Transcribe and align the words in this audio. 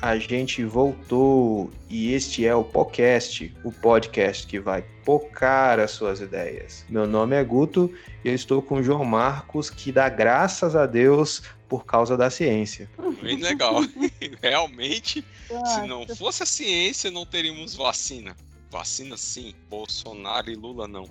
a 0.00 0.16
gente 0.18 0.64
voltou 0.64 1.70
e 1.88 2.12
este 2.12 2.46
é 2.46 2.54
o 2.54 2.62
podcast, 2.62 3.52
o 3.64 3.72
podcast 3.72 4.46
que 4.46 4.60
vai 4.60 4.82
pocar 5.04 5.80
as 5.80 5.90
suas 5.90 6.20
ideias. 6.20 6.84
Meu 6.88 7.06
nome 7.06 7.34
é 7.34 7.42
Guto 7.42 7.92
e 8.24 8.28
eu 8.28 8.34
estou 8.34 8.62
com 8.62 8.76
o 8.76 8.82
João 8.82 9.04
Marcos, 9.04 9.68
que 9.70 9.90
dá 9.90 10.08
graças 10.08 10.76
a 10.76 10.86
Deus 10.86 11.42
por 11.68 11.84
causa 11.84 12.16
da 12.16 12.30
ciência. 12.30 12.88
Bem 13.20 13.38
legal. 13.38 13.80
Realmente, 14.40 15.24
se 15.64 15.86
não 15.86 16.06
fosse 16.06 16.44
a 16.44 16.46
ciência, 16.46 17.10
não 17.10 17.26
teríamos 17.26 17.74
vacina. 17.74 18.36
Vacina 18.70 19.16
sim, 19.16 19.54
Bolsonaro 19.68 20.50
e 20.50 20.54
Lula 20.54 20.86
não. 20.86 21.08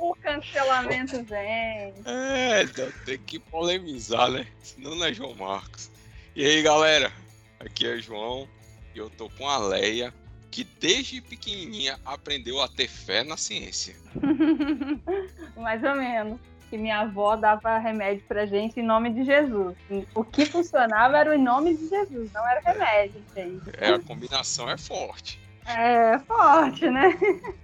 O 0.00 0.14
cancelamento 0.16 1.22
vem. 1.24 1.94
É, 2.04 2.62
então 2.62 2.88
tem 3.04 3.18
que 3.18 3.38
polemizar, 3.38 4.30
né? 4.30 4.46
Senão 4.62 4.94
não 4.94 5.06
é 5.06 5.12
João 5.12 5.34
Marcos. 5.34 5.90
E 6.36 6.44
aí, 6.44 6.62
galera? 6.62 7.12
Aqui 7.60 7.86
é 7.86 7.98
João 7.98 8.48
e 8.94 8.98
eu 8.98 9.10
tô 9.10 9.28
com 9.30 9.48
a 9.48 9.58
Leia, 9.58 10.14
que 10.50 10.64
desde 10.64 11.20
pequenininha 11.20 11.98
aprendeu 12.04 12.60
a 12.60 12.68
ter 12.68 12.88
fé 12.88 13.24
na 13.24 13.36
ciência. 13.36 13.96
Mais 15.56 15.82
ou 15.82 15.96
menos. 15.96 16.38
Que 16.70 16.78
minha 16.78 17.00
avó 17.00 17.36
dava 17.36 17.78
remédio 17.78 18.24
pra 18.26 18.46
gente 18.46 18.80
em 18.80 18.82
nome 18.82 19.10
de 19.10 19.24
Jesus. 19.24 19.76
O 20.14 20.24
que 20.24 20.46
funcionava 20.46 21.18
era 21.18 21.34
o 21.34 21.38
nome 21.38 21.76
de 21.76 21.88
Jesus, 21.88 22.32
não 22.32 22.48
era 22.48 22.60
remédio, 22.60 23.22
gente. 23.34 23.62
É, 23.78 23.90
a 23.90 23.98
combinação 24.00 24.68
é 24.68 24.76
forte. 24.76 25.43
É 25.66 26.18
forte, 26.20 26.88
né? 26.90 27.16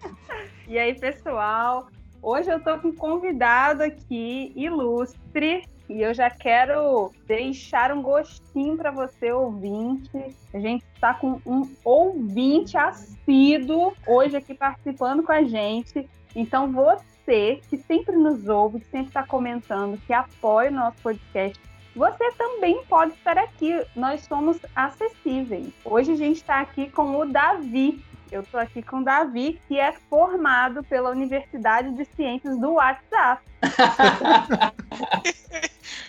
e 0.67 0.79
aí, 0.79 0.98
pessoal, 0.98 1.89
hoje 2.23 2.51
eu 2.51 2.61
tô 2.61 2.79
com 2.79 2.89
um 2.89 2.95
convidado 2.95 3.83
aqui 3.83 4.53
ilustre 4.56 5.65
e 5.89 6.03
eu 6.03 6.15
já 6.15 6.31
quero 6.31 7.11
deixar 7.27 7.93
um 7.93 8.01
gostinho 8.01 8.77
para 8.77 8.91
você, 8.91 9.33
ouvinte. 9.33 10.37
A 10.55 10.59
gente 10.61 10.84
está 10.95 11.12
com 11.15 11.41
um 11.45 11.69
ouvinte 11.84 12.78
assíduo 12.78 13.93
hoje 14.06 14.37
aqui 14.37 14.55
participando 14.55 15.25
com 15.25 15.33
a 15.33 15.43
gente. 15.43 16.09
Então, 16.34 16.71
você 16.71 17.61
que 17.69 17.77
sempre 17.77 18.17
nos 18.17 18.48
ouve, 18.48 18.81
que 18.81 18.87
sempre 18.87 19.09
está 19.09 19.27
comentando, 19.27 20.01
que 20.06 20.12
apoia 20.12 20.71
o 20.71 20.75
nosso 20.75 20.97
podcast, 21.03 21.61
você 22.01 22.33
também 22.33 22.83
pode 22.89 23.12
estar 23.12 23.37
aqui. 23.37 23.79
Nós 23.95 24.23
somos 24.23 24.56
acessíveis. 24.75 25.69
Hoje 25.84 26.12
a 26.12 26.17
gente 26.17 26.37
está 26.37 26.61
aqui 26.61 26.89
com 26.89 27.19
o 27.19 27.27
Davi. 27.27 28.03
Eu 28.33 28.41
estou 28.41 28.59
aqui 28.59 28.81
com 28.81 29.01
o 29.01 29.05
Davi, 29.05 29.61
que 29.69 29.79
é 29.79 29.93
formado 30.09 30.83
pela 30.84 31.11
Universidade 31.11 31.95
de 31.95 32.06
Ciências 32.17 32.59
do 32.59 32.73
WhatsApp. 32.73 33.43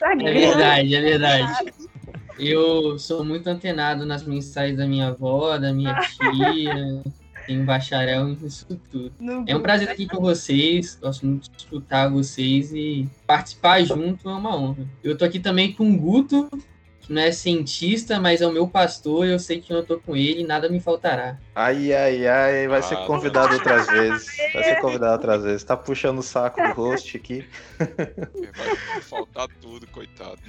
é 0.02 0.16
verdade, 0.16 0.95
é 0.95 1.02
verdade. 1.02 1.73
Eu 2.39 2.97
sou 2.97 3.25
muito 3.25 3.50
antenado 3.50 4.06
nas 4.06 4.23
mensagens 4.23 4.78
da 4.78 4.88
minha 4.88 5.09
avó, 5.09 5.58
da 5.58 5.73
minha 5.73 6.00
tia. 6.00 7.03
Tenho 7.52 7.66
bacharel 7.66 8.27
nisso 8.27 8.66
tudo. 8.89 9.11
é 9.45 9.53
um 9.53 9.62
prazer 9.62 9.84
estar 9.84 9.94
aqui 9.94 10.07
com 10.07 10.22
vocês. 10.22 10.97
Gosto 11.01 11.25
muito 11.25 11.51
de 11.51 11.57
escutar 11.57 12.09
vocês 12.09 12.72
e 12.72 13.09
participar 13.28 13.84
junto 13.84 14.29
é 14.29 14.34
uma 14.34 14.56
honra. 14.56 14.88
Eu 15.03 15.17
tô 15.17 15.25
aqui 15.25 15.38
também 15.38 15.73
com 15.73 15.91
o 15.91 15.97
Guto, 15.97 16.50
que 17.01 17.12
não 17.12 17.22
é 17.22 17.29
cientista, 17.34 18.22
mas 18.22 18.39
é 18.39 18.47
o 18.47 18.53
meu 18.53 18.69
pastor. 18.69 19.25
Eu 19.25 19.38
sei 19.38 19.59
que 19.59 19.73
eu 19.73 19.84
tô 19.84 20.00
com 20.00 20.16
ele, 20.16 20.45
nada 20.45 20.69
me 20.69 20.79
faltará. 20.79 21.38
Ai, 21.53 21.91
ai, 21.91 22.25
ai, 22.25 22.67
vai 22.69 22.81
ser 22.81 22.95
convidado 23.06 23.53
outras 23.53 23.85
vezes. 23.88 24.28
Vai 24.53 24.63
ser 24.63 24.79
convidado 24.79 25.12
outras 25.12 25.44
vezes. 25.44 25.63
Tá 25.66 25.75
puxando 25.75 26.19
o 26.19 26.23
saco 26.23 26.62
do 26.62 26.72
host 26.72 27.18
aqui. 27.18 27.45
Vai 27.78 29.01
faltar 29.01 29.50
tudo, 29.59 29.85
coitado. 29.88 30.39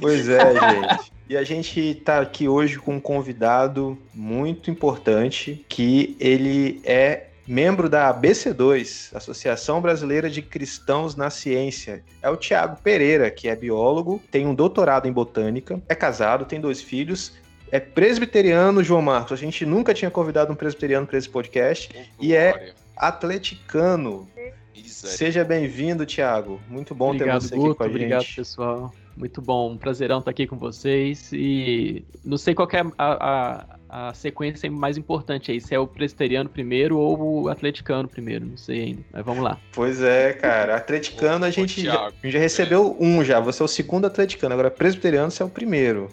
Pois 0.00 0.28
é, 0.28 0.52
gente. 0.52 1.12
E 1.28 1.36
a 1.36 1.44
gente 1.44 1.78
está 1.80 2.20
aqui 2.20 2.48
hoje 2.48 2.78
com 2.78 2.96
um 2.96 3.00
convidado 3.00 3.98
muito 4.14 4.70
importante, 4.70 5.64
que 5.68 6.16
ele 6.18 6.80
é 6.84 7.26
membro 7.46 7.88
da 7.88 8.12
ABC2, 8.14 9.14
Associação 9.14 9.80
Brasileira 9.80 10.30
de 10.30 10.40
Cristãos 10.40 11.16
na 11.16 11.28
Ciência. 11.28 12.02
É 12.22 12.30
o 12.30 12.36
Tiago 12.36 12.80
Pereira, 12.82 13.30
que 13.30 13.48
é 13.48 13.56
biólogo, 13.56 14.22
tem 14.30 14.46
um 14.46 14.54
doutorado 14.54 15.06
em 15.06 15.12
botânica, 15.12 15.80
é 15.88 15.94
casado, 15.94 16.44
tem 16.44 16.60
dois 16.60 16.80
filhos, 16.80 17.34
é 17.70 17.80
presbiteriano, 17.80 18.82
João 18.82 19.02
Marcos. 19.02 19.32
A 19.32 19.36
gente 19.36 19.66
nunca 19.66 19.92
tinha 19.92 20.10
convidado 20.10 20.52
um 20.52 20.56
presbiteriano 20.56 21.06
para 21.06 21.18
esse 21.18 21.28
podcast. 21.28 21.90
Oh, 21.94 22.24
e 22.24 22.34
é 22.34 22.72
atleticano. 22.96 24.28
Seja 24.84 25.44
bem-vindo, 25.44 26.06
Tiago. 26.06 26.60
Muito 26.68 26.94
bom 26.94 27.10
obrigado, 27.10 27.42
ter 27.42 27.48
você 27.48 27.56
Guto, 27.56 27.70
aqui 27.70 27.78
com 27.78 27.84
a 27.84 27.86
obrigado, 27.86 28.20
gente. 28.22 28.40
Obrigado, 28.40 28.46
pessoal. 28.46 28.94
Muito 29.18 29.42
bom, 29.42 29.72
um 29.72 29.76
prazerão 29.76 30.20
estar 30.20 30.30
aqui 30.30 30.46
com 30.46 30.56
vocês. 30.56 31.32
E 31.32 32.04
não 32.24 32.38
sei 32.38 32.54
qual 32.54 32.68
é 32.72 32.80
a, 32.96 33.74
a, 33.88 34.08
a 34.08 34.14
sequência 34.14 34.70
mais 34.70 34.96
importante 34.96 35.50
aí, 35.50 35.60
se 35.60 35.74
é 35.74 35.78
o 35.78 35.88
presbiteriano 35.88 36.48
primeiro 36.48 36.96
ou 36.96 37.42
o 37.42 37.48
atleticano 37.48 38.08
primeiro, 38.08 38.46
não 38.46 38.56
sei 38.56 38.82
ainda. 38.82 39.04
Mas 39.12 39.24
vamos 39.24 39.42
lá. 39.42 39.58
Pois 39.72 40.00
é, 40.00 40.34
cara. 40.34 40.76
Atleticano 40.76 41.44
a 41.44 41.50
gente, 41.50 41.82
já, 41.82 42.06
a 42.06 42.10
gente 42.22 42.30
já 42.30 42.38
recebeu 42.38 42.96
um 43.00 43.24
já. 43.24 43.40
Você 43.40 43.60
é 43.60 43.64
o 43.64 43.68
segundo 43.68 44.06
atleticano, 44.06 44.54
agora 44.54 44.70
presbiteriano 44.70 45.32
você 45.32 45.42
é 45.42 45.46
o 45.46 45.50
primeiro. 45.50 46.08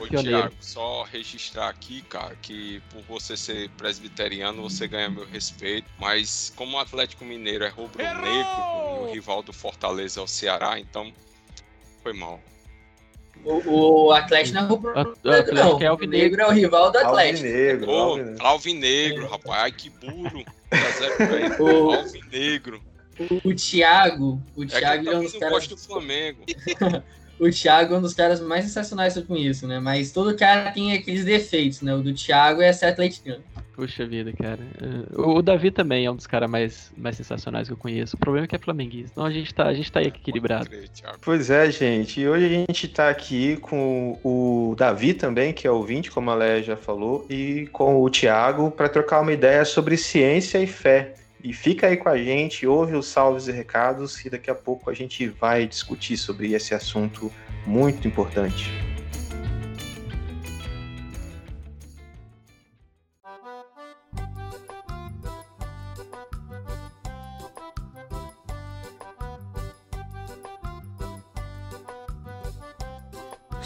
Ô, 0.00 0.08
Thiago, 0.08 0.52
só 0.58 1.04
registrar 1.04 1.68
aqui, 1.68 2.02
cara, 2.02 2.34
que 2.42 2.82
por 2.90 3.02
você 3.02 3.36
ser 3.36 3.70
presbiteriano, 3.76 4.62
você 4.62 4.88
ganha 4.88 5.08
meu 5.08 5.24
respeito, 5.24 5.86
mas 6.00 6.52
como 6.56 6.76
o 6.76 6.80
Atlético 6.80 7.24
Mineiro 7.24 7.62
é 7.62 7.68
rubro-negro, 7.68 9.02
o 9.02 9.12
rival 9.12 9.44
do 9.44 9.52
Fortaleza 9.52 10.18
é 10.18 10.22
o 10.24 10.26
Ceará, 10.26 10.80
então 10.80 11.12
foi 12.06 12.12
mal. 12.12 12.40
O, 13.44 14.06
o 14.06 14.12
Atlético 14.12 14.54
não 14.54 14.62
é 14.62 14.68
rubro-negro, 14.68 15.54
não. 15.54 15.80
É 15.80 15.92
o 15.92 15.98
negro 15.98 16.40
é 16.40 16.46
o 16.46 16.50
rival 16.52 16.92
do 16.92 16.98
Atlético. 16.98 17.46
Alvinegro, 17.46 17.90
Ô, 17.90 17.94
alvinegro. 17.94 18.46
alvinegro, 18.46 19.28
rapaz, 19.28 19.62
ai 19.62 19.72
que 19.72 19.90
burro. 19.90 20.44
o... 21.58 21.92
Alvinegro. 21.92 22.80
O, 23.18 23.48
o 23.48 23.54
Thiago, 23.54 24.40
o 24.54 24.62
é 24.62 24.66
Thiago 24.66 25.02
que 25.02 25.08
é 25.08 25.16
um 25.16 25.22
dos 25.22 25.36
caras... 25.36 25.66
do 25.66 25.76
Flamengo. 25.76 26.44
o 27.38 27.50
Thiago 27.50 27.94
é 27.94 27.98
um 27.98 28.02
dos 28.02 28.14
caras 28.14 28.40
mais 28.40 28.64
sensacionais 28.64 29.18
com 29.18 29.36
isso, 29.36 29.66
né? 29.66 29.78
Mas 29.78 30.12
todo 30.12 30.36
cara 30.36 30.70
tem 30.70 30.92
aqueles 30.92 31.24
defeitos, 31.24 31.82
né? 31.82 31.94
O 31.94 32.02
do 32.02 32.14
Thiago 32.14 32.62
é 32.62 32.72
ser 32.72 32.86
atleticano. 32.86 33.42
Puxa 33.76 34.06
vida, 34.06 34.32
cara. 34.32 34.58
O 35.14 35.42
Davi 35.42 35.70
também 35.70 36.06
é 36.06 36.10
um 36.10 36.16
dos 36.16 36.26
caras 36.26 36.48
mais, 36.48 36.90
mais 36.96 37.14
sensacionais 37.14 37.68
que 37.68 37.74
eu 37.74 37.76
conheço. 37.76 38.16
O 38.16 38.18
problema 38.18 38.46
é 38.46 38.48
que 38.48 38.56
é 38.56 38.58
flamenguista. 38.58 39.10
Então 39.12 39.26
a 39.26 39.30
gente 39.30 39.54
tá, 39.54 39.66
a 39.66 39.74
gente 39.74 39.92
tá 39.92 40.00
aí 40.00 40.06
equilibrado. 40.06 40.70
Pois 41.20 41.50
é, 41.50 41.70
gente. 41.70 42.22
E 42.22 42.26
hoje 42.26 42.46
a 42.46 42.48
gente 42.48 42.88
tá 42.88 43.10
aqui 43.10 43.58
com 43.58 44.18
o 44.24 44.74
Davi 44.78 45.12
também, 45.12 45.52
que 45.52 45.66
é 45.66 45.70
ouvinte, 45.70 46.10
como 46.10 46.30
a 46.30 46.34
Léa 46.34 46.62
já 46.62 46.76
falou, 46.76 47.26
e 47.28 47.68
com 47.70 48.02
o 48.02 48.08
Thiago 48.08 48.70
para 48.70 48.88
trocar 48.88 49.20
uma 49.20 49.32
ideia 49.32 49.62
sobre 49.66 49.98
ciência 49.98 50.58
e 50.58 50.66
fé. 50.66 51.12
E 51.42 51.52
fica 51.52 51.86
aí 51.86 51.96
com 51.96 52.08
a 52.08 52.16
gente, 52.16 52.66
ouve 52.66 52.94
os 52.94 53.06
salves 53.06 53.46
e 53.46 53.52
recados, 53.52 54.24
e 54.24 54.30
daqui 54.30 54.50
a 54.50 54.54
pouco 54.54 54.90
a 54.90 54.94
gente 54.94 55.28
vai 55.28 55.66
discutir 55.66 56.16
sobre 56.16 56.52
esse 56.52 56.74
assunto 56.74 57.32
muito 57.66 58.08
importante. 58.08 58.70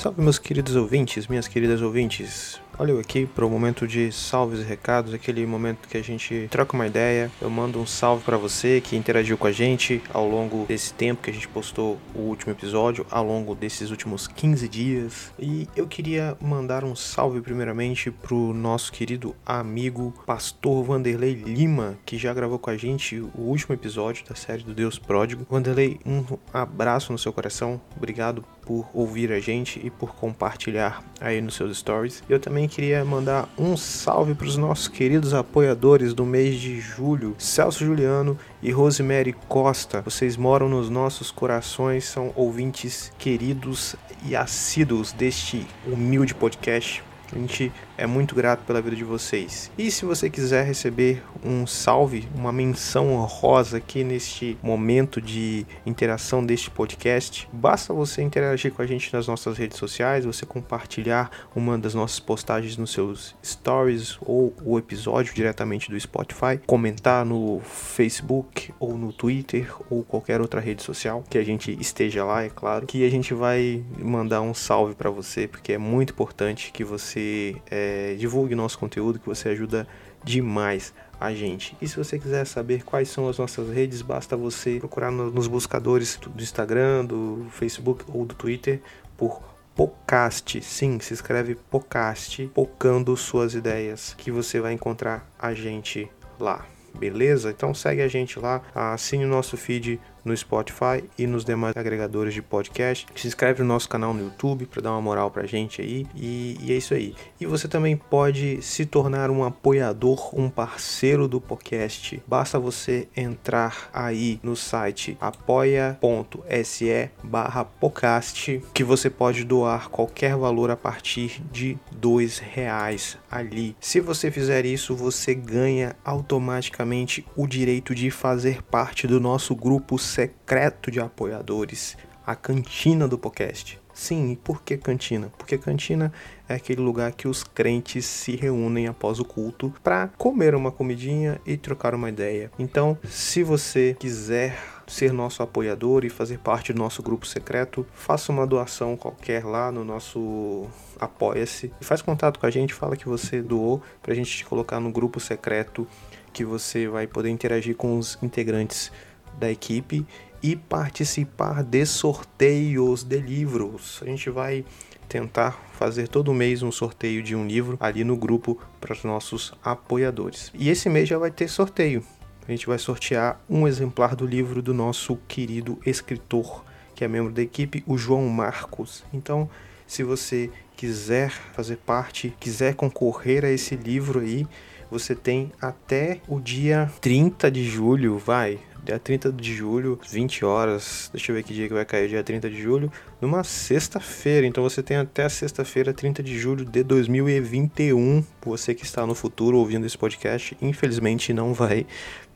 Salve, 0.00 0.22
meus 0.22 0.38
queridos 0.38 0.76
ouvintes, 0.76 1.26
minhas 1.26 1.46
queridas 1.46 1.82
ouvintes. 1.82 2.58
Olha 2.80 2.92
eu 2.92 2.98
aqui 2.98 3.26
para 3.26 3.44
o 3.44 3.50
momento 3.50 3.86
de 3.86 4.10
salves 4.10 4.60
e 4.60 4.62
recados, 4.62 5.12
aquele 5.12 5.44
momento 5.44 5.86
que 5.86 5.98
a 5.98 6.02
gente 6.02 6.48
troca 6.50 6.74
uma 6.74 6.86
ideia. 6.86 7.30
Eu 7.38 7.50
mando 7.50 7.78
um 7.78 7.84
salve 7.84 8.24
para 8.24 8.38
você 8.38 8.80
que 8.80 8.96
interagiu 8.96 9.36
com 9.36 9.46
a 9.46 9.52
gente 9.52 10.02
ao 10.14 10.26
longo 10.26 10.64
desse 10.64 10.94
tempo 10.94 11.20
que 11.20 11.28
a 11.28 11.32
gente 11.34 11.46
postou 11.46 11.98
o 12.14 12.20
último 12.20 12.52
episódio, 12.52 13.04
ao 13.10 13.22
longo 13.22 13.54
desses 13.54 13.90
últimos 13.90 14.26
15 14.26 14.66
dias. 14.66 15.30
E 15.38 15.68
eu 15.76 15.86
queria 15.86 16.38
mandar 16.40 16.82
um 16.82 16.96
salve 16.96 17.42
primeiramente 17.42 18.10
pro 18.10 18.54
nosso 18.54 18.90
querido 18.90 19.36
amigo 19.44 20.14
Pastor 20.24 20.82
Vanderlei 20.82 21.34
Lima, 21.34 21.98
que 22.06 22.16
já 22.16 22.32
gravou 22.32 22.58
com 22.58 22.70
a 22.70 22.78
gente 22.78 23.20
o 23.20 23.42
último 23.42 23.74
episódio 23.74 24.24
da 24.26 24.34
série 24.34 24.62
do 24.62 24.72
Deus 24.72 24.98
Pródigo. 24.98 25.46
Vanderlei, 25.50 26.00
um 26.06 26.24
abraço 26.50 27.12
no 27.12 27.18
seu 27.18 27.30
coração. 27.30 27.78
Obrigado 27.94 28.42
por 28.70 28.86
ouvir 28.94 29.32
a 29.32 29.40
gente 29.40 29.84
e 29.84 29.90
por 29.90 30.14
compartilhar 30.14 31.02
aí 31.20 31.40
nos 31.40 31.56
seus 31.56 31.76
stories. 31.76 32.22
Eu 32.28 32.38
também 32.38 32.68
queria 32.68 33.04
mandar 33.04 33.48
um 33.58 33.76
salve 33.76 34.32
para 34.32 34.46
os 34.46 34.56
nossos 34.56 34.86
queridos 34.86 35.34
apoiadores 35.34 36.14
do 36.14 36.24
mês 36.24 36.54
de 36.54 36.80
julho, 36.80 37.34
Celso 37.36 37.84
Juliano 37.84 38.38
e 38.62 38.70
Rosemary 38.70 39.32
Costa. 39.48 40.02
Vocês 40.02 40.36
moram 40.36 40.68
nos 40.68 40.88
nossos 40.88 41.32
corações, 41.32 42.04
são 42.04 42.32
ouvintes 42.36 43.12
queridos 43.18 43.96
e 44.24 44.36
assíduos 44.36 45.10
deste 45.10 45.66
humilde 45.84 46.32
podcast. 46.32 47.09
A 47.32 47.38
gente 47.38 47.72
é 47.96 48.06
muito 48.06 48.34
grato 48.34 48.64
pela 48.64 48.82
vida 48.82 48.96
de 48.96 49.04
vocês. 49.04 49.70
E 49.78 49.90
se 49.90 50.04
você 50.04 50.28
quiser 50.28 50.64
receber 50.64 51.22
um 51.44 51.66
salve, 51.66 52.28
uma 52.34 52.52
menção 52.52 53.12
honrosa 53.14 53.76
aqui 53.76 54.02
neste 54.02 54.58
momento 54.62 55.20
de 55.20 55.64
interação 55.86 56.44
deste 56.44 56.70
podcast, 56.70 57.48
basta 57.52 57.94
você 57.94 58.22
interagir 58.22 58.72
com 58.72 58.82
a 58.82 58.86
gente 58.86 59.12
nas 59.12 59.28
nossas 59.28 59.56
redes 59.56 59.78
sociais, 59.78 60.24
você 60.24 60.44
compartilhar 60.44 61.30
uma 61.54 61.78
das 61.78 61.94
nossas 61.94 62.18
postagens 62.18 62.76
nos 62.76 62.90
seus 62.92 63.36
stories 63.44 64.18
ou 64.22 64.52
o 64.64 64.78
episódio 64.78 65.34
diretamente 65.34 65.90
do 65.90 66.00
Spotify, 66.00 66.58
comentar 66.66 67.24
no 67.24 67.60
Facebook 67.60 68.72
ou 68.80 68.96
no 68.96 69.12
Twitter 69.12 69.72
ou 69.88 70.02
qualquer 70.02 70.40
outra 70.40 70.60
rede 70.60 70.82
social 70.82 71.22
que 71.28 71.38
a 71.38 71.44
gente 71.44 71.76
esteja 71.80 72.24
lá, 72.24 72.42
é 72.42 72.48
claro, 72.48 72.86
que 72.86 73.04
a 73.04 73.10
gente 73.10 73.32
vai 73.34 73.84
mandar 73.98 74.40
um 74.40 74.54
salve 74.54 74.94
para 74.94 75.10
você, 75.10 75.46
porque 75.46 75.72
é 75.72 75.78
muito 75.78 76.12
importante 76.12 76.72
que 76.72 76.82
você 76.82 77.19
é, 77.20 78.12
é, 78.12 78.14
divulgue 78.14 78.54
nosso 78.54 78.78
conteúdo, 78.78 79.18
que 79.18 79.26
você 79.26 79.50
ajuda 79.50 79.86
demais 80.24 80.92
a 81.20 81.32
gente. 81.32 81.76
E 81.80 81.86
se 81.86 81.96
você 81.96 82.18
quiser 82.18 82.46
saber 82.46 82.82
quais 82.82 83.08
são 83.08 83.28
as 83.28 83.38
nossas 83.38 83.68
redes, 83.68 84.02
basta 84.02 84.36
você 84.36 84.78
procurar 84.78 85.10
no, 85.10 85.30
nos 85.30 85.46
buscadores 85.46 86.16
do 86.16 86.42
Instagram, 86.42 87.04
do 87.04 87.46
Facebook 87.50 88.04
ou 88.08 88.24
do 88.24 88.34
Twitter 88.34 88.80
por 89.16 89.42
Podcast. 89.74 90.62
Sim, 90.62 90.98
se 91.00 91.14
escreve 91.14 91.54
Podcast, 91.54 92.50
pocando 92.54 93.16
suas 93.16 93.54
ideias, 93.54 94.14
que 94.16 94.30
você 94.30 94.60
vai 94.60 94.72
encontrar 94.72 95.28
a 95.38 95.54
gente 95.54 96.10
lá. 96.38 96.66
Beleza? 96.98 97.50
Então 97.50 97.72
segue 97.72 98.02
a 98.02 98.08
gente 98.08 98.38
lá, 98.38 98.62
assine 98.74 99.24
o 99.24 99.28
nosso 99.28 99.56
feed 99.56 100.00
no 100.24 100.36
Spotify 100.36 101.04
e 101.18 101.26
nos 101.26 101.44
demais 101.44 101.76
agregadores 101.76 102.34
de 102.34 102.42
podcast. 102.42 103.06
Se 103.14 103.26
inscreve 103.26 103.62
no 103.62 103.68
nosso 103.68 103.88
canal 103.88 104.12
no 104.12 104.24
YouTube 104.24 104.66
para 104.66 104.82
dar 104.82 104.92
uma 104.92 105.00
moral 105.00 105.30
pra 105.30 105.46
gente 105.46 105.80
aí. 105.80 106.06
E, 106.14 106.56
e, 106.60 106.72
é 106.72 106.76
isso 106.76 106.94
aí. 106.94 107.14
E 107.40 107.46
você 107.46 107.68
também 107.68 107.96
pode 107.96 108.62
se 108.62 108.86
tornar 108.86 109.30
um 109.30 109.44
apoiador, 109.44 110.38
um 110.38 110.48
parceiro 110.48 111.28
do 111.28 111.40
podcast. 111.40 112.22
Basta 112.26 112.58
você 112.58 113.08
entrar 113.16 113.90
aí 113.92 114.40
no 114.42 114.56
site 114.56 115.16
apoia.se 115.20 117.10
barra 117.22 117.64
podcast 117.64 118.62
que 118.72 118.84
você 118.84 119.10
pode 119.10 119.44
doar 119.44 119.88
qualquer 119.88 120.36
valor 120.36 120.70
a 120.70 120.76
partir 120.76 121.42
de 121.50 121.78
dois 121.92 122.38
reais 122.38 123.18
ali. 123.30 123.76
Se 123.80 124.00
você 124.00 124.30
fizer 124.30 124.66
isso, 124.66 124.96
você 124.96 125.34
ganha 125.34 125.94
automaticamente 126.04 127.24
o 127.36 127.46
direito 127.46 127.94
de 127.94 128.10
fazer 128.10 128.62
parte 128.62 129.06
do 129.06 129.20
nosso 129.20 129.54
grupo 129.54 129.98
secreto 129.98 130.90
de 130.90 131.00
apoiadores, 131.00 131.96
a 132.26 132.34
cantina 132.34 133.06
do 133.06 133.18
podcast. 133.18 133.80
Sim, 133.92 134.32
e 134.32 134.36
por 134.36 134.62
que 134.62 134.76
cantina? 134.76 135.30
Porque 135.36 135.58
cantina 135.58 136.12
é 136.48 136.54
aquele 136.54 136.80
lugar 136.80 137.12
que 137.12 137.28
os 137.28 137.44
crentes 137.44 138.06
se 138.06 138.34
reúnem 138.34 138.86
após 138.86 139.20
o 139.20 139.24
culto 139.24 139.74
para 139.82 140.08
comer 140.16 140.54
uma 140.54 140.72
comidinha 140.72 141.40
e 141.44 141.56
trocar 141.56 141.94
uma 141.94 142.08
ideia. 142.08 142.50
Então, 142.58 142.96
se 143.04 143.42
você 143.42 143.94
quiser 143.98 144.56
ser 144.86 145.12
nosso 145.12 145.42
apoiador 145.42 146.04
e 146.04 146.08
fazer 146.08 146.38
parte 146.38 146.72
do 146.72 146.78
nosso 146.78 147.02
grupo 147.02 147.26
secreto, 147.26 147.86
faça 147.92 148.32
uma 148.32 148.46
doação 148.46 148.96
qualquer 148.96 149.44
lá 149.44 149.70
no 149.70 149.84
nosso 149.84 150.66
Apoia-se. 151.00 151.72
Faz 151.80 152.02
contato 152.02 152.38
com 152.38 152.44
a 152.44 152.50
gente, 152.50 152.74
fala 152.74 152.94
que 152.94 153.08
você 153.08 153.40
doou 153.40 153.82
para 154.02 154.12
a 154.12 154.14
gente 154.14 154.36
te 154.36 154.44
colocar 154.44 154.78
no 154.78 154.92
grupo 154.92 155.18
secreto 155.18 155.88
que 156.30 156.44
você 156.44 156.86
vai 156.86 157.06
poder 157.06 157.30
interagir 157.30 157.74
com 157.74 157.98
os 157.98 158.18
integrantes 158.22 158.92
da 159.38 159.50
equipe 159.50 160.06
e 160.42 160.54
participar 160.56 161.62
de 161.62 161.86
sorteios 161.86 163.02
de 163.02 163.18
livros. 163.18 163.98
A 164.02 164.04
gente 164.04 164.28
vai 164.28 164.64
tentar 165.08 165.58
fazer 165.72 166.06
todo 166.06 166.32
mês 166.32 166.62
um 166.62 166.70
sorteio 166.70 167.22
de 167.22 167.34
um 167.34 167.46
livro 167.46 167.76
ali 167.80 168.04
no 168.04 168.16
grupo 168.16 168.60
para 168.80 168.92
os 168.92 169.02
nossos 169.02 169.52
apoiadores. 169.64 170.52
E 170.54 170.68
esse 170.68 170.88
mês 170.88 171.08
já 171.08 171.18
vai 171.18 171.30
ter 171.30 171.48
sorteio. 171.48 172.04
A 172.46 172.50
gente 172.50 172.66
vai 172.66 172.78
sortear 172.78 173.40
um 173.48 173.66
exemplar 173.66 174.14
do 174.14 174.26
livro 174.26 174.62
do 174.62 174.74
nosso 174.74 175.16
querido 175.28 175.78
escritor, 175.84 176.64
que 176.94 177.04
é 177.04 177.08
membro 177.08 177.32
da 177.32 177.42
equipe, 177.42 177.82
o 177.86 177.96
João 177.96 178.28
Marcos. 178.28 179.04
Então, 179.12 179.48
se 179.90 180.04
você 180.04 180.48
quiser 180.76 181.30
fazer 181.52 181.76
parte, 181.78 182.32
quiser 182.38 182.74
concorrer 182.76 183.44
a 183.44 183.50
esse 183.50 183.74
livro 183.74 184.20
aí, 184.20 184.46
você 184.88 185.16
tem 185.16 185.50
até 185.60 186.20
o 186.28 186.38
dia 186.38 186.88
30 187.00 187.50
de 187.50 187.64
julho, 187.64 188.16
vai, 188.16 188.60
dia 188.84 189.00
30 189.00 189.32
de 189.32 189.52
julho, 189.52 189.98
20 190.08 190.44
horas. 190.44 191.10
Deixa 191.12 191.32
eu 191.32 191.36
ver 191.36 191.42
que 191.42 191.52
dia 191.52 191.66
que 191.66 191.74
vai 191.74 191.84
cair, 191.84 192.08
dia 192.08 192.22
30 192.22 192.48
de 192.48 192.62
julho, 192.62 192.90
numa 193.20 193.42
sexta-feira. 193.42 194.46
Então 194.46 194.62
você 194.62 194.80
tem 194.80 194.96
até 194.96 195.24
a 195.24 195.28
sexta-feira, 195.28 195.92
30 195.92 196.22
de 196.22 196.38
julho 196.38 196.64
de 196.64 196.84
2021. 196.84 198.24
Você 198.46 198.72
que 198.72 198.84
está 198.84 199.04
no 199.04 199.14
futuro 199.16 199.58
ouvindo 199.58 199.86
esse 199.86 199.98
podcast, 199.98 200.56
infelizmente 200.62 201.32
não 201.32 201.52
vai 201.52 201.84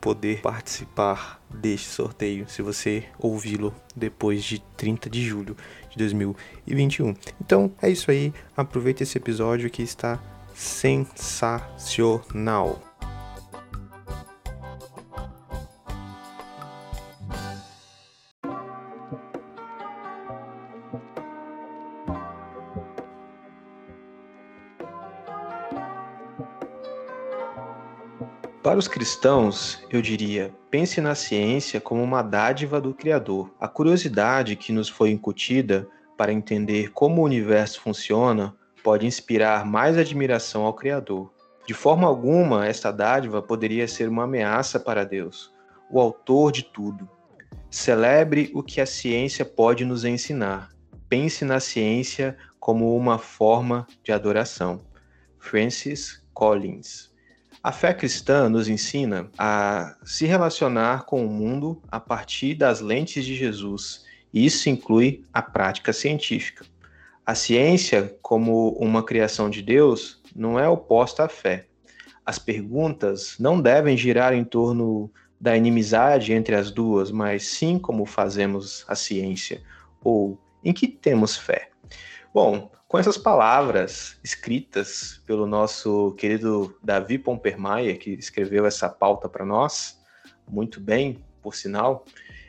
poder 0.01 0.41
participar 0.41 1.41
deste 1.49 1.87
sorteio 1.87 2.47
se 2.49 2.61
você 2.61 3.05
ouvi-lo 3.17 3.73
depois 3.95 4.43
de 4.43 4.61
30 4.75 5.09
de 5.09 5.25
julho 5.25 5.55
de 5.95 6.03
2021. 6.03 7.15
Então 7.43 7.71
é 7.81 7.89
isso 7.89 8.11
aí, 8.11 8.31
aproveita 8.55 9.03
esse 9.03 9.17
episódio 9.17 9.69
que 9.69 9.81
está 9.81 10.19
sensacional. 10.53 12.84
Para 28.65 28.79
os 28.79 28.87
cristãos, 28.87 29.79
eu 29.91 30.01
diria: 30.01 30.51
pense 30.71 30.99
na 30.99 31.13
ciência 31.13 31.79
como 31.79 32.01
uma 32.01 32.23
dádiva 32.23 32.81
do 32.81 32.95
Criador. 32.95 33.53
A 33.59 33.67
curiosidade 33.67 34.55
que 34.55 34.71
nos 34.71 34.89
foi 34.89 35.11
incutida 35.11 35.87
para 36.17 36.33
entender 36.33 36.91
como 36.91 37.21
o 37.21 37.25
universo 37.25 37.79
funciona 37.79 38.55
pode 38.83 39.05
inspirar 39.05 39.67
mais 39.67 39.99
admiração 39.99 40.65
ao 40.65 40.73
Criador. 40.73 41.31
De 41.67 41.75
forma 41.75 42.07
alguma, 42.07 42.65
esta 42.65 42.89
dádiva 42.89 43.39
poderia 43.39 43.87
ser 43.87 44.09
uma 44.09 44.23
ameaça 44.23 44.79
para 44.79 45.05
Deus, 45.05 45.53
o 45.87 45.99
autor 45.99 46.51
de 46.51 46.63
tudo. 46.63 47.07
Celebre 47.69 48.49
o 48.51 48.63
que 48.63 48.81
a 48.81 48.87
ciência 48.87 49.45
pode 49.45 49.85
nos 49.85 50.03
ensinar. 50.03 50.71
Pense 51.07 51.45
na 51.45 51.59
ciência 51.59 52.35
como 52.59 52.97
uma 52.97 53.19
forma 53.19 53.85
de 54.03 54.11
adoração. 54.11 54.81
Francis 55.37 56.25
Collins 56.33 57.13
a 57.65 57.71
fé 57.71 57.95
cristã 57.95 58.47
nos 58.47 58.67
ensina 58.67 59.27
a 59.39 59.97
se 60.03 60.27
relacionar 60.27 61.05
com 61.05 61.25
o 61.25 61.27
mundo 61.27 61.81
a 61.89 61.99
partir 61.99 62.53
das 62.53 62.79
lentes 62.79 63.25
de 63.25 63.33
Jesus, 63.33 64.05
e 64.31 64.45
isso 64.45 64.69
inclui 64.69 65.23
a 65.33 65.41
prática 65.41 65.91
científica. 65.91 66.63
A 67.25 67.33
ciência, 67.33 68.15
como 68.21 68.69
uma 68.73 69.01
criação 69.01 69.49
de 69.49 69.63
Deus, 69.63 70.21
não 70.35 70.59
é 70.59 70.69
oposta 70.69 71.23
à 71.23 71.27
fé. 71.27 71.65
As 72.23 72.37
perguntas 72.37 73.35
não 73.39 73.59
devem 73.59 73.97
girar 73.97 74.35
em 74.35 74.43
torno 74.43 75.09
da 75.41 75.57
inimizade 75.57 76.33
entre 76.33 76.53
as 76.53 76.69
duas, 76.69 77.09
mas 77.09 77.47
sim 77.47 77.79
como 77.79 78.05
fazemos 78.05 78.85
a 78.87 78.93
ciência, 78.93 79.63
ou 80.03 80.37
em 80.63 80.71
que 80.71 80.87
temos 80.87 81.35
fé. 81.35 81.69
Bom, 82.31 82.69
com 82.95 82.99
essas 82.99 83.17
palavras 83.17 84.17
escritas 84.23 85.21
pelo 85.27 85.45
nosso 85.45 86.13
querido 86.13 86.73
Davi 86.81 87.17
Pompermaia, 87.17 87.93
que 87.97 88.11
escreveu 88.11 88.65
essa 88.65 88.87
pauta 88.87 89.27
para 89.27 89.45
nós, 89.45 89.99
muito 90.47 90.79
bem, 90.79 91.21
por 91.41 91.53
sinal, 91.53 92.05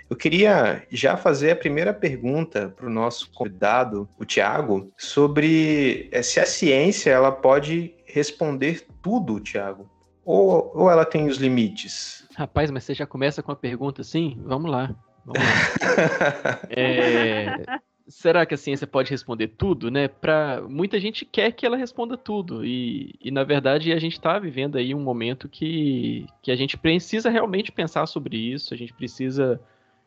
eu 0.08 0.14
queria 0.14 0.86
já 0.88 1.16
fazer 1.16 1.50
a 1.50 1.56
primeira 1.56 1.92
pergunta 1.92 2.72
para 2.76 2.86
o 2.86 2.90
nosso 2.90 3.28
convidado, 3.32 4.08
o 4.20 4.24
Tiago, 4.24 4.88
sobre 4.96 6.08
eh, 6.12 6.22
se 6.22 6.38
a 6.38 6.46
ciência 6.46 7.10
ela 7.10 7.32
pode 7.32 7.92
responder 8.06 8.86
tudo, 9.02 9.40
Tiago, 9.40 9.90
ou, 10.24 10.70
ou 10.76 10.88
ela 10.88 11.04
tem 11.04 11.26
os 11.26 11.38
limites? 11.38 12.24
Rapaz, 12.36 12.70
mas 12.70 12.84
você 12.84 12.94
já 12.94 13.04
começa 13.04 13.42
com 13.42 13.50
a 13.50 13.56
pergunta 13.56 14.02
assim? 14.02 14.40
Vamos 14.46 14.70
lá. 14.70 14.94
Vamos 15.24 15.42
lá. 15.42 16.60
é, 16.70 17.64
será 18.08 18.46
que 18.46 18.54
a 18.54 18.58
ciência 18.58 18.86
pode 18.86 19.10
responder 19.10 19.48
tudo, 19.48 19.90
né? 19.90 20.08
Para 20.08 20.62
muita 20.68 20.98
gente 21.00 21.24
quer 21.24 21.52
que 21.52 21.66
ela 21.66 21.76
responda 21.76 22.16
tudo 22.16 22.64
e, 22.64 23.14
e 23.20 23.30
na 23.30 23.44
verdade 23.44 23.92
a 23.92 23.98
gente 23.98 24.12
está 24.12 24.38
vivendo 24.38 24.76
aí 24.76 24.94
um 24.94 25.00
momento 25.00 25.48
que, 25.48 26.26
que 26.42 26.50
a 26.50 26.56
gente 26.56 26.76
precisa 26.76 27.30
realmente 27.30 27.72
pensar 27.72 28.06
sobre 28.06 28.36
isso, 28.36 28.72
a 28.72 28.76
gente 28.76 28.92
precisa 28.92 29.60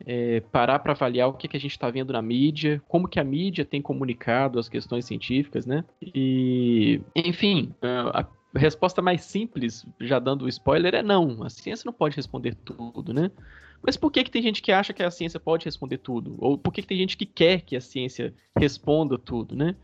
é, 0.06 0.40
parar 0.52 0.78
para 0.78 0.92
avaliar 0.92 1.28
o 1.28 1.34
que, 1.34 1.48
que 1.48 1.56
a 1.56 1.60
gente 1.60 1.72
está 1.72 1.90
vendo 1.90 2.12
na 2.12 2.22
mídia, 2.22 2.82
como 2.88 3.08
que 3.08 3.20
a 3.20 3.24
mídia 3.24 3.64
tem 3.64 3.82
comunicado 3.82 4.58
as 4.58 4.68
questões 4.68 5.04
científicas, 5.04 5.66
né? 5.66 5.84
E, 6.00 7.00
enfim, 7.14 7.74
a 7.82 8.26
resposta 8.54 9.02
mais 9.02 9.22
simples, 9.22 9.86
já 10.00 10.18
dando 10.18 10.46
o 10.46 10.48
spoiler, 10.48 10.94
é 10.94 11.02
não. 11.02 11.42
A 11.42 11.50
ciência 11.50 11.86
não 11.86 11.92
pode 11.92 12.16
responder 12.16 12.54
tudo, 12.64 13.12
né? 13.12 13.30
Mas 13.82 13.96
por 13.96 14.10
que, 14.10 14.24
que 14.24 14.30
tem 14.30 14.42
gente 14.42 14.62
que 14.62 14.72
acha 14.72 14.92
que 14.92 15.02
a 15.02 15.10
ciência 15.10 15.40
pode 15.40 15.64
responder 15.64 15.98
tudo? 15.98 16.36
Ou 16.38 16.58
por 16.58 16.72
que, 16.72 16.82
que 16.82 16.88
tem 16.88 16.98
gente 16.98 17.16
que 17.16 17.26
quer 17.26 17.62
que 17.62 17.76
a 17.76 17.80
ciência 17.80 18.34
responda 18.56 19.18
tudo, 19.18 19.56
né? 19.56 19.74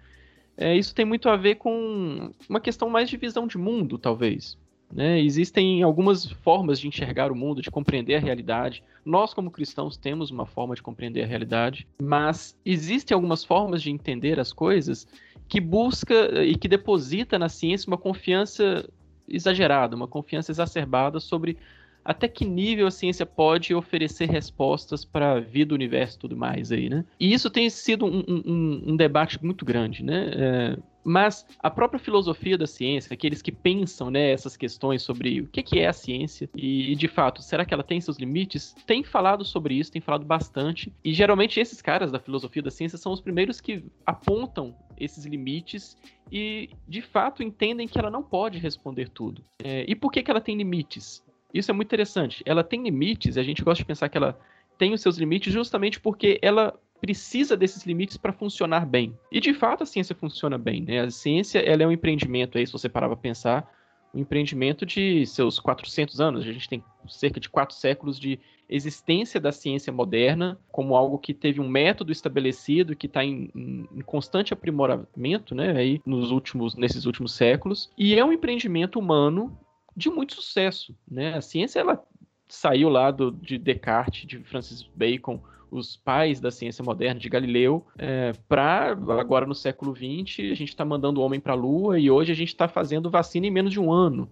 É, 0.57 0.75
isso 0.75 0.95
tem 0.95 1.05
muito 1.05 1.29
a 1.29 1.37
ver 1.37 1.57
com 1.57 2.33
uma 2.49 2.61
questão 2.61 2.89
mais 2.89 3.11
de 3.11 3.17
visão 3.17 3.47
de 3.47 3.59
mundo, 3.59 3.99
talvez. 3.99 4.59
Né? 4.93 5.21
Existem 5.21 5.83
algumas 5.83 6.31
formas 6.31 6.79
de 6.79 6.89
enxergar 6.89 7.31
o 7.31 7.35
mundo, 7.35 7.61
de 7.61 7.71
compreender 7.71 8.15
a 8.15 8.21
realidade. 8.21 8.83
Nós, 9.05 9.35
como 9.35 9.51
cristãos, 9.51 9.97
temos 9.97 10.31
uma 10.31 10.47
forma 10.47 10.75
de 10.75 10.83
compreender 10.83 11.25
a 11.25 11.27
realidade, 11.27 11.87
mas 12.01 12.59
existem 12.65 13.15
algumas 13.15 13.45
formas 13.45 13.83
de 13.83 13.91
entender 13.91 14.41
as 14.41 14.53
coisas 14.53 15.07
que 15.49 15.61
busca 15.61 16.43
e 16.43 16.57
que 16.57 16.69
deposita 16.69 17.39
na 17.39 17.49
ciência 17.49 17.89
uma 17.89 17.99
confiança 17.99 18.89
exagerada, 19.29 19.97
uma 19.97 20.09
confiança 20.09 20.53
exacerbada 20.53 21.21
sobre 21.21 21.59
até 22.07 22.29
que 22.29 22.45
nível 22.45 22.87
a 22.87 22.91
ciência 22.91 23.27
pode 23.27 23.75
oferecer 23.75 24.29
respostas 24.29 25.05
para 25.05 25.33
a 25.33 25.41
vida, 25.41 25.75
o 25.75 25.77
universo 25.77 26.17
e 26.17 26.21
tudo 26.21 26.37
mais 26.37 26.71
aí, 26.71 26.89
né? 26.89 27.05
E 27.19 27.33
isso 27.33 27.51
tem 27.51 27.69
sido 27.69 28.07
um, 28.07 28.25
um, 28.29 28.83
um 28.93 28.97
debate 28.97 29.45
muito 29.45 29.65
grande, 29.65 30.05
né? 30.05 30.31
É, 30.35 30.79
mas 31.07 31.47
a 31.61 31.71
própria 31.71 32.01
filosofia 32.01 32.59
da 32.59 32.67
ciência, 32.67 33.15
aqueles 33.15 33.41
que 33.41 33.53
pensam 33.53 34.11
né, 34.11 34.33
essas 34.33 34.57
questões 34.57 35.03
sobre 35.03 35.41
o 35.41 35.47
que 35.47 35.79
é 35.79 35.87
a 35.87 35.93
ciência 35.93 36.51
e, 36.57 36.97
de 36.97 37.07
fato, 37.07 37.43
será 37.43 37.65
que 37.65 37.73
ela 37.73 37.85
tem 37.85 38.01
seus 38.01 38.17
limites, 38.17 38.75
tem 38.85 39.05
falado 39.05 39.45
sobre 39.45 39.75
isso, 39.75 39.93
tem 39.93 40.03
falado 40.03 40.25
bastante. 40.25 40.93
E 41.05 41.15
geralmente 41.15 41.61
esses 41.61 41.81
caras 41.81 42.11
da 42.11 42.19
filosofia 42.19 42.61
da 42.61 42.73
ciência 42.73 42.99
são 42.99 43.13
os 43.13 43.21
primeiros 43.21 43.61
que 43.61 43.85
apontam 44.05 44.75
esses 44.99 45.25
limites 45.25 45.97
e, 46.31 46.71
de 46.89 47.03
fato, 47.03 47.41
entendem 47.41 47.87
que 47.87 47.99
ela 47.99 48.11
não 48.11 48.23
pode 48.23 48.59
responder 48.59 49.09
tudo. 49.09 49.45
É, 49.63 49.85
e 49.87 49.95
por 49.95 50.11
que, 50.11 50.25
que 50.25 50.31
ela 50.31 50.41
tem 50.41 50.57
limites? 50.57 51.23
Isso 51.53 51.71
é 51.71 51.75
muito 51.75 51.89
interessante. 51.89 52.43
Ela 52.47 52.65
tem 52.65 52.83
limites, 52.83 53.37
e 53.37 53.41
a 53.41 53.43
gente 53.43 53.63
gosta 53.63 53.83
de 53.83 53.87
pensar 53.87 54.09
que 54.09 54.19
ela 54.19 54.39
tem 54.79 54.93
os 54.93 55.01
seus 55.01 55.17
limites 55.17 55.53
justamente 55.53 55.99
porque 55.99 56.39
ela 56.43 56.79
precisa 57.01 57.57
desses 57.57 57.85
limites 57.85 58.17
para 58.17 58.33
funcionar 58.33 58.87
bem. 58.87 59.17
E 59.31 59.41
de 59.41 59.53
fato 59.55 59.83
a 59.83 59.87
ciência 59.87 60.15
funciona 60.15 60.59
bem, 60.59 60.83
né? 60.83 61.01
A 61.01 61.11
ciência 61.11 61.59
ela 61.59 61.83
é 61.83 61.87
um 61.87 61.93
empreendimento 61.93 62.59
aí, 62.59 62.67
se 62.67 62.73
você 62.73 62.89
parar 62.89 63.09
para 63.09 63.17
pensar, 63.17 63.71
um 64.15 64.21
empreendimento 64.21 64.87
de 64.87 65.27
seus 65.27 65.59
400 65.59 66.21
anos. 66.21 66.43
A 66.43 66.53
gente 66.53 66.69
tem 66.69 66.83
cerca 67.07 67.39
de 67.39 67.49
quatro 67.49 67.77
séculos 67.77 68.19
de 68.19 68.39
existência 68.69 69.41
da 69.41 69.53
ciência 69.53 69.93
moderna 69.93 70.59
como 70.73 70.97
algo 70.97 71.19
que 71.19 71.33
teve 71.33 71.61
um 71.61 71.69
método 71.69 72.11
estabelecido 72.11 72.97
que 72.97 73.07
está 73.07 73.25
em, 73.25 73.51
em, 73.55 74.01
constante 74.05 74.53
aprimoramento, 74.53 75.55
né? 75.55 75.77
Aí 75.77 76.01
nos 76.05 76.31
últimos, 76.31 76.75
nesses 76.75 77.05
últimos 77.05 77.33
séculos. 77.33 77.91
E 77.97 78.15
é 78.15 78.25
um 78.25 78.33
empreendimento 78.33 78.99
humano 78.99 79.57
de 79.97 80.11
muito 80.11 80.35
sucesso, 80.35 80.95
né? 81.11 81.35
A 81.35 81.41
ciência 81.41 81.81
ela 81.81 82.05
saiu 82.47 82.89
lá 82.89 83.11
do, 83.11 83.31
de 83.31 83.59
Descartes, 83.59 84.27
de 84.27 84.39
Francis 84.41 84.83
Bacon, 84.95 85.41
os 85.71 85.97
pais 85.97 86.39
da 86.39 86.51
ciência 86.51 86.85
moderna 86.85 87.19
de 87.19 87.29
Galileu, 87.29 87.85
é, 87.99 88.33
para 88.49 88.93
agora 88.93 89.47
no 89.47 89.55
século 89.55 89.95
XX 89.95 90.51
a 90.53 90.55
gente 90.55 90.69
está 90.69 90.85
mandando 90.85 91.21
o 91.21 91.25
homem 91.25 91.41
para 91.41 91.55
a 91.55 91.57
Lua 91.57 91.99
e 91.99 92.11
hoje 92.11 92.31
a 92.31 92.37
gente 92.37 92.49
está 92.49 92.69
fazendo 92.69 93.11
vacina 93.11 93.47
em 93.47 93.51
menos 93.51 93.73
de 93.73 93.81
um 93.81 93.93
ano. 93.93 94.29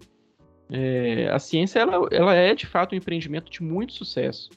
É, 0.70 1.28
a 1.30 1.38
ciência 1.38 1.80
ela, 1.80 2.08
ela 2.10 2.34
é 2.34 2.54
de 2.54 2.66
fato 2.66 2.94
um 2.94 2.98
empreendimento 2.98 3.50
de 3.50 3.62
muito 3.62 3.94
sucesso, 3.94 4.50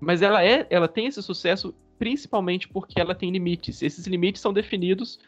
mas 0.00 0.22
ela 0.22 0.44
é, 0.44 0.66
ela 0.70 0.88
tem 0.88 1.06
esse 1.06 1.22
sucesso 1.22 1.74
principalmente 1.98 2.68
porque 2.68 3.00
ela 3.00 3.14
tem 3.14 3.30
limites. 3.30 3.82
Esses 3.82 4.06
limites 4.06 4.40
são 4.40 4.52
definidos 4.52 5.18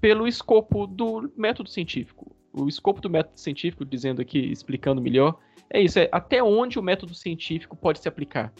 pelo 0.00 0.26
escopo 0.26 0.86
do 0.86 1.30
método 1.36 1.68
científico 1.68 2.34
o 2.52 2.68
escopo 2.68 3.00
do 3.00 3.10
método 3.10 3.38
científico, 3.38 3.84
dizendo 3.84 4.20
aqui, 4.20 4.38
explicando 4.38 5.00
melhor, 5.00 5.38
é 5.72 5.80
isso, 5.80 5.98
é 5.98 6.08
até 6.10 6.42
onde 6.42 6.78
o 6.78 6.82
método 6.82 7.14
científico 7.14 7.76
pode 7.76 8.00
se 8.00 8.08
aplicar. 8.08 8.52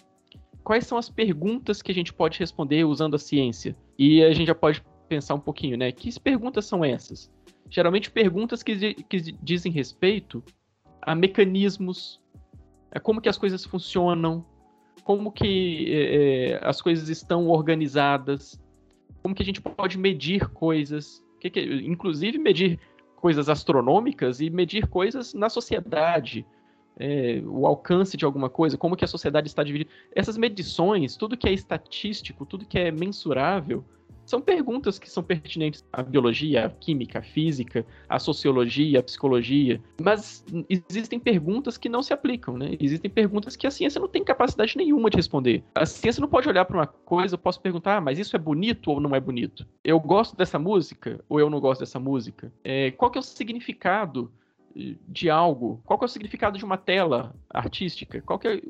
Quais 0.63 0.87
são 0.87 0.97
as 0.97 1.09
perguntas 1.09 1.83
que 1.83 1.91
a 1.91 1.95
gente 1.95 2.13
pode 2.13 2.39
responder 2.39 2.85
usando 2.85 3.15
a 3.15 3.19
ciência? 3.19 3.77
E 3.99 4.23
a 4.23 4.33
gente 4.33 4.47
já 4.47 4.55
pode 4.55 4.83
pensar 5.09 5.35
um 5.35 5.41
pouquinho, 5.41 5.77
né? 5.77 5.91
Que 5.91 6.19
perguntas 6.21 6.67
são 6.67 6.85
essas? 6.85 7.31
Geralmente 7.69 8.11
perguntas 8.11 8.63
que, 8.63 8.95
que 8.95 9.33
dizem 9.43 9.73
respeito 9.73 10.45
a 11.03 11.15
mecanismos, 11.15 12.21
a 12.93 13.01
como 13.01 13.21
que 13.21 13.29
as 13.29 13.39
coisas 13.39 13.65
funcionam, 13.65 14.45
como 15.03 15.33
que 15.33 15.87
é, 15.89 16.53
é 16.53 16.61
as 16.63 16.81
coisas 16.81 17.09
estão 17.09 17.49
organizadas, 17.49 18.61
como 19.23 19.35
que 19.35 19.43
a 19.43 19.47
gente 19.47 19.61
pode 19.61 19.99
medir 19.99 20.49
coisas, 20.51 21.25
que 21.41 21.51
que, 21.51 21.61
inclusive 21.61 22.39
medir 22.39 22.79
coisas 23.21 23.49
astronômicas 23.49 24.41
e 24.41 24.51
medir 24.51 24.87
coisas 24.87 25.35
na 25.35 25.49
sociedade. 25.49 26.47
É, 26.99 27.41
o 27.47 27.67
alcance 27.67 28.17
de 28.17 28.25
alguma 28.25 28.51
coisa, 28.51 28.77
como 28.77 28.97
que 28.97 29.05
a 29.05 29.09
sociedade 29.09 29.47
está 29.47 29.63
dividida. 29.63 29.91
Essas 30.15 30.37
medições, 30.37 31.17
tudo 31.17 31.37
que 31.37 31.49
é 31.49 31.53
estatístico, 31.53 32.45
tudo 32.45 32.67
que 32.67 32.79
é 32.79 32.91
mensurável, 32.91 33.85
são 34.31 34.41
perguntas 34.41 34.97
que 34.97 35.11
são 35.11 35.25
pertinentes 35.25 35.85
à 35.93 36.05
biologia, 36.05 36.67
à 36.67 36.71
química, 36.71 37.19
à 37.19 37.23
física, 37.23 37.85
à 38.09 38.17
sociologia, 38.17 39.01
à 39.01 39.03
psicologia. 39.03 39.83
Mas 40.01 40.45
existem 40.89 41.19
perguntas 41.19 41.77
que 41.77 41.89
não 41.89 42.01
se 42.01 42.13
aplicam, 42.13 42.57
né? 42.57 42.77
Existem 42.79 43.11
perguntas 43.11 43.57
que 43.57 43.67
a 43.67 43.73
ciência 43.73 44.01
não 44.01 44.07
tem 44.07 44.23
capacidade 44.23 44.77
nenhuma 44.77 45.11
de 45.11 45.17
responder. 45.17 45.65
A 45.75 45.85
ciência 45.85 46.21
não 46.21 46.29
pode 46.29 46.49
olhar 46.49 46.65
para 46.65 46.77
uma 46.77 46.87
coisa, 46.87 47.35
eu 47.35 47.39
posso 47.39 47.61
perguntar, 47.61 47.97
ah, 47.97 48.01
mas 48.01 48.21
isso 48.21 48.37
é 48.37 48.39
bonito 48.39 48.93
ou 48.93 49.01
não 49.01 49.17
é 49.17 49.21
bonito? 49.21 49.67
Eu 49.83 49.99
gosto 49.99 50.37
dessa 50.37 50.61
música 50.61 51.19
ou 51.29 51.41
eu 51.41 51.51
não 51.51 51.59
gosto 51.59 51.81
dessa 51.81 51.99
música? 51.99 52.53
É, 52.63 52.93
qual 52.93 53.11
que 53.11 53.19
é 53.19 53.21
o 53.21 53.25
significado 53.25 54.31
de 55.09 55.29
algo? 55.29 55.83
Qual 55.85 55.99
é 56.01 56.05
o 56.05 56.09
significado 56.09 56.57
de 56.57 56.65
uma 56.65 56.77
tela 56.79 57.35
artística? 57.53 58.21
Qual 58.21 58.39
é 58.45 58.63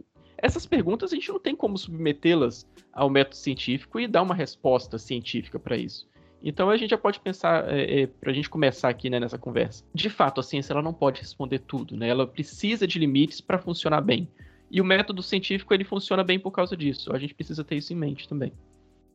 essas 0.43 0.67
perguntas 0.67 1.13
a 1.13 1.15
gente 1.15 1.29
não 1.29 1.39
tem 1.39 1.55
como 1.55 1.77
submetê-las 1.77 2.67
ao 2.93 3.11
método 3.11 3.37
científico 3.37 4.01
e 4.01 4.07
dar 4.07 4.23
uma 4.23 4.35
resposta 4.35 4.99
científica 4.99 5.59
para 5.59 5.77
isso. 5.77 6.09
Então 6.43 6.71
a 6.71 6.77
gente 6.77 6.91
já 6.91 6.99
pode 6.99 7.21
pensar, 7.21 7.69
é, 7.69 8.03
é, 8.03 8.07
para 8.07 8.31
a 8.31 8.35
gente 8.35 8.49
começar 8.49 8.89
aqui 8.89 9.11
né, 9.11 9.21
nessa 9.21 9.39
conversa. 9.39 9.85
De 9.95 10.09
fato, 10.09 10.41
a 10.41 10.43
ciência 10.43 10.73
ela 10.73 10.83
não 10.83 10.95
pode 10.95 11.21
responder 11.21 11.59
tudo, 11.59 11.97
né? 11.97 12.09
Ela 12.09 12.27
precisa 12.27 12.87
de 12.87 12.99
limites 12.99 13.41
para 13.41 13.59
funcionar 13.59 14.01
bem. 14.01 14.29
E 14.71 14.81
o 14.81 14.85
método 14.85 15.23
científico 15.23 15.75
ele 15.75 15.85
funciona 15.85 16.25
bem 16.25 16.39
por 16.39 16.51
causa 16.51 16.77
disso. 16.77 17.13
A 17.13 17.19
gente 17.19 17.35
precisa 17.35 17.63
ter 17.63 17.77
isso 17.77 17.93
em 17.93 17.97
mente 17.97 18.29
também. 18.29 18.53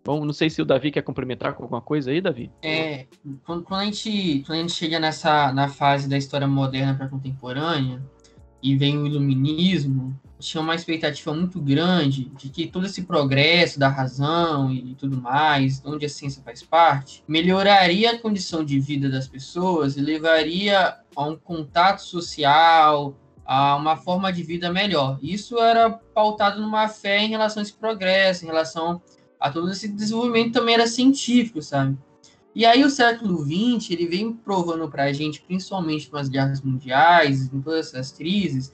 Bom, 0.03 0.23
não 0.23 0.33
sei 0.33 0.51
se 0.51 0.61
o 0.61 0.65
Davi 0.65 0.91
quer 0.91 1.01
complementar 1.01 1.55
com 1.55 1.63
alguma 1.63 1.81
coisa 1.81 2.11
aí, 2.11 2.21
Davi. 2.21 2.51
É, 2.61 3.07
quando, 3.43 3.63
quando, 3.63 3.81
a, 3.81 3.85
gente, 3.85 4.43
quando 4.45 4.59
a 4.59 4.61
gente 4.61 4.73
chega 4.73 4.99
nessa 4.99 5.51
na 5.51 5.67
fase 5.67 6.07
da 6.07 6.15
história 6.15 6.45
moderna 6.45 6.93
para 6.93 7.07
contemporânea 7.07 7.99
e 8.65 8.75
vem 8.75 8.97
o 8.97 9.05
iluminismo, 9.05 10.19
tinha 10.39 10.59
uma 10.59 10.73
expectativa 10.73 11.31
muito 11.31 11.61
grande 11.61 12.25
de 12.35 12.49
que 12.49 12.65
todo 12.65 12.87
esse 12.87 13.03
progresso 13.03 13.77
da 13.77 13.87
razão 13.87 14.71
e 14.73 14.95
tudo 14.95 15.21
mais, 15.21 15.83
onde 15.85 16.03
a 16.03 16.09
ciência 16.09 16.41
faz 16.43 16.63
parte, 16.63 17.23
melhoraria 17.27 18.11
a 18.11 18.17
condição 18.17 18.65
de 18.65 18.79
vida 18.79 19.07
das 19.07 19.27
pessoas 19.27 19.95
e 19.97 20.01
levaria 20.01 20.95
a 21.15 21.23
um 21.23 21.35
contato 21.35 21.99
social, 21.99 23.15
a 23.45 23.75
uma 23.75 23.97
forma 23.97 24.33
de 24.33 24.41
vida 24.41 24.73
melhor. 24.73 25.19
Isso 25.21 25.59
era 25.59 25.91
pautado 25.91 26.59
numa 26.59 26.87
fé 26.87 27.19
em 27.19 27.29
relação 27.29 27.61
a 27.61 27.63
esse 27.63 27.73
progresso, 27.73 28.45
em 28.45 28.47
relação 28.47 28.99
a 29.39 29.51
todo 29.51 29.71
esse 29.71 29.87
desenvolvimento 29.87 30.53
também 30.53 30.73
era 30.73 30.87
científico, 30.87 31.61
sabe? 31.61 31.95
E 32.55 32.65
aí 32.65 32.85
o 32.85 32.89
século 32.89 33.43
XX, 33.43 33.91
ele 33.91 34.07
vem 34.07 34.31
provando 34.31 34.89
para 34.89 35.03
a 35.03 35.13
gente, 35.13 35.41
principalmente 35.41 36.09
com 36.09 36.15
as 36.15 36.29
guerras 36.29 36.61
mundiais, 36.61 37.53
em 37.53 37.61
todas 37.61 37.87
essas 37.87 38.13
crises, 38.13 38.71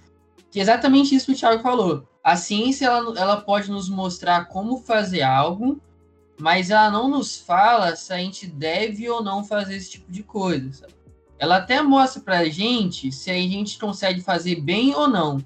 que 0.51 0.59
é 0.59 0.61
exatamente 0.61 1.15
isso 1.15 1.25
que 1.25 1.31
o 1.31 1.35
Thiago 1.35 1.63
falou. 1.63 2.07
A 2.23 2.35
ciência 2.35 2.85
ela, 2.85 3.19
ela 3.19 3.41
pode 3.41 3.71
nos 3.71 3.89
mostrar 3.89 4.45
como 4.45 4.77
fazer 4.77 5.23
algo, 5.23 5.81
mas 6.39 6.69
ela 6.69 6.91
não 6.91 7.09
nos 7.09 7.38
fala 7.38 7.95
se 7.95 8.13
a 8.13 8.17
gente 8.17 8.45
deve 8.45 9.09
ou 9.09 9.23
não 9.23 9.43
fazer 9.43 9.77
esse 9.77 9.89
tipo 9.89 10.11
de 10.11 10.21
coisa. 10.21 10.71
Sabe? 10.71 10.93
Ela 11.39 11.57
até 11.57 11.81
mostra 11.81 12.21
pra 12.21 12.45
gente 12.45 13.11
se 13.11 13.31
a 13.31 13.33
gente 13.33 13.79
consegue 13.79 14.21
fazer 14.21 14.61
bem 14.61 14.93
ou 14.93 15.07
não, 15.07 15.43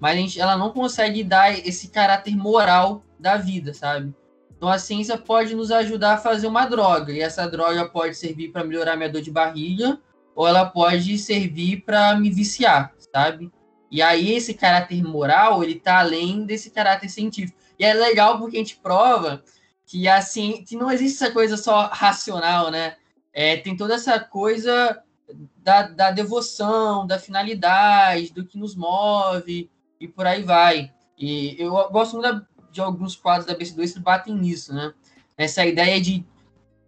mas 0.00 0.12
a 0.12 0.20
gente, 0.20 0.40
ela 0.40 0.56
não 0.56 0.70
consegue 0.70 1.22
dar 1.22 1.52
esse 1.52 1.88
caráter 1.88 2.34
moral 2.34 3.04
da 3.20 3.36
vida, 3.36 3.74
sabe? 3.74 4.14
Então 4.58 4.68
a 4.68 4.76
ciência 4.76 5.16
pode 5.16 5.54
nos 5.54 5.70
ajudar 5.70 6.14
a 6.14 6.18
fazer 6.18 6.48
uma 6.48 6.66
droga, 6.66 7.12
e 7.12 7.20
essa 7.20 7.48
droga 7.48 7.88
pode 7.88 8.16
servir 8.16 8.48
para 8.48 8.64
melhorar 8.64 8.96
minha 8.96 9.08
dor 9.08 9.22
de 9.22 9.30
barriga, 9.30 10.00
ou 10.34 10.48
ela 10.48 10.66
pode 10.66 11.16
servir 11.16 11.82
para 11.82 12.16
me 12.16 12.28
viciar, 12.28 12.92
sabe? 13.14 13.52
E 13.88 14.02
aí 14.02 14.32
esse 14.32 14.52
caráter 14.54 15.00
moral, 15.02 15.62
ele 15.62 15.76
tá 15.76 16.00
além 16.00 16.44
desse 16.44 16.70
caráter 16.70 17.08
científico. 17.08 17.56
E 17.78 17.84
é 17.84 17.94
legal 17.94 18.36
porque 18.36 18.56
a 18.56 18.58
gente 18.58 18.76
prova 18.76 19.44
que 19.86 20.08
assim, 20.08 20.64
que 20.66 20.76
não 20.76 20.90
existe 20.90 21.22
essa 21.22 21.32
coisa 21.32 21.56
só 21.56 21.88
racional, 21.92 22.68
né? 22.68 22.96
É, 23.32 23.56
tem 23.58 23.76
toda 23.76 23.94
essa 23.94 24.18
coisa 24.18 25.00
da, 25.58 25.82
da 25.82 26.10
devoção, 26.10 27.06
da 27.06 27.16
finalidade, 27.16 28.32
do 28.32 28.44
que 28.44 28.58
nos 28.58 28.74
move 28.74 29.70
e 30.00 30.08
por 30.08 30.26
aí 30.26 30.42
vai. 30.42 30.92
E 31.16 31.54
eu 31.58 31.70
gosto 31.90 32.14
muito 32.14 32.28
da, 32.28 32.46
de 32.70 32.80
alguns 32.80 33.16
quadros 33.16 33.46
da 33.46 33.56
BC2 33.56 33.94
que 33.94 34.00
batem 34.00 34.34
nisso, 34.34 34.72
né? 34.74 34.92
Essa 35.36 35.64
ideia 35.64 36.00
de 36.00 36.24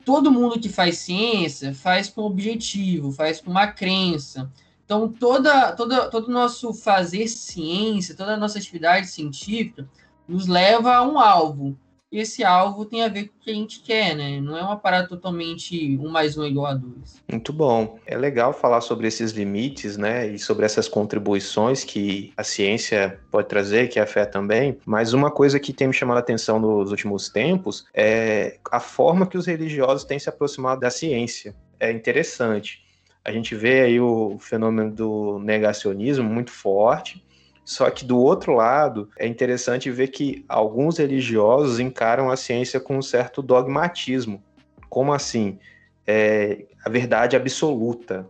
todo 0.04 0.30
mundo 0.30 0.58
que 0.58 0.68
faz 0.68 0.98
ciência 0.98 1.74
faz 1.74 2.08
com 2.08 2.22
objetivo, 2.22 3.12
faz 3.12 3.40
com 3.40 3.50
uma 3.50 3.66
crença. 3.68 4.50
Então, 4.84 5.08
toda, 5.08 5.72
toda, 5.72 6.08
todo 6.08 6.28
o 6.28 6.32
nosso 6.32 6.74
fazer 6.74 7.28
ciência, 7.28 8.16
toda 8.16 8.34
a 8.34 8.36
nossa 8.36 8.58
atividade 8.58 9.06
científica 9.06 9.88
nos 10.26 10.46
leva 10.46 10.94
a 10.94 11.02
um 11.02 11.18
alvo 11.18 11.78
e 12.12 12.18
esse 12.18 12.42
alvo 12.42 12.84
tem 12.84 13.04
a 13.04 13.08
ver 13.08 13.28
com 13.28 13.36
o 13.36 13.40
que 13.40 13.50
a 13.50 13.54
gente 13.54 13.80
quer, 13.80 14.16
né? 14.16 14.40
Não 14.40 14.56
é 14.56 14.62
uma 14.62 14.76
parada 14.76 15.06
totalmente 15.06 15.96
um 15.98 16.08
mais 16.08 16.36
um 16.36 16.44
igual 16.44 16.66
a 16.66 16.74
dois. 16.74 17.22
Muito 17.30 17.52
bom. 17.52 18.00
É 18.04 18.16
legal 18.16 18.52
falar 18.52 18.80
sobre 18.80 19.06
esses 19.06 19.30
limites, 19.30 19.96
né? 19.96 20.26
E 20.26 20.38
sobre 20.38 20.66
essas 20.66 20.88
contribuições 20.88 21.84
que 21.84 22.32
a 22.36 22.42
ciência 22.42 23.20
pode 23.30 23.48
trazer, 23.48 23.88
que 23.88 24.00
a 24.00 24.06
fé 24.06 24.24
também. 24.24 24.76
Mas 24.84 25.12
uma 25.12 25.30
coisa 25.30 25.60
que 25.60 25.72
tem 25.72 25.86
me 25.86 25.94
chamado 25.94 26.16
a 26.16 26.20
atenção 26.20 26.58
nos 26.58 26.90
últimos 26.90 27.28
tempos 27.28 27.86
é 27.94 28.58
a 28.72 28.80
forma 28.80 29.26
que 29.26 29.38
os 29.38 29.46
religiosos 29.46 30.04
têm 30.04 30.18
se 30.18 30.28
aproximado 30.28 30.80
da 30.80 30.90
ciência. 30.90 31.54
É 31.78 31.92
interessante. 31.92 32.82
A 33.24 33.30
gente 33.30 33.54
vê 33.54 33.82
aí 33.82 34.00
o 34.00 34.36
fenômeno 34.40 34.90
do 34.90 35.38
negacionismo 35.38 36.28
muito 36.28 36.50
forte 36.50 37.22
só 37.64 37.88
que 37.90 38.04
do 38.04 38.18
outro 38.18 38.54
lado, 38.54 39.08
é 39.18 39.26
interessante 39.26 39.90
ver 39.90 40.08
que 40.08 40.44
alguns 40.48 40.98
religiosos 40.98 41.78
encaram 41.78 42.30
a 42.30 42.36
ciência 42.36 42.80
com 42.80 42.98
um 42.98 43.02
certo 43.02 43.42
dogmatismo. 43.42 44.42
Como 44.88 45.12
assim? 45.12 45.58
É, 46.06 46.64
a 46.84 46.90
verdade 46.90 47.36
absoluta, 47.36 48.28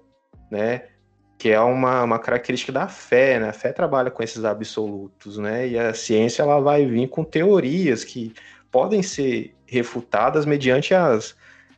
né? 0.50 0.82
Que 1.38 1.50
é 1.50 1.60
uma, 1.60 2.02
uma 2.02 2.18
característica 2.18 2.70
da 2.70 2.86
fé, 2.86 3.40
né? 3.40 3.48
A 3.48 3.52
fé 3.52 3.72
trabalha 3.72 4.10
com 4.10 4.22
esses 4.22 4.44
absolutos, 4.44 5.38
né? 5.38 5.68
E 5.68 5.78
a 5.78 5.94
ciência 5.94 6.42
ela 6.42 6.60
vai 6.60 6.84
vir 6.84 7.08
com 7.08 7.24
teorias 7.24 8.04
que 8.04 8.34
podem 8.70 9.02
ser 9.02 9.54
refutadas 9.66 10.44
mediante 10.44 10.94
as 10.94 11.34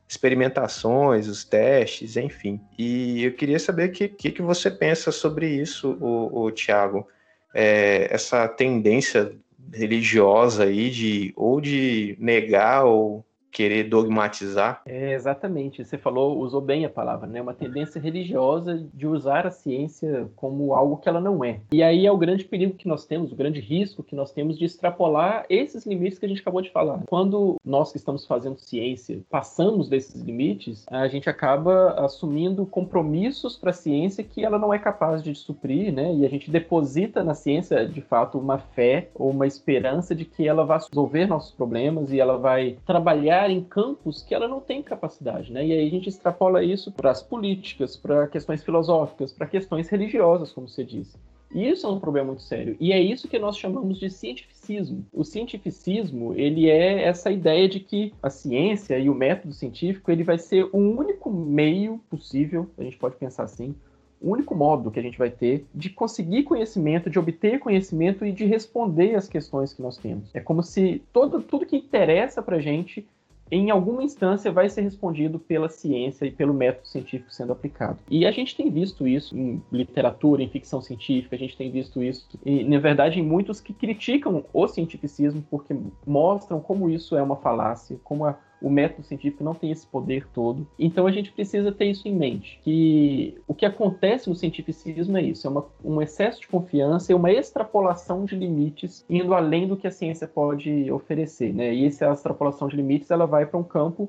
experimentações, 0.08 1.26
os 1.28 1.44
testes, 1.44 2.16
enfim. 2.16 2.60
E 2.76 3.24
eu 3.24 3.32
queria 3.34 3.58
saber 3.58 3.88
o 3.88 3.92
que, 3.92 4.08
que, 4.08 4.30
que, 4.30 4.42
você 4.42 4.70
pensa 4.70 5.10
sobre 5.10 5.48
isso, 5.48 5.96
o, 6.00 6.44
o 6.44 6.50
Tiago 6.50 7.06
é, 7.54 8.08
essa 8.12 8.48
tendência 8.48 9.32
religiosa 9.72 10.64
aí 10.64 10.90
de 10.90 11.32
ou 11.36 11.60
de 11.60 12.16
negar 12.18 12.84
ou 12.84 13.24
querer 13.52 13.84
dogmatizar. 13.84 14.80
É, 14.86 15.12
exatamente, 15.12 15.84
você 15.84 15.98
falou, 15.98 16.38
usou 16.38 16.60
bem 16.60 16.84
a 16.84 16.90
palavra, 16.90 17.28
né? 17.28 17.40
Uma 17.40 17.54
tendência 17.54 18.00
religiosa 18.00 18.82
de 18.92 19.06
usar 19.06 19.46
a 19.46 19.50
ciência 19.50 20.28
como 20.34 20.74
algo 20.74 20.96
que 20.96 21.08
ela 21.08 21.20
não 21.20 21.44
é. 21.44 21.60
E 21.70 21.82
aí 21.82 22.06
é 22.06 22.10
o 22.10 22.16
grande 22.16 22.44
perigo 22.44 22.74
que 22.74 22.88
nós 22.88 23.04
temos, 23.04 23.30
o 23.30 23.36
grande 23.36 23.60
risco 23.60 24.02
que 24.02 24.16
nós 24.16 24.32
temos 24.32 24.58
de 24.58 24.64
extrapolar 24.64 25.44
esses 25.50 25.84
limites 25.84 26.18
que 26.18 26.24
a 26.24 26.28
gente 26.28 26.40
acabou 26.40 26.62
de 26.62 26.70
falar. 26.70 27.02
Quando 27.06 27.56
nós 27.64 27.92
que 27.92 27.98
estamos 27.98 28.26
fazendo 28.26 28.58
ciência 28.58 29.20
passamos 29.28 29.88
desses 29.88 30.22
limites, 30.22 30.86
a 30.88 31.06
gente 31.08 31.28
acaba 31.28 31.90
assumindo 32.04 32.64
compromissos 32.64 33.56
para 33.56 33.70
a 33.70 33.74
ciência 33.74 34.24
que 34.24 34.44
ela 34.44 34.58
não 34.58 34.72
é 34.72 34.78
capaz 34.78 35.22
de 35.22 35.34
suprir, 35.34 35.92
né? 35.92 36.14
E 36.14 36.24
a 36.24 36.28
gente 36.28 36.50
deposita 36.50 37.22
na 37.22 37.34
ciência, 37.34 37.86
de 37.86 38.00
fato, 38.00 38.38
uma 38.38 38.58
fé 38.58 39.08
ou 39.14 39.30
uma 39.30 39.46
esperança 39.46 40.14
de 40.14 40.24
que 40.24 40.48
ela 40.48 40.64
vai 40.64 40.78
resolver 40.78 41.26
nossos 41.26 41.52
problemas 41.52 42.12
e 42.12 42.20
ela 42.20 42.38
vai 42.38 42.76
trabalhar 42.86 43.41
trabalhar 43.42 43.50
em 43.50 43.62
campos 43.62 44.22
que 44.22 44.34
ela 44.34 44.46
não 44.46 44.60
tem 44.60 44.82
capacidade, 44.82 45.52
né? 45.52 45.66
E 45.66 45.72
aí 45.72 45.86
a 45.86 45.90
gente 45.90 46.08
extrapola 46.08 46.62
isso 46.62 46.92
para 46.92 47.10
as 47.10 47.22
políticas, 47.22 47.96
para 47.96 48.26
questões 48.28 48.62
filosóficas, 48.62 49.32
para 49.32 49.46
questões 49.46 49.88
religiosas, 49.88 50.52
como 50.52 50.68
você 50.68 50.84
disse. 50.84 51.18
E 51.54 51.68
isso 51.68 51.86
é 51.86 51.90
um 51.90 52.00
problema 52.00 52.28
muito 52.28 52.42
sério. 52.42 52.76
E 52.80 52.92
é 52.92 53.00
isso 53.00 53.28
que 53.28 53.38
nós 53.38 53.58
chamamos 53.58 53.98
de 53.98 54.08
cientificismo. 54.08 55.04
O 55.12 55.22
cientificismo, 55.22 56.32
ele 56.34 56.70
é 56.70 57.02
essa 57.04 57.30
ideia 57.30 57.68
de 57.68 57.80
que 57.80 58.14
a 58.22 58.30
ciência 58.30 58.98
e 58.98 59.10
o 59.10 59.14
método 59.14 59.52
científico, 59.52 60.10
ele 60.10 60.24
vai 60.24 60.38
ser 60.38 60.64
o 60.72 60.78
único 60.78 61.30
meio 61.30 62.00
possível, 62.08 62.70
a 62.78 62.82
gente 62.82 62.96
pode 62.96 63.16
pensar 63.16 63.42
assim, 63.42 63.74
o 64.18 64.30
único 64.30 64.54
modo 64.54 64.90
que 64.90 65.00
a 65.00 65.02
gente 65.02 65.18
vai 65.18 65.30
ter 65.30 65.66
de 65.74 65.90
conseguir 65.90 66.44
conhecimento, 66.44 67.10
de 67.10 67.18
obter 67.18 67.58
conhecimento 67.58 68.24
e 68.24 68.32
de 68.32 68.46
responder 68.46 69.16
às 69.16 69.28
questões 69.28 69.74
que 69.74 69.82
nós 69.82 69.98
temos. 69.98 70.32
É 70.34 70.40
como 70.40 70.62
se 70.62 71.02
todo, 71.12 71.42
tudo 71.42 71.66
que 71.66 71.76
interessa 71.76 72.40
para 72.40 72.56
a 72.56 72.60
gente 72.60 73.06
em 73.52 73.70
alguma 73.70 74.02
instância 74.02 74.50
vai 74.50 74.70
ser 74.70 74.80
respondido 74.80 75.38
pela 75.38 75.68
ciência 75.68 76.24
e 76.24 76.30
pelo 76.30 76.54
método 76.54 76.88
científico 76.88 77.30
sendo 77.30 77.52
aplicado. 77.52 77.98
E 78.10 78.24
a 78.24 78.30
gente 78.30 78.56
tem 78.56 78.70
visto 78.70 79.06
isso 79.06 79.36
em 79.36 79.62
literatura, 79.70 80.42
em 80.42 80.48
ficção 80.48 80.80
científica, 80.80 81.36
a 81.36 81.38
gente 81.38 81.54
tem 81.54 81.70
visto 81.70 82.02
isso, 82.02 82.26
e, 82.46 82.64
na 82.64 82.78
verdade, 82.78 83.20
em 83.20 83.22
muitos 83.22 83.60
que 83.60 83.74
criticam 83.74 84.42
o 84.54 84.66
cientificismo 84.66 85.44
porque 85.50 85.76
mostram 86.06 86.60
como 86.60 86.88
isso 86.88 87.14
é 87.14 87.22
uma 87.22 87.36
falácia, 87.36 88.00
como 88.02 88.24
a 88.24 88.38
o 88.62 88.70
método 88.70 89.06
científico 89.06 89.44
não 89.44 89.54
tem 89.54 89.70
esse 89.70 89.86
poder 89.86 90.26
todo. 90.32 90.66
Então 90.78 91.06
a 91.06 91.12
gente 91.12 91.32
precisa 91.32 91.72
ter 91.72 91.86
isso 91.86 92.06
em 92.06 92.14
mente, 92.14 92.60
que 92.62 93.40
o 93.46 93.54
que 93.54 93.66
acontece 93.66 94.28
no 94.28 94.36
cientificismo 94.36 95.16
é 95.16 95.22
isso, 95.22 95.46
é 95.46 95.50
uma, 95.50 95.66
um 95.84 96.00
excesso 96.00 96.40
de 96.40 96.48
confiança 96.48 97.12
e 97.12 97.14
uma 97.14 97.32
extrapolação 97.32 98.24
de 98.24 98.36
limites 98.36 99.04
indo 99.08 99.34
além 99.34 99.66
do 99.66 99.76
que 99.76 99.86
a 99.86 99.90
ciência 99.90 100.26
pode 100.26 100.90
oferecer, 100.90 101.52
né? 101.52 101.74
E 101.74 101.84
essa 101.86 102.10
extrapolação 102.10 102.68
de 102.68 102.76
limites, 102.76 103.10
ela 103.10 103.26
vai 103.26 103.46
para 103.46 103.58
um 103.58 103.64
campo 103.64 104.08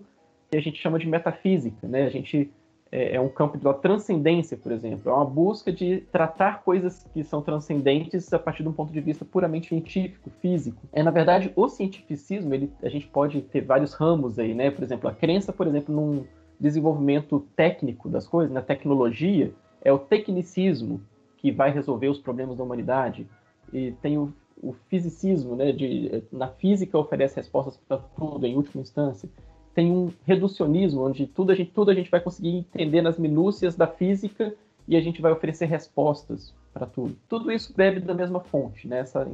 que 0.50 0.58
a 0.58 0.62
gente 0.62 0.80
chama 0.80 1.00
de 1.00 1.08
metafísica, 1.08 1.88
né? 1.88 2.04
A 2.04 2.10
gente 2.10 2.52
é, 2.94 3.16
é, 3.16 3.20
um 3.20 3.28
campo 3.28 3.58
da 3.58 3.74
transcendência, 3.74 4.56
por 4.56 4.72
exemplo. 4.72 5.10
É 5.10 5.14
uma 5.14 5.26
busca 5.26 5.72
de 5.72 6.02
tratar 6.12 6.62
coisas 6.64 7.04
que 7.12 7.24
são 7.24 7.42
transcendentes 7.42 8.32
a 8.32 8.38
partir 8.38 8.62
de 8.62 8.70
um 8.70 8.72
ponto 8.72 8.94
de 8.94 9.02
vista 9.02 9.26
puramente 9.26 9.70
científico, 9.70 10.30
físico. 10.40 10.80
É, 10.94 11.02
na 11.02 11.10
verdade, 11.10 11.52
o 11.56 11.68
cientificismo, 11.68 12.54
ele, 12.54 12.72
a 12.84 12.90
gente 12.90 13.08
pode 13.08 13.42
ter 13.42 13.62
vários 13.62 13.96
ramos 13.96 14.38
aí, 14.38 14.54
né? 14.54 14.70
Por 14.70 14.84
exemplo, 14.84 15.10
a 15.10 15.14
crença, 15.14 15.52
por 15.52 15.66
exemplo, 15.66 15.94
num 15.94 16.24
desenvolvimento 16.60 17.44
técnico 17.56 18.08
das 18.08 18.28
coisas, 18.28 18.54
na 18.54 18.62
tecnologia, 18.62 19.52
é 19.82 19.92
o 19.92 19.98
tecnicismo 19.98 21.02
que 21.38 21.52
vai 21.52 21.72
resolver 21.72 22.10
os 22.10 22.20
problemas 22.20 22.58
da 22.58 22.64
humanidade. 22.64 23.28
E 23.74 23.94
tem 24.04 24.20
o, 24.20 24.32
o 24.62 24.72
fisicismo, 24.88 25.56
né? 25.56 25.72
De, 25.72 26.24
na 26.32 26.48
física 26.48 26.96
oferece 26.96 27.38
respostas 27.38 27.76
para 27.88 27.98
tudo, 27.98 28.46
em 28.46 28.56
última 28.56 28.84
instância 28.84 29.28
tem 29.74 29.92
um 29.92 30.12
reducionismo, 30.26 31.06
onde 31.06 31.26
tudo 31.26 31.52
a, 31.52 31.56
gente, 31.56 31.72
tudo 31.72 31.92
a 31.92 31.94
gente 31.94 32.10
vai 32.10 32.20
conseguir 32.20 32.50
entender 32.50 33.02
nas 33.02 33.18
minúcias 33.18 33.76
da 33.76 33.88
física 33.88 34.54
e 34.88 34.96
a 34.96 35.02
gente 35.02 35.22
vai 35.22 35.32
oferecer 35.32 35.66
respostas 35.66 36.54
para 36.74 36.86
tudo. 36.86 37.16
Tudo 37.28 37.52
isso 37.52 37.74
bebe 37.76 38.00
da 38.00 38.14
mesma 38.14 38.40
fonte, 38.40 38.88
né? 38.88 39.00
essa 39.00 39.28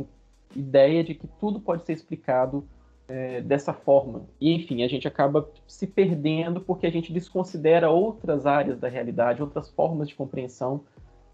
ideia 0.56 1.04
de 1.04 1.14
que 1.14 1.28
tudo 1.40 1.60
pode 1.60 1.86
ser 1.86 1.94
explicado 1.94 2.64
é, 3.08 3.42
dessa 3.42 3.74
forma. 3.74 4.24
E, 4.40 4.54
enfim, 4.54 4.84
a 4.84 4.88
gente 4.88 5.08
acaba 5.08 5.50
se 5.68 5.86
perdendo 5.86 6.62
porque 6.62 6.88
a 6.88 6.92
gente 6.92 7.12
desconsidera 7.12 7.90
outras 7.90 8.46
áreas 8.46 8.80
da 8.80 8.88
realidade, 8.88 9.42
outras 9.42 9.70
formas 9.70 10.08
de 10.08 10.16
compreensão, 10.16 10.82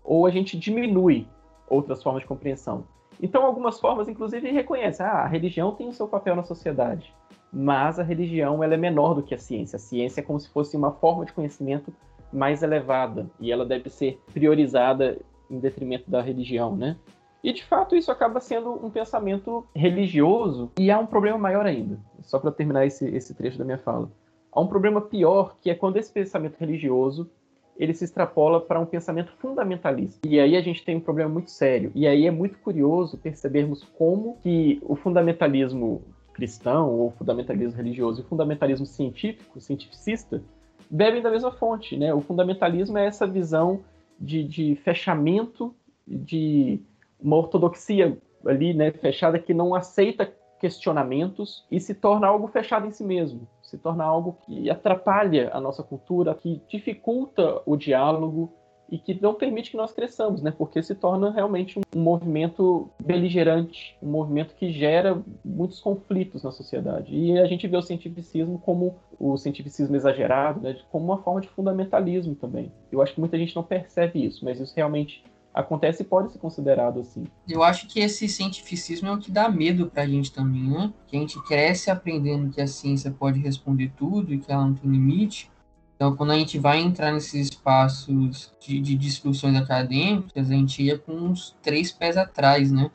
ou 0.04 0.26
a 0.26 0.32
gente 0.32 0.58
diminui 0.58 1.28
outras 1.70 2.02
formas 2.02 2.22
de 2.22 2.28
compreensão. 2.28 2.86
Então, 3.22 3.46
algumas 3.46 3.80
formas, 3.80 4.08
inclusive, 4.08 4.52
reconhecem 4.52 5.06
ah, 5.06 5.24
a 5.24 5.28
religião 5.28 5.74
tem 5.74 5.88
o 5.88 5.94
seu 5.94 6.08
papel 6.08 6.36
na 6.36 6.44
sociedade 6.44 7.14
mas 7.52 8.00
a 8.00 8.04
religião 8.04 8.64
ela 8.64 8.74
é 8.74 8.78
menor 8.78 9.14
do 9.14 9.24
que 9.24 9.34
a 9.34 9.38
ciência. 9.38 9.78
A 9.78 9.80
ciência 9.80 10.22
é 10.22 10.24
como 10.24 10.40
se 10.40 10.50
fosse 10.50 10.76
uma 10.76 10.92
forma 10.92 11.26
de 11.26 11.34
conhecimento 11.34 11.94
mais 12.32 12.64
elevada 12.64 13.30
e 13.40 13.52
ela 13.52 13.66
deve 13.66 13.90
ser 13.90 14.20
priorizada 14.34 15.18
em 15.50 15.60
detrimento 15.60 16.10
da 16.10 16.22
religião, 16.22 16.76
né? 16.76 16.98
E 17.44 17.54
de 17.54 17.64
fato 17.64 17.96
isso 17.96 18.12
acaba 18.12 18.40
sendo 18.40 18.74
um 18.84 18.90
pensamento 18.90 19.66
religioso 19.76 20.72
e 20.80 20.90
há 20.90 20.98
um 20.98 21.06
problema 21.06 21.38
maior 21.38 21.66
ainda. 21.66 22.00
Só 22.24 22.40
para 22.40 22.52
terminar 22.52 22.86
esse, 22.86 23.08
esse 23.16 23.36
trecho 23.36 23.58
da 23.58 23.64
minha 23.64 23.78
fala, 23.78 24.12
há 24.52 24.60
um 24.60 24.68
problema 24.68 25.00
pior 25.00 25.56
que 25.62 25.70
é 25.70 25.76
quando 25.76 25.98
esse 25.98 26.12
pensamento 26.12 26.58
religioso 26.58 27.30
ele 27.78 27.94
se 27.94 28.06
extrapola 28.06 28.62
para 28.62 28.80
um 28.80 28.86
pensamento 28.86 29.32
fundamentalista. 29.38 30.28
E 30.28 30.40
aí 30.40 30.56
a 30.56 30.62
gente 30.62 30.84
tem 30.84 30.96
um 30.96 31.02
problema 31.02 31.30
muito 31.30 31.52
sério. 31.52 31.92
E 31.94 32.08
aí 32.08 32.26
é 32.26 32.32
muito 32.32 32.58
curioso 32.60 33.18
percebermos 33.18 33.84
como 33.84 34.38
que 34.42 34.80
o 34.82 34.96
fundamentalismo 34.96 36.02
cristão 36.36 36.92
ou 36.92 37.12
fundamentalismo 37.12 37.78
religioso 37.78 38.22
e 38.22 38.26
fundamentalismo 38.26 38.86
científico, 38.86 39.60
cientificista, 39.62 40.44
bebem 40.90 41.22
da 41.22 41.32
mesma 41.32 41.52
fonte. 41.52 41.96
Né? 41.96 42.14
O 42.14 42.20
fundamentalismo 42.20 42.98
é 42.98 43.06
essa 43.06 43.26
visão 43.26 43.80
de, 44.20 44.44
de 44.44 44.76
fechamento, 44.84 45.74
de 46.06 46.82
uma 47.20 47.38
ortodoxia 47.38 48.18
ali, 48.46 48.74
né, 48.74 48.92
fechada, 48.92 49.40
que 49.40 49.54
não 49.54 49.74
aceita 49.74 50.32
questionamentos 50.60 51.66
e 51.72 51.80
se 51.80 51.96
torna 51.96 52.28
algo 52.28 52.48
fechado 52.48 52.86
em 52.86 52.92
si 52.92 53.04
mesmo, 53.04 53.48
se 53.64 53.78
torna 53.78 54.04
algo 54.04 54.38
que 54.46 54.70
atrapalha 54.70 55.50
a 55.54 55.60
nossa 55.60 55.82
cultura, 55.82 56.36
que 56.36 56.62
dificulta 56.68 57.62
o 57.66 57.76
diálogo, 57.76 58.54
e 58.90 58.98
que 58.98 59.20
não 59.22 59.34
permite 59.34 59.72
que 59.72 59.78
nós 59.78 59.92
cresçamos, 59.92 60.42
né? 60.42 60.52
Porque 60.56 60.82
se 60.82 60.94
torna 60.94 61.32
realmente 61.32 61.80
um 61.80 62.00
movimento 62.00 62.90
beligerante, 63.04 63.98
um 64.02 64.10
movimento 64.10 64.56
que 64.56 64.72
gera 64.72 65.22
muitos 65.44 65.80
conflitos 65.80 66.44
na 66.44 66.52
sociedade. 66.52 67.16
E 67.16 67.38
a 67.40 67.46
gente 67.46 67.68
vê 67.68 67.78
o 67.78 67.82
cientificismo 67.82 68.60
como 68.60 68.96
o 69.20 69.38
cientificismo 69.38 69.96
exagerado, 69.96 70.62
né? 70.62 70.78
Como 70.92 71.06
uma 71.06 71.18
forma 71.18 71.42
de 71.42 71.50
fundamentalismo 71.50 72.36
também. 72.36 72.72
Eu 72.92 73.02
acho 73.02 73.14
que 73.14 73.20
muita 73.20 73.38
gente 73.38 73.56
não 73.56 73.64
percebe 73.64 74.24
isso, 74.24 74.46
mas 74.46 74.60
isso 74.60 74.74
realmente 74.76 75.24
acontece 75.56 76.04
e 76.04 76.06
pode 76.06 76.34
ser 76.34 76.38
considerado 76.38 77.00
assim. 77.00 77.24
Eu 77.48 77.64
acho 77.64 77.88
que 77.88 78.02
esse 78.02 78.28
cientificismo 78.28 79.08
é 79.08 79.14
o 79.14 79.18
que 79.18 79.32
dá 79.32 79.48
medo 79.48 79.88
para 79.88 80.04
a 80.04 80.08
gente 80.08 80.32
também, 80.32 80.64
né? 80.64 80.94
Que 81.08 81.16
a 81.16 81.20
gente 81.20 81.42
cresce 81.46 81.90
aprendendo 81.90 82.52
que 82.52 82.62
a 82.62 82.68
ciência 82.68 83.10
pode 83.10 83.40
responder 83.40 83.92
tudo 83.96 84.34
e 84.34 84.38
que 84.38 84.52
ela 84.52 84.66
não 84.66 84.74
tem 84.74 84.92
limite. 84.92 85.50
Então, 85.96 86.16
quando 86.16 86.32
a 86.32 86.38
gente 86.38 86.60
vai 86.60 86.80
entrar 86.80 87.12
nesses 87.12 87.50
espaços 87.50 88.52
de, 88.60 88.82
de 88.82 88.96
discussões 88.96 89.56
acadêmicas, 89.56 90.52
a 90.52 90.54
gente 90.54 90.84
ia 90.84 90.98
com 90.98 91.14
uns 91.14 91.56
três 91.62 91.92
pés 91.92 92.18
atrás, 92.18 92.70
né? 92.72 92.92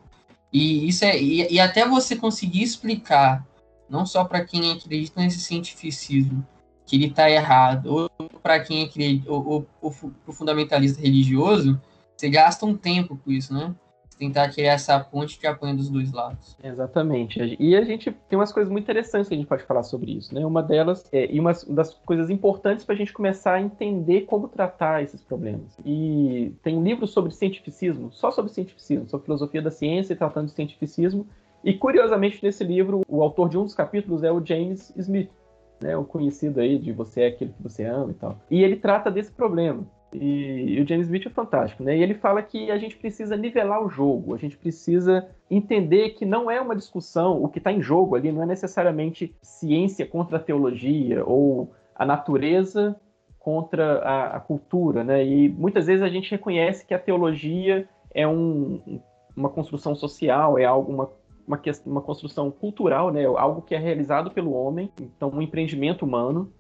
E 0.52 0.86
isso 0.86 1.04
é 1.04 1.20
e, 1.20 1.54
e 1.54 1.58
até 1.58 1.88
você 1.88 2.14
conseguir 2.14 2.62
explicar, 2.62 3.46
não 3.88 4.04
só 4.04 4.24
para 4.24 4.44
quem 4.44 4.72
acredita 4.72 5.20
nesse 5.20 5.40
cientificismo, 5.40 6.46
que 6.84 6.96
ele 6.96 7.06
está 7.06 7.30
errado, 7.30 7.86
ou 7.86 8.10
para 8.42 8.60
quem 8.60 8.84
acredita, 8.84 9.30
ou, 9.30 9.66
ou, 9.80 9.94
ou 10.26 10.32
fundamentalista 10.32 11.00
religioso, 11.00 11.80
você 12.16 12.28
gasta 12.28 12.66
um 12.66 12.76
tempo 12.76 13.16
com 13.16 13.30
isso, 13.30 13.54
né? 13.54 13.74
Tentar 14.20 14.50
criar 14.50 14.74
essa 14.74 15.00
ponte 15.00 15.38
que 15.38 15.46
apanha 15.46 15.74
dos 15.74 15.88
dois 15.88 16.12
lados. 16.12 16.54
Exatamente. 16.62 17.56
E 17.59 17.74
a 17.74 17.83
gente 17.83 18.14
tem 18.28 18.38
umas 18.38 18.52
coisas 18.52 18.70
muito 18.70 18.85
interessantes 18.85 19.28
que 19.30 19.35
a 19.35 19.37
gente 19.38 19.46
pode 19.46 19.62
falar 19.62 19.83
sobre 19.83 20.12
isso, 20.12 20.35
né? 20.35 20.44
Uma 20.44 20.62
delas, 20.62 21.09
é, 21.11 21.33
e 21.33 21.40
uma 21.40 21.52
das 21.68 21.94
coisas 22.04 22.28
importantes 22.28 22.85
para 22.85 22.94
a 22.94 22.98
gente 22.98 23.14
começar 23.14 23.54
a 23.54 23.62
entender 23.62 24.26
como 24.26 24.46
tratar 24.46 25.02
esses 25.02 25.22
problemas. 25.22 25.74
E 25.87 26.52
tem 26.62 26.76
um 26.76 26.85
livro 26.85 27.06
sobre 27.06 27.33
cientificismo, 27.33 28.12
só 28.12 28.30
sobre 28.30 28.52
cientificismo, 28.52 29.09
sobre 29.09 29.24
filosofia 29.24 29.62
da 29.62 29.70
ciência 29.70 30.12
e 30.12 30.16
tratando 30.16 30.48
de 30.48 30.52
cientificismo. 30.52 31.26
E 31.64 31.72
curiosamente, 31.72 32.44
nesse 32.44 32.62
livro, 32.62 33.00
o 33.09 33.22
autor 33.22 33.48
de 33.48 33.56
um 33.56 33.64
dos 33.64 33.74
capítulos 33.74 34.22
é 34.22 34.30
o 34.30 34.44
James 34.44 34.92
Smith, 34.98 35.30
né? 35.80 35.96
O 35.96 36.04
conhecido 36.04 36.61
aí 36.61 36.78
de 36.78 36.92
você 36.92 37.22
é 37.22 37.26
aquele 37.28 37.54
que 37.54 37.62
você 37.62 37.85
ama 37.85 38.11
e 38.11 38.14
tal. 38.14 38.38
E 38.50 38.62
ele 38.62 38.76
trata 38.76 39.11
desse 39.11 39.33
problema 39.33 39.87
e, 40.12 40.74
e, 40.76 40.80
o 40.80 40.86
James 40.86 41.06
Smith 41.06 41.26
é 41.26 41.30
fantástico, 41.30 41.82
né? 41.84 41.96
E 41.96 42.02
ele 42.02 42.14
fala 42.14 42.42
que 42.42 42.70
a 42.70 42.78
gente 42.78 42.96
precisa 42.96 43.36
nivelar 43.36 43.84
o 43.84 43.88
jogo, 43.88 44.34
a 44.34 44.38
gente 44.38 44.56
precisa 44.56 45.28
entender 45.48 46.10
que 46.10 46.24
não 46.24 46.50
é 46.50 46.60
uma 46.60 46.74
discussão, 46.74 47.42
o 47.42 47.48
que 47.48 47.58
está 47.58 47.72
em 47.72 47.80
jogo 47.80 48.16
ali 48.16 48.32
não 48.32 48.42
é 48.42 48.46
necessariamente 48.46 49.34
ciência 49.40 50.04
contra 50.04 50.36
a 50.36 50.40
teologia 50.40 51.24
ou 51.24 51.72
a 51.94 52.04
natureza 52.04 52.96
contra 53.38 53.98
a, 54.00 54.36
a 54.36 54.40
cultura, 54.40 55.04
né? 55.04 55.24
E 55.24 55.48
muitas 55.48 55.86
vezes 55.86 56.02
a 56.02 56.08
gente 56.08 56.30
reconhece 56.30 56.84
que 56.84 56.92
a 56.92 56.98
teologia 56.98 57.88
é 58.12 58.26
um, 58.26 59.00
uma 59.36 59.48
construção 59.48 59.94
social, 59.94 60.58
é 60.58 60.64
algo, 60.64 60.92
uma, 60.92 61.10
uma, 61.46 61.60
uma 61.86 62.00
construção 62.02 62.50
cultural, 62.50 63.12
né? 63.12 63.24
Algo 63.24 63.62
que 63.62 63.74
é 63.74 63.78
realizado 63.78 64.30
pelo 64.30 64.52
homem, 64.52 64.90
então 65.00 65.30
um 65.30 65.40
empreendimento 65.40 66.04
humano. 66.04 66.52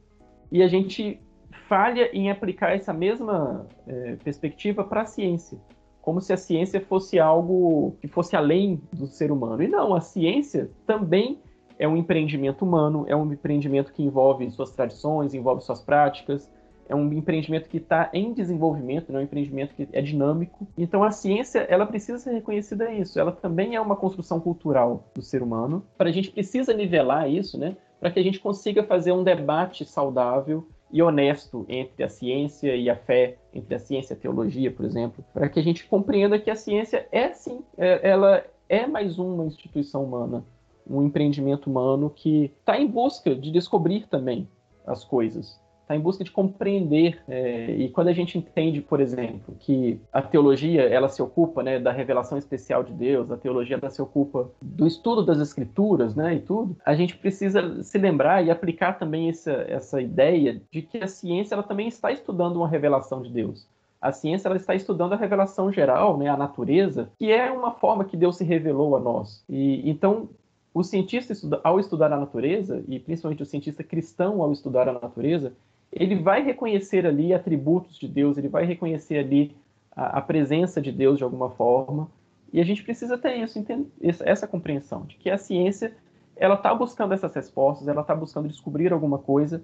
E 0.52 0.62
a 0.62 0.68
gente 0.68 1.20
falha 1.68 2.10
em 2.12 2.30
aplicar 2.30 2.74
essa 2.74 2.92
mesma 2.92 3.66
é, 3.86 4.16
perspectiva 4.16 4.84
para 4.84 5.02
a 5.02 5.06
ciência, 5.06 5.58
como 6.00 6.20
se 6.20 6.32
a 6.32 6.36
ciência 6.36 6.80
fosse 6.80 7.18
algo 7.18 7.96
que 8.00 8.08
fosse 8.08 8.36
além 8.36 8.80
do 8.92 9.06
ser 9.06 9.30
humano. 9.30 9.62
E 9.62 9.68
não, 9.68 9.94
a 9.94 10.00
ciência 10.00 10.70
também 10.86 11.38
é 11.78 11.88
um 11.88 11.96
empreendimento 11.96 12.64
humano, 12.64 13.04
é 13.08 13.16
um 13.16 13.32
empreendimento 13.32 13.92
que 13.92 14.02
envolve 14.02 14.50
suas 14.50 14.70
tradições, 14.70 15.32
envolve 15.34 15.62
suas 15.62 15.80
práticas, 15.80 16.50
é 16.90 16.94
um 16.94 17.10
empreendimento 17.12 17.68
que 17.68 17.76
está 17.76 18.10
em 18.12 18.32
desenvolvimento, 18.32 19.14
é 19.14 19.18
um 19.18 19.22
empreendimento 19.22 19.74
que 19.74 19.88
é 19.92 20.02
dinâmico. 20.02 20.66
Então 20.76 21.04
a 21.04 21.12
ciência 21.12 21.60
ela 21.70 21.86
precisa 21.86 22.18
ser 22.18 22.32
reconhecida 22.32 22.92
isso. 22.92 23.18
Ela 23.18 23.30
também 23.30 23.76
é 23.76 23.80
uma 23.80 23.94
construção 23.94 24.40
cultural 24.40 25.04
do 25.14 25.22
ser 25.22 25.40
humano. 25.40 25.86
Para 25.96 26.08
a 26.08 26.12
gente 26.12 26.32
precisa 26.32 26.74
nivelar 26.74 27.30
isso, 27.30 27.56
né? 27.56 27.76
Para 28.00 28.10
que 28.10 28.18
a 28.18 28.22
gente 28.22 28.40
consiga 28.40 28.82
fazer 28.82 29.12
um 29.12 29.22
debate 29.22 29.84
saudável 29.84 30.66
e 30.92 31.02
honesto 31.02 31.64
entre 31.68 32.02
a 32.02 32.08
ciência 32.08 32.74
e 32.74 32.90
a 32.90 32.96
fé, 32.96 33.36
entre 33.54 33.74
a 33.74 33.78
ciência 33.78 34.14
e 34.14 34.16
a 34.16 34.20
teologia, 34.20 34.70
por 34.70 34.84
exemplo, 34.84 35.24
para 35.32 35.48
que 35.48 35.60
a 35.60 35.62
gente 35.62 35.86
compreenda 35.86 36.38
que 36.38 36.50
a 36.50 36.56
ciência 36.56 37.06
é 37.12 37.32
sim, 37.32 37.62
é, 37.78 38.08
ela 38.08 38.44
é 38.68 38.86
mais 38.86 39.18
uma 39.18 39.44
instituição 39.44 40.04
humana, 40.04 40.44
um 40.88 41.02
empreendimento 41.02 41.70
humano 41.70 42.10
que 42.10 42.52
está 42.60 42.78
em 42.78 42.86
busca 42.86 43.34
de 43.34 43.50
descobrir 43.50 44.06
também 44.08 44.48
as 44.86 45.04
coisas 45.04 45.60
está 45.90 45.96
em 45.96 46.00
busca 46.00 46.22
de 46.22 46.30
compreender. 46.30 47.20
É, 47.28 47.72
e 47.72 47.88
quando 47.88 48.08
a 48.08 48.12
gente 48.12 48.38
entende, 48.38 48.80
por 48.80 49.00
exemplo, 49.00 49.56
que 49.58 50.00
a 50.12 50.22
teologia 50.22 50.82
ela 50.82 51.08
se 51.08 51.20
ocupa 51.20 51.62
né, 51.62 51.80
da 51.80 51.90
revelação 51.90 52.38
especial 52.38 52.84
de 52.84 52.92
Deus, 52.92 53.30
a 53.30 53.36
teologia 53.36 53.76
ela 53.80 53.90
se 53.90 54.00
ocupa 54.00 54.50
do 54.62 54.86
estudo 54.86 55.24
das 55.24 55.38
escrituras, 55.38 56.14
né, 56.14 56.34
e 56.34 56.40
tudo, 56.40 56.76
a 56.86 56.94
gente 56.94 57.16
precisa 57.16 57.82
se 57.82 57.98
lembrar 57.98 58.44
e 58.44 58.50
aplicar 58.50 58.98
também 58.98 59.28
essa, 59.28 59.52
essa 59.68 60.00
ideia 60.00 60.62
de 60.70 60.82
que 60.82 60.98
a 60.98 61.08
ciência 61.08 61.54
ela 61.54 61.62
também 61.62 61.88
está 61.88 62.12
estudando 62.12 62.56
uma 62.56 62.68
revelação 62.68 63.20
de 63.22 63.30
Deus. 63.30 63.66
A 64.00 64.12
ciência 64.12 64.48
ela 64.48 64.56
está 64.56 64.74
estudando 64.74 65.12
a 65.12 65.16
revelação 65.16 65.70
geral, 65.70 66.16
né, 66.16 66.28
a 66.28 66.36
natureza, 66.36 67.10
que 67.18 67.30
é 67.30 67.50
uma 67.50 67.72
forma 67.72 68.04
que 68.04 68.16
Deus 68.16 68.36
se 68.36 68.44
revelou 68.44 68.96
a 68.96 69.00
nós. 69.00 69.44
E 69.48 69.90
então 69.90 70.28
o 70.72 70.82
cientista, 70.82 71.34
ao 71.64 71.80
estudar 71.80 72.12
a 72.12 72.16
natureza, 72.16 72.82
e 72.86 72.98
principalmente 72.98 73.42
o 73.42 73.46
cientista 73.46 73.82
cristão 73.82 74.40
ao 74.40 74.52
estudar 74.52 74.88
a 74.88 74.92
natureza, 74.92 75.52
ele 75.92 76.16
vai 76.16 76.42
reconhecer 76.42 77.06
ali 77.06 77.34
atributos 77.34 77.98
de 77.98 78.06
Deus, 78.06 78.38
ele 78.38 78.48
vai 78.48 78.64
reconhecer 78.64 79.18
ali 79.18 79.56
a, 79.90 80.18
a 80.18 80.20
presença 80.20 80.80
de 80.80 80.92
Deus 80.92 81.18
de 81.18 81.24
alguma 81.24 81.50
forma. 81.50 82.10
E 82.52 82.60
a 82.60 82.64
gente 82.64 82.82
precisa 82.82 83.16
ter 83.16 83.36
isso, 83.36 84.22
essa 84.24 84.46
compreensão 84.46 85.02
de 85.02 85.16
que 85.16 85.30
a 85.30 85.38
ciência 85.38 85.94
ela 86.36 86.54
está 86.54 86.74
buscando 86.74 87.12
essas 87.12 87.34
respostas, 87.34 87.86
ela 87.86 88.00
está 88.00 88.14
buscando 88.14 88.48
descobrir 88.48 88.92
alguma 88.92 89.18
coisa 89.18 89.62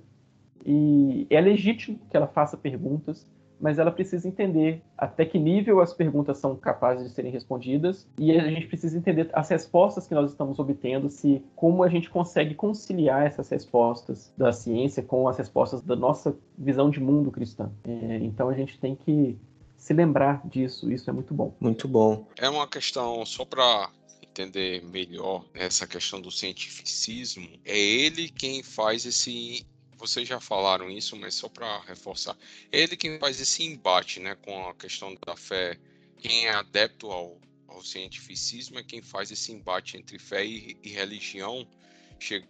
e 0.65 1.27
é 1.31 1.41
legítimo 1.41 1.99
que 2.11 2.17
ela 2.17 2.27
faça 2.27 2.57
perguntas, 2.57 3.27
mas 3.61 3.79
ela 3.79 3.91
precisa 3.91 4.27
entender 4.29 4.83
até 4.97 5.25
que 5.25 5.39
nível 5.39 5.81
as 5.81 5.93
perguntas 5.93 6.39
são 6.39 6.57
capazes 6.57 7.09
de 7.09 7.15
serem 7.15 7.31
respondidas 7.31 8.07
e 8.19 8.33
a 8.33 8.49
gente 8.49 8.67
precisa 8.67 8.97
entender 8.97 9.31
as 9.33 9.49
respostas 9.49 10.07
que 10.07 10.15
nós 10.15 10.31
estamos 10.31 10.59
obtendo, 10.59 11.11
se 11.11 11.43
como 11.55 11.83
a 11.83 11.89
gente 11.89 12.11
consegue 12.11 12.55
conciliar 12.55 13.27
essas 13.27 13.49
respostas 13.49 14.33
da 14.37 14.53
ciência 14.53 15.03
com 15.03 15.29
as 15.29 15.39
respostas 15.39 15.83
da 15.83 15.97
nossa 15.97 16.37
visão 16.57 16.91
de 16.91 17.01
mundo 17.01 17.31
cristã. 17.31 17.71
É, 17.85 18.19
então 18.23 18.49
a 18.49 18.55
gente 18.55 18.79
tem 18.79 18.95
que 18.95 19.39
se 19.77 19.93
lembrar 19.93 20.41
disso, 20.47 20.91
isso 20.91 21.09
é 21.09 21.13
muito 21.13 21.33
bom. 21.33 21.55
Muito 21.61 21.87
bom. 21.87 22.27
É 22.39 22.49
uma 22.49 22.67
questão 22.67 23.25
só 23.25 23.45
para 23.45 23.91
entender 24.23 24.83
melhor 24.85 25.45
essa 25.55 25.87
questão 25.87 26.21
do 26.21 26.31
cientificismo, 26.31 27.49
é 27.65 27.79
ele 27.79 28.29
quem 28.29 28.63
faz 28.63 29.07
esse 29.07 29.65
vocês 29.97 30.29
já 30.29 30.41
falaram 30.41 30.91
isso, 30.91 31.17
mas 31.17 31.35
só 31.35 31.49
para 31.49 31.81
reforçar, 31.81 32.37
ele 32.71 32.97
quem 32.97 33.19
faz 33.19 33.41
esse 33.41 33.65
embate, 33.65 34.21
né, 34.21 34.35
com 34.37 34.69
a 34.69 34.75
questão 34.75 35.17
da 35.27 35.37
fé, 35.37 35.79
quem 36.19 36.47
é 36.47 36.51
adepto 36.51 37.11
ao, 37.11 37.41
ao 37.69 37.83
cientificismo 37.83 38.79
é 38.79 38.83
quem 38.83 39.03
faz 39.03 39.31
esse 39.31 39.53
embate 39.53 39.97
entre 39.97 40.19
fé 40.19 40.45
e, 40.45 40.77
e 40.83 40.91
religião, 40.91 41.67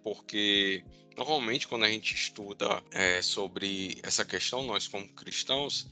porque 0.03 0.85
normalmente 1.17 1.67
quando 1.67 1.85
a 1.85 1.89
gente 1.89 2.15
estuda 2.15 2.83
é, 2.91 3.21
sobre 3.23 3.99
essa 4.03 4.25
questão, 4.25 4.65
nós 4.65 4.87
como 4.87 5.09
cristãos, 5.09 5.89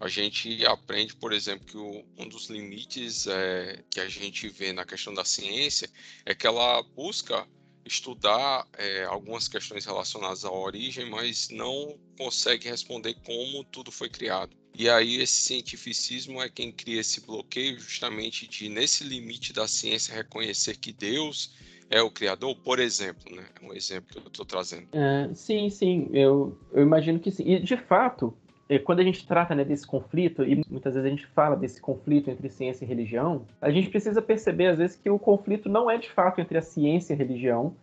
a 0.00 0.08
gente 0.08 0.66
aprende, 0.66 1.14
por 1.14 1.32
exemplo, 1.32 1.64
que 1.64 1.76
o, 1.76 2.04
um 2.18 2.28
dos 2.28 2.50
limites 2.50 3.28
é, 3.28 3.84
que 3.88 4.00
a 4.00 4.08
gente 4.08 4.48
vê 4.48 4.72
na 4.72 4.84
questão 4.84 5.14
da 5.14 5.24
ciência 5.24 5.88
é 6.26 6.34
que 6.34 6.44
ela 6.44 6.82
busca 6.82 7.46
estudar 7.84 8.66
é, 8.78 9.04
algumas 9.04 9.48
questões 9.48 9.84
relacionadas 9.84 10.44
à 10.44 10.50
origem, 10.50 11.08
mas 11.08 11.48
não 11.50 11.98
consegue 12.16 12.68
responder 12.68 13.14
como 13.24 13.64
tudo 13.64 13.90
foi 13.90 14.08
criado. 14.08 14.56
E 14.74 14.88
aí 14.88 15.20
esse 15.20 15.42
cientificismo 15.42 16.40
é 16.40 16.48
quem 16.48 16.72
cria 16.72 17.00
esse 17.00 17.20
bloqueio 17.20 17.78
justamente 17.78 18.46
de 18.46 18.68
nesse 18.68 19.04
limite 19.04 19.52
da 19.52 19.68
ciência 19.68 20.14
reconhecer 20.14 20.76
que 20.76 20.92
Deus 20.92 21.54
é 21.90 22.00
o 22.00 22.10
criador, 22.10 22.56
por 22.56 22.78
exemplo, 22.78 23.34
né? 23.34 23.44
É 23.60 23.66
um 23.66 23.74
exemplo 23.74 24.10
que 24.10 24.18
eu 24.18 24.28
estou 24.28 24.46
trazendo. 24.46 24.88
É, 24.92 25.28
sim, 25.34 25.68
sim, 25.68 26.08
eu, 26.12 26.58
eu 26.72 26.82
imagino 26.82 27.20
que 27.20 27.30
sim. 27.30 27.44
E 27.46 27.60
de 27.60 27.76
fato, 27.76 28.34
quando 28.78 29.00
a 29.00 29.04
gente 29.04 29.26
trata 29.26 29.54
né, 29.54 29.64
desse 29.64 29.86
conflito, 29.86 30.44
e 30.44 30.62
muitas 30.70 30.94
vezes 30.94 31.06
a 31.06 31.10
gente 31.10 31.26
fala 31.26 31.56
desse 31.56 31.80
conflito 31.80 32.30
entre 32.30 32.48
ciência 32.48 32.84
e 32.84 32.88
religião, 32.88 33.42
a 33.60 33.70
gente 33.70 33.88
precisa 33.88 34.22
perceber, 34.22 34.66
às 34.68 34.78
vezes, 34.78 34.96
que 34.96 35.10
o 35.10 35.18
conflito 35.18 35.68
não 35.68 35.90
é 35.90 35.98
de 35.98 36.10
fato 36.10 36.40
entre 36.40 36.58
a 36.58 36.62
ciência 36.62 37.12
e 37.12 37.14
a 37.14 37.18
religião, 37.18 37.74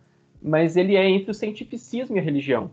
mas 0.42 0.76
ele 0.76 0.96
é 0.96 1.08
entre 1.08 1.30
o 1.30 1.34
cientificismo 1.34 2.16
e 2.16 2.18
a 2.18 2.22
religião. 2.22 2.70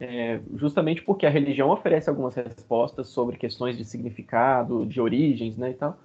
É, 0.00 0.40
justamente 0.56 1.02
porque 1.02 1.24
a 1.24 1.30
religião 1.30 1.70
oferece 1.70 2.10
algumas 2.10 2.34
respostas 2.34 3.08
sobre 3.08 3.36
questões 3.36 3.76
de 3.76 3.84
significado, 3.84 4.84
de 4.84 5.00
origens, 5.00 5.56
né, 5.56 5.70
e 5.70 5.74
tal. 5.74 5.98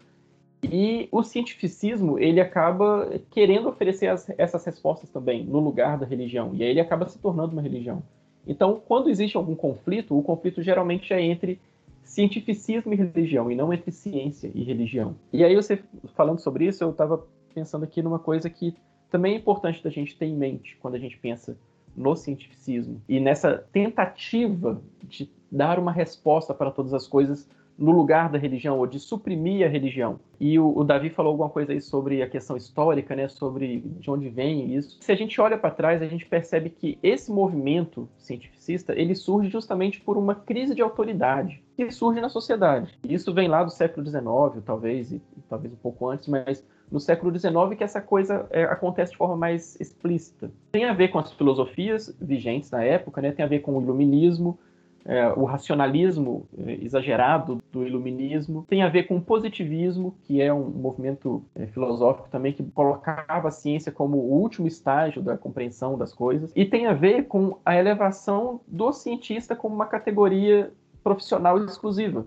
E 0.61 1.07
o 1.11 1.23
cientificismo, 1.23 2.19
ele 2.19 2.41
acaba 2.41 3.09
querendo 3.31 3.69
oferecer 3.69 4.07
as, 4.07 4.29
essas 4.37 4.63
respostas 4.65 5.09
também 5.09 5.43
no 5.43 5.59
lugar 5.59 5.97
da 5.97 6.05
religião, 6.05 6.51
e 6.53 6.63
aí 6.63 6.69
ele 6.69 6.81
acaba 6.81 7.07
se 7.07 7.17
tornando 7.17 7.53
uma 7.53 7.61
religião. 7.61 8.03
Então, 8.47 8.81
quando 8.87 9.09
existe 9.09 9.37
algum 9.37 9.55
conflito, 9.55 10.17
o 10.17 10.23
conflito 10.23 10.61
geralmente 10.61 11.13
é 11.13 11.21
entre 11.21 11.59
cientificismo 12.03 12.93
e 12.93 12.95
religião, 12.95 13.51
e 13.51 13.55
não 13.55 13.71
entre 13.71 13.91
ciência 13.91 14.51
e 14.53 14.63
religião. 14.63 15.15
E 15.31 15.43
aí, 15.43 15.55
você 15.55 15.81
falando 16.15 16.39
sobre 16.39 16.65
isso, 16.65 16.83
eu 16.83 16.91
estava 16.91 17.23
pensando 17.53 17.83
aqui 17.83 18.01
numa 18.01 18.19
coisa 18.19 18.49
que 18.49 18.75
também 19.09 19.33
é 19.33 19.37
importante 19.37 19.83
da 19.83 19.89
gente 19.89 20.17
ter 20.17 20.25
em 20.25 20.35
mente 20.35 20.77
quando 20.81 20.95
a 20.95 20.99
gente 20.99 21.17
pensa 21.17 21.57
no 21.95 22.15
cientificismo 22.15 23.01
e 23.09 23.19
nessa 23.19 23.57
tentativa 23.71 24.81
de 25.03 25.29
dar 25.51 25.79
uma 25.79 25.91
resposta 25.91 26.53
para 26.53 26.71
todas 26.71 26.93
as 26.93 27.07
coisas 27.07 27.49
no 27.79 27.91
lugar 27.91 28.29
da 28.29 28.37
religião 28.37 28.77
ou 28.77 28.85
de 28.85 28.99
suprimir 28.99 29.65
a 29.65 29.69
religião. 29.69 30.19
E 30.39 30.59
o, 30.59 30.77
o, 30.77 30.83
Davi 30.83 31.09
falou 31.09 31.31
alguma 31.31 31.49
coisa 31.49 31.71
aí 31.71 31.81
sobre 31.81 32.21
a 32.21 32.29
questão 32.29 32.57
histórica, 32.57 33.15
né, 33.15 33.27
sobre 33.27 33.79
de 33.79 34.11
onde 34.11 34.29
vem 34.29 34.75
isso. 34.75 34.97
Se 35.01 35.11
a 35.11 35.15
gente 35.15 35.39
olha 35.39 35.57
para 35.57 35.71
trás, 35.71 36.01
a 36.01 36.07
gente 36.07 36.25
percebe 36.25 36.69
que 36.69 36.99
esse 37.01 37.31
movimento 37.31 38.07
cientificista 38.17 38.93
ele 38.95 39.15
surge 39.15 39.49
justamente 39.49 40.01
por 40.01 40.17
uma 40.17 40.35
crise 40.35 40.75
de 40.75 40.81
autoridade 40.81 41.63
que 41.75 41.89
surge 41.91 42.19
na 42.19 42.29
sociedade. 42.29 42.97
Isso 43.03 43.33
vem 43.33 43.47
lá 43.47 43.63
do 43.63 43.71
século 43.71 44.05
XIX, 44.05 44.63
talvez, 44.65 45.11
e, 45.11 45.21
talvez 45.47 45.73
um 45.73 45.77
pouco 45.77 46.09
antes, 46.09 46.27
mas 46.27 46.65
no 46.91 46.99
século 46.99 47.37
XIX 47.37 47.77
que 47.77 47.83
essa 47.83 48.01
coisa 48.01 48.47
é, 48.49 48.63
acontece 48.63 49.11
de 49.11 49.17
forma 49.17 49.37
mais 49.37 49.79
explícita. 49.79 50.51
Tem 50.71 50.85
a 50.85 50.93
ver 50.93 51.09
com 51.09 51.19
as 51.19 51.31
filosofias 51.31 52.13
vigentes 52.19 52.71
na 52.71 52.83
época, 52.83 53.21
né, 53.21 53.31
tem 53.31 53.45
a 53.45 53.47
ver 53.47 53.59
com 53.59 53.77
o 53.77 53.81
iluminismo, 53.81 54.59
é, 55.05 55.27
o 55.33 55.43
racionalismo 55.43 56.47
é, 56.57 56.73
exagerado 56.83 57.61
do 57.71 57.85
iluminismo, 57.85 58.65
tem 58.67 58.83
a 58.83 58.89
ver 58.89 59.03
com 59.03 59.17
o 59.17 59.21
positivismo, 59.21 60.15
que 60.23 60.41
é 60.41 60.53
um 60.53 60.69
movimento 60.69 61.43
é, 61.55 61.65
filosófico 61.67 62.29
também 62.29 62.53
que 62.53 62.63
colocava 62.63 63.47
a 63.47 63.51
ciência 63.51 63.91
como 63.91 64.17
o 64.17 64.39
último 64.39 64.67
estágio 64.67 65.21
da 65.21 65.37
compreensão 65.37 65.97
das 65.97 66.13
coisas, 66.13 66.51
e 66.55 66.65
tem 66.65 66.85
a 66.85 66.93
ver 66.93 67.23
com 67.27 67.57
a 67.65 67.75
elevação 67.75 68.61
do 68.67 68.91
cientista 68.91 69.55
como 69.55 69.73
uma 69.73 69.85
categoria 69.85 70.71
profissional 71.03 71.57
exclusiva. 71.63 72.25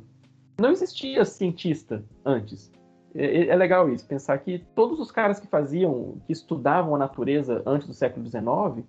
Não 0.60 0.70
existia 0.70 1.24
cientista 1.24 2.04
antes. 2.24 2.70
É, 3.14 3.48
é, 3.48 3.56
legal 3.56 3.90
isso, 3.90 4.06
pensar 4.06 4.38
que 4.38 4.58
todos 4.74 4.98
os 4.98 5.10
caras 5.10 5.38
que 5.38 5.46
faziam, 5.46 6.16
que 6.26 6.32
estudavam 6.32 6.94
a 6.94 6.98
natureza 6.98 7.62
antes 7.66 7.86
do 7.86 7.92
século 7.92 8.26
XIX, 8.26 8.86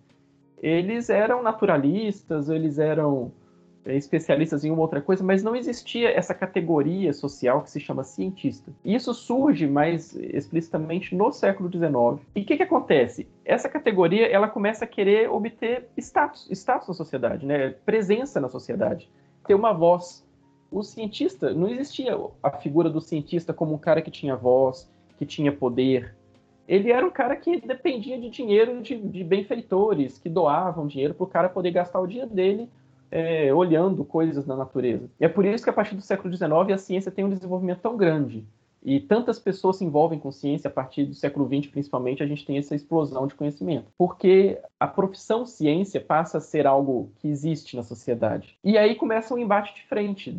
eles 0.62 1.10
eram 1.10 1.44
naturalistas, 1.44 2.48
eles 2.48 2.80
eram 2.80 3.34
é, 3.43 3.43
especialistas 3.86 4.64
em 4.64 4.72
uma 4.72 4.82
outra 4.82 5.02
coisa, 5.02 5.24
mas 5.24 5.44
não 5.44 5.56
existia 5.56 6.10
essa 6.10 6.34
categoria 6.34 7.12
social 7.14 7.62
que 7.62 7.70
se 7.70 7.80
chama 7.80 8.04
cientista. 8.04 8.72
Isso 8.84 9.14
surge 9.14 9.68
mais 9.68 10.16
explicitamente 10.16 11.16
no 11.16 11.32
século 11.32 11.70
XIX. 11.70 12.26
E 12.36 12.42
o 12.42 12.46
que, 12.46 12.58
que 12.58 12.64
acontece? 12.64 13.28
Essa 13.44 13.68
categoria 13.68 14.28
ela 14.28 14.48
começa 14.48 14.86
a 14.86 14.88
querer 14.88 15.30
obter 15.30 15.90
status, 15.98 16.48
status 16.52 16.88
na 16.88 16.94
sociedade, 16.94 17.46
né? 17.46 17.76
presença 17.86 18.40
na 18.40 18.50
sociedade, 18.50 19.10
ter 19.46 19.56
uma 19.56 19.74
voz. 19.74 20.24
O 20.72 20.82
cientista, 20.82 21.54
não 21.54 21.68
existia 21.68 22.18
a 22.42 22.52
figura 22.52 22.90
do 22.90 23.00
cientista 23.00 23.54
como 23.54 23.76
um 23.76 23.78
cara 23.78 24.02
que 24.02 24.10
tinha 24.10 24.36
voz, 24.36 24.90
que 25.20 25.26
tinha 25.26 25.52
poder, 25.52 26.16
ele 26.68 26.92
era 26.92 27.06
um 27.06 27.12
cara 27.12 27.36
que 27.36 27.60
dependia 27.60 28.20
de 28.20 28.30
dinheiro 28.30 28.82
de, 28.82 28.96
de 28.96 29.24
benfeitores, 29.24 30.18
que 30.18 30.30
doavam 30.30 30.88
dinheiro 30.88 31.14
para 31.14 31.24
o 31.24 31.28
cara 31.28 31.50
poder 31.50 31.72
gastar 31.72 32.00
o 32.00 32.08
dia 32.08 32.26
dele 32.26 32.70
é, 33.14 33.54
olhando 33.54 34.04
coisas 34.04 34.48
na 34.48 34.56
natureza. 34.56 35.08
E 35.20 35.26
é 35.26 35.30
por 35.30 35.46
isso 35.46 35.64
que 35.64 35.70
a 35.70 35.74
partir 35.74 35.94
do 35.94 36.02
século 36.02 36.36
XIX 36.36 36.52
a 36.74 36.78
ciência 36.80 37.12
tem 37.12 37.24
um 37.24 37.30
desenvolvimento 37.30 37.80
tão 37.80 37.96
grande. 37.96 38.44
E 38.82 39.00
tantas 39.00 39.38
pessoas 39.40 39.78
se 39.78 39.86
envolvem 39.86 40.18
com 40.18 40.32
ciência 40.32 40.68
a 40.68 40.72
partir 40.72 41.06
do 41.06 41.14
século 41.14 41.48
XX, 41.48 41.72
principalmente, 41.72 42.24
a 42.24 42.26
gente 42.26 42.44
tem 42.44 42.58
essa 42.58 42.76
explosão 42.76 43.28
de 43.28 43.36
conhecimento. 43.36 43.86
Porque 43.98 44.60
a 44.80 44.88
profissão 44.88 45.46
ciência 45.46 46.02
passa 46.02 46.40
a 46.40 46.42
ser 46.42 46.66
algo 46.66 47.12
que 47.18 47.30
existe 47.30 47.78
na 47.78 47.84
sociedade. 47.84 48.58
E 48.64 48.78
aí 48.80 48.96
começa 48.96 49.34
um 49.34 49.38
embate 49.38 49.76
de 49.76 49.84
frente 49.84 50.36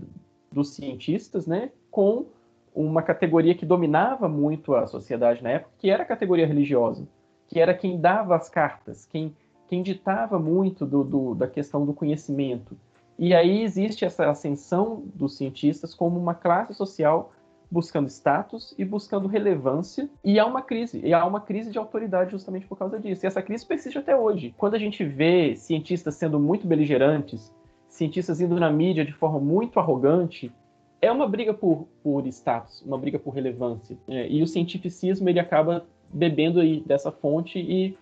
dos 0.52 0.74
cientistas, 0.74 1.46
né, 1.46 1.70
com 1.90 2.26
uma 2.74 3.02
categoria 3.02 3.54
que 3.54 3.64
dominava 3.64 4.28
muito 4.28 4.74
a 4.74 4.86
sociedade 4.88 5.42
na 5.42 5.50
época, 5.50 5.70
que 5.78 5.90
era 5.90 6.02
a 6.02 6.06
categoria 6.06 6.46
religiosa, 6.46 7.06
que 7.46 7.60
era 7.60 7.72
quem 7.72 8.00
dava 8.00 8.34
as 8.34 8.50
cartas, 8.50 9.06
quem 9.06 9.32
quem 9.74 9.82
ditava 9.82 10.38
muito 10.38 10.86
do, 10.86 11.02
do, 11.02 11.34
da 11.34 11.48
questão 11.48 11.84
do 11.84 11.92
conhecimento. 11.92 12.76
E 13.18 13.34
aí 13.34 13.64
existe 13.64 14.04
essa 14.04 14.30
ascensão 14.30 15.02
dos 15.16 15.36
cientistas 15.36 15.92
como 15.92 16.16
uma 16.16 16.32
classe 16.32 16.72
social 16.74 17.32
buscando 17.68 18.08
status 18.08 18.72
e 18.78 18.84
buscando 18.84 19.26
relevância, 19.26 20.08
e 20.22 20.38
há 20.38 20.46
uma 20.46 20.62
crise, 20.62 21.00
e 21.04 21.12
há 21.12 21.26
uma 21.26 21.40
crise 21.40 21.72
de 21.72 21.78
autoridade 21.78 22.30
justamente 22.30 22.68
por 22.68 22.78
causa 22.78 23.00
disso. 23.00 23.24
E 23.24 23.26
essa 23.26 23.42
crise 23.42 23.66
persiste 23.66 23.98
até 23.98 24.16
hoje. 24.16 24.54
Quando 24.56 24.74
a 24.74 24.78
gente 24.78 25.02
vê 25.02 25.56
cientistas 25.56 26.14
sendo 26.14 26.38
muito 26.38 26.68
beligerantes, 26.68 27.52
cientistas 27.88 28.40
indo 28.40 28.54
na 28.60 28.70
mídia 28.70 29.04
de 29.04 29.12
forma 29.12 29.40
muito 29.40 29.80
arrogante, 29.80 30.52
é 31.02 31.10
uma 31.10 31.26
briga 31.26 31.52
por, 31.52 31.88
por 32.00 32.24
status, 32.28 32.80
uma 32.82 32.96
briga 32.96 33.18
por 33.18 33.34
relevância. 33.34 33.98
É, 34.06 34.28
e 34.28 34.40
o 34.40 34.46
cientificismo 34.46 35.28
ele 35.28 35.40
acaba 35.40 35.84
bebendo 36.12 36.60
aí 36.60 36.80
dessa 36.86 37.10
fonte 37.10 37.58
e 37.58 37.98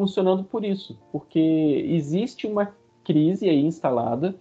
funcionando 0.00 0.42
por 0.42 0.64
isso, 0.64 0.98
porque 1.12 1.84
existe 1.86 2.46
uma 2.46 2.74
crise 3.04 3.46
aí 3.50 3.62
instalada 3.62 4.34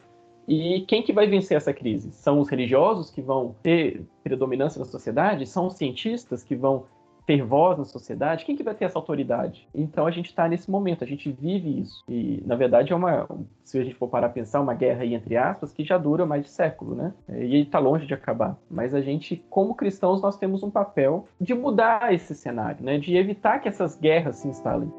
e 0.48 0.86
quem 0.88 1.04
que 1.04 1.12
vai 1.12 1.28
vencer 1.28 1.58
essa 1.58 1.74
crise? 1.74 2.14
São 2.14 2.40
os 2.40 2.48
religiosos 2.48 3.12
que 3.12 3.22
vão 3.22 3.54
ter 3.62 4.06
predominância 4.24 4.80
na 4.80 4.86
sociedade? 4.86 5.46
São 5.46 5.68
os 5.68 5.74
cientistas 5.74 6.44
que 6.44 6.56
vão 6.56 6.86
ter 7.26 7.44
voz 7.44 7.78
na 7.78 7.84
sociedade? 7.84 8.46
Quem 8.46 8.56
que 8.56 8.64
vai 8.64 8.74
ter 8.74 8.86
essa 8.86 8.98
autoridade? 8.98 9.68
Então 9.76 10.08
a 10.08 10.12
gente 10.12 10.28
está 10.28 10.48
nesse 10.48 10.72
momento, 10.72 11.04
a 11.04 11.08
gente 11.08 11.30
vive 11.30 11.82
isso. 11.82 12.04
E 12.08 12.42
na 12.46 12.56
verdade 12.56 12.92
é 12.92 12.96
uma, 12.96 13.28
se 13.64 13.78
a 13.78 13.84
gente 13.84 13.96
for 13.96 14.08
parar 14.08 14.28
a 14.28 14.32
pensar, 14.32 14.62
uma 14.62 14.74
guerra 14.74 15.04
aí 15.04 15.14
entre 15.14 15.36
aspas 15.38 15.74
que 15.74 15.84
já 15.84 15.98
dura 15.98 16.26
mais 16.26 16.44
de 16.44 16.50
século, 16.50 16.96
né? 16.96 17.14
E 17.30 17.60
está 17.60 17.78
longe 17.78 18.08
de 18.08 18.14
acabar. 18.14 18.58
Mas 18.72 18.96
a 18.96 19.02
gente, 19.02 19.46
como 19.50 19.76
cristãos, 19.76 20.22
nós 20.22 20.38
temos 20.38 20.64
um 20.64 20.72
papel 20.72 21.28
de 21.40 21.54
mudar 21.54 22.12
esse 22.14 22.34
cenário, 22.34 22.84
né? 22.84 22.98
De 22.98 23.16
evitar 23.16 23.60
que 23.60 23.68
essas 23.68 23.96
guerras 23.96 24.38
se 24.38 24.48
instalem. 24.48 24.92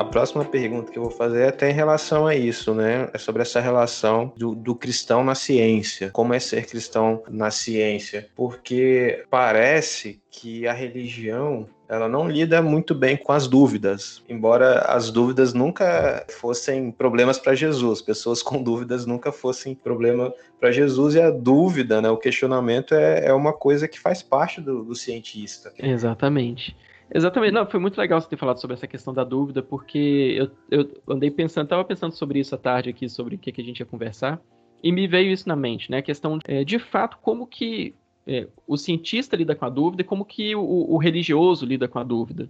A 0.00 0.04
próxima 0.04 0.46
pergunta 0.46 0.90
que 0.90 0.98
eu 0.98 1.02
vou 1.02 1.12
fazer 1.12 1.42
é 1.42 1.48
até 1.48 1.68
em 1.68 1.74
relação 1.74 2.26
a 2.26 2.34
isso, 2.34 2.72
né? 2.72 3.10
É 3.12 3.18
sobre 3.18 3.42
essa 3.42 3.60
relação 3.60 4.32
do, 4.34 4.54
do 4.54 4.74
cristão 4.74 5.22
na 5.22 5.34
ciência. 5.34 6.08
Como 6.10 6.32
é 6.32 6.38
ser 6.38 6.64
cristão 6.64 7.22
na 7.28 7.50
ciência? 7.50 8.26
Porque 8.34 9.26
parece 9.28 10.18
que 10.30 10.66
a 10.66 10.72
religião 10.72 11.68
ela 11.86 12.08
não 12.08 12.26
lida 12.26 12.62
muito 12.62 12.94
bem 12.94 13.14
com 13.14 13.30
as 13.30 13.46
dúvidas, 13.46 14.24
embora 14.26 14.78
as 14.86 15.10
dúvidas 15.10 15.52
nunca 15.52 16.24
fossem 16.30 16.90
problemas 16.90 17.38
para 17.38 17.54
Jesus, 17.54 18.00
pessoas 18.00 18.40
com 18.42 18.62
dúvidas 18.62 19.04
nunca 19.04 19.30
fossem 19.30 19.74
problema 19.74 20.32
para 20.58 20.72
Jesus, 20.72 21.14
e 21.14 21.20
a 21.20 21.30
dúvida, 21.30 22.00
né, 22.00 22.08
o 22.08 22.16
questionamento 22.16 22.94
é, 22.94 23.26
é 23.26 23.34
uma 23.34 23.52
coisa 23.52 23.86
que 23.86 24.00
faz 24.00 24.22
parte 24.22 24.62
do, 24.62 24.82
do 24.82 24.94
cientista. 24.94 25.70
Exatamente. 25.78 26.74
Exatamente. 27.12 27.52
Não, 27.52 27.66
foi 27.66 27.80
muito 27.80 27.98
legal 27.98 28.20
você 28.20 28.28
ter 28.28 28.36
falado 28.36 28.60
sobre 28.60 28.74
essa 28.74 28.86
questão 28.86 29.12
da 29.12 29.24
dúvida, 29.24 29.62
porque 29.62 30.36
eu, 30.36 30.50
eu 30.70 30.88
andei 31.08 31.30
pensando, 31.30 31.64
estava 31.64 31.84
pensando 31.84 32.12
sobre 32.12 32.38
isso 32.38 32.54
à 32.54 32.58
tarde 32.58 32.90
aqui, 32.90 33.08
sobre 33.08 33.34
o 33.34 33.38
que, 33.38 33.50
que 33.50 33.60
a 33.60 33.64
gente 33.64 33.80
ia 33.80 33.86
conversar, 33.86 34.40
e 34.82 34.92
me 34.92 35.06
veio 35.06 35.32
isso 35.32 35.48
na 35.48 35.56
mente, 35.56 35.90
né? 35.90 35.98
A 35.98 36.02
questão, 36.02 36.38
é, 36.44 36.64
de 36.64 36.78
fato, 36.78 37.18
como 37.20 37.46
que 37.46 37.94
é, 38.26 38.46
o 38.66 38.76
cientista 38.76 39.36
lida 39.36 39.54
com 39.54 39.64
a 39.64 39.68
dúvida 39.68 40.02
e 40.02 40.04
como 40.04 40.24
que 40.24 40.54
o, 40.54 40.94
o 40.94 40.98
religioso 40.98 41.66
lida 41.66 41.88
com 41.88 41.98
a 41.98 42.04
dúvida. 42.04 42.48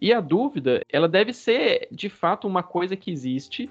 E 0.00 0.12
a 0.12 0.20
dúvida, 0.20 0.84
ela 0.90 1.08
deve 1.08 1.32
ser, 1.32 1.86
de 1.92 2.08
fato, 2.08 2.48
uma 2.48 2.62
coisa 2.62 2.96
que 2.96 3.10
existe 3.10 3.70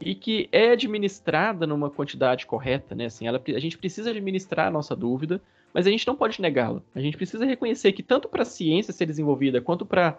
e 0.00 0.14
que 0.14 0.48
é 0.50 0.72
administrada 0.72 1.66
numa 1.66 1.90
quantidade 1.90 2.46
correta, 2.46 2.94
né? 2.94 3.06
Assim, 3.06 3.26
ela, 3.26 3.40
a 3.46 3.58
gente 3.58 3.78
precisa 3.78 4.10
administrar 4.10 4.68
a 4.68 4.70
nossa 4.70 4.96
dúvida, 4.96 5.40
mas 5.76 5.86
a 5.86 5.90
gente 5.90 6.06
não 6.06 6.16
pode 6.16 6.40
negá-la. 6.40 6.80
A 6.94 7.00
gente 7.00 7.18
precisa 7.18 7.44
reconhecer 7.44 7.92
que 7.92 8.02
tanto 8.02 8.30
para 8.30 8.40
a 8.40 8.46
ciência 8.46 8.94
ser 8.94 9.04
desenvolvida 9.04 9.60
quanto 9.60 9.84
para 9.84 10.18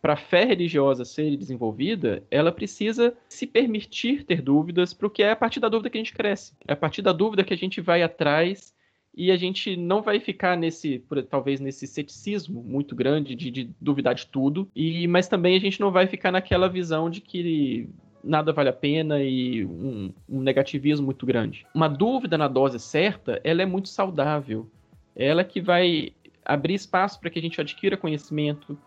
para 0.00 0.14
a 0.14 0.16
fé 0.16 0.44
religiosa 0.44 1.02
ser 1.02 1.34
desenvolvida, 1.34 2.22
ela 2.30 2.52
precisa 2.52 3.14
se 3.26 3.46
permitir 3.46 4.24
ter 4.24 4.42
dúvidas, 4.42 4.92
porque 4.92 5.22
é 5.22 5.30
a 5.30 5.36
partir 5.36 5.60
da 5.60 5.68
dúvida 5.68 5.88
que 5.88 5.96
a 5.96 6.00
gente 6.00 6.12
cresce. 6.12 6.52
É 6.68 6.74
a 6.74 6.76
partir 6.76 7.00
da 7.00 7.10
dúvida 7.10 7.42
que 7.42 7.54
a 7.54 7.56
gente 7.56 7.80
vai 7.80 8.02
atrás 8.02 8.74
e 9.14 9.30
a 9.30 9.36
gente 9.36 9.76
não 9.76 10.02
vai 10.02 10.20
ficar 10.20 10.58
nesse, 10.58 11.02
talvez 11.30 11.58
nesse 11.58 11.86
ceticismo 11.86 12.62
muito 12.62 12.94
grande 12.94 13.34
de, 13.34 13.50
de 13.50 13.70
duvidar 13.80 14.14
de 14.14 14.26
tudo, 14.26 14.68
e 14.76 15.06
mas 15.06 15.26
também 15.26 15.56
a 15.56 15.60
gente 15.60 15.80
não 15.80 15.90
vai 15.90 16.06
ficar 16.06 16.30
naquela 16.30 16.68
visão 16.68 17.08
de 17.08 17.22
que 17.22 17.88
nada 18.22 18.52
vale 18.52 18.68
a 18.68 18.74
pena 18.74 19.22
e 19.22 19.64
um, 19.64 20.12
um 20.28 20.40
negativismo 20.40 21.06
muito 21.06 21.24
grande. 21.24 21.66
Uma 21.74 21.88
dúvida 21.88 22.36
na 22.36 22.48
dose 22.48 22.78
certa, 22.78 23.40
ela 23.42 23.62
é 23.62 23.66
muito 23.66 23.88
saudável 23.88 24.70
ela 25.16 25.44
que 25.44 25.60
vai 25.60 26.12
abrir 26.44 26.74
espaço 26.74 27.20
para 27.20 27.30
que 27.30 27.38
a 27.38 27.42
gente 27.42 27.60
adquira 27.60 27.96
conhecimento, 27.96 28.78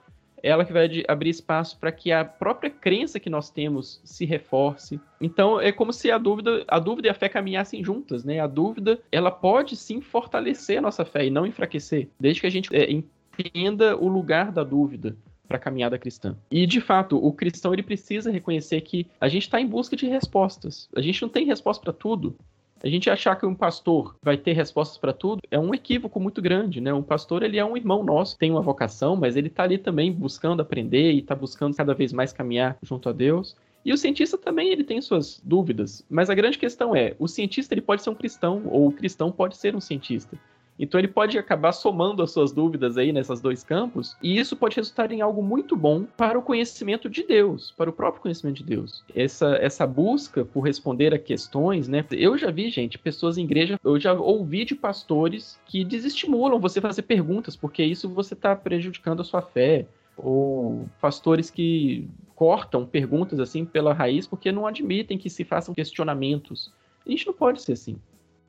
ela 0.44 0.64
que 0.64 0.72
vai 0.72 1.04
abrir 1.08 1.30
espaço 1.30 1.78
para 1.80 1.92
que 1.92 2.12
a 2.12 2.24
própria 2.24 2.70
crença 2.70 3.20
que 3.20 3.30
nós 3.30 3.50
temos 3.50 4.00
se 4.04 4.26
reforce. 4.26 5.00
Então 5.20 5.60
é 5.60 5.72
como 5.72 5.92
se 5.92 6.12
a 6.12 6.18
dúvida, 6.18 6.64
a 6.68 6.80
dúvida 6.80 7.08
e 7.08 7.12
a 7.12 7.14
fé 7.14 7.28
caminhassem 7.28 7.84
juntas, 7.84 8.24
né? 8.24 8.40
A 8.40 8.48
dúvida, 8.48 9.00
ela 9.12 9.32
pode 9.32 9.76
sim 9.76 10.00
fortalecer 10.00 10.78
a 10.78 10.82
nossa 10.82 11.04
fé 11.04 11.26
e 11.26 11.32
não 11.32 11.46
enfraquecer, 11.46 12.08
desde 12.20 12.42
que 12.42 12.48
a 12.48 12.52
gente 12.52 12.76
é, 12.76 12.92
entenda 12.92 13.98
o 13.98 14.08
lugar 14.08 14.52
da 14.52 14.64
dúvida 14.64 15.16
para 15.48 15.58
a 15.58 15.60
caminhada 15.60 15.98
cristã. 15.98 16.36
E 16.52 16.68
de 16.68 16.82
fato, 16.82 17.18
o 17.18 17.32
cristão 17.32 17.74
ele 17.74 17.84
precisa 17.84 18.30
reconhecer 18.30 18.82
que 18.82 19.08
a 19.20 19.30
gente 19.30 19.44
está 19.44 19.60
em 19.60 19.68
busca 19.68 19.96
de 19.96 20.06
respostas. 20.06 20.90
A 20.96 21.02
gente 21.02 21.22
não 21.22 21.30
tem 21.30 21.46
resposta 21.46 21.82
para 21.82 21.94
tudo. 21.94 22.36
A 22.84 22.88
gente 22.88 23.10
achar 23.10 23.36
que 23.36 23.46
um 23.46 23.56
pastor 23.56 24.16
vai 24.22 24.38
ter 24.38 24.54
respostas 24.54 24.98
para 24.98 25.12
tudo 25.12 25.42
é 25.50 25.58
um 25.58 25.74
equívoco 25.74 26.20
muito 26.20 26.42
grande, 26.42 26.80
né? 26.80 26.94
Um 26.94 27.02
pastor, 27.02 27.42
ele 27.42 27.58
é 27.58 27.66
um 27.66 27.76
irmão 27.76 28.04
nosso, 28.04 28.38
tem 28.38 28.52
uma 28.52 28.62
vocação, 28.62 29.16
mas 29.16 29.36
ele 29.36 29.48
está 29.48 29.64
ali 29.64 29.78
também 29.78 30.12
buscando 30.12 30.62
aprender 30.62 31.12
e 31.12 31.20
está 31.20 31.36
buscando 31.36 31.76
cada 31.76 31.94
vez 31.94 32.14
mais 32.14 32.32
caminhar 32.32 32.78
junto 32.84 33.10
a 33.10 33.12
Deus. 33.12 33.56
E 33.84 33.92
o 33.92 33.98
cientista 33.98 34.38
também 34.38 34.70
ele 34.70 34.84
tem 34.84 35.02
suas 35.02 35.42
dúvidas, 35.44 36.06
mas 36.10 36.30
a 36.30 36.36
grande 36.36 36.58
questão 36.58 36.96
é, 36.96 37.16
o 37.18 37.28
cientista 37.28 37.74
ele 37.74 37.82
pode 37.82 38.04
ser 38.04 38.10
um 38.10 38.16
cristão 38.16 38.64
ou 38.66 38.88
o 38.88 38.92
cristão 38.92 39.32
pode 39.32 39.58
ser 39.58 39.76
um 39.76 39.82
cientista. 39.82 40.38
Então 40.80 41.00
ele 41.00 41.08
pode 41.08 41.38
acabar 41.38 41.72
somando 41.72 42.22
as 42.22 42.32
suas 42.32 42.52
dúvidas 42.52 42.98
aí 42.98 43.12
nessas 43.12 43.42
dois 43.42 43.64
campos, 43.64 44.16
e 44.22 44.38
isso 44.38 44.56
pode 44.56 44.76
resultar 44.76 45.12
em 45.12 45.22
algo 45.22 45.42
muito 45.42 45.76
bom 45.76 46.06
para 46.16 46.38
o 46.38 46.42
conhecimento 46.42 47.10
de 47.10 47.24
Deus, 47.24 47.74
para 47.76 47.90
o 47.90 47.94
próprio 47.94 48.22
conhecimento 48.22 48.58
de 48.58 48.64
Deus. 48.64 49.04
Essa, 49.16 49.56
essa 49.56 49.88
busca 49.88 50.46
por 50.46 50.62
responder 50.62 51.14
a 51.14 51.20
questões, 51.20 51.88
né? 51.88 52.06
Eu 52.12 52.38
já 52.38 52.52
vi, 52.52 52.70
gente, 52.70 52.98
pessoas 52.98 53.38
em 53.38 53.44
igreja, 53.44 53.80
eu 53.84 54.00
já 54.00 54.14
ouvi 54.14 54.66
de 54.66 54.76
pastores 54.76 55.60
que 55.66 55.84
desestimulam 55.84 56.60
você 56.60 56.80
fazer 56.80 57.04
perguntas, 57.04 57.56
porque 57.56 57.84
isso 57.84 58.10
você 58.10 58.34
está 58.34 58.56
prejudicando 58.56 59.22
a 59.22 59.26
sua 59.26 59.42
fé. 59.42 59.86
Ou 60.16 60.90
pastores 61.00 61.52
que 61.52 62.10
cortam 62.36 62.86
perguntas 62.86 63.40
assim 63.40 63.66
pela 63.66 63.94
raiz 63.94 64.26
porque 64.26 64.52
não 64.52 64.66
admitem 64.66 65.18
que 65.18 65.30
se 65.30 65.44
façam 65.44 65.74
questionamentos. 65.74 66.72
A 67.06 67.10
gente 67.10 67.28
não 67.28 67.34
pode 67.34 67.62
ser 67.62 67.74
assim. 67.74 67.98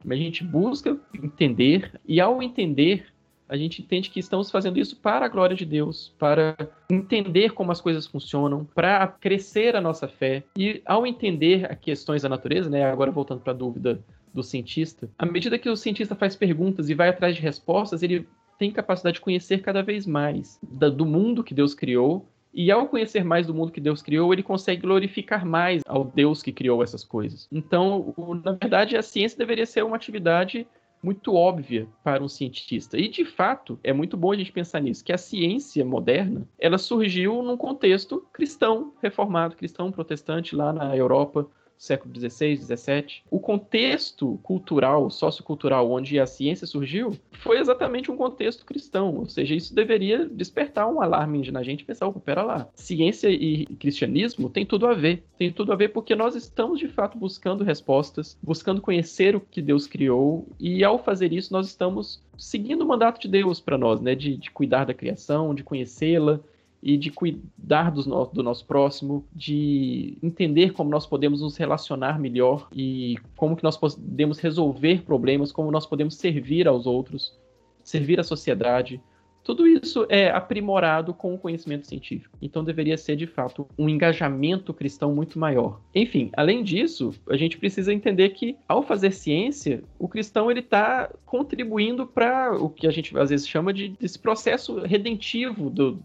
A 0.09 0.15
gente 0.15 0.45
busca 0.45 0.99
entender 1.15 2.01
e 2.07 2.21
ao 2.21 2.43
entender 2.43 3.07
a 3.49 3.57
gente 3.57 3.81
entende 3.81 4.11
que 4.11 4.21
estamos 4.21 4.51
fazendo 4.51 4.79
isso 4.79 4.97
para 4.97 5.25
a 5.25 5.29
glória 5.29 5.57
de 5.57 5.65
Deus, 5.65 6.15
para 6.19 6.55
entender 6.91 7.53
como 7.53 7.73
as 7.73 7.81
coisas 7.81 8.07
funcionam, 8.07 8.69
para 8.75 9.07
crescer 9.07 9.75
a 9.75 9.81
nossa 9.81 10.07
fé. 10.07 10.45
E 10.57 10.83
ao 10.85 11.07
entender 11.07 11.71
as 11.71 11.79
questões 11.79 12.23
da 12.23 12.29
natureza, 12.29 12.69
né, 12.69 12.85
agora 12.85 13.11
voltando 13.11 13.41
para 13.41 13.55
a 13.55 13.57
dúvida 13.57 14.05
do 14.35 14.43
cientista, 14.43 15.09
à 15.19 15.25
medida 15.25 15.59
que 15.59 15.71
o 15.71 15.77
cientista 15.77 16.15
faz 16.15 16.37
perguntas 16.37 16.91
e 16.91 16.95
vai 16.95 17.09
atrás 17.09 17.35
de 17.35 17.41
respostas, 17.41 18.03
ele 18.03 18.29
tem 18.59 18.71
capacidade 18.71 19.15
de 19.15 19.21
conhecer 19.23 19.63
cada 19.63 19.83
vez 19.83 20.05
mais 20.05 20.61
do 20.63 21.07
mundo 21.07 21.43
que 21.43 21.55
Deus 21.55 21.75
criou 21.75 22.29
e 22.53 22.71
ao 22.71 22.89
conhecer 22.89 23.25
mais 23.25 23.47
do 23.47 23.55
mundo 23.55 23.73
que 23.73 23.81
Deus 23.81 24.03
criou, 24.03 24.33
ele 24.33 24.43
consegue 24.43 24.83
glorificar 24.83 25.45
mais 25.45 25.83
ao 25.87 26.05
Deus 26.05 26.43
que 26.43 26.53
criou 26.53 26.83
essas 26.83 27.05
coisas. 27.05 27.49
Então, 27.53 28.15
na 28.45 28.53
verdade, 28.53 28.97
a 28.97 29.03
ciência 29.03 29.39
deveria 29.39 29.67
ser 29.67 29.85
uma 29.85 29.97
atividade 29.97 30.67
muito 31.03 31.35
óbvia 31.35 31.87
para 32.03 32.23
um 32.23 32.29
cientista. 32.29 32.99
E 32.99 33.09
de 33.09 33.25
fato, 33.25 33.79
é 33.85 33.93
muito 33.93 34.17
bom 34.17 34.33
a 34.33 34.37
gente 34.37 34.53
pensar 34.53 34.81
nisso, 34.81 35.05
que 35.05 35.13
a 35.13 35.19
ciência 35.19 35.85
moderna, 35.85 36.47
ela 36.59 36.79
surgiu 36.79 37.43
num 37.43 37.57
contexto 37.57 38.27
cristão, 38.33 38.93
reformado, 39.01 39.57
cristão 39.57 39.93
protestante 39.93 40.57
lá 40.57 40.73
na 40.73 40.97
Europa, 40.97 41.49
século 41.79 42.13
XVI, 42.15 42.57
XVII. 42.57 43.23
O 43.31 43.39
contexto 43.39 44.39
cultural, 44.43 45.09
sociocultural, 45.09 45.91
onde 45.91 46.19
a 46.19 46.27
ciência 46.27 46.67
surgiu, 46.67 47.17
foi 47.31 47.59
exatamente 47.59 48.11
um 48.11 48.17
contexto 48.17 48.67
cristão. 48.67 49.15
Ou 49.15 49.27
seja, 49.27 49.55
isso 49.55 49.75
deveria 49.75 50.27
despertar 50.27 50.89
um 50.89 51.01
alarme 51.01 51.51
na 51.51 51.63
gente 51.63 51.85
pensar, 51.85 52.09
opa, 52.09 52.21
pera 52.21 52.43
lá, 52.43 52.69
ciência 52.75 53.29
e 53.31 53.65
cristianismo 53.79 54.51
tem 54.51 54.67
tudo 54.67 54.87
a 54.87 54.95
ver. 54.95 55.23
Tem 55.39 55.53
tudo 55.53 55.73
a 55.73 55.77
ver 55.77 55.91
porque 55.91 56.15
nós 56.15 56.35
estamos, 56.35 56.81
de 56.81 56.89
fato, 56.89 57.17
buscando 57.17 57.63
respostas, 57.65 58.37
buscando 58.43 58.81
conhecer 58.81 59.37
o 59.37 59.41
que 59.41 59.63
Deus 59.63 59.87
criou, 59.87 60.47
e 60.59 60.83
ao 60.83 60.99
fazer 60.99 61.33
isso, 61.33 61.53
nós 61.53 61.69
estamos 61.69 62.21
seguindo 62.37 62.83
o 62.83 62.87
mandato 62.87 63.21
de 63.21 63.29
Deus 63.29 63.61
para 63.61 63.79
nós, 63.79 64.01
né? 64.01 64.15
De, 64.15 64.37
de 64.37 64.51
cuidar 64.51 64.85
da 64.85 64.95
criação, 64.95 65.55
de 65.55 65.63
conhecê-la, 65.63 66.41
e 66.83 66.97
de 66.97 67.11
cuidar 67.11 67.91
do, 67.91 68.09
no, 68.09 68.27
do 68.27 68.43
nosso 68.43 68.65
próximo, 68.65 69.27
de 69.35 70.17
entender 70.23 70.73
como 70.73 70.91
nós 70.91 71.07
podemos 71.07 71.41
nos 71.41 71.57
relacionar 71.57 72.19
melhor 72.19 72.69
e 72.73 73.17
como 73.37 73.57
que 73.57 73.65
nós 73.65 73.77
podemos 73.77 74.39
resolver 74.39 75.03
problemas, 75.03 75.51
como 75.51 75.71
nós 75.71 75.87
podemos 75.87 76.15
servir 76.15 76.69
aos 76.69 76.87
outros, 76.87 77.37
servir 77.83 78.21
à 78.21 78.23
sociedade. 78.23 79.01
Tudo 79.43 79.67
isso 79.67 80.07
é 80.11 80.29
aprimorado 80.31 81.15
com 81.15 81.35
o 81.35 81.39
conhecimento 81.39 81.87
científico. 81.87 82.37
Então 82.41 82.63
deveria 82.63 82.99
ser, 82.99 83.17
de 83.17 83.27
fato, 83.27 83.67
um 83.79 83.89
engajamento 83.89 84.75
cristão 84.75 85.15
muito 85.15 85.39
maior. 85.39 85.81
Enfim, 85.95 86.31
além 86.37 86.63
disso, 86.63 87.15
a 87.31 87.37
gente 87.37 87.57
precisa 87.57 87.93
entender 87.93 88.29
que, 88.31 88.57
ao 88.69 88.83
fazer 88.83 89.11
ciência, 89.11 89.83
o 89.99 90.07
cristão 90.07 90.51
ele 90.51 90.61
está 90.61 91.11
contribuindo 91.25 92.07
para 92.07 92.55
o 92.57 92.69
que 92.69 92.87
a 92.87 92.91
gente 92.91 93.17
às 93.19 93.31
vezes 93.31 93.49
chama 93.49 93.73
de 93.73 93.89
desse 93.89 94.19
processo 94.19 94.81
redentivo 94.81 95.71
do, 95.71 95.99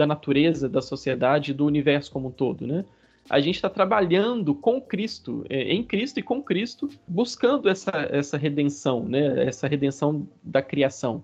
da 0.00 0.06
natureza, 0.06 0.66
da 0.66 0.80
sociedade, 0.80 1.52
do 1.52 1.66
universo 1.66 2.10
como 2.10 2.28
um 2.28 2.30
todo, 2.30 2.66
né? 2.66 2.86
A 3.28 3.38
gente 3.38 3.56
está 3.56 3.68
trabalhando 3.68 4.54
com 4.54 4.80
Cristo, 4.80 5.44
é, 5.50 5.74
em 5.74 5.84
Cristo 5.84 6.18
e 6.18 6.22
com 6.22 6.42
Cristo, 6.42 6.88
buscando 7.06 7.68
essa, 7.68 7.92
essa 8.10 8.38
redenção, 8.38 9.04
né? 9.04 9.44
Essa 9.46 9.68
redenção 9.68 10.26
da 10.42 10.62
criação. 10.62 11.22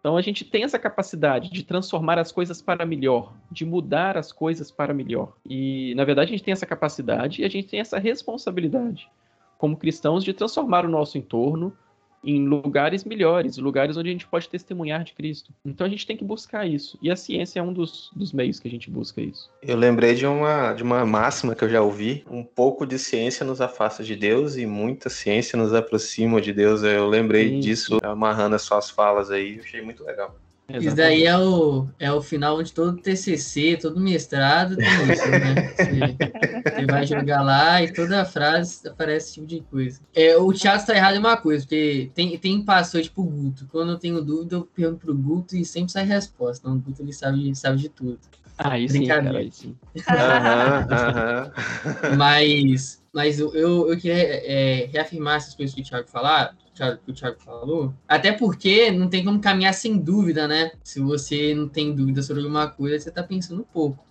Então 0.00 0.16
a 0.16 0.22
gente 0.22 0.46
tem 0.46 0.64
essa 0.64 0.78
capacidade 0.78 1.50
de 1.50 1.62
transformar 1.62 2.18
as 2.18 2.32
coisas 2.32 2.62
para 2.62 2.86
melhor, 2.86 3.34
de 3.50 3.66
mudar 3.66 4.16
as 4.16 4.32
coisas 4.32 4.70
para 4.70 4.94
melhor. 4.94 5.36
E 5.44 5.94
na 5.94 6.04
verdade 6.04 6.30
a 6.30 6.36
gente 6.36 6.44
tem 6.44 6.52
essa 6.52 6.64
capacidade 6.64 7.42
e 7.42 7.44
a 7.44 7.50
gente 7.50 7.68
tem 7.68 7.80
essa 7.80 7.98
responsabilidade 7.98 9.10
como 9.58 9.76
cristãos 9.76 10.24
de 10.24 10.32
transformar 10.32 10.84
o 10.84 10.88
nosso 10.88 11.18
entorno, 11.18 11.72
em 12.26 12.46
lugares 12.46 13.04
melhores, 13.04 13.56
lugares 13.56 13.96
onde 13.96 14.08
a 14.08 14.12
gente 14.12 14.26
pode 14.26 14.48
testemunhar 14.48 15.04
de 15.04 15.12
Cristo. 15.12 15.52
Então 15.64 15.86
a 15.86 15.90
gente 15.90 16.06
tem 16.06 16.16
que 16.16 16.24
buscar 16.24 16.66
isso. 16.66 16.98
E 17.00 17.10
a 17.10 17.16
ciência 17.16 17.60
é 17.60 17.62
um 17.62 17.72
dos, 17.72 18.10
dos 18.14 18.32
meios 18.32 18.58
que 18.58 18.66
a 18.66 18.70
gente 18.70 18.90
busca 18.90 19.20
isso. 19.20 19.48
Eu 19.62 19.76
lembrei 19.76 20.14
de 20.14 20.26
uma, 20.26 20.72
de 20.72 20.82
uma 20.82 21.06
máxima 21.06 21.54
que 21.54 21.62
eu 21.62 21.68
já 21.68 21.80
ouvi: 21.80 22.24
um 22.28 22.42
pouco 22.42 22.84
de 22.84 22.98
ciência 22.98 23.46
nos 23.46 23.60
afasta 23.60 24.02
de 24.02 24.16
Deus 24.16 24.56
e 24.56 24.66
muita 24.66 25.08
ciência 25.08 25.56
nos 25.56 25.72
aproxima 25.72 26.40
de 26.40 26.52
Deus. 26.52 26.82
Eu 26.82 27.06
lembrei 27.06 27.50
Sim. 27.50 27.60
disso 27.60 27.98
amarrando 28.02 28.56
as 28.56 28.62
suas 28.62 28.90
falas 28.90 29.30
aí, 29.30 29.60
achei 29.60 29.80
muito 29.80 30.04
legal. 30.04 30.34
Exatamente. 30.68 30.86
Isso 30.86 30.96
daí 30.96 31.24
é 31.24 31.38
o, 31.38 31.86
é 31.98 32.12
o 32.12 32.20
final 32.20 32.58
onde 32.58 32.72
todo 32.72 32.96
TCC, 32.96 33.78
todo 33.80 34.00
mestrado 34.00 34.76
tem 34.76 34.86
isso, 35.12 35.30
né? 35.30 35.72
Você, 35.76 36.80
você, 36.80 36.86
vai 36.86 37.06
jogar 37.06 37.42
lá 37.42 37.82
e 37.82 37.92
toda 37.92 38.24
frase 38.24 38.88
aparece 38.88 39.26
esse 39.26 39.34
tipo 39.34 39.46
de 39.46 39.60
coisa. 39.60 40.00
É, 40.12 40.36
o 40.36 40.52
Thiago 40.52 40.80
está 40.80 40.96
errado 40.96 41.14
em 41.14 41.20
uma 41.20 41.36
coisa, 41.36 41.64
porque 41.64 42.10
tem, 42.14 42.36
tem 42.36 42.64
passou 42.64 43.00
tipo 43.00 43.22
o 43.22 43.26
Guto. 43.26 43.68
Quando 43.70 43.92
eu 43.92 43.98
tenho 43.98 44.20
dúvida, 44.20 44.56
eu 44.56 44.62
pergunto 44.62 45.06
pro 45.06 45.14
Guto 45.14 45.56
e 45.56 45.64
sempre 45.64 45.92
sai 45.92 46.04
resposta. 46.04 46.66
Então 46.66 46.76
o 46.76 46.80
Guto 46.80 47.00
ele 47.00 47.12
sabe, 47.12 47.54
sabe 47.54 47.78
de 47.78 47.88
tudo. 47.88 48.18
Ah, 48.58 48.76
isso 48.78 48.94
sim, 48.94 49.06
cara, 49.06 49.38
aí 49.38 49.52
sim. 49.52 49.76
Mas, 52.16 53.02
mas 53.12 53.38
eu, 53.38 53.54
eu 53.54 53.96
queria 53.98 54.16
é, 54.16 54.88
reafirmar 54.92 55.36
essas 55.36 55.54
coisas 55.54 55.74
que 55.74 55.82
o 55.82 55.84
Thiago 55.84 56.08
falar, 56.08 56.56
que 56.76 57.10
o 57.10 57.14
Thiago 57.14 57.40
falou. 57.40 57.94
Até 58.06 58.32
porque 58.32 58.90
não 58.90 59.08
tem 59.08 59.24
como 59.24 59.40
caminhar 59.40 59.74
sem 59.74 59.96
dúvida, 59.98 60.46
né? 60.46 60.72
Se 60.84 61.00
você 61.00 61.54
não 61.54 61.68
tem 61.68 61.94
dúvida 61.94 62.22
sobre 62.22 62.42
alguma 62.42 62.68
coisa, 62.68 62.98
você 62.98 63.08
está 63.08 63.22
pensando 63.22 63.62
um 63.62 63.72
pouco. 63.72 64.04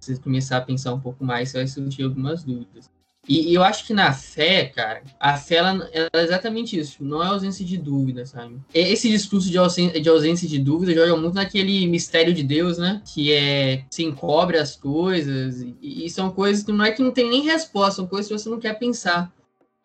Se 0.00 0.14
você 0.14 0.22
começar 0.22 0.56
a 0.56 0.62
pensar 0.62 0.94
um 0.94 1.00
pouco 1.00 1.24
mais, 1.24 1.50
você 1.50 1.58
vai 1.58 1.66
surgir 1.66 2.02
algumas 2.04 2.42
dúvidas. 2.42 2.90
E, 3.28 3.50
e 3.50 3.54
eu 3.54 3.62
acho 3.62 3.86
que 3.86 3.94
na 3.94 4.12
fé, 4.12 4.64
cara, 4.64 5.02
a 5.20 5.36
fé 5.36 5.56
ela, 5.56 5.88
ela, 5.92 6.10
é 6.12 6.24
exatamente 6.24 6.76
isso, 6.76 7.04
não 7.04 7.22
é 7.22 7.28
ausência 7.28 7.64
de 7.64 7.76
dúvida, 7.76 8.26
sabe? 8.26 8.56
Esse 8.74 9.08
discurso 9.08 9.48
de 9.48 9.56
ausência, 9.56 10.00
de 10.00 10.08
ausência 10.08 10.48
de 10.48 10.58
dúvida 10.58 10.92
joga 10.92 11.16
muito 11.16 11.34
naquele 11.34 11.86
mistério 11.86 12.34
de 12.34 12.42
Deus, 12.42 12.78
né? 12.78 13.00
Que 13.14 13.32
é 13.32 13.84
se 13.90 14.02
encobre 14.02 14.58
as 14.58 14.74
coisas, 14.74 15.62
e, 15.62 16.04
e 16.04 16.10
são 16.10 16.32
coisas 16.32 16.64
que 16.64 16.72
não 16.72 16.84
é 16.84 16.90
que 16.90 17.00
não 17.00 17.12
tem 17.12 17.30
nem 17.30 17.42
resposta, 17.42 17.96
são 17.96 18.08
coisas 18.08 18.26
que 18.26 18.36
você 18.36 18.48
não 18.48 18.58
quer 18.58 18.76
pensar 18.76 19.32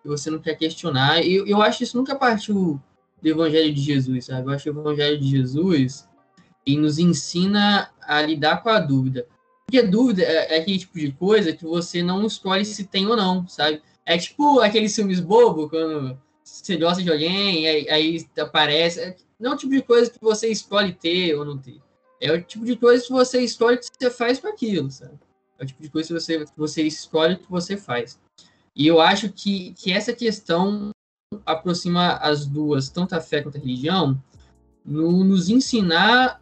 que 0.07 0.17
você 0.17 0.31
não 0.31 0.39
quer 0.39 0.55
questionar. 0.55 1.21
E 1.21 1.35
eu, 1.35 1.61
acho 1.61 1.83
isso 1.83 1.97
nunca 1.97 2.15
partiu 2.15 2.81
do 3.21 3.29
Evangelho 3.29 3.73
de 3.73 3.81
Jesus, 3.81 4.25
sabe? 4.25 4.47
Eu 4.47 4.53
acho 4.53 4.69
o 4.69 4.71
Evangelho 4.71 5.19
de 5.19 5.27
Jesus 5.29 6.07
e 6.65 6.77
nos 6.77 6.97
ensina 6.97 7.91
a 8.01 8.21
lidar 8.21 8.63
com 8.63 8.69
a 8.69 8.79
dúvida. 8.79 9.27
Porque 9.65 9.81
dúvida 9.83 10.23
é, 10.23 10.55
é, 10.55 10.59
aquele 10.59 10.79
tipo 10.79 10.97
de 10.97 11.11
coisa 11.11 11.51
que 11.51 11.65
você 11.65 12.01
não 12.01 12.25
escolhe 12.25 12.63
se 12.63 12.85
tem 12.85 13.05
ou 13.05 13.17
não, 13.17 13.45
sabe? 13.47 13.81
É 14.05 14.17
tipo 14.17 14.61
aqueles 14.61 14.95
filmes 14.95 15.19
bobo, 15.19 15.69
quando 15.69 16.17
você 16.41 16.77
gosta 16.77 17.03
de 17.03 17.11
alguém, 17.11 17.67
aí, 17.67 17.89
aí 17.89 18.27
aparece. 18.39 19.01
É, 19.01 19.15
não 19.37 19.51
é 19.51 19.55
o 19.55 19.57
tipo 19.57 19.73
de 19.73 19.81
coisa 19.81 20.09
que 20.09 20.19
você 20.21 20.47
escolhe 20.47 20.93
ter 20.93 21.35
ou 21.35 21.43
não 21.43 21.57
ter. 21.57 21.81
É 22.21 22.31
o 22.31 22.41
tipo 22.41 22.63
de 22.63 22.77
coisa 22.77 23.03
que 23.03 23.11
você 23.11 23.41
escolhe 23.41 23.77
que 23.77 23.87
você 23.99 24.09
faz 24.09 24.39
com 24.39 24.47
aquilo, 24.47 24.89
sabe? 24.89 25.19
É 25.59 25.63
o 25.63 25.67
tipo 25.67 25.81
de 25.81 25.89
coisa 25.89 26.07
que 26.07 26.13
você, 26.13 26.45
que 26.45 26.57
você 26.57 26.83
escolhe 26.83 27.35
que 27.35 27.49
você 27.49 27.75
faz. 27.75 28.19
E 28.77 28.85
eu 28.85 29.01
acho 29.01 29.29
que, 29.29 29.73
que 29.73 29.91
essa 29.91 30.13
questão 30.13 30.91
aproxima 31.43 32.13
as 32.17 32.45
duas, 32.45 32.89
tanto 32.89 33.15
a 33.15 33.19
fé 33.19 33.41
quanto 33.41 33.57
a 33.57 33.59
religião, 33.59 34.21
no, 34.85 35.23
nos 35.23 35.49
ensinar 35.49 36.39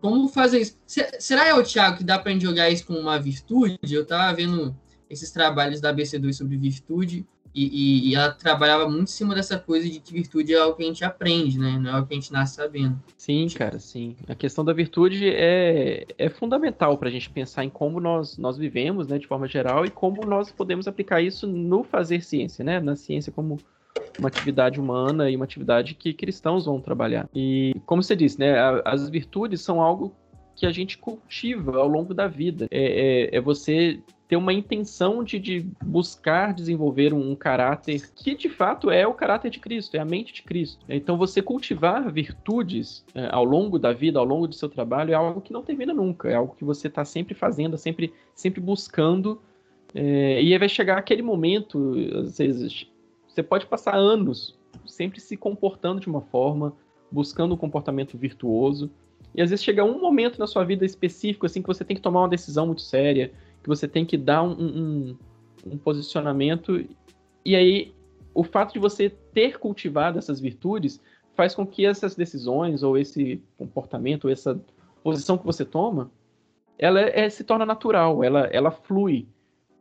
como 0.00 0.26
fazer 0.26 0.60
isso. 0.60 0.78
Será, 0.86 1.54
o 1.54 1.62
Tiago, 1.62 1.98
que 1.98 2.04
dá 2.04 2.18
para 2.18 2.36
jogar 2.38 2.70
isso 2.70 2.86
com 2.86 2.94
uma 2.94 3.18
virtude? 3.18 3.78
Eu 3.82 4.02
estava 4.02 4.34
vendo 4.34 4.74
esses 5.10 5.30
trabalhos 5.30 5.78
da 5.78 5.94
BC2 5.94 6.32
sobre 6.32 6.56
virtude, 6.56 7.26
e, 7.56 7.68
e, 7.72 8.10
e, 8.10 8.14
ela 8.14 8.30
trabalhava 8.32 8.86
muito 8.86 9.04
em 9.04 9.06
cima 9.06 9.34
dessa 9.34 9.58
coisa 9.58 9.88
de 9.88 9.98
que 9.98 10.12
virtude 10.12 10.52
é 10.52 10.58
algo 10.58 10.76
que 10.76 10.82
a 10.82 10.86
gente 10.86 11.02
aprende, 11.02 11.58
né? 11.58 11.78
Não 11.80 11.90
é 11.90 11.92
algo 11.94 12.06
que 12.06 12.12
a 12.12 12.16
gente 12.20 12.30
nasce 12.30 12.56
sabendo. 12.56 13.00
Sim, 13.16 13.48
cara, 13.48 13.78
sim. 13.78 14.14
A 14.28 14.34
questão 14.34 14.62
da 14.62 14.74
virtude 14.74 15.30
é, 15.30 16.06
é 16.18 16.28
fundamental 16.28 16.98
para 16.98 17.08
a 17.08 17.10
gente 17.10 17.30
pensar 17.30 17.64
em 17.64 17.70
como 17.70 17.98
nós, 17.98 18.36
nós 18.36 18.58
vivemos, 18.58 19.08
né, 19.08 19.18
de 19.18 19.26
forma 19.26 19.48
geral, 19.48 19.86
e 19.86 19.90
como 19.90 20.26
nós 20.26 20.52
podemos 20.52 20.86
aplicar 20.86 21.22
isso 21.22 21.46
no 21.46 21.82
fazer 21.82 22.22
ciência, 22.22 22.62
né? 22.62 22.78
Na 22.78 22.94
ciência 22.94 23.32
como, 23.32 23.56
uma 24.18 24.28
atividade 24.28 24.78
humana 24.78 25.30
e 25.30 25.36
uma 25.36 25.46
atividade 25.46 25.94
que 25.94 26.12
cristãos 26.12 26.66
vão 26.66 26.80
trabalhar. 26.80 27.28
E, 27.34 27.74
como 27.86 28.02
você 28.02 28.14
disse, 28.14 28.38
né, 28.38 28.54
as 28.84 29.08
virtudes 29.08 29.62
são 29.62 29.80
algo 29.80 30.14
que 30.54 30.66
a 30.66 30.72
gente 30.72 30.98
cultiva 30.98 31.78
ao 31.78 31.88
longo 31.88 32.14
da 32.14 32.26
vida. 32.26 32.66
É, 32.70 33.30
é, 33.32 33.36
é 33.36 33.40
você 33.40 34.00
ter 34.28 34.36
uma 34.36 34.52
intenção 34.52 35.22
de, 35.22 35.38
de 35.38 35.66
buscar 35.84 36.52
desenvolver 36.52 37.14
um, 37.14 37.30
um, 37.30 37.36
caráter 37.36 38.10
que 38.14 38.34
de 38.34 38.48
fato 38.48 38.90
é 38.90 39.06
o 39.06 39.14
caráter 39.14 39.50
de 39.50 39.60
Cristo, 39.60 39.96
é 39.96 40.00
a 40.00 40.04
mente 40.04 40.34
de 40.34 40.42
Cristo. 40.42 40.84
Então 40.88 41.16
você 41.16 41.40
cultivar 41.40 42.10
virtudes 42.10 43.04
é, 43.14 43.28
ao 43.30 43.44
longo 43.44 43.78
da 43.78 43.92
vida, 43.92 44.18
ao 44.18 44.24
longo 44.24 44.48
do 44.48 44.54
seu 44.54 44.68
trabalho, 44.68 45.12
é 45.12 45.14
algo 45.14 45.40
que 45.40 45.52
não 45.52 45.62
termina 45.62 45.94
nunca, 45.94 46.28
é 46.28 46.34
algo 46.34 46.56
que 46.56 46.64
você 46.64 46.88
está 46.88 47.04
sempre 47.04 47.34
fazendo, 47.34 47.78
sempre, 47.78 48.12
sempre 48.34 48.60
buscando. 48.60 49.40
É, 49.94 50.42
e 50.42 50.52
aí 50.52 50.58
vai 50.58 50.68
chegar 50.68 50.98
aquele 50.98 51.22
momento, 51.22 51.94
às 52.16 52.38
vezes, 52.38 52.86
você 53.28 53.42
pode 53.42 53.66
passar 53.66 53.94
anos 53.94 54.56
sempre 54.84 55.20
se 55.20 55.36
comportando 55.36 56.00
de 56.00 56.08
uma 56.08 56.20
forma, 56.20 56.74
buscando 57.10 57.54
um 57.54 57.56
comportamento 57.56 58.16
virtuoso, 58.18 58.90
e 59.34 59.42
às 59.42 59.50
vezes 59.50 59.64
chega 59.64 59.84
um 59.84 60.00
momento 60.00 60.38
na 60.38 60.46
sua 60.46 60.64
vida 60.64 60.84
específico 60.84 61.46
assim 61.46 61.60
que 61.60 61.68
você 61.68 61.84
tem 61.84 61.96
que 61.96 62.02
tomar 62.02 62.22
uma 62.22 62.28
decisão 62.28 62.66
muito 62.66 62.82
séria, 62.82 63.32
que 63.66 63.68
você 63.68 63.88
tem 63.88 64.06
que 64.06 64.16
dar 64.16 64.44
um, 64.44 64.52
um, 64.52 65.16
um 65.72 65.76
posicionamento. 65.76 66.86
E 67.44 67.56
aí, 67.56 67.92
o 68.32 68.44
fato 68.44 68.72
de 68.72 68.78
você 68.78 69.10
ter 69.10 69.58
cultivado 69.58 70.20
essas 70.20 70.38
virtudes 70.38 71.00
faz 71.34 71.52
com 71.52 71.66
que 71.66 71.84
essas 71.84 72.14
decisões, 72.14 72.84
ou 72.84 72.96
esse 72.96 73.42
comportamento, 73.58 74.26
ou 74.26 74.30
essa 74.30 74.58
posição 75.02 75.36
que 75.36 75.44
você 75.44 75.64
toma, 75.64 76.12
ela 76.78 77.00
é, 77.00 77.28
se 77.28 77.42
torna 77.42 77.66
natural, 77.66 78.22
ela, 78.22 78.46
ela 78.52 78.70
flui, 78.70 79.26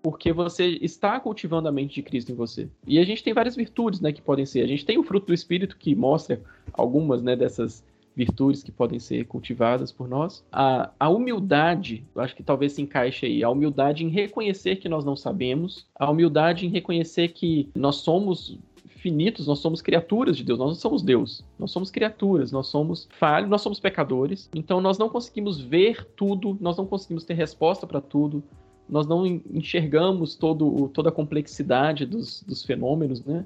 porque 0.01 0.33
você 0.33 0.79
está 0.81 1.19
cultivando 1.19 1.67
a 1.67 1.71
mente 1.71 1.93
de 1.93 2.01
Cristo 2.01 2.31
em 2.31 2.35
você. 2.35 2.67
E 2.87 2.97
a 2.97 3.05
gente 3.05 3.23
tem 3.23 3.35
várias 3.35 3.55
virtudes, 3.55 4.01
né, 4.01 4.11
que 4.11 4.21
podem 4.21 4.47
ser. 4.47 4.61
A 4.61 4.67
gente 4.67 4.83
tem 4.83 4.97
o 4.97 5.03
fruto 5.03 5.27
do 5.27 5.33
Espírito 5.33 5.77
que 5.77 5.93
mostra 5.93 6.41
algumas, 6.73 7.21
né, 7.21 7.35
dessas 7.35 7.85
virtudes 8.15 8.63
que 8.63 8.71
podem 8.71 8.99
ser 8.99 9.25
cultivadas 9.25 9.91
por 9.91 10.07
nós. 10.07 10.43
A, 10.51 10.91
a 10.99 11.09
humildade, 11.09 12.05
eu 12.15 12.21
acho 12.21 12.35
que 12.35 12.43
talvez 12.43 12.73
se 12.73 12.81
encaixe 12.81 13.25
aí, 13.25 13.43
a 13.43 13.49
humildade 13.49 14.05
em 14.05 14.09
reconhecer 14.09 14.77
que 14.77 14.87
nós 14.87 15.03
não 15.03 15.15
sabemos, 15.15 15.85
a 15.93 16.09
humildade 16.09 16.65
em 16.65 16.69
reconhecer 16.69 17.29
que 17.29 17.69
nós 17.75 17.97
somos 17.97 18.57
finitos, 19.05 19.45
nós 19.45 19.59
somos 19.59 19.83
criaturas 19.83 20.35
de 20.35 20.43
Deus, 20.43 20.57
nós 20.57 20.69
não 20.69 20.75
somos 20.75 21.03
Deus, 21.03 21.45
nós 21.59 21.69
somos 21.69 21.91
criaturas, 21.91 22.51
nós 22.51 22.67
somos 22.67 23.07
falhos, 23.19 23.49
nós 23.49 23.61
somos 23.61 23.79
pecadores, 23.79 24.49
então 24.55 24.81
nós 24.81 24.97
não 24.97 25.09
conseguimos 25.09 25.61
ver 25.61 26.03
tudo, 26.15 26.57
nós 26.59 26.75
não 26.75 26.87
conseguimos 26.87 27.23
ter 27.23 27.35
resposta 27.35 27.85
para 27.85 28.01
tudo, 28.01 28.43
nós 28.89 29.05
não 29.05 29.25
enxergamos 29.25 30.35
todo, 30.35 30.89
toda 30.89 31.09
a 31.09 31.11
complexidade 31.11 32.05
dos, 32.05 32.41
dos 32.43 32.63
fenômenos, 32.63 33.23
né? 33.23 33.45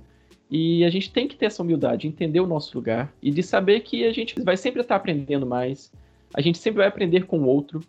E 0.50 0.84
a 0.84 0.90
gente 0.90 1.12
tem 1.12 1.28
que 1.28 1.36
ter 1.36 1.46
essa 1.46 1.62
humildade, 1.62 2.08
entender 2.08 2.40
o 2.40 2.48
nosso 2.48 2.76
lugar 2.76 3.14
e 3.22 3.30
de 3.30 3.44
saber 3.44 3.82
que 3.82 4.04
a 4.06 4.12
gente 4.12 4.42
vai 4.42 4.58
sempre 4.58 4.82
estar 4.82 4.96
aprendendo 4.96 5.46
mais, 5.46 5.92
a 6.34 6.42
gente 6.42 6.58
sempre 6.58 6.80
vai 6.80 6.88
aprender 6.88 7.26
com 7.26 7.40
o 7.40 7.46
outro, 7.46 7.82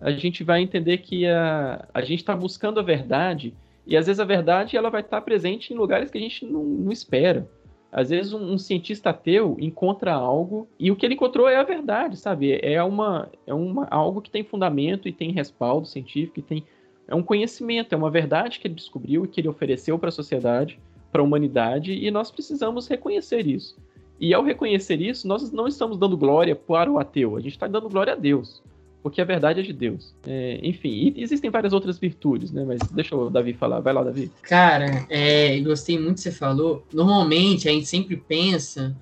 a 0.00 0.10
gente 0.10 0.42
vai 0.42 0.62
entender 0.62 0.98
que 0.98 1.26
a, 1.26 1.86
a 1.92 2.00
gente 2.00 2.20
está 2.20 2.34
buscando 2.34 2.80
a 2.80 2.82
verdade 2.82 3.52
e 3.86 3.96
às 3.96 4.06
vezes 4.06 4.20
a 4.20 4.24
verdade 4.24 4.76
ela 4.76 4.90
vai 4.90 5.02
estar 5.02 5.20
presente 5.20 5.72
em 5.72 5.76
lugares 5.76 6.10
que 6.10 6.18
a 6.18 6.20
gente 6.20 6.46
não, 6.46 6.62
não 6.62 6.92
espera. 6.92 7.46
Às 7.90 8.10
vezes 8.10 8.32
um, 8.32 8.52
um, 8.52 8.58
cientista 8.58 9.10
ateu 9.10 9.56
encontra 9.58 10.12
algo 10.12 10.68
e 10.78 10.90
o 10.90 10.96
que 10.96 11.04
ele 11.04 11.14
encontrou 11.14 11.48
é 11.48 11.56
a 11.56 11.62
verdade, 11.62 12.16
sabe? 12.16 12.58
É 12.62 12.82
uma 12.82 13.30
é 13.46 13.52
uma 13.52 13.86
algo 13.90 14.20
que 14.20 14.30
tem 14.30 14.44
fundamento 14.44 15.08
e 15.08 15.12
tem 15.12 15.32
respaldo 15.32 15.86
científico, 15.86 16.38
e 16.38 16.42
tem 16.42 16.64
é 17.06 17.14
um 17.14 17.22
conhecimento, 17.22 17.94
é 17.94 17.96
uma 17.96 18.10
verdade 18.10 18.60
que 18.60 18.66
ele 18.66 18.74
descobriu 18.74 19.24
e 19.24 19.28
que 19.28 19.40
ele 19.40 19.48
ofereceu 19.48 19.98
para 19.98 20.10
a 20.10 20.12
sociedade 20.12 20.78
para 21.10 21.20
a 21.20 21.24
humanidade 21.24 21.92
e 21.92 22.10
nós 22.10 22.30
precisamos 22.30 22.86
reconhecer 22.86 23.46
isso. 23.46 23.76
E 24.20 24.34
ao 24.34 24.42
reconhecer 24.42 25.00
isso, 25.00 25.28
nós 25.28 25.50
não 25.52 25.68
estamos 25.68 25.96
dando 25.96 26.16
glória 26.16 26.54
para 26.56 26.90
o 26.90 26.98
ateu, 26.98 27.36
a 27.36 27.40
gente 27.40 27.52
está 27.52 27.68
dando 27.68 27.88
glória 27.88 28.12
a 28.12 28.16
Deus, 28.16 28.62
porque 29.02 29.20
a 29.20 29.24
verdade 29.24 29.60
é 29.60 29.62
de 29.62 29.72
Deus. 29.72 30.14
É, 30.26 30.58
enfim, 30.62 31.14
existem 31.16 31.50
várias 31.50 31.72
outras 31.72 31.98
virtudes, 31.98 32.50
né? 32.50 32.64
Mas 32.64 32.80
deixa 32.90 33.14
o 33.14 33.30
Davi 33.30 33.52
falar. 33.52 33.80
Vai 33.80 33.92
lá, 33.92 34.02
Davi. 34.02 34.30
Cara, 34.42 35.06
é, 35.08 35.58
gostei 35.60 35.98
muito 35.98 36.16
que 36.16 36.22
você 36.22 36.32
falou. 36.32 36.84
Normalmente 36.92 37.68
a 37.68 37.72
gente 37.72 37.86
sempre 37.86 38.16
pensa 38.16 38.96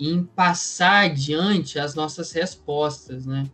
em 0.00 0.24
passar 0.24 1.04
adiante 1.04 1.78
as 1.78 1.94
nossas 1.94 2.32
respostas, 2.32 3.26
né? 3.26 3.44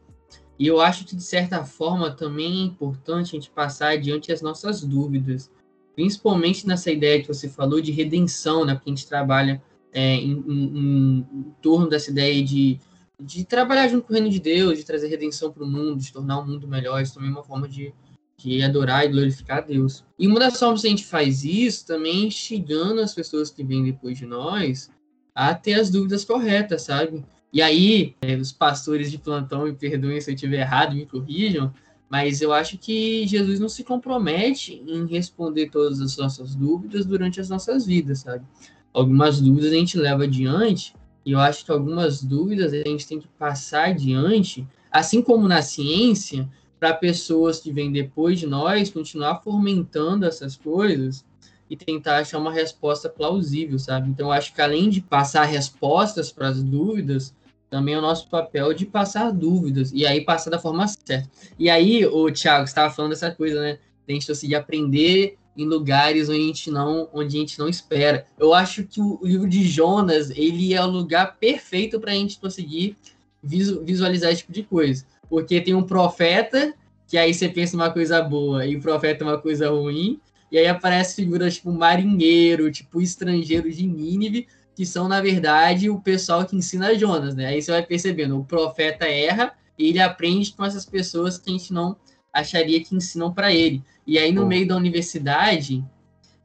E 0.59 0.67
eu 0.67 0.81
acho 0.81 1.05
que, 1.05 1.15
de 1.15 1.23
certa 1.23 1.65
forma, 1.65 2.11
também 2.11 2.63
é 2.63 2.65
importante 2.65 3.37
a 3.37 3.39
gente 3.39 3.51
passar 3.51 3.91
adiante 3.91 4.33
as 4.33 4.41
nossas 4.41 4.83
dúvidas 4.83 5.51
principalmente 5.99 6.65
nessa 6.65 6.93
ideia 6.93 7.21
que 7.21 7.27
você 7.27 7.49
falou 7.49 7.81
de 7.81 7.91
redenção, 7.91 8.65
né? 8.65 8.73
Porque 8.73 8.89
a 8.89 8.95
gente 8.95 9.09
trabalha 9.09 9.61
é, 9.93 10.15
em, 10.15 10.31
em, 10.31 11.27
em, 11.33 11.55
torno 11.61 11.89
dessa 11.89 12.13
ideia 12.13 12.41
de, 12.41 12.79
de 13.21 13.45
trabalhar 13.45 13.89
junto 13.89 14.07
com 14.07 14.13
o 14.13 14.15
reino 14.15 14.31
de 14.31 14.39
Deus, 14.39 14.79
de 14.79 14.85
trazer 14.85 15.09
redenção 15.09 15.51
para 15.51 15.65
o 15.65 15.67
mundo, 15.67 16.01
de 16.01 16.13
tornar 16.13 16.39
o 16.39 16.47
mundo 16.47 16.69
melhor. 16.69 17.03
Isso 17.03 17.15
também 17.15 17.31
é 17.31 17.33
uma 17.33 17.43
forma 17.43 17.69
de, 17.69 17.93
de 18.37 18.63
adorar 18.63 19.07
e 19.07 19.09
glorificar 19.09 19.59
a 19.59 19.63
Deus. 19.63 20.05
E 20.17 20.29
uma 20.29 20.39
das 20.39 20.57
formas 20.57 20.83
que 20.83 20.87
a 20.87 20.91
gente 20.91 21.05
faz 21.05 21.43
isso 21.43 21.85
também 21.85 22.23
é 22.23 22.27
instigando 22.27 23.01
as 23.01 23.13
pessoas 23.13 23.51
que 23.51 23.65
vêm 23.65 23.83
depois 23.83 24.17
de 24.17 24.25
nós 24.25 24.89
a 25.35 25.53
ter 25.53 25.75
as 25.75 25.91
dúvidas 25.91 26.25
corretas, 26.25 26.83
sabe? 26.83 27.25
E 27.53 27.61
aí, 27.61 28.15
é, 28.23 28.37
os 28.37 28.53
pastores 28.53 29.11
de 29.11 29.19
plantão, 29.19 29.65
me 29.65 29.73
perdoem 29.73 30.21
se 30.21 30.31
eu 30.31 30.35
estiver 30.37 30.61
errado, 30.61 30.95
me 30.95 31.07
corrijam, 31.07 31.75
mas 32.09 32.41
eu 32.41 32.53
acho 32.53 32.79
que 32.79 33.27
Jesus 33.27 33.61
não 33.61 33.69
se 33.69 33.85
compromete 33.85 34.83
em 34.87 35.07
responder 35.07 35.71
todas 35.71 36.01
as 36.01 36.17
nossas 36.17 36.55
dúvidas 36.55 37.05
durante 37.05 37.41
as 37.41 37.49
nossas 37.49 37.85
vidas, 37.85 38.21
sabe? 38.21 38.45
Algumas 38.93 39.41
dúvidas 39.41 39.73
a 39.73 39.77
gente 39.77 39.99
leva 39.99 40.25
adiante, 40.25 40.95
e 41.25 41.33
eu 41.33 41.39
acho 41.39 41.65
que 41.65 41.71
algumas 41.71 42.23
dúvidas 42.23 42.73
a 42.73 42.77
gente 42.77 43.07
tem 43.07 43.21
que 43.21 43.29
passar 43.39 43.91
adiante, 43.91 44.67
assim 44.91 45.21
como 45.21 45.47
na 45.47 45.61
ciência, 45.61 46.49
para 46.81 46.95
pessoas 46.95 47.61
que 47.61 47.73
vêm 47.73 47.93
depois 47.93 48.39
de 48.39 48.47
nós 48.47 48.91
continuar 48.91 49.43
fomentando 49.43 50.25
essas 50.25 50.57
coisas 50.57 51.25
e 51.69 51.77
tentar 51.77 52.19
achar 52.19 52.39
uma 52.39 52.53
resposta 52.53 53.09
plausível, 53.09 53.79
sabe? 53.79 54.09
Então, 54.09 54.29
eu 54.29 54.33
acho 54.33 54.55
que 54.55 54.63
além 54.63 54.89
de 54.89 55.01
passar 55.01 55.45
respostas 55.45 56.33
para 56.33 56.49
as 56.49 56.63
dúvidas, 56.63 57.35
também 57.71 57.95
é 57.95 57.99
o 57.99 58.03
nosso 58.03 58.29
papel 58.29 58.73
de 58.73 58.87
passar 58.87 59.31
dúvidas 59.31 59.93
e 59.93 60.07
aí 60.07 60.23
passar 60.23 60.51
da 60.51 60.59
forma 60.59 60.87
certa. 60.89 61.29
E 61.59 61.69
aí, 61.69 62.07
o 62.07 62.31
Thiago, 62.31 62.65
estava 62.65 62.93
falando 62.93 63.11
dessa 63.11 63.31
coisa, 63.31 63.61
né? 63.61 63.79
A 64.09 64.13
gente 64.13 64.27
conseguir 64.27 64.55
aprender 64.55 65.37
em 65.57 65.67
lugares 65.67 66.29
onde 66.29 66.41
a 66.41 66.47
gente 66.47 66.71
não, 66.71 67.09
onde 67.13 67.37
a 67.37 67.41
gente 67.41 67.59
não 67.59 67.69
espera. 67.69 68.25
Eu 68.39 68.55
acho 68.55 68.85
que 68.85 69.01
o 69.01 69.19
livro 69.23 69.49
de 69.49 69.65
Jonas, 69.65 70.31
ele 70.31 70.73
é 70.73 70.83
o 70.83 70.87
lugar 70.87 71.37
perfeito 71.37 72.01
para 72.01 72.13
a 72.13 72.15
gente 72.15 72.39
conseguir 72.39 72.97
visualizar 73.43 74.31
esse 74.31 74.43
tipo 74.43 74.53
de 74.53 74.63
coisa. 74.63 75.05
Porque 75.29 75.61
tem 75.61 75.75
um 75.75 75.83
profeta, 75.83 76.73
que 77.07 77.19
aí 77.19 77.35
você 77.35 77.49
pensa 77.49 77.77
uma 77.77 77.91
coisa 77.91 78.23
boa, 78.23 78.65
e 78.65 78.77
o 78.77 78.81
profeta 78.81 79.25
é 79.25 79.27
uma 79.27 79.39
coisa 79.39 79.69
ruim, 79.69 80.21
e 80.51 80.57
aí 80.57 80.67
aparece 80.67 81.17
figuras 81.17 81.57
tipo 81.57 81.73
marinheiro, 81.73 82.71
tipo 82.71 83.01
estrangeiro 83.01 83.71
de 83.71 83.87
Nínive, 83.87 84.47
que 84.79 84.87
são, 84.87 85.09
na 85.09 85.21
verdade, 85.21 85.91
o 85.91 85.99
pessoal 85.99 86.47
que 86.47 86.55
ensina 86.55 86.97
Jonas, 86.97 87.35
né? 87.35 87.47
Aí 87.47 87.61
você 87.61 87.73
vai 87.73 87.85
percebendo, 87.85 88.39
o 88.39 88.45
profeta 88.45 89.07
erra 89.07 89.53
e 89.77 89.89
ele 89.89 89.99
aprende 89.99 90.53
com 90.53 90.65
essas 90.65 90.87
pessoas 90.87 91.37
que 91.37 91.51
a 91.51 91.53
gente 91.53 91.73
não 91.73 91.97
acharia 92.33 92.81
que 92.85 92.95
ensinam 92.95 93.35
para 93.35 93.53
ele. 93.53 93.83
E 94.07 94.17
aí, 94.21 94.31
no 94.31 94.47
meio 94.47 94.69
da 94.69 94.77
universidade, 94.77 95.85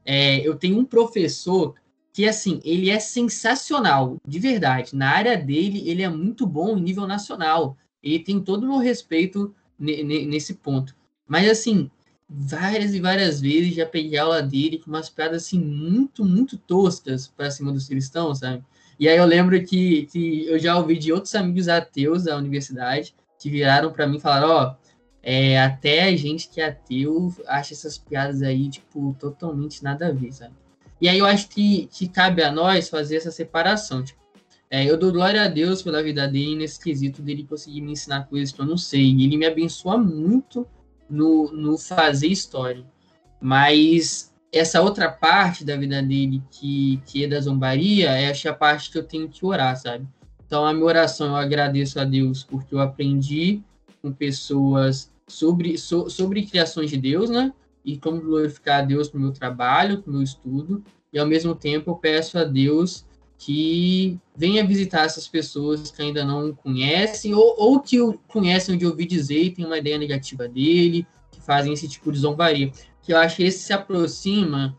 é, 0.04 0.40
eu 0.44 0.56
tenho 0.56 0.80
um 0.80 0.84
professor 0.84 1.76
que, 2.12 2.26
assim, 2.26 2.60
ele 2.64 2.90
é 2.90 2.98
sensacional, 2.98 4.16
de 4.26 4.40
verdade. 4.40 4.96
Na 4.96 5.10
área 5.10 5.36
dele, 5.36 5.88
ele 5.88 6.02
é 6.02 6.08
muito 6.08 6.44
bom 6.44 6.76
em 6.76 6.82
nível 6.82 7.06
nacional. 7.06 7.76
Ele 8.02 8.18
tem 8.18 8.40
todo 8.40 8.64
o 8.64 8.68
meu 8.68 8.78
respeito 8.78 9.54
nesse 9.78 10.54
ponto. 10.54 10.96
Mas, 11.24 11.48
assim, 11.48 11.88
várias 12.36 12.94
e 12.94 13.00
várias 13.00 13.40
vezes 13.40 13.74
já 13.74 13.86
peguei 13.86 14.18
aula 14.18 14.42
dele 14.42 14.78
com 14.78 14.90
umas 14.90 15.08
piadas 15.08 15.44
assim 15.44 15.58
muito, 15.58 16.24
muito 16.24 16.58
toscas 16.58 17.28
para 17.28 17.50
cima 17.50 17.72
dos 17.72 17.86
cristãos, 17.86 18.40
sabe? 18.40 18.64
E 18.98 19.08
aí 19.08 19.16
eu 19.16 19.24
lembro 19.24 19.62
que, 19.64 20.06
que 20.06 20.46
eu 20.46 20.58
já 20.58 20.76
ouvi 20.76 20.98
de 20.98 21.12
outros 21.12 21.34
amigos 21.34 21.68
ateus 21.68 22.24
da 22.24 22.36
universidade 22.36 23.14
que 23.38 23.50
viraram 23.50 23.92
para 23.92 24.06
mim 24.06 24.16
e 24.16 24.20
falaram, 24.20 24.48
ó, 24.48 24.70
oh, 24.70 24.84
é, 25.22 25.60
até 25.60 26.04
a 26.04 26.16
gente 26.16 26.48
que 26.48 26.60
é 26.60 26.66
ateu 26.66 27.34
acha 27.46 27.72
essas 27.72 27.96
piadas 27.96 28.42
aí, 28.42 28.68
tipo, 28.68 29.16
totalmente 29.18 29.82
nada 29.82 30.08
a 30.08 30.12
ver, 30.12 30.32
sabe? 30.32 30.54
E 31.00 31.08
aí 31.08 31.18
eu 31.18 31.26
acho 31.26 31.48
que, 31.48 31.88
que 31.92 32.08
cabe 32.08 32.42
a 32.42 32.52
nós 32.52 32.88
fazer 32.88 33.16
essa 33.16 33.30
separação, 33.30 34.02
tipo, 34.02 34.22
é, 34.70 34.84
eu 34.84 34.96
dou 34.96 35.12
glória 35.12 35.42
a 35.42 35.48
Deus 35.48 35.82
pela 35.82 36.02
vida 36.02 36.26
dele 36.26 36.56
nesse 36.56 36.82
quesito 36.82 37.22
dele 37.22 37.44
conseguir 37.44 37.80
me 37.80 37.92
ensinar 37.92 38.24
coisas 38.24 38.52
que 38.52 38.60
eu 38.60 38.66
não 38.66 38.76
sei. 38.76 39.10
Ele 39.10 39.36
me 39.36 39.46
abençoa 39.46 39.96
muito 39.96 40.66
no, 41.08 41.50
no 41.52 41.78
fazer 41.78 42.28
história. 42.28 42.84
Mas 43.40 44.32
essa 44.52 44.80
outra 44.80 45.10
parte 45.10 45.64
da 45.64 45.76
vida 45.76 46.00
dele 46.02 46.42
que, 46.50 47.00
que 47.06 47.24
é 47.24 47.28
da 47.28 47.40
zombaria, 47.40 48.10
é 48.10 48.30
a 48.48 48.54
parte 48.54 48.90
que 48.90 48.98
eu 48.98 49.02
tenho 49.02 49.28
que 49.28 49.44
orar, 49.44 49.76
sabe? 49.76 50.06
Então, 50.46 50.64
a 50.64 50.72
minha 50.72 50.84
oração, 50.84 51.28
eu 51.28 51.36
agradeço 51.36 51.98
a 51.98 52.04
Deus 52.04 52.44
porque 52.44 52.74
eu 52.74 52.80
aprendi 52.80 53.60
com 54.00 54.12
pessoas 54.12 55.10
sobre, 55.26 55.76
so, 55.76 56.08
sobre 56.08 56.46
criações 56.46 56.90
de 56.90 56.96
Deus, 56.96 57.30
né? 57.30 57.52
E 57.84 57.98
como 57.98 58.20
glorificar 58.20 58.80
a 58.80 58.84
Deus 58.84 59.12
no 59.12 59.20
meu 59.20 59.32
trabalho, 59.32 60.02
no 60.06 60.14
meu 60.14 60.22
estudo. 60.22 60.84
e 61.12 61.18
ao 61.18 61.26
mesmo 61.26 61.54
tempo 61.54 61.90
eu 61.90 61.96
peço 61.96 62.38
a 62.38 62.44
Deus 62.44 63.04
que 63.44 64.18
venha 64.34 64.66
visitar 64.66 65.04
essas 65.04 65.28
pessoas 65.28 65.90
que 65.90 66.00
ainda 66.00 66.24
não 66.24 66.54
conhecem 66.54 67.34
ou, 67.34 67.54
ou 67.58 67.78
que 67.78 68.00
o 68.00 68.14
conhecem 68.26 68.78
de 68.78 68.86
ouvir 68.86 69.04
dizer 69.04 69.42
e 69.42 69.50
tem 69.50 69.66
uma 69.66 69.76
ideia 69.76 69.98
negativa 69.98 70.48
dele, 70.48 71.06
que 71.30 71.42
fazem 71.42 71.74
esse 71.74 71.86
tipo 71.86 72.10
de 72.10 72.18
zombaria. 72.18 72.72
Que 73.02 73.12
eu 73.12 73.18
acho 73.18 73.36
que 73.36 73.42
esse 73.42 73.58
se 73.58 73.72
aproxima 73.74 74.74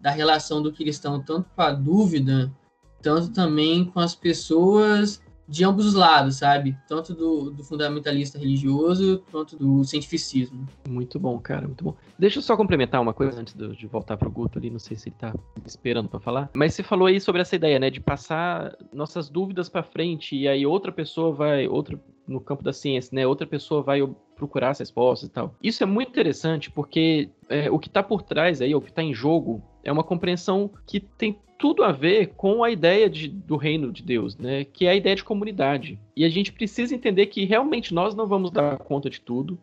da 0.00 0.12
relação 0.12 0.62
do 0.62 0.72
cristão 0.72 1.20
tanto 1.20 1.50
com 1.56 1.62
a 1.62 1.72
dúvida, 1.72 2.54
tanto 3.02 3.32
também 3.32 3.84
com 3.84 3.98
as 3.98 4.14
pessoas 4.14 5.20
de 5.46 5.64
ambos 5.64 5.86
os 5.86 5.94
lados, 5.94 6.36
sabe? 6.36 6.76
Tanto 6.88 7.14
do, 7.14 7.50
do, 7.50 7.64
fundamentalista 7.64 8.38
religioso 8.38 9.22
quanto 9.30 9.56
do 9.56 9.84
cientificismo. 9.84 10.66
Muito 10.88 11.18
bom, 11.18 11.38
cara, 11.38 11.66
muito 11.66 11.84
bom. 11.84 11.94
Deixa 12.18 12.38
eu 12.38 12.42
só 12.42 12.56
complementar 12.56 13.00
uma 13.00 13.12
coisa 13.12 13.40
antes 13.40 13.54
de, 13.54 13.76
de 13.76 13.86
voltar 13.86 14.16
pro 14.16 14.30
Guto 14.30 14.58
ali, 14.58 14.70
não 14.70 14.78
sei 14.78 14.96
se 14.96 15.08
ele 15.08 15.16
tá 15.18 15.34
esperando 15.64 16.08
para 16.08 16.20
falar. 16.20 16.50
Mas 16.56 16.74
você 16.74 16.82
falou 16.82 17.06
aí 17.06 17.20
sobre 17.20 17.42
essa 17.42 17.56
ideia, 17.56 17.78
né, 17.78 17.90
de 17.90 18.00
passar 18.00 18.76
nossas 18.92 19.28
dúvidas 19.28 19.68
para 19.68 19.82
frente 19.82 20.36
e 20.36 20.48
aí 20.48 20.64
outra 20.66 20.90
pessoa 20.90 21.32
vai, 21.32 21.68
outra 21.68 22.00
no 22.26 22.40
campo 22.40 22.62
da 22.62 22.72
ciência, 22.72 23.14
né, 23.14 23.26
outra 23.26 23.46
pessoa 23.46 23.82
vai 23.82 24.00
procurar 24.36 24.70
as 24.70 24.78
respostas 24.78 25.28
e 25.28 25.32
tal. 25.32 25.54
Isso 25.62 25.82
é 25.82 25.86
muito 25.86 26.08
interessante 26.08 26.70
porque 26.70 27.28
é, 27.48 27.70
o 27.70 27.78
que 27.78 27.88
está 27.88 28.02
por 28.02 28.22
trás 28.22 28.60
aí, 28.60 28.74
o 28.74 28.80
que 28.80 28.90
está 28.90 29.02
em 29.02 29.14
jogo, 29.14 29.62
é 29.82 29.92
uma 29.92 30.04
compreensão 30.04 30.70
que 30.86 31.00
tem 31.00 31.38
tudo 31.58 31.84
a 31.84 31.92
ver 31.92 32.34
com 32.36 32.64
a 32.64 32.70
ideia 32.70 33.08
de, 33.08 33.28
do 33.28 33.56
reino 33.56 33.92
de 33.92 34.02
Deus, 34.02 34.36
né? 34.36 34.64
Que 34.64 34.86
é 34.86 34.90
a 34.90 34.94
ideia 34.94 35.14
de 35.16 35.24
comunidade. 35.24 35.98
E 36.16 36.24
a 36.24 36.28
gente 36.28 36.52
precisa 36.52 36.94
entender 36.94 37.26
que 37.26 37.44
realmente 37.44 37.94
nós 37.94 38.14
não 38.14 38.26
vamos 38.26 38.50
dar 38.50 38.76
conta 38.78 39.08
de 39.08 39.20
tudo. 39.20 39.58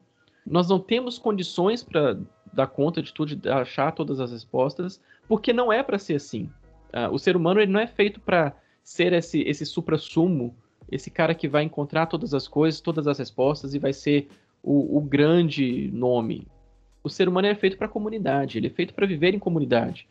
Nós 0.45 0.67
não 0.69 0.80
temos 0.80 1.19
condições 1.19 1.84
para 1.84 2.17
dar 2.51 2.67
conta 2.67 3.01
de 3.01 3.13
tudo, 3.13 3.36
de 3.36 3.49
achar 3.49 3.91
todas 3.91 4.19
as 4.19 4.32
respostas, 4.32 5.01
porque 5.28 5.53
não 5.53 5.72
é 5.72 5.84
para 5.84 5.99
ser 5.99 6.15
assim. 6.15 6.49
Uh, 6.93 7.13
o 7.13 7.19
ser 7.19 7.36
humano 7.36 7.61
ele 7.61 7.72
não 7.72 7.80
é 7.80 7.88
feito 7.88 8.19
para 8.19 8.53
ser 8.84 9.13
esse, 9.13 9.41
esse 9.41 9.65
supra-sumo, 9.65 10.55
esse 10.91 11.09
cara 11.09 11.34
que 11.34 11.47
vai 11.47 11.63
encontrar 11.63 12.07
todas 12.07 12.34
as 12.34 12.47
coisas, 12.47 12.82
todas 12.82 13.07
as 13.07 13.19
respostas 13.19 13.74
e 13.74 13.80
vai 13.80 13.93
ser 13.93 14.28
o, 14.64 14.97
o 14.97 15.01
grande 15.01 15.89
nome. 15.93 16.47
O 17.03 17.09
ser 17.09 17.28
humano 17.28 17.47
é 17.47 17.55
feito 17.55 17.78
para 17.78 17.88
comunidade, 17.88 18.57
ele 18.57 18.68
é 18.68 18.70
feito 18.72 18.93
para 18.93 19.07
viver 19.07 19.34
em 19.34 19.39
comunidade. 19.39 20.07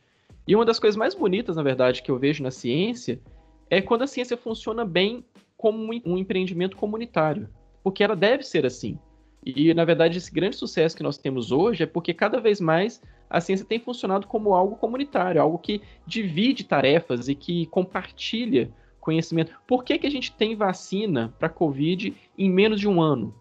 E 0.46 0.56
uma 0.56 0.64
das 0.64 0.78
coisas 0.78 0.96
mais 0.96 1.14
bonitas, 1.14 1.56
na 1.56 1.62
verdade, 1.62 2.02
que 2.02 2.10
eu 2.10 2.18
vejo 2.18 2.42
na 2.42 2.50
ciência 2.50 3.20
é 3.68 3.80
quando 3.80 4.02
a 4.02 4.06
ciência 4.06 4.36
funciona 4.36 4.84
bem 4.84 5.24
como 5.56 5.92
um 6.04 6.18
empreendimento 6.18 6.76
comunitário. 6.76 7.48
Porque 7.84 8.02
ela 8.02 8.16
deve 8.16 8.42
ser 8.42 8.66
assim. 8.66 8.98
E, 9.44 9.72
na 9.72 9.84
verdade, 9.84 10.18
esse 10.18 10.32
grande 10.32 10.56
sucesso 10.56 10.96
que 10.96 11.02
nós 11.02 11.16
temos 11.16 11.50
hoje 11.50 11.82
é 11.82 11.86
porque 11.86 12.12
cada 12.12 12.40
vez 12.40 12.60
mais 12.60 13.00
a 13.28 13.40
ciência 13.40 13.64
tem 13.64 13.78
funcionado 13.78 14.26
como 14.26 14.54
algo 14.54 14.76
comunitário, 14.76 15.40
algo 15.40 15.58
que 15.58 15.80
divide 16.06 16.64
tarefas 16.64 17.28
e 17.28 17.34
que 17.34 17.66
compartilha 17.66 18.70
conhecimento. 19.00 19.52
Por 19.66 19.82
que, 19.82 19.98
que 19.98 20.06
a 20.06 20.10
gente 20.10 20.32
tem 20.32 20.54
vacina 20.54 21.32
para 21.38 21.48
Covid 21.48 22.14
em 22.36 22.50
menos 22.50 22.80
de 22.80 22.88
um 22.88 23.00
ano? 23.00 23.34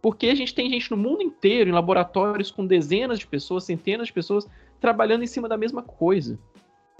Porque 0.00 0.28
a 0.28 0.34
gente 0.34 0.54
tem 0.54 0.70
gente 0.70 0.90
no 0.90 0.96
mundo 0.96 1.22
inteiro, 1.22 1.68
em 1.68 1.72
laboratórios 1.72 2.50
com 2.50 2.66
dezenas 2.66 3.18
de 3.18 3.26
pessoas, 3.26 3.64
centenas 3.64 4.08
de 4.08 4.12
pessoas, 4.12 4.46
trabalhando 4.80 5.24
em 5.24 5.26
cima 5.26 5.48
da 5.48 5.56
mesma 5.56 5.82
coisa. 5.82 6.38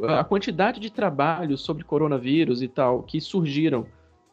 A 0.03 0.25
quantidade 0.25 0.81
de 0.81 0.91
trabalhos 0.91 1.61
sobre 1.61 1.85
coronavírus 1.85 2.63
e 2.63 2.69
tal 2.69 3.03
que 3.03 3.21
surgiram 3.21 3.87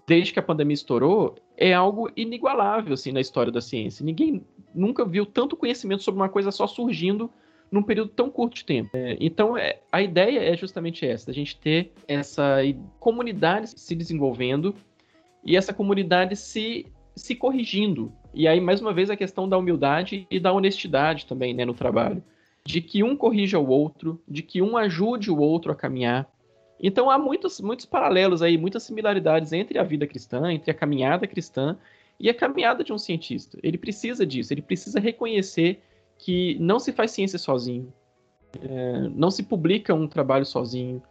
desde 0.08 0.34
que 0.34 0.40
a 0.40 0.44
pandemia 0.44 0.76
estourou 0.76 1.36
é 1.58 1.74
algo 1.74 2.10
inigualável 2.16 2.94
assim 2.94 3.12
na 3.12 3.22
história 3.22 3.52
da 3.52 3.62
ciência. 3.62 4.06
Ninguém 4.06 4.46
nunca 4.74 5.06
viu 5.06 5.26
tanto 5.26 5.56
conhecimento 5.56 6.04
sobre 6.04 6.22
uma 6.22 6.30
coisa 6.30 6.52
só 6.52 6.68
surgindo 6.68 7.30
num 7.72 7.82
período 7.82 8.10
tão 8.10 8.30
curto 8.30 8.56
de 8.56 8.66
tempo. 8.66 8.92
É, 8.94 9.18
então, 9.20 9.58
é, 9.58 9.80
a 9.92 10.02
ideia 10.02 10.40
é 10.40 10.56
justamente 10.56 11.06
essa: 11.06 11.32
a 11.32 11.34
gente 11.34 11.58
ter 11.58 11.92
essa 12.08 12.58
comunidade 13.00 13.80
se 13.80 13.96
desenvolvendo 13.96 14.76
e 15.44 15.56
essa 15.56 15.74
comunidade 15.74 16.36
se, 16.36 16.86
se 17.16 17.36
corrigindo. 17.36 18.12
E 18.36 18.48
aí, 18.48 18.60
mais 18.60 18.82
uma 18.82 18.94
vez, 18.94 19.10
a 19.10 19.16
questão 19.16 19.50
da 19.50 19.58
humildade 19.58 20.28
e 20.30 20.40
da 20.40 20.52
honestidade 20.52 21.26
também 21.26 21.54
né, 21.54 21.66
no 21.66 21.74
trabalho 21.74 22.22
de 22.66 22.82
que 22.82 23.04
um 23.04 23.16
corrija 23.16 23.60
o 23.60 23.68
outro, 23.68 24.20
de 24.28 24.42
que 24.42 24.62
um 24.62 24.76
ajude 24.76 25.30
o 25.30 25.38
outro 25.38 25.72
a 25.72 25.76
caminhar. 25.76 26.28
Então 26.82 27.12
há 27.12 27.18
muitos, 27.18 27.62
muitos 27.62 27.86
paralelos 27.86 28.42
aí, 28.42 28.58
muitas 28.58 28.84
similaridades 28.84 29.54
entre 29.54 29.78
a 29.78 29.84
vida 29.84 30.08
cristã, 30.08 30.52
entre 30.52 30.72
a 30.72 30.74
caminhada 30.74 31.28
cristã 31.28 31.78
e 32.20 32.28
a 32.28 32.34
caminhada 32.34 32.84
de 32.84 32.92
um 32.92 32.98
cientista. 32.98 33.60
Ele 33.62 33.78
precisa 33.78 34.26
disso, 34.26 34.52
ele 34.52 34.64
precisa 34.64 35.00
reconhecer 35.00 35.80
que 36.18 36.58
não 36.60 36.80
se 36.80 36.92
faz 36.92 37.12
ciência 37.12 37.38
sozinho, 37.38 37.94
é, 38.60 39.10
não 39.14 39.30
se 39.30 39.44
publica 39.44 39.94
um 39.94 40.08
trabalho 40.08 40.46
sozinho. 40.46 41.02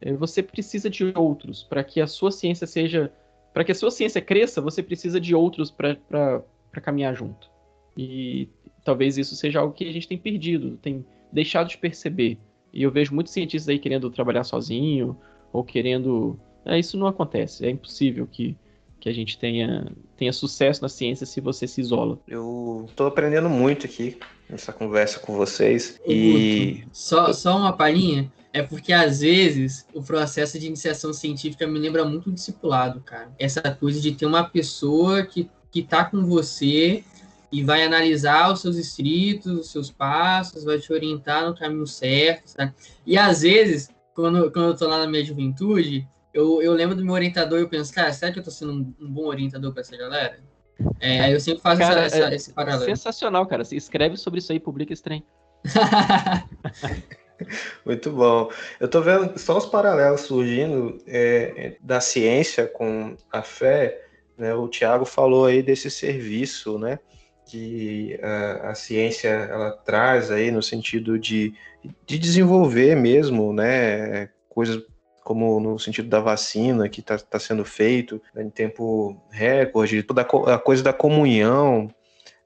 É, 0.00 0.12
você 0.12 0.42
precisa 0.42 0.90
de 0.90 1.12
outros 1.14 1.62
para 1.62 1.84
que 1.84 2.00
a 2.00 2.08
sua 2.08 2.32
ciência 2.32 2.66
seja, 2.66 3.12
para 3.52 3.62
que 3.62 3.70
a 3.70 3.74
sua 3.74 3.90
ciência 3.90 4.20
cresça. 4.20 4.60
Você 4.60 4.82
precisa 4.82 5.20
de 5.20 5.34
outros 5.34 5.70
para 5.70 6.42
caminhar 6.80 7.14
junto. 7.14 7.50
E 7.96 8.48
talvez 8.84 9.16
isso 9.18 9.34
seja 9.36 9.60
algo 9.60 9.74
que 9.74 9.88
a 9.88 9.92
gente 9.92 10.08
tem 10.08 10.18
perdido, 10.18 10.76
tem 10.82 11.04
deixado 11.32 11.68
de 11.68 11.78
perceber. 11.78 12.38
E 12.72 12.82
eu 12.82 12.90
vejo 12.90 13.14
muitos 13.14 13.32
cientistas 13.32 13.68
aí 13.68 13.78
querendo 13.78 14.10
trabalhar 14.10 14.44
sozinho, 14.44 15.16
ou 15.52 15.62
querendo. 15.62 16.38
É, 16.64 16.78
isso 16.78 16.98
não 16.98 17.06
acontece, 17.06 17.64
é 17.64 17.70
impossível 17.70 18.26
que, 18.26 18.56
que 18.98 19.08
a 19.08 19.12
gente 19.12 19.38
tenha, 19.38 19.86
tenha 20.16 20.32
sucesso 20.32 20.82
na 20.82 20.88
ciência 20.88 21.24
se 21.24 21.40
você 21.40 21.66
se 21.66 21.80
isola. 21.80 22.18
Eu 22.26 22.86
estou 22.88 23.06
aprendendo 23.06 23.48
muito 23.48 23.86
aqui 23.86 24.18
nessa 24.48 24.72
conversa 24.72 25.20
com 25.20 25.36
vocês. 25.36 26.00
E. 26.06 26.84
Só, 26.92 27.32
só 27.32 27.56
uma 27.56 27.72
palhinha. 27.72 28.30
É 28.52 28.62
porque 28.62 28.92
às 28.92 29.20
vezes 29.20 29.84
o 29.92 30.00
processo 30.00 30.58
de 30.60 30.68
iniciação 30.68 31.12
científica 31.12 31.66
me 31.66 31.78
lembra 31.78 32.04
muito 32.04 32.30
o 32.30 32.32
discipulado, 32.32 33.00
cara. 33.00 33.32
Essa 33.36 33.60
coisa 33.62 34.00
de 34.00 34.12
ter 34.12 34.26
uma 34.26 34.44
pessoa 34.44 35.24
que, 35.24 35.50
que 35.74 35.82
tá 35.82 36.04
com 36.04 36.24
você 36.24 37.02
e 37.50 37.64
vai 37.64 37.82
analisar 37.82 38.52
os 38.52 38.60
seus 38.60 38.76
escritos, 38.76 39.58
os 39.58 39.72
seus 39.72 39.90
passos, 39.90 40.62
vai 40.62 40.78
te 40.78 40.92
orientar 40.92 41.44
no 41.44 41.56
caminho 41.56 41.84
certo, 41.84 42.46
sabe? 42.46 42.72
E 43.04 43.18
às 43.18 43.42
vezes, 43.42 43.90
quando, 44.14 44.52
quando 44.52 44.68
eu 44.68 44.76
tô 44.76 44.86
lá 44.86 44.98
na 44.98 45.08
minha 45.08 45.24
juventude, 45.24 46.06
eu, 46.32 46.62
eu 46.62 46.72
lembro 46.72 46.94
do 46.94 47.04
meu 47.04 47.12
orientador 47.12 47.58
e 47.58 47.62
eu 47.62 47.68
penso, 47.68 47.92
cara, 47.92 48.12
será 48.12 48.30
que 48.30 48.38
eu 48.38 48.42
tô 48.44 48.52
sendo 48.52 48.72
um, 48.72 48.94
um 49.00 49.12
bom 49.12 49.26
orientador 49.26 49.72
para 49.72 49.80
essa 49.80 49.96
galera? 49.96 50.38
É, 51.00 51.34
eu 51.34 51.40
sempre 51.40 51.60
faço 51.60 51.80
cara, 51.80 52.02
essa, 52.02 52.18
essa, 52.18 52.32
é, 52.32 52.36
esse 52.36 52.52
paralelo. 52.52 52.84
Sensacional, 52.84 53.44
cara. 53.44 53.64
Você 53.64 53.74
escreve 53.74 54.16
sobre 54.16 54.38
isso 54.38 54.52
aí, 54.52 54.60
publica 54.60 54.92
esse 54.92 55.02
trem. 55.02 55.26
Muito 57.84 58.12
bom. 58.12 58.48
Eu 58.78 58.86
tô 58.86 59.02
vendo 59.02 59.36
só 59.40 59.58
os 59.58 59.66
paralelos 59.66 60.20
surgindo 60.20 60.98
é, 61.04 61.76
da 61.80 62.00
ciência 62.00 62.68
com 62.68 63.16
a 63.32 63.42
fé. 63.42 64.03
Né? 64.36 64.54
O 64.54 64.68
Tiago 64.68 65.04
falou 65.04 65.46
aí 65.46 65.62
desse 65.62 65.90
serviço, 65.90 66.78
né? 66.78 66.98
que 67.46 68.18
a, 68.22 68.70
a, 68.70 68.74
ciência 68.74 69.28
ela 69.28 69.70
traz 69.70 70.30
aí 70.30 70.50
no 70.50 70.62
sentido 70.62 71.18
de, 71.18 71.54
de 72.06 72.18
desenvolver 72.18 72.96
mesmo, 72.96 73.52
né, 73.52 74.30
coisas 74.48 74.82
como 75.22 75.58
no 75.58 75.78
sentido 75.78 76.08
da 76.08 76.20
vacina 76.20 76.88
que 76.88 77.00
está 77.00 77.18
tá 77.18 77.38
sendo 77.38 77.64
feito 77.64 78.20
né, 78.34 78.42
em 78.42 78.50
tempo 78.50 79.20
recorde, 79.30 80.02
toda 80.02 80.22
a 80.22 80.58
coisa 80.58 80.82
da 80.82 80.92
comunhão, 80.92 81.88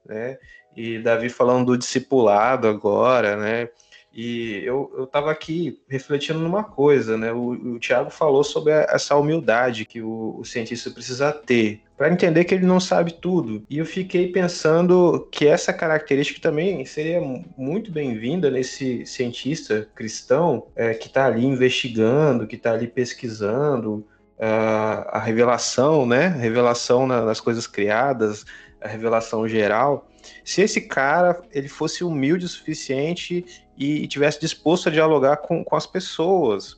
né, 0.05 0.39
e 0.77 0.99
Davi 0.99 1.29
falando 1.29 1.67
do 1.67 1.79
discipulado 1.79 2.69
agora, 2.69 3.37
né, 3.37 3.69
e 4.21 4.65
eu 4.65 5.05
estava 5.05 5.31
aqui 5.31 5.81
refletindo 5.89 6.41
numa 6.41 6.65
coisa, 6.65 7.17
né? 7.17 7.31
O, 7.33 7.51
o 7.75 7.79
Tiago 7.79 8.11
falou 8.11 8.43
sobre 8.43 8.73
a, 8.73 8.89
essa 8.91 9.15
humildade 9.15 9.85
que 9.85 10.03
o, 10.03 10.35
o 10.41 10.45
cientista 10.45 10.91
precisa 10.91 11.33
ter 11.33 11.83
para 11.97 12.11
entender 12.11 12.43
que 12.43 12.53
ele 12.53 12.67
não 12.67 12.81
sabe 12.81 13.13
tudo. 13.13 13.63
E 13.71 13.79
eu 13.79 13.87
fiquei 13.87 14.33
pensando 14.33 15.29
que 15.31 15.47
essa 15.47 15.73
característica 15.73 16.41
também 16.41 16.85
seria 16.85 17.21
muito 17.57 17.93
bem-vinda 17.93 18.51
nesse 18.51 19.07
cientista 19.07 19.89
cristão 19.95 20.67
é, 20.75 20.95
que 20.95 21.07
está 21.07 21.27
ali 21.27 21.47
investigando, 21.47 22.45
que 22.45 22.57
está 22.57 22.73
ali 22.73 22.89
pesquisando 22.89 24.05
a, 24.37 25.19
a 25.19 25.21
revelação, 25.21 26.05
né? 26.05 26.27
Revelação 26.27 27.07
na, 27.07 27.25
nas 27.25 27.41
coisas 27.41 27.69
criadas, 27.69 28.45
a 28.81 28.89
revelação 28.89 29.47
geral. 29.47 30.11
Se 30.45 30.61
esse 30.61 30.81
cara 30.81 31.41
ele 31.53 31.69
fosse 31.69 32.03
humilde 32.03 32.47
o 32.47 32.49
suficiente 32.49 33.45
e, 33.79 34.07
tivesse 34.09 34.41
disposto 34.41 34.89
a 34.89 34.93
dialogar 34.93 35.39
com, 35.39 35.63
com 35.63 35.77
as 35.77 35.87
pessoas, 35.87 36.73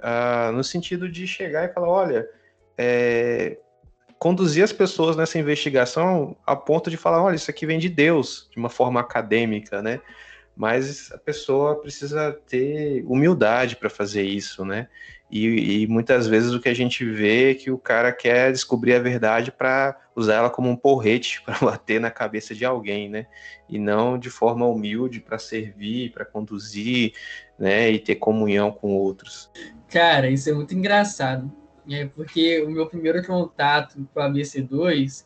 uh, 0.00 0.52
no 0.52 0.62
sentido 0.62 1.08
de 1.08 1.26
chegar 1.26 1.64
e 1.64 1.72
falar, 1.72 1.88
olha, 1.88 2.28
é, 2.76 3.58
conduzir 4.18 4.62
as 4.62 4.72
pessoas 4.72 5.16
nessa 5.16 5.38
investigação 5.38 6.36
a 6.46 6.54
ponto 6.54 6.90
de 6.90 6.96
falar, 6.96 7.22
olha, 7.22 7.36
isso 7.36 7.50
aqui 7.50 7.64
vem 7.64 7.78
de 7.78 7.88
Deus, 7.88 8.48
de 8.50 8.58
uma 8.58 8.68
forma 8.68 9.00
acadêmica, 9.00 9.80
né? 9.80 10.00
mas 10.56 11.10
a 11.12 11.18
pessoa 11.18 11.80
precisa 11.80 12.32
ter 12.46 13.04
humildade 13.06 13.76
para 13.76 13.90
fazer 13.90 14.22
isso, 14.22 14.64
né? 14.64 14.88
E, 15.30 15.82
e, 15.82 15.86
muitas 15.86 16.26
vezes 16.26 16.52
o 16.52 16.60
que 16.60 16.68
a 16.68 16.74
gente 16.74 17.04
vê 17.04 17.50
é 17.50 17.54
que 17.54 17.70
o 17.70 17.78
cara 17.78 18.12
quer 18.12 18.52
descobrir 18.52 18.94
a 18.94 19.00
verdade 19.00 19.50
para 19.50 19.98
usar 20.14 20.34
ela 20.34 20.50
como 20.50 20.68
um 20.68 20.76
porrete 20.76 21.42
para 21.46 21.58
bater 21.58 22.00
na 22.00 22.10
cabeça 22.10 22.54
de 22.54 22.64
alguém, 22.64 23.08
né? 23.08 23.26
E 23.68 23.78
não 23.78 24.18
de 24.18 24.30
forma 24.30 24.66
humilde 24.66 25.20
para 25.20 25.38
servir, 25.38 26.12
para 26.12 26.24
conduzir, 26.24 27.14
né? 27.58 27.90
E 27.90 27.98
ter 27.98 28.16
comunhão 28.16 28.70
com 28.70 28.94
outros. 28.94 29.50
Cara, 29.88 30.30
isso 30.30 30.50
é 30.50 30.52
muito 30.52 30.74
engraçado. 30.74 31.50
É 31.90 32.06
porque 32.06 32.62
o 32.62 32.70
meu 32.70 32.86
primeiro 32.86 33.24
contato 33.26 34.08
com 34.12 34.20
a 34.20 34.30
BC2 34.30 35.24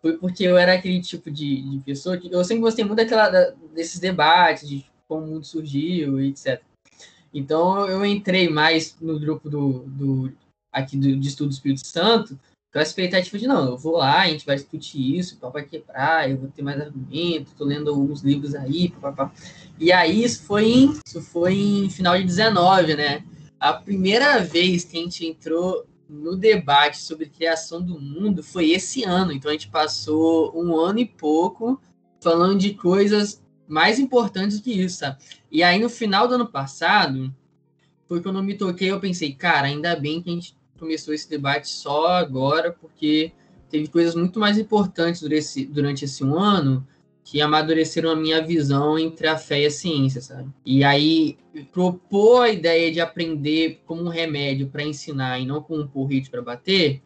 foi 0.00 0.18
porque 0.18 0.44
eu 0.44 0.56
era 0.56 0.74
aquele 0.74 1.00
tipo 1.00 1.30
de, 1.30 1.62
de 1.70 1.78
pessoa 1.78 2.18
que 2.18 2.32
eu 2.32 2.42
sempre 2.44 2.62
gostei 2.62 2.84
muito 2.84 2.98
daquela, 2.98 3.28
da, 3.28 3.52
desses 3.72 4.00
debates, 4.00 4.68
de 4.68 4.84
como 5.06 5.24
o 5.24 5.28
mundo 5.28 5.44
surgiu 5.44 6.20
e 6.20 6.30
etc. 6.30 6.60
Então 7.32 7.86
eu 7.88 8.04
entrei 8.04 8.48
mais 8.48 8.96
no 9.00 9.18
grupo 9.18 9.48
do, 9.48 9.84
do 9.86 10.32
aqui 10.72 10.96
do, 10.96 11.16
de 11.16 11.28
estudo 11.28 11.48
do 11.48 11.54
Espírito 11.54 11.86
Santo 11.86 12.38
com 12.72 12.78
a 12.78 12.82
expectativa 12.82 13.38
de 13.38 13.46
não, 13.46 13.66
eu 13.66 13.76
vou 13.76 13.98
lá, 13.98 14.22
a 14.22 14.28
gente 14.28 14.46
vai 14.46 14.56
discutir 14.56 15.18
isso, 15.18 15.36
o 15.40 15.50
vai 15.50 15.62
quebrar, 15.62 16.30
eu 16.30 16.38
vou 16.38 16.48
ter 16.48 16.62
mais 16.62 16.80
argumento, 16.80 17.52
tô 17.56 17.64
lendo 17.64 17.90
alguns 17.90 18.22
livros 18.22 18.54
aí, 18.54 18.88
papapá. 18.88 19.30
E 19.78 19.92
aí 19.92 20.24
isso 20.24 20.42
foi 20.44 20.64
em, 20.64 20.98
isso 21.06 21.20
foi 21.20 21.54
em 21.54 21.90
final 21.90 22.16
de 22.16 22.24
19, 22.24 22.96
né? 22.96 23.22
A 23.60 23.74
primeira 23.74 24.38
vez 24.42 24.84
que 24.84 24.96
a 24.96 25.02
gente 25.02 25.26
entrou 25.26 25.86
no 26.08 26.34
debate 26.34 26.96
sobre 26.96 27.26
criação 27.26 27.82
do 27.82 28.00
mundo 28.00 28.42
foi 28.42 28.70
esse 28.70 29.04
ano. 29.04 29.32
Então 29.32 29.50
a 29.50 29.52
gente 29.52 29.68
passou 29.68 30.50
um 30.54 30.74
ano 30.74 30.98
e 30.98 31.06
pouco 31.06 31.78
falando 32.22 32.58
de 32.58 32.72
coisas 32.72 33.42
mais 33.68 33.98
importantes 33.98 34.60
que 34.60 34.72
isso, 34.72 34.98
sabe? 34.98 35.18
E 35.50 35.62
aí 35.62 35.78
no 35.78 35.88
final 35.88 36.28
do 36.28 36.34
ano 36.34 36.46
passado, 36.46 37.34
foi 38.06 38.20
quando 38.22 38.38
eu 38.38 38.42
me 38.42 38.54
toquei, 38.54 38.90
eu 38.90 39.00
pensei, 39.00 39.32
cara, 39.32 39.66
ainda 39.66 39.96
bem 39.96 40.20
que 40.20 40.30
a 40.30 40.32
gente 40.32 40.56
começou 40.78 41.14
esse 41.14 41.28
debate 41.30 41.68
só 41.68 42.08
agora, 42.08 42.72
porque 42.72 43.32
teve 43.70 43.88
coisas 43.88 44.14
muito 44.14 44.38
mais 44.38 44.58
importantes 44.58 45.22
durante 45.22 45.38
esse, 45.38 45.64
durante 45.64 46.04
esse 46.04 46.22
um 46.22 46.38
ano 46.38 46.86
que 47.24 47.40
amadureceram 47.40 48.10
a 48.10 48.16
minha 48.16 48.44
visão 48.44 48.98
entre 48.98 49.28
a 49.28 49.38
fé 49.38 49.62
e 49.62 49.66
a 49.66 49.70
ciência, 49.70 50.20
sabe? 50.20 50.50
E 50.66 50.82
aí 50.82 51.38
propor 51.72 52.42
a 52.42 52.50
ideia 52.50 52.90
de 52.90 53.00
aprender 53.00 53.80
como 53.86 54.02
um 54.02 54.08
remédio 54.08 54.68
para 54.68 54.82
ensinar 54.82 55.38
e 55.38 55.46
não 55.46 55.62
como 55.62 55.82
um 55.82 55.86
porrete 55.86 56.28
para 56.28 56.42
bater 56.42 57.00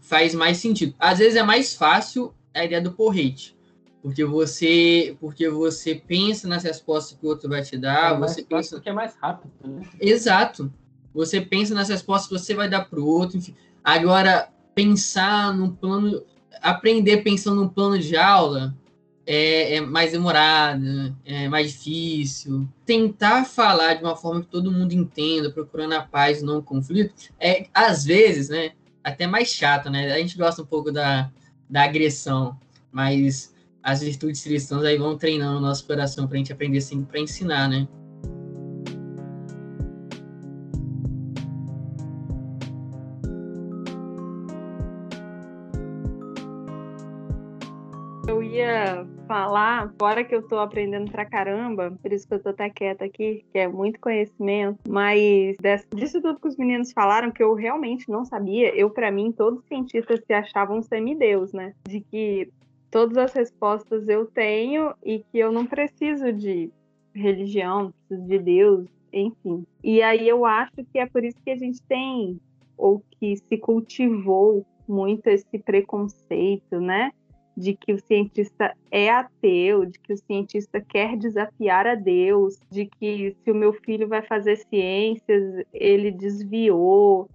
faz 0.00 0.34
mais 0.34 0.56
sentido. 0.56 0.94
Às 0.98 1.18
vezes 1.18 1.36
é 1.36 1.42
mais 1.42 1.74
fácil 1.74 2.34
a 2.52 2.64
ideia 2.64 2.80
do 2.80 2.92
porrete, 2.92 3.56
porque 4.02 4.24
você 4.24 5.16
porque 5.20 5.48
você 5.48 5.94
pensa 5.94 6.48
nas 6.48 6.62
respostas 6.62 7.18
que 7.18 7.26
o 7.26 7.28
outro 7.28 7.48
vai 7.48 7.62
te 7.62 7.76
dar, 7.76 8.14
é 8.14 8.18
você 8.18 8.42
pensa 8.42 8.76
porque 8.76 8.88
é 8.88 8.92
mais 8.92 9.14
rápido, 9.16 9.52
né? 9.64 9.82
Exato. 10.00 10.72
Você 11.12 11.40
pensa 11.40 11.74
nas 11.74 11.88
respostas 11.88 12.28
que 12.28 12.38
você 12.38 12.54
vai 12.54 12.68
dar 12.68 12.84
para 12.84 13.00
o 13.00 13.06
outro, 13.06 13.36
enfim. 13.36 13.54
Agora 13.82 14.48
pensar 14.74 15.54
num 15.54 15.70
plano 15.70 16.22
aprender 16.62 17.18
pensando 17.18 17.62
num 17.62 17.68
plano 17.68 17.98
de 17.98 18.16
aula 18.16 18.74
é, 19.26 19.76
é, 19.76 19.80
mais 19.80 20.12
demorada, 20.12 21.14
é 21.24 21.48
mais 21.48 21.72
difícil. 21.72 22.68
Tentar 22.84 23.44
falar 23.44 23.94
de 23.94 24.02
uma 24.02 24.16
forma 24.16 24.40
que 24.40 24.48
todo 24.48 24.72
mundo 24.72 24.92
entenda, 24.92 25.50
procurando 25.50 25.92
a 25.92 26.02
paz 26.02 26.42
não 26.42 26.58
o 26.58 26.62
conflito, 26.62 27.14
é, 27.38 27.66
às 27.72 28.04
vezes, 28.04 28.48
né, 28.48 28.72
até 29.04 29.26
mais 29.26 29.48
chato, 29.48 29.88
né? 29.88 30.12
A 30.12 30.18
gente 30.18 30.36
gosta 30.36 30.62
um 30.62 30.66
pouco 30.66 30.90
da, 30.90 31.30
da 31.68 31.84
agressão, 31.84 32.58
mas 32.90 33.54
as 33.82 34.00
virtudes 34.00 34.42
cristãs 34.42 34.84
aí 34.84 34.98
vão 34.98 35.16
treinando 35.16 35.58
o 35.58 35.60
nosso 35.60 35.86
coração 35.86 36.26
para 36.26 36.36
a 36.36 36.38
gente 36.38 36.52
aprender 36.52 36.80
sempre 36.80 37.06
para 37.06 37.20
ensinar, 37.20 37.68
né? 37.68 37.86
falar, 49.30 49.94
fora 49.96 50.24
que 50.24 50.34
eu 50.34 50.42
tô 50.42 50.58
aprendendo 50.58 51.08
pra 51.12 51.24
caramba, 51.24 51.96
por 52.02 52.12
isso 52.12 52.26
que 52.26 52.34
eu 52.34 52.42
tô 52.42 52.48
até 52.48 52.68
quieta 52.68 53.04
aqui, 53.04 53.44
que 53.52 53.58
é 53.58 53.68
muito 53.68 54.00
conhecimento, 54.00 54.80
mas 54.88 55.56
desse, 55.60 55.86
disso 55.94 56.20
tudo 56.20 56.40
que 56.40 56.48
os 56.48 56.56
meninos 56.56 56.90
falaram, 56.92 57.30
que 57.30 57.40
eu 57.40 57.54
realmente 57.54 58.10
não 58.10 58.24
sabia, 58.24 58.74
eu, 58.74 58.90
para 58.90 59.08
mim, 59.12 59.30
todos 59.30 59.60
os 59.60 59.66
cientistas 59.66 60.20
se 60.26 60.32
achavam 60.32 60.82
semideus, 60.82 61.52
né? 61.52 61.74
De 61.88 62.00
que 62.00 62.50
todas 62.90 63.16
as 63.16 63.32
respostas 63.32 64.08
eu 64.08 64.26
tenho 64.26 64.94
e 65.02 65.20
que 65.20 65.38
eu 65.38 65.52
não 65.52 65.66
preciso 65.66 66.32
de 66.32 66.70
religião, 67.14 67.92
preciso 68.08 68.28
de 68.28 68.38
Deus, 68.38 68.86
enfim. 69.12 69.66
E 69.82 70.02
aí 70.02 70.28
eu 70.28 70.44
acho 70.44 70.84
que 70.92 70.98
é 70.98 71.06
por 71.06 71.24
isso 71.24 71.36
que 71.44 71.50
a 71.50 71.56
gente 71.56 71.82
tem, 71.82 72.40
ou 72.76 73.02
que 73.18 73.36
se 73.36 73.58
cultivou 73.58 74.64
muito 74.88 75.26
esse 75.28 75.58
preconceito, 75.58 76.80
né? 76.80 77.12
de 77.56 77.74
que 77.74 77.92
o 77.92 77.98
cientista 77.98 78.74
é 78.90 79.10
ateu, 79.10 79.84
de 79.84 79.98
que 79.98 80.12
o 80.14 80.16
cientista 80.16 80.80
quer 80.80 81.16
desafiar 81.16 81.86
a 81.86 81.94
Deus, 81.94 82.58
de 82.70 82.86
que 82.86 83.36
se 83.44 83.50
o 83.50 83.54
meu 83.54 83.72
filho 83.72 84.08
vai 84.08 84.22
fazer 84.22 84.56
ciências, 84.56 85.64
ele 85.72 86.10
desviou. 86.10 87.28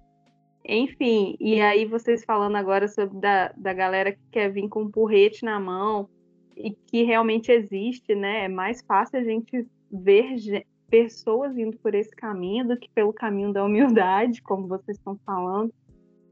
Enfim, 0.67 1.35
e 1.39 1.61
aí 1.61 1.85
vocês 1.85 2.25
falando 2.25 2.55
agora 2.55 2.87
sobre 2.87 3.19
da, 3.19 3.53
da 3.55 3.71
galera 3.71 4.11
que 4.11 4.21
quer 4.31 4.51
vir 4.51 4.67
com 4.67 4.83
um 4.83 4.91
porrete 4.91 5.45
na 5.45 5.59
mão 5.59 6.09
e 6.57 6.71
que 6.71 7.03
realmente 7.03 7.51
existe, 7.51 8.15
né? 8.15 8.45
É 8.45 8.47
mais 8.47 8.81
fácil 8.81 9.19
a 9.19 9.23
gente 9.23 9.67
ver 9.91 10.65
pessoas 10.89 11.55
indo 11.57 11.77
por 11.77 11.93
esse 11.93 12.15
caminho 12.15 12.67
do 12.67 12.77
que 12.77 12.89
pelo 12.89 13.13
caminho 13.13 13.53
da 13.53 13.63
humildade, 13.63 14.41
como 14.41 14.67
vocês 14.67 14.97
estão 14.97 15.19
falando. 15.23 15.71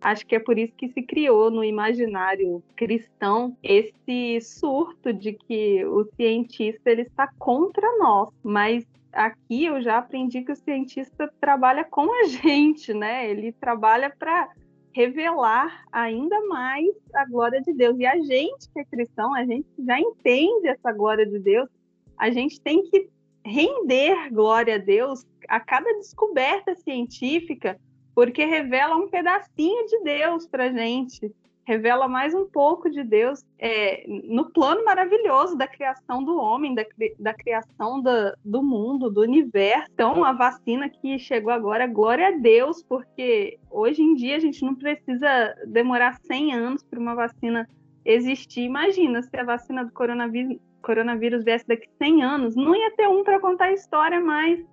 Acho 0.01 0.25
que 0.25 0.36
é 0.36 0.39
por 0.39 0.57
isso 0.57 0.73
que 0.75 0.89
se 0.89 1.01
criou 1.01 1.49
no 1.51 1.63
imaginário 1.63 2.61
cristão 2.75 3.55
esse 3.61 4.41
surto 4.41 5.13
de 5.13 5.34
que 5.34 5.86
o 5.86 6.05
cientista 6.15 6.89
ele 6.89 7.03
está 7.03 7.29
contra 7.38 7.88
nós, 7.97 8.29
mas 8.43 8.86
aqui 9.14 9.66
eu 9.66 9.82
já 9.82 9.99
aprendi 9.99 10.41
que 10.41 10.51
o 10.51 10.55
cientista 10.55 11.32
trabalha 11.39 11.84
com 11.84 12.11
a 12.11 12.24
gente, 12.28 12.93
né? 12.93 13.30
Ele 13.30 13.51
trabalha 13.51 14.09
para 14.09 14.49
revelar 14.93 15.86
ainda 15.91 16.39
mais 16.47 16.88
a 17.16 17.26
glória 17.26 17.61
de 17.61 17.74
Deus. 17.74 17.97
E 17.97 18.05
a 18.05 18.18
gente 18.18 18.70
que 18.72 18.80
é 18.80 18.86
cristão, 18.86 19.34
a 19.34 19.45
gente 19.45 19.68
já 19.80 19.99
entende 19.99 20.68
essa 20.68 20.91
glória 20.91 21.26
de 21.26 21.39
Deus. 21.39 21.70
A 22.18 22.30
gente 22.30 22.61
tem 22.61 22.84
que 22.84 23.09
render 23.45 24.30
glória 24.32 24.76
a 24.76 24.78
Deus 24.78 25.26
a 25.49 25.59
cada 25.59 25.91
descoberta 25.95 26.76
científica, 26.76 27.80
porque 28.16 28.45
revela 28.45 28.95
um 28.95 29.09
pedacinho 29.09 29.86
de 29.88 30.03
Deus 30.03 30.47
para 30.47 30.72
gente, 30.72 31.34
revela 31.66 32.07
mais 32.07 32.34
um 32.34 32.45
pouco 32.45 32.89
de 32.89 33.03
Deus 33.03 33.43
é, 33.57 34.05
no 34.07 34.51
plano 34.51 34.84
maravilhoso 34.84 35.57
da 35.57 35.68
criação 35.68 36.24
do 36.24 36.38
homem, 36.38 36.76
da, 36.76 36.86
da 37.20 37.34
criação 37.34 38.01
do 38.43 38.61
mundo, 38.61 39.09
do 39.09 39.22
universo. 39.22 39.89
Então, 39.93 40.24
a 40.24 40.34
vacina 40.34 40.89
que 40.89 41.18
chegou 41.18 41.51
agora, 41.51 41.88
glória 41.88 42.28
a 42.28 42.32
Deus, 42.32 42.84
porque 42.84 43.57
hoje 43.70 44.01
em 44.01 44.14
dia 44.16 44.36
a 44.36 44.39
gente 44.39 44.64
não 44.64 44.76
precisa 44.76 45.55
demorar 45.66 46.20
100 46.22 46.53
anos 46.53 46.84
para 46.84 46.99
uma 46.99 47.16
vacina 47.16 47.68
existir. 48.05 48.61
Imagina 48.61 49.22
se 49.22 49.36
a 49.38 49.43
vacina 49.43 49.86
do 49.86 49.91
coronavírus, 49.91 50.57
coronavírus 50.82 51.43
viesse 51.43 51.68
daqui 51.68 51.88
100 51.97 52.24
anos, 52.24 52.55
não 52.55 52.76
ia 52.76 52.91
ter 52.91 53.07
um 53.07 53.24
para 53.24 53.39
contar 53.39 53.66
a 53.66 53.74
história 53.74 54.20
mais. 54.20 54.64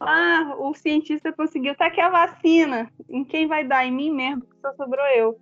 Ah, 0.00 0.54
o 0.58 0.72
cientista 0.72 1.30
conseguiu. 1.30 1.74
Tá 1.74 1.86
aqui 1.86 2.00
a 2.00 2.08
vacina. 2.08 2.90
Em 3.06 3.22
quem 3.22 3.46
vai 3.46 3.66
dar? 3.66 3.84
Em 3.84 3.92
mim 3.92 4.10
mesmo, 4.10 4.40
porque 4.40 4.58
só 4.62 4.72
sobrou 4.72 5.04
eu. 5.14 5.38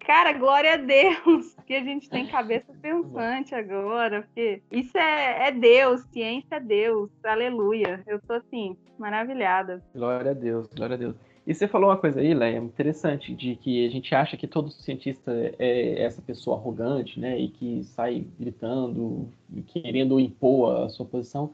Cara, 0.00 0.32
glória 0.32 0.74
a 0.74 0.76
Deus 0.76 1.54
que 1.66 1.74
a 1.74 1.84
gente 1.84 2.08
tem 2.08 2.26
cabeça 2.26 2.72
pensante 2.80 3.54
agora, 3.54 4.22
porque 4.22 4.62
isso 4.70 4.96
é, 4.96 5.48
é 5.48 5.52
Deus, 5.52 6.00
ciência 6.12 6.56
é 6.56 6.60
Deus, 6.60 7.10
aleluia. 7.22 8.02
Eu 8.06 8.20
tô 8.20 8.34
assim, 8.34 8.76
maravilhada. 8.98 9.82
Glória 9.94 10.32
a 10.32 10.34
Deus, 10.34 10.66
glória 10.74 10.94
a 10.94 10.98
Deus. 10.98 11.16
E 11.46 11.54
você 11.54 11.66
falou 11.66 11.90
uma 11.90 11.96
coisa 11.96 12.20
aí, 12.20 12.34
Léa, 12.34 12.58
interessante, 12.58 13.34
de 13.34 13.56
que 13.56 13.86
a 13.86 13.90
gente 13.90 14.14
acha 14.14 14.36
que 14.36 14.46
todo 14.46 14.70
cientista 14.70 15.32
é 15.58 16.02
essa 16.02 16.20
pessoa 16.20 16.56
arrogante, 16.56 17.18
né, 17.18 17.38
e 17.38 17.48
que 17.48 17.82
sai 17.84 18.26
gritando, 18.38 19.28
querendo 19.68 20.20
impor 20.20 20.84
a 20.84 20.88
sua 20.88 21.06
posição. 21.06 21.52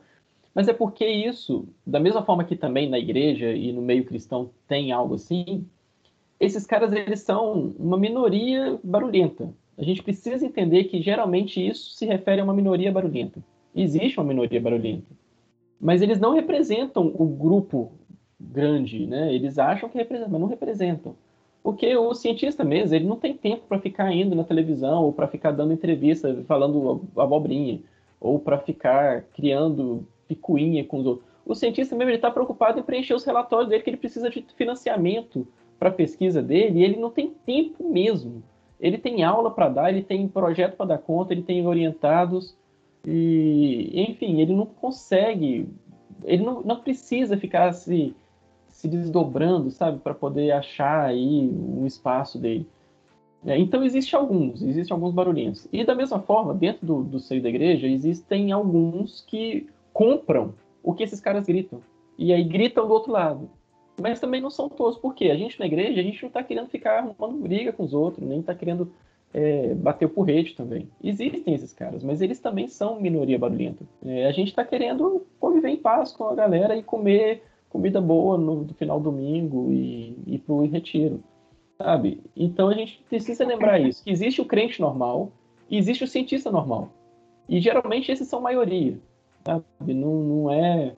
Mas 0.55 0.69
é 0.69 0.73
porque 0.73 1.07
isso, 1.07 1.69
da 1.87 2.01
mesma 2.01 2.25
forma 2.25 2.45
que 2.45 2.57
também 2.57 2.89
na 2.89 2.99
igreja 2.99 3.53
e 3.53 3.73
no 3.73 3.83
meio 3.83 4.05
cristão 4.05 4.51
tem 4.67 4.91
algo 4.91 5.15
assim, 5.15 5.67
esses 6.39 6.67
caras 6.67 6.93
eles 6.93 7.21
são 7.21 7.75
uma 7.79 7.99
minoria 7.99 8.79
barulhenta. 8.83 9.53
A 9.79 9.83
gente 9.83 10.03
precisa 10.03 10.45
entender 10.45 10.85
que 10.85 11.03
geralmente 11.03 11.65
isso 11.65 11.95
se 11.95 12.07
refere 12.07 12.41
a 12.41 12.45
uma 12.45 12.55
minoria 12.55 12.93
barulhenta. 12.93 13.43
Existe 13.75 14.19
uma 14.19 14.27
minoria 14.27 14.61
barulhenta. 14.61 15.07
Mas 15.81 16.01
eles 16.01 16.19
não 16.19 16.35
representam 16.35 17.13
o 17.15 17.27
grupo 17.27 17.93
grande, 18.41 19.07
né? 19.07 19.35
Eles 19.35 19.59
acham 19.59 19.89
que 19.89 19.99
representam, 19.99 20.33
mas 20.33 20.41
não 20.41 20.49
representam. 20.49 21.15
Porque 21.63 21.97
o 21.97 22.15
cientista 22.15 22.65
mesmo, 22.65 22.95
ele 22.95 23.07
não 23.07 23.17
tem 23.17 23.35
tempo 23.35 23.65
para 23.69 23.81
ficar 23.81 24.13
indo 24.13 24.37
na 24.37 24.45
televisão 24.45 25.05
ou 25.05 25.13
para 25.13 25.27
ficar 25.27 25.51
dando 25.51 25.73
entrevista 25.73 26.43
falando 26.47 27.03
abobrinha 27.17 27.81
ou 28.21 28.39
para 28.39 28.59
ficar 28.59 29.23
criando 29.35 30.07
picuinha 30.29 30.85
com 30.85 30.99
os 30.99 31.07
outros. 31.07 31.27
O 31.45 31.55
cientista 31.55 31.95
mesmo 31.95 32.13
está 32.13 32.31
preocupado 32.31 32.79
em 32.79 32.83
preencher 32.83 33.15
os 33.15 33.25
relatórios 33.25 33.69
dele, 33.69 33.83
que 33.83 33.91
ele 33.91 33.97
precisa 33.97 34.31
de 34.31 34.45
financiamento 34.57 35.47
para 35.79 35.91
pesquisa 35.91 36.43
dele, 36.43 36.81
e 36.81 36.85
ele 36.85 36.97
não 36.97 37.11
tem 37.11 37.31
tempo 37.45 37.89
mesmo. 37.89 38.43
Ele 38.81 38.99
tem 38.99 39.25
aula 39.25 39.51
para 39.51 39.69
dar, 39.69 39.91
ele 39.91 40.03
tem 40.03 40.29
projeto 40.29 40.77
para 40.77 40.87
dar 40.87 40.99
conta, 40.99 41.33
ele 41.33 41.43
tem 41.43 41.67
orientados, 41.67 42.57
e 43.05 43.91
enfim, 44.09 44.41
ele 44.41 44.55
não 44.55 44.67
consegue, 44.67 45.69
ele 46.25 46.43
não, 46.43 46.63
não 46.63 46.81
precisa 46.81 47.37
ficar 47.37 47.73
se, 47.73 48.15
se 48.69 48.89
desdobrando, 48.89 49.71
sabe, 49.71 50.01
para 50.01 50.15
poder 50.15 50.51
achar 50.51 51.07
aí 51.07 51.49
um 51.49 51.87
espaço 51.87 52.39
dele. 52.39 52.67
É, 53.47 53.57
então, 53.57 53.85
existe 53.85 54.17
alguns, 54.17 54.61
existem 54.61 54.93
alguns 54.93 55.13
barulhentos. 55.13 55.69
E 55.73 55.85
da 55.85 55.95
mesma 55.95 56.21
forma, 56.21 56.53
dentro 56.53 56.85
do, 56.85 57.05
do 57.05 57.21
seio 57.21 57.41
da 57.41 57.49
igreja, 57.49 57.87
existem 57.87 58.51
alguns 58.51 59.21
que 59.21 59.69
compram 59.93 60.55
o 60.83 60.93
que 60.93 61.05
esses 61.05 61.21
caras 61.21 61.47
gritam. 61.47 61.81
E 62.19 62.33
aí 62.33 62.43
gritam 62.43 62.89
do 62.89 62.93
outro 62.93 63.13
lado. 63.13 63.49
Mas 64.01 64.21
também 64.21 64.41
não 64.41 64.51
são 64.51 64.69
todos, 64.69 64.99
porque 64.99 65.31
a 65.31 65.37
gente 65.37 65.59
na 65.59 65.67
igreja, 65.67 66.01
a 66.01 66.05
gente 66.05 66.21
não 66.23 66.29
está 66.29 66.43
querendo 66.43 66.69
ficar 66.69 66.99
arrumando 66.99 67.41
briga 67.43 67.73
com 67.73 67.83
os 67.83 67.95
outros, 67.95 68.27
nem 68.27 68.41
está 68.41 68.55
querendo 68.55 68.93
é, 69.33 69.75
bater 69.75 70.05
o 70.05 70.11
porrete 70.11 70.55
também. 70.55 70.89
Existem 71.03 71.55
esses 71.55 71.73
caras, 71.73 72.05
mas 72.05 72.21
eles 72.21 72.39
também 72.39 72.69
são 72.69 73.01
minoria 73.01 73.39
barulhenta. 73.39 73.85
É, 74.05 74.27
a 74.27 74.33
gente 74.33 74.49
está 74.49 74.65
querendo 74.65 75.27
conviver 75.41 75.71
em 75.71 75.77
paz 75.77 76.13
com 76.13 76.25
a 76.25 76.35
galera 76.35 76.77
e 76.77 76.83
comer 76.83 77.43
comida 77.71 78.01
boa 78.01 78.37
no, 78.37 78.63
no 78.63 78.75
final 78.75 78.99
do 78.99 79.11
domingo 79.11 79.73
e 79.73 80.17
ir 80.27 80.39
para 80.39 80.55
o 80.55 80.67
retiro 80.67 81.23
sabe? 81.79 82.23
Então 82.35 82.69
a 82.69 82.75
gente 82.75 83.03
precisa 83.09 83.45
lembrar 83.45 83.79
isso, 83.79 84.03
que 84.03 84.11
existe 84.11 84.41
o 84.41 84.45
crente 84.45 84.81
normal 84.81 85.31
e 85.69 85.79
existe 85.79 86.05
o 86.05 86.09
cientista 86.09 86.51
normal. 86.51 86.91
E 87.49 87.61
geralmente 87.61 88.11
esses 88.11 88.29
são 88.29 88.41
maioria, 88.41 88.99
sabe? 89.45 89.95
Não, 89.95 90.15
não 90.15 90.51
é 90.51 90.95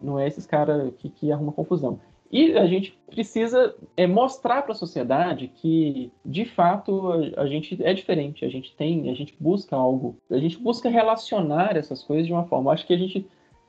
não 0.00 0.18
é 0.18 0.26
esses 0.26 0.46
caras 0.46 0.92
que, 0.98 1.08
que 1.08 1.30
arrumam 1.30 1.52
confusão. 1.52 2.00
E 2.32 2.56
a 2.56 2.66
gente 2.66 2.98
precisa 3.10 3.74
é, 3.94 4.06
mostrar 4.06 4.62
para 4.62 4.72
a 4.72 4.74
sociedade 4.74 5.52
que, 5.54 6.10
de 6.24 6.46
fato, 6.46 7.12
a, 7.36 7.42
a, 7.42 7.46
gente 7.46 7.78
é 7.84 7.92
diferente. 7.92 8.42
A 8.42 8.48
gente 8.48 8.74
tem, 8.74 9.10
a 9.10 9.14
gente 9.14 9.36
busca 9.38 9.76
algo, 9.76 10.16
a 10.30 10.38
gente 10.38 10.58
busca 10.58 10.88
relacionar 10.88 11.76
essas 11.76 12.02
coisas 12.02 12.26
de 12.26 12.32
uma 12.32 12.46
forma. 12.46 12.72
Acho 12.72 12.86
que 12.86 12.94
a 12.94 12.96
gente, 12.96 13.26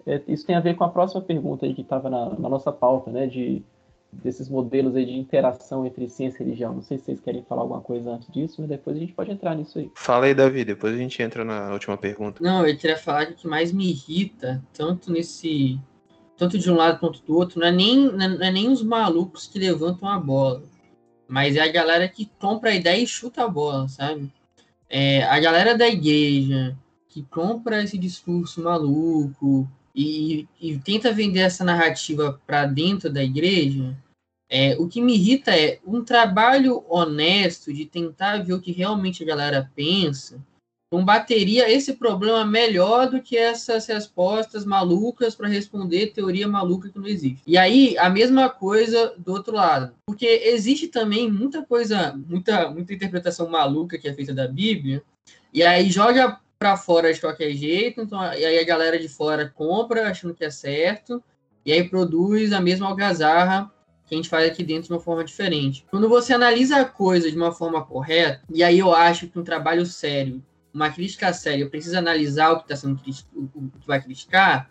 é, 0.08 0.22
isso 0.30 0.46
tem 0.46 0.56
a 0.56 0.62
ver 0.62 0.76
com 0.78 0.86
a 0.86 0.90
próxima 0.90 1.22
pergunta 1.22 1.66
aí 1.66 1.74
que 1.74 1.82
estava 1.82 2.10
na, 2.10 2.30
na, 2.30 2.48
nossa 2.48 2.72
pauta, 2.72 3.12
né? 3.12 3.28
De 3.28 3.62
desses 4.14 4.48
modelos 4.48 4.96
aí 4.96 5.06
de 5.06 5.14
interação 5.14 5.86
entre 5.88 6.08
ciência 6.08 6.42
e 6.42 6.46
religião. 6.46 6.76
Não 6.76 6.84
sei 6.84 7.00
se 7.00 7.06
vocês 7.06 7.20
querem 7.20 7.44
falar 7.44 7.64
alguma 7.64 7.82
coisa 7.82 8.12
antes 8.12 8.32
disso, 8.32 8.58
mas 8.60 8.70
depois 8.70 8.96
a 8.96 9.00
gente 9.00 9.12
pode 9.12 9.32
entrar 9.32 9.56
nisso 9.56 9.80
aí. 9.80 9.92
Fala 9.96 10.28
aí, 10.28 10.36
Davi, 10.36 10.64
depois 10.64 10.94
a 10.94 10.98
gente 10.98 11.22
entra 11.22 11.44
na 11.44 11.74
última 11.74 11.98
pergunta. 11.98 12.42
Não, 12.44 12.66
eu 12.66 12.78
queria 12.78 12.96
falar 12.96 13.26
que 13.26 13.34
o 13.34 13.36
que 13.36 13.48
mais 13.48 13.72
me 13.72 13.90
irrita, 13.90 14.64
tanto 14.72 15.12
nesse. 15.12 15.80
Tanto 16.44 16.60
de 16.60 16.70
um 16.70 16.76
lado 16.76 17.00
quanto 17.00 17.22
do 17.24 17.36
outro, 17.38 17.60
não 17.60 17.68
é 17.68 17.72
nem, 17.72 18.12
não 18.12 18.44
é 18.44 18.52
nem 18.52 18.70
os 18.70 18.84
malucos 18.84 19.48
que 19.48 19.58
levantam 19.58 20.10
a 20.10 20.20
bola, 20.20 20.62
mas 21.28 21.56
é 21.56 21.62
a 21.62 21.72
galera 21.72 22.08
que 22.10 22.30
compra 22.38 22.72
a 22.72 22.76
ideia 22.76 23.02
e 23.02 23.08
chuta 23.08 23.44
a 23.44 23.48
bola, 23.48 23.88
sabe? 23.88 24.30
É, 24.90 25.24
a 25.24 25.40
galera 25.40 25.78
da 25.78 25.88
igreja 25.88 26.78
que 27.08 27.24
compra 27.24 27.84
esse 27.84 27.98
discurso 27.98 28.62
maluco, 28.62 29.70
e, 29.96 30.48
e, 30.60 30.78
tenta 30.80 31.14
vender 31.14 31.42
essa 31.42 31.64
narrativa 31.64 32.42
para 32.46 32.66
dentro 32.66 33.12
da 33.12 33.24
igreja, 33.24 33.96
é, 34.50 34.76
o 34.78 34.88
que 34.88 35.00
me 35.00 35.14
irrita 35.14 35.56
é 35.56 35.80
um 35.86 36.04
trabalho 36.04 36.84
honesto 36.90 37.72
de 37.72 37.86
tentar 37.86 38.44
ver 38.44 38.54
o 38.54 38.62
que 38.62 38.72
realmente 38.72 39.24
a 39.24 39.26
galera 39.26 39.72
pensa, 39.76 40.44
combateria 40.94 41.72
esse 41.72 41.94
problema 41.94 42.46
melhor 42.46 43.10
do 43.10 43.20
que 43.20 43.36
essas 43.36 43.88
respostas 43.88 44.64
malucas 44.64 45.34
para 45.34 45.48
responder 45.48 46.14
teoria 46.14 46.48
maluca 46.48 46.88
que 46.88 47.00
não 47.00 47.08
existe. 47.08 47.42
E 47.48 47.58
aí, 47.58 47.98
a 47.98 48.12
mesma 48.12 48.48
coisa 48.48 49.12
do 49.18 49.32
outro 49.32 49.56
lado. 49.56 49.96
Porque 50.06 50.28
existe 50.28 50.88
também 50.88 51.32
muita 51.32 51.64
coisa, 51.66 52.14
muita, 52.28 52.70
muita 52.70 52.94
interpretação 52.94 53.50
maluca 53.50 53.98
que 53.98 54.08
é 54.08 54.14
feita 54.14 54.36
da 54.36 54.48
Bíblia, 54.48 55.02
e 55.52 55.64
aí 55.64 55.90
joga 55.90 56.40
para 56.60 56.78
fora 56.78 57.12
de 57.12 57.20
qualquer 57.20 57.52
jeito, 57.54 58.00
então, 58.00 58.22
e 58.32 58.46
aí 58.46 58.60
a 58.60 58.64
galera 58.64 59.00
de 59.00 59.10
fora 59.10 59.50
compra 59.50 60.12
achando 60.12 60.36
que 60.36 60.46
é 60.46 60.52
certo, 60.52 61.24
e 61.66 61.72
aí 61.72 61.90
produz 61.90 62.54
a 62.54 62.62
mesma 62.62 62.88
algazarra 62.88 63.68
que 64.06 64.14
a 64.14 64.18
gente 64.18 64.30
faz 64.30 64.48
aqui 64.48 64.64
dentro 64.64 64.90
de 64.90 64.94
uma 64.94 65.00
forma 65.00 65.24
diferente. 65.24 65.84
Quando 65.90 66.08
você 66.08 66.34
analisa 66.36 66.78
a 66.78 66.86
coisa 66.86 67.32
de 67.32 67.36
uma 67.36 67.52
forma 67.52 67.84
correta, 67.84 68.44
e 68.54 68.64
aí 68.64 68.78
eu 68.78 68.94
acho 68.94 69.28
que 69.28 69.40
um 69.40 69.44
trabalho 69.44 69.88
sério, 69.88 70.40
uma 70.74 70.90
crítica 70.90 71.32
séria, 71.32 71.70
precisa 71.70 72.00
analisar 72.00 72.52
o 72.52 72.58
que 72.58 72.64
está 72.64 72.76
sendo 72.76 73.00
o 73.36 73.80
que 73.80 73.88
vai 73.88 74.02
criticar, 74.02 74.70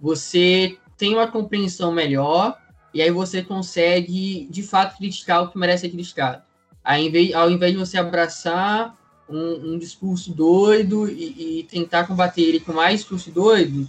você 0.00 0.78
tem 0.96 1.14
uma 1.14 1.26
compreensão 1.26 1.90
melhor 1.90 2.58
e 2.92 3.00
aí 3.00 3.10
você 3.10 3.42
consegue 3.42 4.46
de 4.50 4.62
fato 4.62 4.98
criticar 4.98 5.42
o 5.42 5.50
que 5.50 5.58
merece 5.58 5.82
ser 5.82 5.90
criticado. 5.90 6.42
Aí, 6.84 7.32
ao 7.34 7.50
invés 7.50 7.72
de 7.72 7.78
você 7.78 7.98
abraçar 7.98 8.96
um, 9.28 9.74
um 9.74 9.78
discurso 9.78 10.32
doido 10.32 11.08
e, 11.08 11.60
e, 11.60 11.62
tentar 11.64 12.06
combater 12.06 12.42
ele 12.42 12.60
com 12.60 12.72
mais 12.72 13.00
discurso 13.00 13.30
doido, 13.30 13.88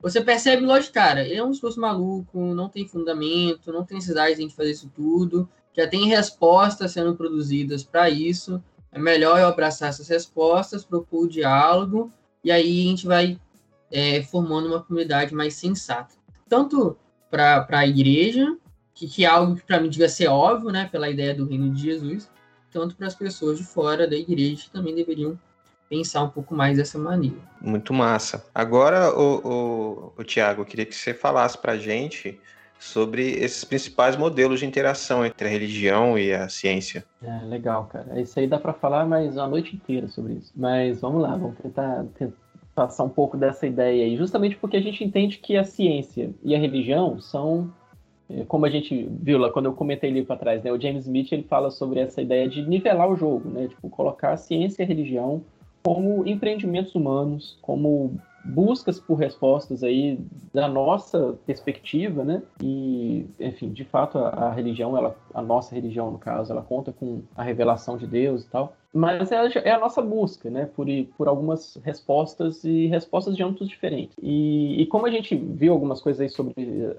você 0.00 0.20
percebe 0.20 0.64
logo 0.64 0.80
de 0.80 0.90
cara, 0.90 1.24
ele 1.24 1.34
é 1.34 1.44
um 1.44 1.50
discurso 1.50 1.80
maluco, 1.80 2.54
não 2.54 2.68
tem 2.68 2.86
fundamento, 2.86 3.72
não 3.72 3.84
tem 3.84 3.96
necessidade 3.96 4.36
de 4.36 4.40
a 4.40 4.42
gente 4.42 4.54
fazer 4.54 4.70
isso 4.70 4.90
tudo, 4.94 5.48
já 5.76 5.86
tem 5.86 6.06
respostas 6.06 6.92
sendo 6.92 7.14
produzidas 7.16 7.84
para 7.84 8.08
isso, 8.08 8.62
é 8.92 8.98
melhor 8.98 9.38
eu 9.38 9.46
abraçar 9.46 9.88
essas 9.88 10.08
respostas, 10.08 10.84
propor 10.84 11.24
o 11.24 11.28
diálogo, 11.28 12.10
e 12.42 12.50
aí 12.50 12.86
a 12.86 12.88
gente 12.88 13.06
vai 13.06 13.38
é, 13.90 14.22
formando 14.22 14.68
uma 14.68 14.82
comunidade 14.82 15.34
mais 15.34 15.54
sensata. 15.54 16.14
Tanto 16.48 16.96
para 17.30 17.66
a 17.70 17.86
igreja, 17.86 18.56
que, 18.94 19.06
que 19.06 19.24
é 19.24 19.28
algo 19.28 19.56
que 19.56 19.62
para 19.62 19.80
mim 19.80 19.88
devia 19.88 20.08
ser 20.08 20.28
óbvio, 20.28 20.70
né, 20.70 20.88
pela 20.90 21.10
ideia 21.10 21.34
do 21.34 21.46
reino 21.46 21.70
de 21.70 21.82
Jesus, 21.82 22.30
tanto 22.70 22.96
para 22.96 23.06
as 23.06 23.14
pessoas 23.14 23.58
de 23.58 23.64
fora 23.64 24.08
da 24.08 24.16
igreja 24.16 24.62
que 24.62 24.70
também 24.70 24.94
deveriam 24.94 25.38
pensar 25.88 26.22
um 26.22 26.28
pouco 26.28 26.54
mais 26.54 26.76
dessa 26.76 26.98
maneira. 26.98 27.36
Muito 27.60 27.92
massa. 27.92 28.46
Agora, 28.54 29.10
o, 29.14 29.40
o, 29.44 30.12
o 30.16 30.24
Tiago, 30.24 30.62
eu 30.62 30.66
queria 30.66 30.84
que 30.84 30.94
você 30.94 31.14
falasse 31.14 31.56
para 31.56 31.72
a 31.72 31.78
gente 31.78 32.38
sobre 32.78 33.30
esses 33.32 33.64
principais 33.64 34.16
modelos 34.16 34.60
de 34.60 34.66
interação 34.66 35.24
entre 35.24 35.48
a 35.48 35.50
religião 35.50 36.18
e 36.18 36.32
a 36.32 36.48
ciência. 36.48 37.04
É, 37.22 37.44
legal, 37.44 37.86
cara. 37.86 38.20
Isso 38.20 38.38
aí 38.38 38.46
dá 38.46 38.58
para 38.58 38.72
falar 38.72 39.06
mais 39.06 39.36
uma 39.36 39.48
noite 39.48 39.74
inteira 39.74 40.08
sobre 40.08 40.34
isso. 40.34 40.52
Mas 40.54 41.00
vamos 41.00 41.20
lá, 41.20 41.36
vamos 41.36 41.56
tentar, 41.58 42.04
tentar 42.16 42.36
passar 42.74 43.02
um 43.02 43.08
pouco 43.08 43.36
dessa 43.36 43.66
ideia 43.66 44.04
aí, 44.04 44.16
justamente 44.16 44.56
porque 44.56 44.76
a 44.76 44.80
gente 44.80 45.02
entende 45.02 45.38
que 45.38 45.56
a 45.56 45.64
ciência 45.64 46.30
e 46.44 46.54
a 46.54 46.58
religião 46.58 47.20
são 47.20 47.72
é, 48.30 48.44
como 48.44 48.66
a 48.66 48.70
gente 48.70 49.08
viu 49.20 49.38
lá 49.38 49.50
quando 49.50 49.66
eu 49.66 49.72
comentei 49.72 50.10
ali 50.10 50.24
para 50.24 50.36
trás, 50.36 50.62
né, 50.62 50.70
o 50.70 50.80
James 50.80 51.04
Smith 51.04 51.32
ele 51.32 51.42
fala 51.42 51.70
sobre 51.70 51.98
essa 51.98 52.22
ideia 52.22 52.48
de 52.48 52.62
nivelar 52.62 53.10
o 53.10 53.16
jogo, 53.16 53.48
né, 53.48 53.66
tipo 53.66 53.88
colocar 53.88 54.32
a 54.32 54.36
ciência 54.36 54.82
e 54.82 54.84
a 54.84 54.88
religião 54.88 55.42
como 55.82 56.26
empreendimentos 56.26 56.94
humanos, 56.94 57.58
como 57.62 58.20
buscas 58.44 58.98
por 58.98 59.16
respostas 59.16 59.82
aí 59.82 60.18
da 60.52 60.68
nossa 60.68 61.38
perspectiva, 61.46 62.24
né? 62.24 62.42
E, 62.62 63.26
enfim, 63.38 63.72
de 63.72 63.84
fato 63.84 64.18
a, 64.18 64.28
a 64.28 64.52
religião, 64.52 64.96
ela, 64.96 65.16
a 65.34 65.42
nossa 65.42 65.74
religião 65.74 66.10
no 66.10 66.18
caso, 66.18 66.52
ela 66.52 66.62
conta 66.62 66.92
com 66.92 67.22
a 67.36 67.42
revelação 67.42 67.96
de 67.96 68.06
Deus 68.06 68.44
e 68.44 68.48
tal, 68.48 68.76
mas 68.92 69.30
é, 69.30 69.36
é 69.64 69.72
a 69.72 69.78
nossa 69.78 70.00
busca, 70.00 70.48
né, 70.48 70.64
por, 70.64 70.86
por 71.16 71.28
algumas 71.28 71.78
respostas 71.84 72.64
e 72.64 72.86
respostas 72.86 73.36
de 73.36 73.42
âmbitos 73.42 73.68
diferentes. 73.68 74.16
E, 74.20 74.80
e, 74.80 74.86
como 74.86 75.06
a 75.06 75.10
gente 75.10 75.36
viu 75.36 75.72
algumas 75.72 76.00
coisas 76.00 76.20
aí 76.20 76.28
sobre 76.28 76.54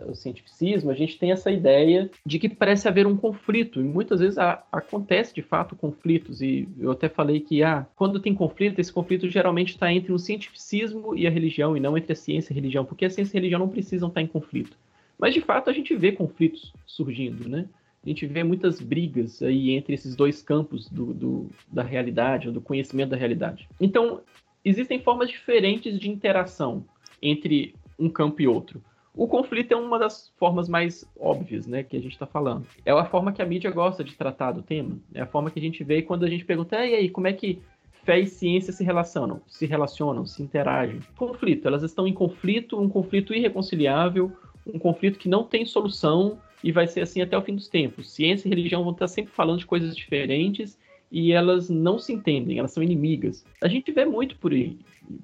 o 0.08 0.14
cientificismo, 0.14 0.92
a 0.92 0.94
gente 0.94 1.18
tem 1.18 1.32
essa 1.32 1.52
ideia 1.52 2.10
de 2.24 2.38
que 2.38 2.48
parece 2.48 2.88
haver 2.88 3.08
um 3.08 3.18
conflito, 3.18 3.80
e 3.80 3.84
muitas 3.84 4.20
vezes 4.20 4.38
a, 4.38 4.64
acontece 4.72 5.34
de 5.34 5.42
fato 5.42 5.76
conflitos, 5.76 6.42
e 6.42 6.70
eu 6.80 6.92
até 6.92 7.10
falei 7.10 7.40
que 7.40 7.64
ah, 7.64 7.88
quando 7.96 8.20
tem 8.20 8.36
conflito, 8.36 8.80
esse 8.80 8.94
conflito 8.94 9.28
geralmente 9.28 9.70
está 9.70 9.92
entre 9.92 10.14
o 10.14 10.20
cientificismo 10.20 11.18
e 11.18 11.26
a 11.26 11.32
religião, 11.32 11.76
e 11.76 11.80
não 11.80 11.98
entre 11.98 12.14
a 12.14 12.16
ciência 12.16 12.52
e 12.52 12.54
a 12.54 12.56
religião, 12.56 12.86
porque 12.86 13.06
a 13.06 13.10
ciência 13.10 13.36
e 13.36 13.38
a 13.38 13.40
religião 13.40 13.60
não 13.60 13.70
precisam 13.70 14.10
estar 14.10 14.22
em 14.22 14.28
conflito. 14.28 14.78
Mas 15.18 15.34
de 15.34 15.42
fato 15.42 15.70
a 15.70 15.74
gente 15.74 15.94
vê 15.96 16.12
conflitos 16.12 16.72
surgindo, 16.86 17.50
né? 17.50 17.66
A 18.04 18.10
gente 18.10 18.26
vê 18.26 18.44
muitas 18.44 18.80
brigas 18.80 19.42
aí 19.42 19.72
entre 19.72 19.94
esses 19.94 20.16
dois 20.16 20.42
campos 20.42 20.88
do, 20.90 21.14
do, 21.14 21.50
da 21.72 21.84
realidade, 21.84 22.52
do 22.52 22.62
conhecimento 22.62 23.10
da 23.10 23.18
realidade. 23.18 23.68
Então, 23.80 24.22
existem 24.64 25.02
formas 25.02 25.30
diferentes 25.30 26.00
de 26.00 26.10
interação 26.10 26.86
entre 27.22 27.76
um 27.98 28.10
campo 28.10 28.42
e 28.42 28.48
outro. 28.48 28.82
O 29.14 29.28
conflito 29.28 29.74
é 29.74 29.76
uma 29.76 30.00
das 30.00 30.32
formas 30.38 30.70
mais 30.70 31.06
óbvias, 31.20 31.68
né, 31.68 31.84
que 31.84 31.98
a 31.98 32.00
gente 32.00 32.14
está 32.14 32.26
falando. 32.26 32.66
É 32.86 32.92
a 32.92 33.06
forma 33.06 33.34
que 33.34 33.42
a 33.42 33.46
mídia 33.46 33.70
gosta 33.70 34.04
de 34.04 34.16
tratar 34.16 34.54
do 34.54 34.62
tema. 34.62 34.98
É 35.14 35.22
a 35.22 35.26
forma 35.26 35.52
que 35.52 35.60
a 35.60 35.62
gente 35.62 35.84
vê 35.84 36.02
quando 36.02 36.24
a 36.24 36.30
gente 36.30 36.46
pergunta, 36.46 36.86
e 36.86 36.96
aí, 36.96 37.10
como 37.10 37.28
é 37.28 37.34
que 37.34 37.62
fé 38.06 38.20
e 38.20 38.26
ciência 38.26 38.72
se 38.72 38.84
relacionam? 38.84 39.42
Se 39.46 39.66
relacionam, 39.66 40.26
se 40.26 40.42
interagem. 40.42 41.02
Conflito, 41.18 41.68
elas 41.68 41.84
estão 41.84 42.08
em 42.08 42.14
conflito, 42.14 42.80
um 42.80 42.88
conflito 42.88 43.34
irreconciliável, 43.34 44.32
um 44.66 44.80
conflito 44.80 45.20
que 45.20 45.28
não 45.28 45.44
tem 45.44 45.66
solução 45.66 46.40
e 46.64 46.72
vai 46.72 46.88
ser 46.88 47.02
assim 47.02 47.22
até 47.22 47.38
o 47.38 47.42
fim 47.42 47.56
dos 47.56 47.68
tempos. 47.68 48.12
Ciência 48.12 48.48
e 48.48 48.50
religião 48.50 48.84
vão 48.84 48.94
estar 48.94 49.08
sempre 49.08 49.32
falando 49.32 49.60
de 49.60 49.66
coisas 49.66 49.96
diferentes 49.96 50.78
e 51.12 51.32
elas 51.32 51.70
não 51.70 51.98
se 51.98 52.14
entendem, 52.14 52.60
elas 52.60 52.72
são 52.72 52.84
inimigas. 52.84 53.46
A 53.62 53.68
gente 53.68 53.92
vê 53.92 54.06
muito 54.06 54.36
por 54.38 54.52
aí, 54.52 54.78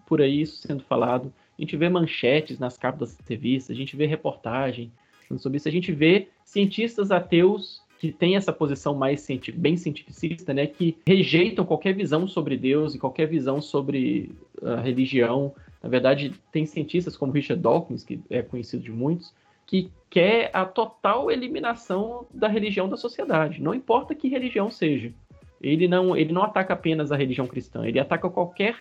por 0.07 0.21
aí 0.21 0.41
isso 0.41 0.67
sendo 0.67 0.83
falado. 0.83 1.31
a 1.57 1.61
gente 1.61 1.77
vê 1.77 1.89
manchetes 1.89 2.59
nas 2.59 2.77
capas 2.77 3.15
das 3.15 3.27
revistas, 3.27 3.75
a 3.75 3.79
gente 3.79 3.95
vê 3.95 4.05
reportagem 4.05 4.91
sobre 5.37 5.57
isso, 5.57 5.67
a 5.67 5.71
gente 5.71 5.91
vê 5.91 6.27
cientistas 6.43 7.11
ateus 7.11 7.83
que 7.99 8.11
têm 8.11 8.35
essa 8.35 8.51
posição 8.51 8.93
mais 8.93 9.25
bem 9.55 9.77
cientificista, 9.77 10.53
né, 10.53 10.67
que 10.67 10.97
rejeitam 11.07 11.65
qualquer 11.65 11.93
visão 11.93 12.27
sobre 12.27 12.57
Deus 12.57 12.93
e 12.93 12.99
qualquer 12.99 13.25
visão 13.27 13.61
sobre 13.61 14.31
a 14.61 14.81
religião. 14.81 15.55
Na 15.81 15.89
verdade, 15.89 16.33
tem 16.51 16.65
cientistas 16.65 17.15
como 17.15 17.31
Richard 17.31 17.61
Dawkins, 17.61 18.03
que 18.03 18.19
é 18.29 18.41
conhecido 18.41 18.83
de 18.83 18.91
muitos, 18.91 19.33
que 19.65 19.91
quer 20.09 20.49
a 20.53 20.65
total 20.65 21.29
eliminação 21.29 22.25
da 22.33 22.47
religião 22.47 22.87
da 22.87 22.97
sociedade, 22.97 23.61
não 23.61 23.73
importa 23.73 24.15
que 24.15 24.27
religião 24.27 24.69
seja. 24.69 25.13
Ele 25.61 25.87
não, 25.87 26.15
ele 26.15 26.31
não 26.31 26.43
ataca 26.43 26.73
apenas 26.73 27.11
a 27.11 27.17
religião 27.17 27.47
cristã, 27.47 27.85
ele 27.85 27.99
ataca 27.99 28.29
qualquer 28.29 28.77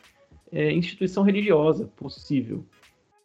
é, 0.53 0.73
instituição 0.73 1.23
religiosa 1.23 1.91
possível. 1.97 2.65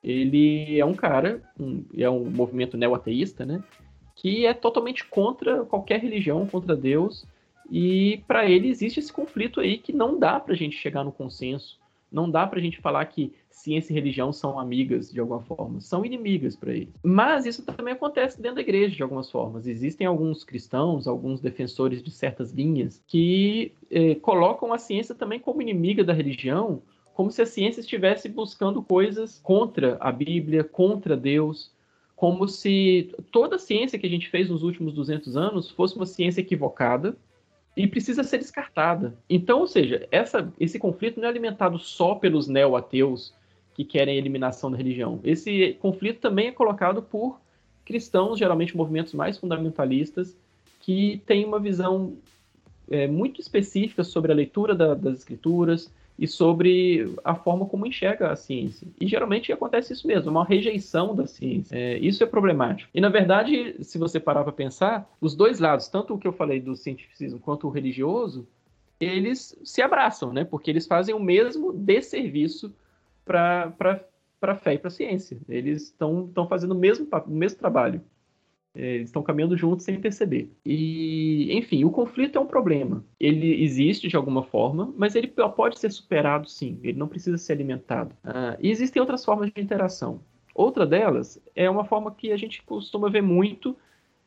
Ele 0.04 0.80
é 0.80 0.86
um 0.86 0.94
cara, 0.94 1.42
um, 1.60 1.84
é 1.96 2.10
um 2.10 2.30
movimento 2.30 2.78
neo-ateísta, 2.78 3.46
né? 3.46 3.62
Que 4.16 4.46
é 4.46 4.54
totalmente 4.54 5.06
contra 5.06 5.66
qualquer 5.66 6.00
religião, 6.00 6.48
contra 6.48 6.76
Deus. 6.76 7.28
E 7.70 8.24
para 8.28 8.50
ele 8.50 8.70
existe 8.70 9.00
esse 9.00 9.12
conflito 9.12 9.60
aí 9.60 9.78
que 9.78 9.94
não 9.94 10.18
dá 10.18 10.40
para 10.40 10.54
a 10.54 10.58
gente 10.58 10.76
chegar 10.76 11.04
no 11.04 11.12
consenso. 11.12 11.78
Não 12.12 12.30
dá 12.30 12.48
para 12.48 12.60
a 12.60 12.62
gente 12.62 12.80
falar 12.80 13.06
que 13.06 13.34
ciência 13.60 13.92
e 13.92 13.96
religião 13.96 14.32
são 14.32 14.60
amigas 14.60 15.12
de 15.12 15.20
alguma 15.20 15.42
forma, 15.42 15.82
são 15.82 16.06
inimigas 16.06 16.56
para 16.56 16.74
ele. 16.74 16.94
Mas 17.04 17.46
isso 17.46 17.64
também 17.64 17.94
acontece 17.94 18.42
dentro 18.42 18.56
da 18.56 18.62
igreja 18.62 18.96
de 18.96 19.04
algumas 19.04 19.30
formas. 19.30 19.68
Existem 19.68 20.08
alguns 20.08 20.44
cristãos, 20.44 21.08
alguns 21.08 21.42
defensores 21.42 22.02
de 22.02 22.12
certas 22.12 22.52
linhas 22.52 23.04
que 23.08 23.74
eh, 23.92 24.16
colocam 24.16 24.74
a 24.74 24.78
ciência 24.78 25.14
também 25.14 25.40
como 25.40 25.62
inimiga 25.62 26.04
da 26.04 26.14
religião, 26.14 26.82
como 27.14 27.30
se 27.32 27.42
a 27.42 27.46
ciência 27.46 27.82
estivesse 27.82 28.30
buscando 28.30 28.82
coisas 28.82 29.42
contra 29.44 29.98
a 30.00 30.12
Bíblia, 30.12 30.64
contra 30.64 31.18
Deus, 31.18 31.72
como 32.16 32.48
se 32.48 33.14
toda 33.32 33.58
a 33.58 33.60
ciência 33.60 34.00
que 34.00 34.08
a 34.08 34.10
gente 34.10 34.30
fez 34.30 34.50
nos 34.50 34.64
últimos 34.64 34.94
200 34.94 35.36
anos 35.36 35.70
fosse 35.70 35.96
uma 35.96 36.06
ciência 36.06 36.42
equivocada 36.42 37.18
e 37.76 37.88
precisa 37.88 38.24
ser 38.24 38.40
descartada. 38.40 39.18
Então, 39.30 39.60
ou 39.60 39.68
seja, 39.68 40.08
essa, 40.12 40.52
esse 40.60 40.80
conflito 40.80 41.20
não 41.20 41.28
é 41.28 41.30
alimentado 41.30 41.78
só 41.80 42.16
pelos 42.16 42.48
neo-ateus 42.48 43.34
que 43.80 43.86
querem 43.86 44.16
a 44.16 44.18
eliminação 44.18 44.70
da 44.70 44.76
religião. 44.76 45.22
Esse 45.24 45.78
conflito 45.80 46.20
também 46.20 46.48
é 46.48 46.52
colocado 46.52 47.02
por 47.02 47.40
cristãos, 47.86 48.38
geralmente 48.38 48.76
movimentos 48.76 49.14
mais 49.14 49.38
fundamentalistas, 49.38 50.36
que 50.82 51.22
têm 51.26 51.46
uma 51.46 51.62
visão 51.62 52.18
é, 52.92 53.08
muito 53.08 53.40
específica 53.40 54.04
sobre 54.04 54.34
a 54.34 54.36
leitura 54.36 54.76
da, 54.76 54.94
das 54.94 55.20
escrituras, 55.20 55.90
e 56.18 56.28
sobre 56.28 57.16
a 57.24 57.34
forma 57.34 57.66
como 57.66 57.88
enxerga 57.88 58.30
a 58.30 58.36
ciência. 58.36 58.86
E 59.00 59.08
geralmente 59.08 59.54
acontece 59.54 59.94
isso 59.94 60.06
mesmo, 60.06 60.30
uma 60.30 60.44
rejeição 60.44 61.16
da 61.16 61.26
ciência. 61.26 61.74
É, 61.74 61.98
isso 62.00 62.22
é 62.22 62.28
problemático. 62.28 62.92
E 62.94 63.00
na 63.00 63.08
verdade, 63.08 63.78
se 63.82 63.98
você 63.98 64.20
parar 64.20 64.44
para 64.44 64.52
pensar, 64.52 65.10
os 65.22 65.34
dois 65.34 65.60
lados, 65.60 65.88
tanto 65.88 66.14
o 66.14 66.18
que 66.18 66.28
eu 66.28 66.34
falei 66.34 66.60
do 66.60 66.76
cientificismo 66.76 67.40
quanto 67.40 67.68
o 67.68 67.70
religioso, 67.70 68.46
eles 69.00 69.58
se 69.64 69.82
abraçam, 69.82 70.34
né? 70.34 70.44
Porque 70.44 70.70
eles 70.70 70.86
fazem 70.86 71.16
o 71.16 71.20
mesmo 71.22 71.72
desserviço 71.72 72.70
para 73.30 74.02
a 74.42 74.56
fé 74.56 74.74
e 74.74 74.80
para 74.80 74.88
a 74.88 74.92
ciência. 74.92 75.38
Eles 75.48 75.84
estão 75.84 76.48
fazendo 76.50 76.72
o 76.72 76.78
mesmo, 76.78 77.08
o 77.28 77.32
mesmo 77.32 77.60
trabalho. 77.60 78.02
É, 78.74 78.96
eles 78.96 79.10
estão 79.10 79.22
caminhando 79.22 79.58
juntos 79.58 79.86
sem 79.86 80.00
perceber. 80.00 80.52
E, 80.66 81.50
enfim, 81.56 81.84
o 81.84 81.92
conflito 81.92 82.38
é 82.38 82.42
um 82.42 82.46
problema. 82.46 83.04
Ele 83.20 83.64
existe 83.64 84.08
de 84.08 84.16
alguma 84.16 84.44
forma, 84.44 84.94
mas 84.98 85.16
ele 85.16 85.28
pode 85.28 85.80
ser 85.80 85.92
superado 85.92 86.50
sim. 86.50 86.80
Ele 86.84 86.98
não 86.98 87.08
precisa 87.08 87.38
ser 87.38 87.54
alimentado. 87.54 88.16
Uh, 88.24 88.58
e 88.60 88.70
existem 88.70 89.00
outras 89.00 89.24
formas 89.24 89.52
de 89.52 89.62
interação. 89.62 90.22
Outra 90.54 90.86
delas 90.86 91.42
é 91.56 91.70
uma 91.70 91.86
forma 91.86 92.12
que 92.12 92.32
a 92.32 92.38
gente 92.38 92.62
costuma 92.64 93.10
ver 93.10 93.22
muito. 93.22 93.76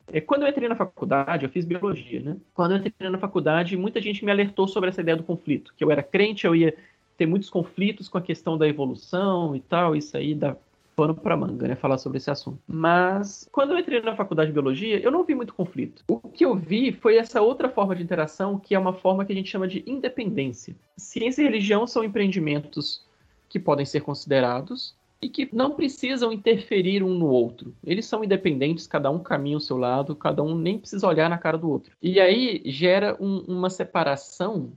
É, 0.07 0.19
quando 0.19 0.43
eu 0.43 0.49
entrei 0.49 0.67
na 0.67 0.75
faculdade, 0.75 1.45
eu 1.45 1.49
fiz 1.49 1.63
biologia, 1.63 2.19
né? 2.21 2.37
Quando 2.53 2.71
eu 2.71 2.77
entrei 2.77 3.09
na 3.09 3.17
faculdade, 3.17 3.77
muita 3.77 4.01
gente 4.01 4.25
me 4.25 4.31
alertou 4.31 4.67
sobre 4.67 4.89
essa 4.89 5.01
ideia 5.01 5.15
do 5.15 5.23
conflito. 5.23 5.73
Que 5.77 5.83
eu 5.83 5.91
era 5.91 6.03
crente, 6.03 6.45
eu 6.45 6.55
ia 6.55 6.75
ter 7.17 7.25
muitos 7.25 7.49
conflitos 7.49 8.07
com 8.07 8.17
a 8.17 8.21
questão 8.21 8.57
da 8.57 8.67
evolução 8.67 9.55
e 9.55 9.59
tal, 9.59 9.95
isso 9.95 10.15
aí 10.17 10.33
da 10.33 10.55
pano 10.95 11.15
para 11.15 11.35
manga, 11.35 11.67
né, 11.67 11.75
falar 11.75 11.97
sobre 11.97 12.17
esse 12.17 12.29
assunto. 12.29 12.59
Mas 12.67 13.47
quando 13.51 13.71
eu 13.71 13.79
entrei 13.79 14.01
na 14.01 14.15
faculdade 14.15 14.47
de 14.49 14.53
biologia, 14.53 14.99
eu 14.99 15.11
não 15.11 15.23
vi 15.23 15.35
muito 15.35 15.53
conflito. 15.53 16.03
O 16.07 16.19
que 16.19 16.45
eu 16.45 16.55
vi 16.55 16.91
foi 16.91 17.17
essa 17.17 17.41
outra 17.41 17.69
forma 17.69 17.95
de 17.95 18.03
interação, 18.03 18.59
que 18.59 18.75
é 18.75 18.79
uma 18.79 18.93
forma 18.93 19.25
que 19.25 19.33
a 19.33 19.35
gente 19.35 19.49
chama 19.49 19.67
de 19.67 19.83
independência. 19.87 20.75
Ciência 20.97 21.41
e 21.41 21.45
religião 21.45 21.87
são 21.87 22.03
empreendimentos 22.03 23.03
que 23.49 23.59
podem 23.59 23.85
ser 23.85 24.01
considerados 24.01 24.95
e 25.21 25.29
que 25.29 25.47
não 25.53 25.71
precisam 25.71 26.33
interferir 26.33 27.01
um 27.01 27.13
no 27.13 27.27
outro. 27.27 27.73
Eles 27.83 28.05
são 28.05 28.23
independentes, 28.23 28.85
cada 28.85 29.09
um 29.09 29.19
caminha 29.19 29.57
o 29.57 29.61
seu 29.61 29.77
lado, 29.77 30.15
cada 30.15 30.43
um 30.43 30.55
nem 30.55 30.77
precisa 30.77 31.07
olhar 31.07 31.29
na 31.29 31.37
cara 31.37 31.57
do 31.57 31.69
outro. 31.69 31.93
E 32.01 32.19
aí 32.19 32.61
gera 32.65 33.15
um, 33.19 33.37
uma 33.47 33.69
separação 33.69 34.73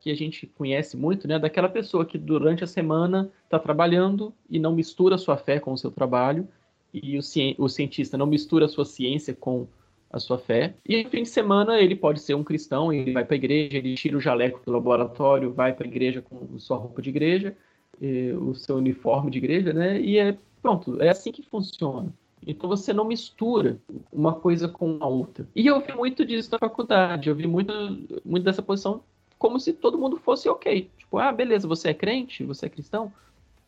que 0.00 0.10
a 0.10 0.16
gente 0.16 0.46
conhece 0.46 0.96
muito, 0.96 1.28
né, 1.28 1.38
daquela 1.38 1.68
pessoa 1.68 2.06
que 2.06 2.16
durante 2.16 2.64
a 2.64 2.66
semana 2.66 3.30
está 3.44 3.58
trabalhando 3.58 4.32
e 4.48 4.58
não 4.58 4.74
mistura 4.74 5.18
sua 5.18 5.36
fé 5.36 5.60
com 5.60 5.72
o 5.72 5.78
seu 5.78 5.90
trabalho, 5.90 6.48
e 6.92 7.16
o, 7.18 7.22
ci 7.22 7.54
o 7.58 7.68
cientista 7.68 8.16
não 8.16 8.26
mistura 8.26 8.64
a 8.64 8.68
sua 8.68 8.84
ciência 8.84 9.34
com 9.34 9.68
a 10.10 10.18
sua 10.18 10.38
fé. 10.38 10.74
E 10.84 11.04
no 11.04 11.10
fim 11.10 11.22
de 11.22 11.28
semana 11.28 11.78
ele 11.78 11.94
pode 11.94 12.20
ser 12.20 12.34
um 12.34 12.42
cristão, 12.42 12.92
ele 12.92 13.12
vai 13.12 13.24
para 13.24 13.34
a 13.34 13.36
igreja, 13.36 13.76
ele 13.76 13.94
tira 13.94 14.16
o 14.16 14.20
jaleco 14.20 14.60
do 14.64 14.72
laboratório, 14.72 15.52
vai 15.52 15.72
para 15.72 15.86
a 15.86 15.88
igreja 15.88 16.20
com 16.20 16.58
sua 16.58 16.78
roupa 16.78 17.00
de 17.00 17.10
igreja, 17.10 17.54
o 18.40 18.54
seu 18.54 18.76
uniforme 18.76 19.30
de 19.30 19.38
igreja, 19.38 19.72
né? 19.72 20.00
E 20.00 20.18
é 20.18 20.36
pronto, 20.60 21.00
é 21.00 21.10
assim 21.10 21.30
que 21.30 21.42
funciona. 21.42 22.12
Então 22.44 22.68
você 22.68 22.92
não 22.92 23.04
mistura 23.04 23.78
uma 24.10 24.32
coisa 24.32 24.66
com 24.66 24.96
a 25.00 25.06
outra. 25.06 25.46
E 25.54 25.66
eu 25.66 25.78
vi 25.80 25.94
muito 25.94 26.24
disso 26.24 26.48
na 26.50 26.58
faculdade, 26.58 27.28
eu 27.28 27.36
vi 27.36 27.46
muito, 27.46 27.72
muito 28.24 28.42
dessa 28.42 28.62
posição 28.62 29.02
como 29.40 29.58
se 29.58 29.72
todo 29.72 29.98
mundo 29.98 30.18
fosse 30.18 30.50
ok. 30.50 30.90
Tipo, 30.98 31.18
ah, 31.18 31.32
beleza, 31.32 31.66
você 31.66 31.88
é 31.88 31.94
crente, 31.94 32.44
você 32.44 32.66
é 32.66 32.68
cristão. 32.68 33.10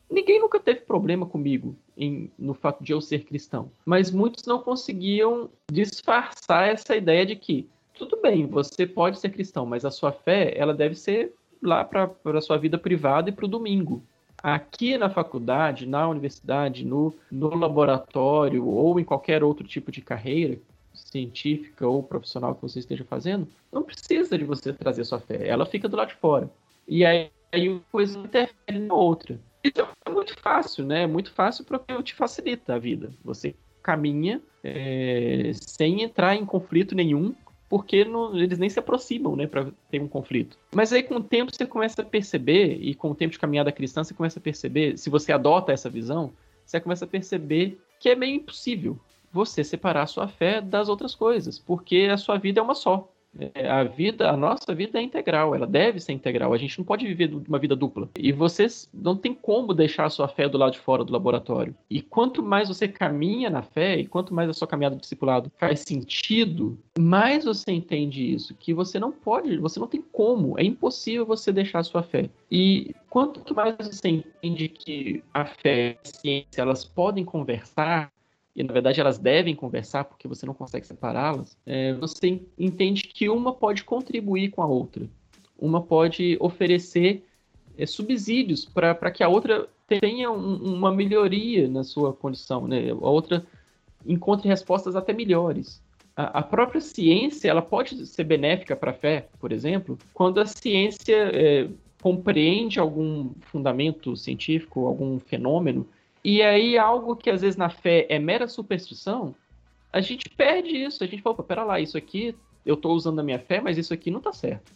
Ninguém 0.08 0.38
nunca 0.38 0.60
teve 0.60 0.80
problema 0.80 1.24
comigo 1.24 1.74
em, 1.96 2.30
no 2.38 2.52
fato 2.52 2.84
de 2.84 2.92
eu 2.92 3.00
ser 3.00 3.24
cristão. 3.24 3.70
Mas 3.84 4.10
muitos 4.10 4.44
não 4.44 4.58
conseguiam 4.58 5.48
disfarçar 5.72 6.68
essa 6.68 6.94
ideia 6.94 7.24
de 7.24 7.36
que, 7.36 7.66
tudo 7.94 8.20
bem, 8.20 8.46
você 8.46 8.86
pode 8.86 9.18
ser 9.18 9.30
cristão, 9.30 9.64
mas 9.64 9.86
a 9.86 9.90
sua 9.90 10.12
fé, 10.12 10.52
ela 10.54 10.74
deve 10.74 10.94
ser 10.94 11.32
lá 11.62 11.82
para 11.82 12.10
a 12.26 12.40
sua 12.42 12.58
vida 12.58 12.76
privada 12.76 13.30
e 13.30 13.32
para 13.32 13.46
o 13.46 13.48
domingo. 13.48 14.02
Aqui 14.42 14.98
na 14.98 15.08
faculdade, 15.08 15.86
na 15.86 16.06
universidade, 16.06 16.84
no, 16.84 17.14
no 17.30 17.54
laboratório 17.54 18.66
ou 18.66 19.00
em 19.00 19.04
qualquer 19.04 19.42
outro 19.42 19.66
tipo 19.66 19.90
de 19.90 20.02
carreira, 20.02 20.58
científica 20.94 21.86
ou 21.86 22.02
profissional 22.02 22.54
que 22.54 22.62
você 22.62 22.78
esteja 22.78 23.04
fazendo, 23.04 23.48
não 23.72 23.82
precisa 23.82 24.36
de 24.36 24.44
você 24.44 24.72
trazer 24.72 25.04
sua 25.04 25.20
fé, 25.20 25.48
ela 25.48 25.66
fica 25.66 25.88
do 25.88 25.96
lado 25.96 26.08
de 26.08 26.14
fora. 26.16 26.50
E 26.86 27.04
aí, 27.04 27.30
aí 27.50 27.68
uma 27.68 27.82
coisa 27.90 28.18
interfere 28.18 28.78
na 28.78 28.94
outra. 28.94 29.40
Isso 29.64 29.86
é 30.04 30.10
muito 30.10 30.36
fácil, 30.40 30.84
né? 30.84 31.04
É 31.04 31.06
muito 31.06 31.32
fácil 31.32 31.64
porque 31.64 32.02
te 32.02 32.14
facilita 32.14 32.74
a 32.74 32.78
vida. 32.78 33.12
Você 33.24 33.54
caminha 33.82 34.40
é, 34.62 35.50
sem 35.54 36.02
entrar 36.02 36.36
em 36.36 36.44
conflito 36.44 36.94
nenhum, 36.94 37.34
porque 37.68 38.04
não, 38.04 38.36
eles 38.36 38.58
nem 38.58 38.68
se 38.68 38.78
aproximam, 38.78 39.34
né, 39.34 39.46
para 39.46 39.72
ter 39.90 40.00
um 40.00 40.06
conflito. 40.06 40.58
Mas 40.74 40.92
aí 40.92 41.02
com 41.02 41.16
o 41.16 41.22
tempo 41.22 41.50
você 41.54 41.66
começa 41.66 42.02
a 42.02 42.04
perceber, 42.04 42.78
e 42.80 42.94
com 42.94 43.10
o 43.10 43.14
tempo 43.14 43.32
de 43.32 43.38
caminhada 43.38 43.72
cristã 43.72 44.04
você 44.04 44.12
começa 44.12 44.38
a 44.38 44.42
perceber, 44.42 44.98
se 44.98 45.08
você 45.08 45.32
adota 45.32 45.72
essa 45.72 45.88
visão, 45.88 46.32
você 46.66 46.78
começa 46.78 47.04
a 47.06 47.08
perceber 47.08 47.80
que 47.98 48.10
é 48.10 48.14
meio 48.14 48.36
impossível 48.36 48.98
você 49.32 49.64
separar 49.64 50.02
a 50.02 50.06
sua 50.06 50.28
fé 50.28 50.60
das 50.60 50.88
outras 50.88 51.14
coisas, 51.14 51.58
porque 51.58 52.08
a 52.12 52.16
sua 52.16 52.38
vida 52.38 52.60
é 52.60 52.62
uma 52.62 52.74
só. 52.74 53.12
É, 53.54 53.70
a 53.70 53.82
vida, 53.84 54.30
a 54.30 54.36
nossa 54.36 54.74
vida 54.74 54.98
é 54.98 55.02
integral, 55.02 55.54
ela 55.54 55.66
deve 55.66 55.98
ser 56.00 56.12
integral. 56.12 56.52
A 56.52 56.58
gente 56.58 56.78
não 56.78 56.84
pode 56.84 57.06
viver 57.06 57.32
uma 57.48 57.58
vida 57.58 57.74
dupla. 57.74 58.08
E 58.18 58.30
você 58.32 58.66
não 58.92 59.16
tem 59.16 59.34
como 59.34 59.72
deixar 59.72 60.04
a 60.04 60.10
sua 60.10 60.28
fé 60.28 60.48
do 60.48 60.58
lado 60.58 60.72
de 60.72 60.78
fora 60.78 61.04
do 61.04 61.12
laboratório. 61.12 61.74
E 61.88 62.02
quanto 62.02 62.42
mais 62.42 62.68
você 62.68 62.86
caminha 62.86 63.48
na 63.48 63.62
fé, 63.62 63.98
e 63.98 64.06
quanto 64.06 64.34
mais 64.34 64.50
a 64.50 64.52
sua 64.52 64.68
caminhada 64.68 64.96
discipulado 64.96 65.50
faz 65.56 65.80
sentido, 65.80 66.78
mais 66.98 67.44
você 67.44 67.72
entende 67.72 68.32
isso, 68.32 68.54
que 68.54 68.74
você 68.74 68.98
não 68.98 69.10
pode, 69.10 69.56
você 69.56 69.80
não 69.80 69.86
tem 69.86 70.02
como, 70.12 70.58
é 70.58 70.64
impossível 70.64 71.24
você 71.24 71.52
deixar 71.52 71.80
a 71.80 71.84
sua 71.84 72.02
fé. 72.02 72.28
E 72.50 72.94
quanto 73.08 73.54
mais 73.54 73.76
você 73.78 74.08
entende 74.08 74.68
que 74.68 75.22
a 75.32 75.44
fé 75.44 75.92
e 75.92 76.08
a 76.08 76.12
ciência 76.12 76.62
elas 76.62 76.84
podem 76.84 77.24
conversar, 77.24 78.10
e 78.54 78.62
na 78.62 78.72
verdade 78.72 79.00
elas 79.00 79.18
devem 79.18 79.54
conversar 79.54 80.04
porque 80.04 80.28
você 80.28 80.44
não 80.44 80.54
consegue 80.54 80.86
separá-las, 80.86 81.56
é, 81.64 81.94
você 81.94 82.42
entende 82.58 83.04
que 83.04 83.28
uma 83.28 83.52
pode 83.52 83.84
contribuir 83.84 84.50
com 84.50 84.62
a 84.62 84.66
outra. 84.66 85.08
Uma 85.58 85.80
pode 85.80 86.36
oferecer 86.40 87.24
é, 87.78 87.86
subsídios 87.86 88.64
para 88.64 89.10
que 89.10 89.22
a 89.22 89.28
outra 89.28 89.68
tenha 89.86 90.30
um, 90.30 90.74
uma 90.74 90.92
melhoria 90.92 91.68
na 91.68 91.82
sua 91.82 92.12
condição, 92.12 92.66
né? 92.66 92.90
a 92.90 92.94
outra 92.94 93.44
encontre 94.06 94.48
respostas 94.48 94.96
até 94.96 95.12
melhores. 95.12 95.82
A, 96.14 96.40
a 96.40 96.42
própria 96.42 96.80
ciência 96.80 97.48
ela 97.48 97.62
pode 97.62 98.06
ser 98.06 98.24
benéfica 98.24 98.76
para 98.76 98.90
a 98.90 98.94
fé, 98.94 99.28
por 99.38 99.52
exemplo, 99.52 99.98
quando 100.12 100.40
a 100.40 100.46
ciência 100.46 101.30
é, 101.32 101.68
compreende 102.02 102.78
algum 102.78 103.30
fundamento 103.40 104.14
científico, 104.16 104.86
algum 104.86 105.18
fenômeno 105.18 105.86
E 106.24 106.40
aí, 106.42 106.78
algo 106.78 107.16
que 107.16 107.30
às 107.30 107.40
vezes 107.42 107.56
na 107.56 107.68
fé 107.68 108.06
é 108.08 108.18
mera 108.18 108.46
superstição, 108.46 109.34
a 109.92 110.00
gente 110.00 110.28
perde 110.28 110.76
isso. 110.76 111.02
A 111.02 111.06
gente 111.06 111.22
fala, 111.22 111.42
pera 111.42 111.64
lá, 111.64 111.80
isso 111.80 111.98
aqui 111.98 112.34
eu 112.64 112.74
estou 112.74 112.94
usando 112.94 113.18
a 113.18 113.22
minha 113.22 113.38
fé, 113.38 113.60
mas 113.60 113.76
isso 113.76 113.92
aqui 113.92 114.10
não 114.10 114.18
está 114.18 114.32
certo. 114.32 114.72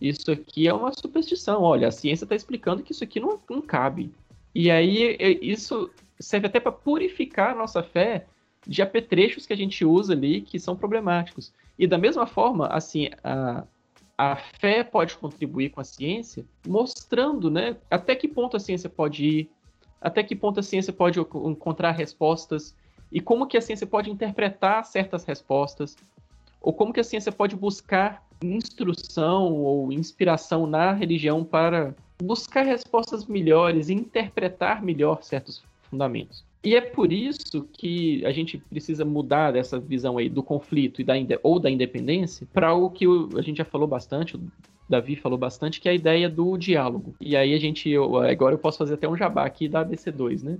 Isso 0.00 0.30
aqui 0.30 0.68
é 0.68 0.74
uma 0.74 0.92
superstição. 0.92 1.62
Olha, 1.62 1.88
a 1.88 1.92
ciência 1.92 2.24
está 2.24 2.36
explicando 2.36 2.82
que 2.82 2.92
isso 2.92 3.02
aqui 3.02 3.18
não, 3.18 3.40
não 3.48 3.60
cabe. 3.60 4.12
E 4.54 4.70
aí, 4.70 5.16
isso 5.42 5.90
serve 6.18 6.46
até 6.46 6.60
para 6.60 6.72
purificar 6.72 7.50
a 7.50 7.54
nossa 7.54 7.82
fé 7.82 8.26
de 8.66 8.82
apetrechos 8.82 9.46
que 9.46 9.52
a 9.52 9.56
gente 9.56 9.84
usa 9.84 10.12
ali 10.12 10.40
que 10.40 10.58
são 10.58 10.76
problemáticos. 10.76 11.52
E 11.78 11.86
da 11.86 11.98
mesma 11.98 12.26
forma, 12.26 12.66
assim, 12.68 13.10
a, 13.22 13.64
a 14.16 14.36
fé 14.36 14.82
pode 14.82 15.16
contribuir 15.16 15.70
com 15.70 15.80
a 15.80 15.84
ciência, 15.84 16.44
mostrando, 16.66 17.50
né, 17.50 17.76
até 17.90 18.14
que 18.14 18.26
ponto 18.26 18.56
a 18.56 18.60
ciência 18.60 18.88
pode 18.88 19.24
ir, 19.24 19.50
até 20.00 20.22
que 20.22 20.36
ponto 20.36 20.60
a 20.60 20.62
ciência 20.62 20.92
pode 20.92 21.18
encontrar 21.18 21.92
respostas 21.92 22.74
e 23.10 23.20
como 23.20 23.46
que 23.46 23.56
a 23.56 23.60
ciência 23.60 23.86
pode 23.86 24.10
interpretar 24.10 24.84
certas 24.84 25.24
respostas, 25.24 25.96
ou 26.60 26.72
como 26.72 26.92
que 26.92 27.00
a 27.00 27.04
ciência 27.04 27.30
pode 27.30 27.54
buscar 27.54 28.24
instrução 28.42 29.52
ou 29.54 29.92
inspiração 29.92 30.66
na 30.66 30.92
religião 30.92 31.44
para 31.44 31.94
buscar 32.22 32.64
respostas 32.64 33.26
melhores 33.26 33.88
e 33.88 33.94
interpretar 33.94 34.82
melhor 34.82 35.22
certos 35.22 35.62
fundamentos. 35.88 36.44
E 36.66 36.74
é 36.74 36.80
por 36.80 37.12
isso 37.12 37.62
que 37.74 38.26
a 38.26 38.32
gente 38.32 38.58
precisa 38.58 39.04
mudar 39.04 39.52
dessa 39.52 39.78
visão 39.78 40.18
aí 40.18 40.28
do 40.28 40.42
conflito 40.42 41.00
e 41.00 41.04
da, 41.04 41.14
ou 41.40 41.60
da 41.60 41.70
independência 41.70 42.44
para 42.52 42.74
o 42.74 42.90
que 42.90 43.04
a 43.38 43.40
gente 43.40 43.58
já 43.58 43.64
falou 43.64 43.86
bastante, 43.86 44.36
Davi 44.88 45.14
falou 45.14 45.38
bastante, 45.38 45.80
que 45.80 45.88
é 45.88 45.92
a 45.92 45.94
ideia 45.94 46.28
do 46.28 46.56
diálogo. 46.56 47.14
E 47.20 47.36
aí 47.36 47.54
a 47.54 47.58
gente, 47.60 47.88
eu, 47.88 48.16
agora 48.16 48.56
eu 48.56 48.58
posso 48.58 48.78
fazer 48.78 48.94
até 48.94 49.08
um 49.08 49.16
jabá 49.16 49.46
aqui 49.46 49.68
da 49.68 49.86
ABC2, 49.86 50.42
né? 50.42 50.58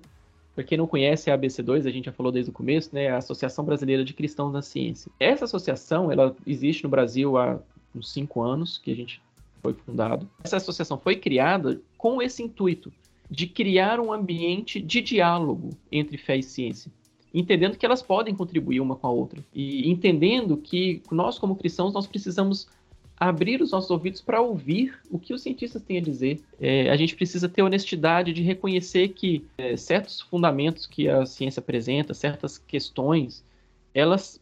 Para 0.54 0.62
quem 0.62 0.78
não 0.78 0.86
conhece 0.86 1.28
a 1.28 1.36
ABC2, 1.36 1.88
a 1.88 1.90
gente 1.90 2.04
já 2.04 2.12
falou 2.12 2.30
desde 2.30 2.52
o 2.52 2.54
começo, 2.54 2.94
né? 2.94 3.08
A 3.08 3.16
Associação 3.16 3.64
Brasileira 3.64 4.04
de 4.04 4.14
Cristãos 4.14 4.52
na 4.52 4.62
Ciência. 4.62 5.10
Essa 5.18 5.44
associação, 5.44 6.12
ela 6.12 6.36
existe 6.46 6.84
no 6.84 6.88
Brasil 6.88 7.36
há 7.36 7.58
uns 7.92 8.12
cinco 8.12 8.42
anos 8.42 8.78
que 8.78 8.92
a 8.92 8.94
gente 8.94 9.20
foi 9.60 9.74
fundado. 9.74 10.30
Essa 10.44 10.58
associação 10.58 11.00
foi 11.00 11.16
criada 11.16 11.80
com 11.98 12.22
esse 12.22 12.44
intuito 12.44 12.92
de 13.30 13.46
criar 13.46 14.00
um 14.00 14.12
ambiente 14.12 14.80
de 14.80 15.00
diálogo 15.00 15.70
entre 15.90 16.16
fé 16.16 16.36
e 16.36 16.42
ciência, 16.42 16.90
entendendo 17.32 17.76
que 17.76 17.84
elas 17.84 18.02
podem 18.02 18.34
contribuir 18.34 18.80
uma 18.80 18.96
com 18.96 19.06
a 19.06 19.10
outra 19.10 19.44
e 19.54 19.90
entendendo 19.90 20.56
que 20.56 21.02
nós 21.10 21.38
como 21.38 21.56
cristãos 21.56 21.92
nós 21.92 22.06
precisamos 22.06 22.68
abrir 23.18 23.62
os 23.62 23.70
nossos 23.70 23.90
ouvidos 23.90 24.20
para 24.20 24.40
ouvir 24.40 24.98
o 25.10 25.18
que 25.18 25.32
os 25.32 25.42
cientistas 25.42 25.82
têm 25.82 25.98
a 25.98 26.02
dizer. 26.02 26.40
É, 26.60 26.90
a 26.90 26.96
gente 26.96 27.16
precisa 27.16 27.48
ter 27.48 27.62
honestidade 27.62 28.32
de 28.32 28.42
reconhecer 28.42 29.08
que 29.08 29.44
é, 29.56 29.76
certos 29.76 30.20
fundamentos 30.20 30.86
que 30.86 31.08
a 31.08 31.24
ciência 31.24 31.60
apresenta, 31.60 32.12
certas 32.12 32.58
questões, 32.58 33.42
elas 33.94 34.38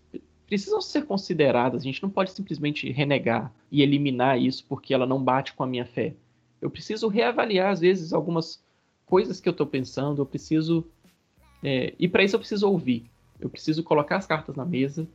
precisam 0.47 0.81
ser 0.81 1.07
consideradas. 1.07 1.83
A 1.83 1.85
gente 1.85 2.03
não 2.03 2.11
pode 2.11 2.33
simplesmente 2.33 2.91
renegar 2.91 3.53
e 3.71 3.81
eliminar 3.81 4.41
isso 4.41 4.65
porque 4.69 4.93
ela 4.93 5.07
não 5.07 5.23
bate 5.23 5.55
com 5.55 5.63
a 5.63 5.67
minha 5.67 5.87
fé. 5.87 6.15
Eu 6.61 6.71
preciso 6.71 7.09
reavaliar, 7.09 7.71
às 7.71 7.81
vezes, 7.81 8.13
algumas 8.13 8.64
coisas 9.07 9.41
que 9.41 9.49
eu 9.49 9.53
estou 9.53 9.67
pensando. 9.67 10.23
Eu 10.23 10.27
preciso. 10.27 10.85
É, 11.63 11.95
e 11.99 12.09
para 12.09 12.23
isso 12.23 12.37
eu 12.37 12.41
preciso 12.41 12.69
ouvir. 12.69 13.11
Eu 13.41 13.49
preciso 13.49 13.83
colocar 13.83 14.17
as 14.17 14.27
cartas 14.27 14.55
na 14.55 14.65
mesa, 14.65 15.07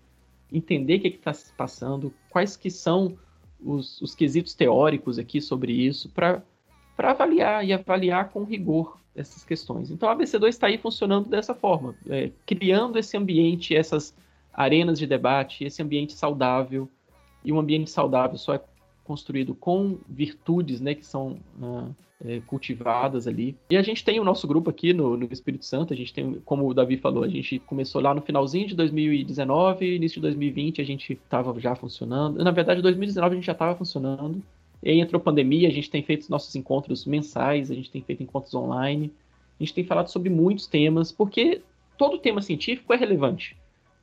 entender 0.52 0.98
o 0.98 1.02
que 1.02 1.08
está 1.08 1.34
se 1.34 1.54
passando, 1.54 2.14
quais 2.30 2.58
que 2.58 2.70
são 2.70 3.18
os, 3.60 4.02
os 4.02 4.16
quesitos 4.16 4.54
teóricos 4.54 5.18
aqui 5.20 5.42
sobre 5.42 5.72
isso, 5.74 6.10
para 6.10 6.44
avaliar 6.98 7.66
e 7.66 7.74
avaliar 7.74 8.30
com 8.30 8.44
rigor 8.44 9.00
essas 9.16 9.44
questões. 9.44 9.92
Então 9.92 10.10
a 10.10 10.16
ABC2 10.16 10.48
está 10.48 10.68
aí 10.68 10.78
funcionando 10.78 11.30
dessa 11.30 11.54
forma, 11.54 11.96
é, 12.10 12.32
criando 12.46 12.98
esse 12.98 13.18
ambiente, 13.18 13.76
essas 13.76 14.16
arenas 14.54 15.00
de 15.00 15.08
debate, 15.08 15.64
esse 15.64 15.82
ambiente 15.82 16.14
saudável. 16.14 16.90
E 17.44 17.52
um 17.52 17.60
ambiente 17.60 17.90
saudável 17.90 18.38
só 18.38 18.54
é 18.54 18.62
construído 19.10 19.56
com 19.56 19.98
virtudes, 20.08 20.80
né, 20.80 20.94
que 20.94 21.04
são 21.04 21.40
uh, 21.60 21.96
é, 22.24 22.42
cultivadas 22.42 23.26
ali. 23.26 23.58
E 23.68 23.76
a 23.76 23.82
gente 23.82 24.06
tem 24.06 24.20
o 24.20 24.24
nosso 24.24 24.48
grupo 24.48 24.70
aqui 24.70 24.94
no, 24.94 25.18
no, 25.18 25.28
Espírito 25.32 25.66
Santo, 25.66 25.92
a 25.92 25.98
gente 25.98 26.14
tem, 26.14 26.40
como 26.46 26.70
o 26.70 26.76
Davi 26.76 26.96
falou, 26.96 27.24
a 27.24 27.28
gente 27.28 27.58
começou 27.58 28.00
lá 28.00 28.14
no 28.14 28.22
finalzinho 28.22 28.68
de 28.68 28.76
2019, 28.76 29.96
início 29.96 30.18
de 30.18 30.22
2020 30.22 30.80
a 30.80 30.84
gente 30.84 31.14
estava 31.14 31.60
já 31.60 31.74
funcionando. 31.74 32.44
Na 32.44 32.52
verdade, 32.52 32.82
em 32.82 32.84
2019 32.84 33.34
a 33.34 33.36
gente 33.36 33.48
já 33.48 33.54
estava 33.54 33.76
funcionando. 33.76 34.44
E 34.84 34.92
aí 34.92 35.00
entrou 35.00 35.20
pandemia, 35.20 35.68
a 35.68 35.72
gente 35.72 35.90
tem 35.90 36.04
feito 36.04 36.30
nossos 36.30 36.56
encontros 36.56 37.04
mensais, 37.04 37.72
a 37.72 37.74
gente 37.74 37.90
tem 37.90 38.04
feito 38.04 38.22
encontros 38.22 38.54
online, 38.54 39.12
a 39.60 39.64
gente 39.64 39.74
tem 39.74 39.84
falado 39.84 40.10
sobre 40.10 40.30
muitos 40.30 40.68
temas, 40.68 41.12
porque 41.12 41.64
todo 41.98 42.20
tema 42.20 42.44
científico 42.44 42.94
é 42.94 42.96
relevante. 42.96 43.58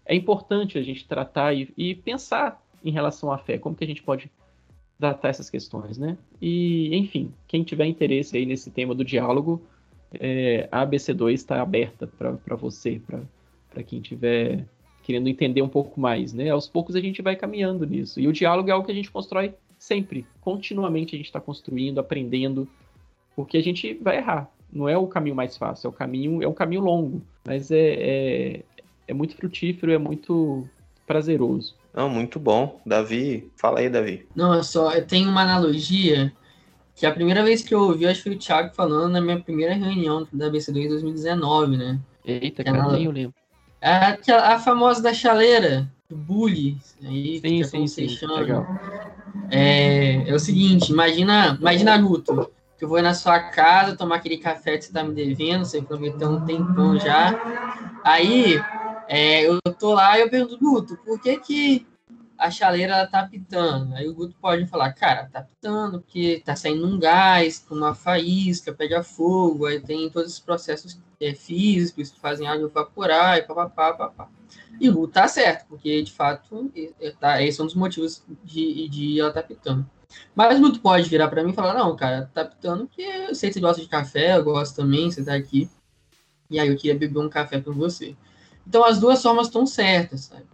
É 0.05 0.17
importante 0.17 0.77
a 0.79 0.83
gente 0.83 1.07
tratar 1.07 1.55
e, 1.55 1.73
e 1.79 1.95
pensar 1.95 2.61
em 2.85 2.91
relação 2.91 3.31
à 3.31 3.39
fé, 3.39 3.57
como 3.57 3.77
que 3.77 3.85
a 3.85 3.87
gente 3.87 4.03
pode 4.03 4.29
tratar 4.99 5.29
essas 5.29 5.51
questões, 5.51 5.99
né? 5.99 6.17
E, 6.41 6.95
enfim, 6.97 7.33
quem 7.47 7.63
tiver 7.63 7.87
interesse 7.87 8.37
aí 8.37 8.47
nesse 8.47 8.71
tema 8.71 8.95
do 8.95 9.05
diálogo, 9.05 9.63
é, 10.15 10.69
a 10.73 10.87
ABC2 10.87 11.33
está 11.33 11.61
aberta 11.61 12.07
para 12.07 12.57
você, 12.57 13.01
para 13.07 13.83
quem 13.83 14.01
tiver 14.01 14.65
querendo 15.03 15.29
entender 15.29 15.63
um 15.63 15.69
pouco 15.69 16.01
mais, 16.01 16.33
né? 16.33 16.51
Aos 16.51 16.67
poucos 16.67 16.97
a 16.97 17.01
gente 17.01 17.23
vai 17.23 17.37
caminhando 17.37 17.87
nisso. 17.87 18.19
E 18.19 18.27
o 18.27 18.33
diálogo 18.33 18.69
é 18.69 18.73
algo 18.73 18.85
que 18.85 18.91
a 18.91 18.95
gente 18.95 19.11
constrói 19.11 19.55
sempre, 19.79 20.27
continuamente 20.41 21.15
a 21.15 21.19
gente 21.19 21.27
está 21.27 21.41
construindo, 21.41 22.01
aprendendo, 22.01 22.67
porque 23.37 23.57
a 23.57 23.63
gente 23.63 23.95
vai 23.95 24.17
errar. 24.17 24.51
Não 24.73 24.89
é 24.89 24.99
o 24.99 25.07
caminho 25.07 25.37
mais 25.37 25.57
fácil, 25.57 25.87
é 25.87 25.91
o 25.91 25.93
caminho, 25.93 26.43
é 26.43 26.49
um 26.49 26.53
caminho 26.53 26.81
longo, 26.81 27.23
mas 27.45 27.71
é, 27.71 27.77
é, 27.79 28.65
é 29.07 29.15
muito 29.15 29.37
frutífero, 29.37 29.93
é 29.93 29.99
muito 29.99 30.69
prazeroso. 31.07 31.77
Não, 31.97 32.11
muito 32.11 32.39
bom. 32.39 32.79
Davi, 32.85 33.51
fala 33.57 33.81
aí, 33.81 33.89
Davi. 33.89 34.29
Não, 34.37 34.53
é 34.53 34.63
só, 34.63 34.93
eu 34.93 35.07
tenho 35.07 35.31
uma 35.31 35.41
analogia 35.41 36.31
que 36.95 37.07
a 37.07 37.13
primeira 37.13 37.43
vez 37.43 37.63
que 37.63 37.75
eu 37.75 37.81
ouvi, 37.81 38.07
acho 38.07 38.23
que 38.23 38.29
foi 38.29 38.37
o 38.37 38.39
Thiago 38.39 38.75
falando 38.75 39.13
na 39.13 39.21
minha 39.21 39.41
primeira 39.41 39.73
reunião 39.73 40.29
da 40.31 40.51
BC2 40.51 40.85
em 40.85 40.89
2019, 40.89 41.79
né? 41.79 41.99
Eita, 42.23 42.63
cara, 42.63 42.81
anal... 42.81 42.93
nem 42.93 43.05
eu 43.05 43.11
lembro. 43.11 43.35
A, 43.81 44.19
a 44.55 44.59
famosa 44.59 45.03
da 45.03 45.15
chaleira, 45.15 45.91
do 46.09 46.17
bully, 46.17 46.77
aí 47.03 47.41
sim, 47.41 47.87
sim, 47.87 47.87
sim, 47.87 48.27
legal. 48.27 48.67
É, 49.51 50.29
é 50.29 50.35
o 50.35 50.39
seguinte, 50.39 50.93
imagina, 50.93 51.57
imagina 51.59 51.97
Naruto, 51.97 52.51
que 52.79 52.85
eu 52.85 52.89
vou 52.89 53.01
na 53.01 53.15
sua 53.15 53.41
casa 53.41 53.97
tomar 53.97 54.17
aquele 54.17 54.37
café 54.37 54.77
que 54.77 54.85
você 54.85 54.93
tá 54.93 55.03
me 55.03 55.15
devendo, 55.15 55.65
você 55.65 55.81
prometeu 55.81 56.29
um 56.29 56.45
tempão 56.45 56.99
já. 56.99 57.35
Aí 58.05 58.61
é, 59.09 59.47
eu 59.47 59.61
tô 59.79 59.95
lá 59.95 60.19
e 60.19 60.23
eu 60.23 60.31
pergunto, 60.31 60.59
Guto, 60.59 60.97
por 60.99 61.21
que 61.21 61.39
que 61.39 61.87
a 62.39 62.51
chaleira 62.51 62.95
ela 62.95 63.07
tá 63.07 63.27
pitando? 63.27 63.95
Aí 63.95 64.09
o 64.09 64.15
Guto 64.15 64.37
pode 64.41 64.67
falar, 64.67 64.93
cara, 64.93 65.29
tá 65.33 65.43
pitando 65.43 66.01
porque 66.01 66.43
tá 66.45 66.55
saindo 66.55 66.87
um 66.87 66.99
gás, 66.99 67.65
uma 67.71 67.95
faísca, 67.95 68.73
pega 68.73 69.03
fogo, 69.03 69.67
aí 69.67 69.81
tem 69.81 70.11
todos 70.11 70.31
esses 70.31 70.41
processos 70.41 70.99
é, 71.21 71.35
físicos 71.35 72.11
que 72.11 72.21
fazem 72.21 72.47
água 72.47 72.67
evaporar 72.67 73.39
e 73.39 73.43
papapá, 73.43 73.93
papapá. 73.93 74.29
E 74.81 74.89
o 74.89 74.95
Guto 74.95 75.15
tá 75.15 75.27
certo, 75.27 75.67
porque 75.69 76.03
de 76.03 76.13
fato 76.13 76.71
tá, 77.19 77.43
esses 77.43 77.57
são 77.57 77.67
os 77.67 77.75
motivos 77.75 78.23
de, 78.45 78.89
de 78.89 79.21
ela 79.21 79.33
tá 79.33 79.43
pitando. 79.43 79.89
Mas 80.35 80.59
o 80.59 80.63
Guto 80.63 80.81
pode 80.81 81.09
virar 81.09 81.29
para 81.29 81.43
mim 81.43 81.51
e 81.51 81.55
falar, 81.55 81.75
não, 81.75 81.97
cara, 81.97 82.31
tá 82.33 82.45
pitando 82.45 82.87
porque 82.87 83.03
eu 83.03 83.35
sei 83.35 83.51
que 83.51 83.55
você 83.55 83.61
gosta 83.61 83.83
de 83.83 83.89
café, 83.89 84.37
eu 84.37 84.45
gosto 84.45 84.77
também, 84.77 85.11
você 85.11 85.25
tá 85.25 85.35
aqui. 85.35 85.69
E 86.51 86.61
aí 86.61 86.69
eu 86.69 86.77
queria 86.77 86.97
beber 86.97 87.19
um 87.19 87.29
café 87.29 87.61
com 87.61 87.73
você. 87.73 88.15
Então 88.67 88.85
as 88.85 88.99
duas 88.99 89.23
formas 89.23 89.47
estão 89.47 89.65
certas, 89.67 90.23
sabe? 90.23 90.45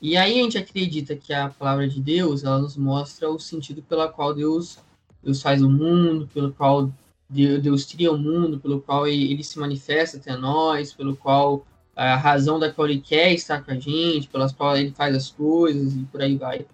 E 0.00 0.16
aí 0.18 0.38
a 0.38 0.42
gente 0.42 0.58
acredita 0.58 1.16
que 1.16 1.32
a 1.32 1.48
palavra 1.48 1.88
de 1.88 1.98
Deus, 1.98 2.44
ela 2.44 2.58
nos 2.58 2.76
mostra 2.76 3.30
o 3.30 3.38
sentido 3.38 3.82
pela 3.82 4.06
qual 4.06 4.34
Deus, 4.34 4.78
Deus 5.22 5.40
faz 5.40 5.62
o 5.62 5.70
mundo, 5.70 6.28
pelo 6.34 6.52
qual 6.52 6.92
Deus 7.28 7.86
cria 7.86 8.12
o 8.12 8.18
mundo, 8.18 8.60
pelo 8.60 8.82
qual 8.82 9.06
ele, 9.06 9.42
se 9.42 9.58
manifesta 9.58 10.18
até 10.18 10.36
nós, 10.36 10.92
pelo 10.92 11.16
qual 11.16 11.66
a 11.96 12.16
razão 12.16 12.58
da 12.58 12.70
qual 12.70 12.86
ele 12.86 13.00
quer 13.00 13.32
estar 13.32 13.64
com 13.64 13.70
a 13.70 13.78
gente, 13.78 14.28
pelas 14.28 14.52
qual 14.52 14.76
ele 14.76 14.92
faz 14.92 15.16
as 15.16 15.30
coisas 15.30 15.94
e 15.94 16.00
por 16.00 16.20
aí 16.20 16.36
vai. 16.36 16.66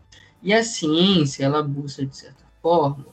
E 0.43 0.53
a 0.53 0.65
ciência, 0.65 1.45
ela 1.45 1.63
busca, 1.63 2.05
de 2.05 2.17
certa 2.17 2.45
forma, 2.61 3.07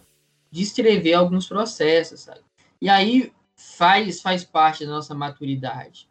descrever 0.49 1.13
alguns 1.13 1.47
processos, 1.47 2.21
sabe? 2.21 2.41
E 2.81 2.89
aí 2.89 3.31
faz, 3.55 4.19
faz 4.21 4.43
parte 4.43 4.83
da 4.83 4.91
nossa 4.91 5.13
maturidade 5.13 6.07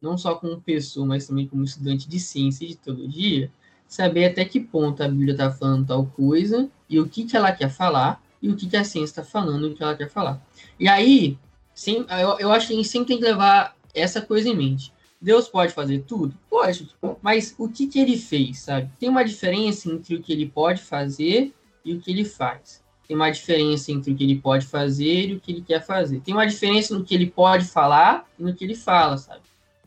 não 0.00 0.16
só 0.16 0.34
como 0.34 0.60
pessoa, 0.60 1.06
mas 1.06 1.26
também 1.26 1.46
como 1.46 1.64
estudante 1.64 2.08
de 2.08 2.20
ciência 2.20 2.64
e 2.64 2.68
de 2.68 2.76
teologia, 2.76 3.50
saber 3.86 4.26
até 4.26 4.44
que 4.44 4.60
ponto 4.60 5.02
a 5.02 5.08
Bíblia 5.08 5.32
está 5.32 5.50
falando 5.50 5.86
tal 5.86 6.06
coisa 6.06 6.68
e 6.88 7.00
o 7.00 7.08
que, 7.08 7.24
que 7.24 7.36
ela 7.36 7.52
quer 7.52 7.70
falar 7.70 8.22
e 8.40 8.48
o 8.48 8.56
que, 8.56 8.68
que 8.68 8.76
a 8.76 8.84
ciência 8.84 9.20
está 9.20 9.24
falando 9.24 9.66
e 9.66 9.72
o 9.72 9.74
que 9.74 9.82
ela 9.82 9.96
quer 9.96 10.10
falar. 10.10 10.40
E 10.78 10.88
aí, 10.88 11.36
sim, 11.74 12.06
eu, 12.08 12.38
eu 12.38 12.52
acho 12.52 12.68
que 12.68 12.72
a 12.74 12.76
gente 12.76 12.88
sempre 12.88 13.08
tem 13.08 13.18
que 13.18 13.24
levar 13.24 13.76
essa 13.94 14.20
coisa 14.20 14.48
em 14.48 14.56
mente. 14.56 14.92
Deus 15.20 15.48
pode 15.48 15.72
fazer 15.72 16.04
tudo? 16.06 16.34
Pode. 16.48 16.88
Mas 17.20 17.54
o 17.58 17.68
que, 17.68 17.88
que 17.88 17.98
ele 17.98 18.16
fez, 18.16 18.60
sabe? 18.60 18.88
Tem 19.00 19.08
uma 19.08 19.24
diferença 19.24 19.90
entre 19.90 20.14
o 20.14 20.22
que 20.22 20.32
ele 20.32 20.46
pode 20.46 20.80
fazer 20.80 21.52
e 21.84 21.92
o 21.92 22.00
que 22.00 22.10
ele 22.10 22.24
faz. 22.24 22.84
tem 23.06 23.16
uma 23.16 23.30
diferença 23.30 23.90
entre 23.90 24.12
o 24.12 24.14
que 24.14 24.22
ele 24.22 24.38
pode 24.38 24.66
fazer 24.66 25.30
e 25.30 25.34
o 25.34 25.40
que 25.40 25.50
ele 25.50 25.62
quer 25.62 25.84
fazer. 25.84 26.20
Tem 26.20 26.34
uma 26.34 26.46
diferença 26.46 26.96
no 26.96 27.04
que 27.04 27.14
ele 27.14 27.26
pode 27.26 27.64
falar 27.64 28.28
e 28.38 28.42
no 28.42 28.54
que 28.54 28.64
ele 28.64 28.76
fala, 28.76 29.16
sabe? 29.16 29.40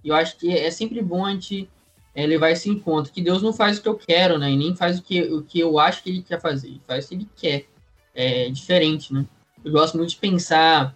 E 0.04 0.10
eu 0.10 0.16
acho 0.16 0.38
que 0.38 0.52
é 0.52 0.70
sempre 0.72 1.02
bom 1.02 1.26
a 1.26 1.32
gente 1.32 1.70
é, 2.14 2.26
levar 2.26 2.52
em 2.52 2.80
conta, 2.80 3.10
que 3.10 3.22
Deus 3.22 3.41
não 3.41 3.54
faz 3.54 3.78
o 3.78 3.82
que 3.82 3.88
eu 3.88 3.95
quero, 3.95 4.38
né? 4.38 4.52
E 4.52 4.58
nem 4.58 4.76
faz 4.76 4.99
o 4.99 5.02
que, 5.02 5.22
o 5.22 5.41
que 5.41 5.60
eu 5.60 5.80
acho 5.80 6.04
que 6.04 6.10
ele 6.10 6.22
quer 6.22 6.39
fazer, 6.39 6.68
ele 6.68 6.82
faz 6.88 7.06
o 7.06 7.10
que 7.10 7.16
ele 7.16 7.30
quer. 7.36 7.66
É 8.14 8.49
diferente, 8.49 9.14
né? 9.14 9.26
Eu 9.64 9.72
gosto 9.72 9.95
muito 9.95 10.10
de 10.10 10.18
pensar 10.18 10.95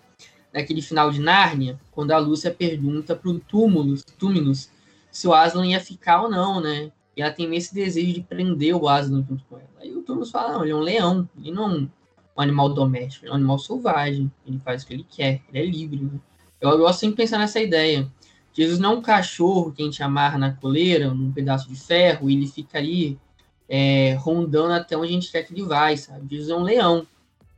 naquele 0.54 0.82
final 0.82 1.12
de 1.12 1.20
Nárnia, 1.20 1.80
quando 1.92 2.12
a 2.12 2.18
Lúcia 2.18 2.52
pergunta 2.52 3.16
pro 3.16 3.40
Túmulos, 3.40 4.04
Túminos 4.18 4.70
se 5.12 5.28
o 5.28 5.34
Aslan 5.34 5.66
ia 5.66 5.80
ficar 5.80 6.24
ou 6.24 6.30
não, 6.30 6.60
né? 6.60 6.92
E 7.16 7.22
ela 7.22 7.32
tem 7.32 7.54
esse 7.56 7.74
desejo 7.74 8.14
de 8.14 8.22
prender 8.22 8.76
o 8.76 8.90
Aslan 8.90 9.24
junto 9.28 9.46
com 9.46 9.58
ela. 9.58 9.70
Aí 9.80 9.96
o 9.96 10.02
Túmulos 10.02 10.32
fala, 10.32 10.54
não, 10.54 10.64
ele 10.64 10.72
é 10.72 10.76
um 10.76 10.80
leão, 10.80 11.30
ele 11.38 11.52
não 11.52 11.90
um 12.38 12.42
animal 12.42 12.74
doméstico, 12.74 13.26
é 13.26 13.32
um 13.32 13.36
animal 13.36 13.58
selvagem. 13.58 14.32
Ele 14.46 14.60
faz 14.60 14.84
o 14.84 14.88
que 14.88 14.94
ele 14.94 15.08
quer, 15.10 15.42
ele 15.50 15.60
é 15.60 15.66
livre. 15.66 16.04
Né? 16.04 16.20
Eu 16.60 16.78
gosto 16.78 17.00
sempre 17.00 17.16
de 17.16 17.22
pensar 17.24 17.40
nessa 17.40 17.62
ideia. 17.62 18.12
Jesus 18.56 18.80
não 18.80 18.94
é 18.94 18.96
um 18.96 19.02
cachorro 19.02 19.72
que 19.72 19.82
a 19.82 19.86
gente 19.86 20.02
amarra 20.02 20.38
na 20.38 20.52
coleira, 20.54 21.14
num 21.14 21.32
pedaço 21.32 21.68
de 21.68 21.76
ferro, 21.76 22.30
e 22.30 22.34
ele 22.34 22.48
fica 22.48 22.78
ali 22.78 23.20
é, 23.68 24.14
rondando 24.20 24.74
até 24.74 24.96
onde 24.96 25.10
a 25.10 25.12
gente 25.12 25.32
quer 25.32 25.44
que 25.44 25.54
ele 25.54 25.64
vai, 25.64 25.98
sabe? 25.98 26.36
Jesus 26.36 26.50
é 26.50 26.56
um 26.56 26.64
leão. 26.64 27.06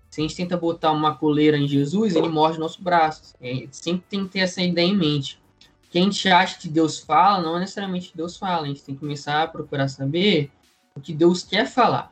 Se 0.10 0.22
a 0.22 0.24
gente 0.24 0.36
tenta 0.36 0.58
botar 0.58 0.92
uma 0.92 1.16
coleira 1.16 1.58
em 1.58 1.68
Jesus, 1.68 2.16
ele 2.16 2.30
morde 2.30 2.60
nosso 2.60 2.82
braço. 2.82 3.36
É, 3.40 3.68
sempre 3.72 4.06
tem 4.10 4.26
que 4.26 4.32
ter 4.32 4.40
essa 4.40 4.62
ideia 4.62 4.88
em 4.88 4.98
mente. 4.98 5.40
O 5.86 5.92
que 5.92 6.00
a 6.00 6.02
gente 6.02 6.28
acha 6.28 6.58
que 6.58 6.68
Deus 6.68 7.00
fala, 7.00 7.44
não 7.44 7.58
é 7.58 7.60
necessariamente 7.60 8.10
que 8.10 8.18
Deus 8.18 8.36
fala. 8.36 8.64
A 8.64 8.68
gente 8.68 8.84
tem 8.84 8.96
que 8.96 9.02
começar 9.02 9.44
a 9.44 9.48
procurar 9.48 9.88
saber 9.88 10.50
o 10.96 11.00
que 11.00 11.14
Deus 11.14 11.44
quer 11.44 11.68
falar 11.68 12.12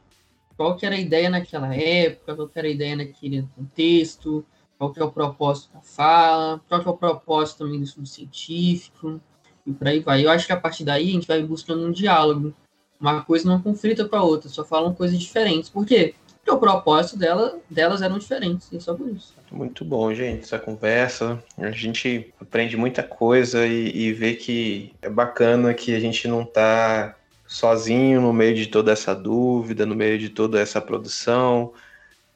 qual 0.57 0.75
que 0.75 0.85
era 0.85 0.95
a 0.95 0.99
ideia 0.99 1.29
naquela 1.29 1.75
época, 1.75 2.35
qual 2.35 2.47
que 2.47 2.57
era 2.57 2.67
a 2.67 2.71
ideia 2.71 2.95
naquele 2.95 3.47
contexto, 3.55 4.45
qual 4.77 4.91
que 4.91 4.99
é 4.99 5.03
o 5.03 5.11
propósito 5.11 5.73
da 5.73 5.81
fala, 5.81 6.61
qual 6.67 6.81
que 6.81 6.87
é 6.87 6.91
o 6.91 6.97
propósito 6.97 7.59
também 7.59 7.79
do 7.79 7.85
estudo 7.85 8.07
científico, 8.07 9.19
e 9.65 9.71
por 9.71 9.87
aí 9.87 9.99
vai. 9.99 10.25
Eu 10.25 10.29
acho 10.29 10.45
que 10.45 10.53
a 10.53 10.59
partir 10.59 10.83
daí 10.83 11.09
a 11.09 11.13
gente 11.13 11.27
vai 11.27 11.41
buscando 11.41 11.85
um 11.85 11.91
diálogo. 11.91 12.53
Uma 12.99 13.23
coisa 13.23 13.47
não 13.47 13.61
conflita 13.61 14.05
com 14.05 14.15
a 14.15 14.23
outra, 14.23 14.49
só 14.49 14.63
falam 14.63 14.93
coisas 14.93 15.19
diferentes. 15.19 15.69
Por 15.69 15.85
quê? 15.85 16.15
Porque 16.37 16.51
o 16.51 16.59
propósito 16.59 17.17
dela, 17.17 17.59
delas 17.69 18.01
eram 18.01 18.19
diferentes, 18.19 18.71
e 18.71 18.79
só 18.79 18.93
por 18.93 19.09
isso. 19.09 19.33
Muito 19.51 19.83
bom, 19.83 20.13
gente, 20.13 20.43
essa 20.43 20.59
conversa. 20.59 21.43
A 21.57 21.71
gente 21.71 22.33
aprende 22.39 22.77
muita 22.77 23.01
coisa 23.01 23.65
e, 23.65 23.89
e 23.95 24.13
vê 24.13 24.35
que 24.35 24.93
é 25.01 25.09
bacana 25.09 25.73
que 25.73 25.95
a 25.95 25.99
gente 25.99 26.27
não 26.27 26.43
está 26.43 27.15
sozinho 27.47 28.21
no 28.21 28.31
meio 28.31 28.55
de 28.55 28.67
toda 28.67 28.91
essa 28.91 29.15
dúvida, 29.15 29.85
no 29.85 29.95
meio 29.95 30.17
de 30.19 30.29
toda 30.29 30.59
essa 30.59 30.81
produção, 30.81 31.73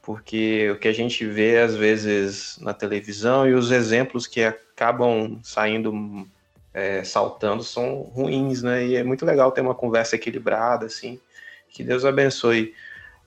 porque 0.02 0.70
o 0.70 0.78
que 0.78 0.88
a 0.88 0.92
gente 0.92 1.26
vê 1.26 1.58
às 1.58 1.74
vezes 1.76 2.58
na 2.60 2.72
televisão 2.72 3.46
e 3.46 3.54
os 3.54 3.70
exemplos 3.70 4.26
que 4.26 4.42
acabam 4.42 5.38
saindo 5.42 6.26
é, 6.72 7.04
saltando 7.04 7.62
são 7.62 8.02
ruins, 8.02 8.62
né? 8.62 8.86
E 8.86 8.96
é 8.96 9.04
muito 9.04 9.26
legal 9.26 9.52
ter 9.52 9.60
uma 9.60 9.74
conversa 9.74 10.16
equilibrada, 10.16 10.86
assim. 10.86 11.18
Que 11.68 11.84
Deus 11.84 12.04
abençoe 12.04 12.74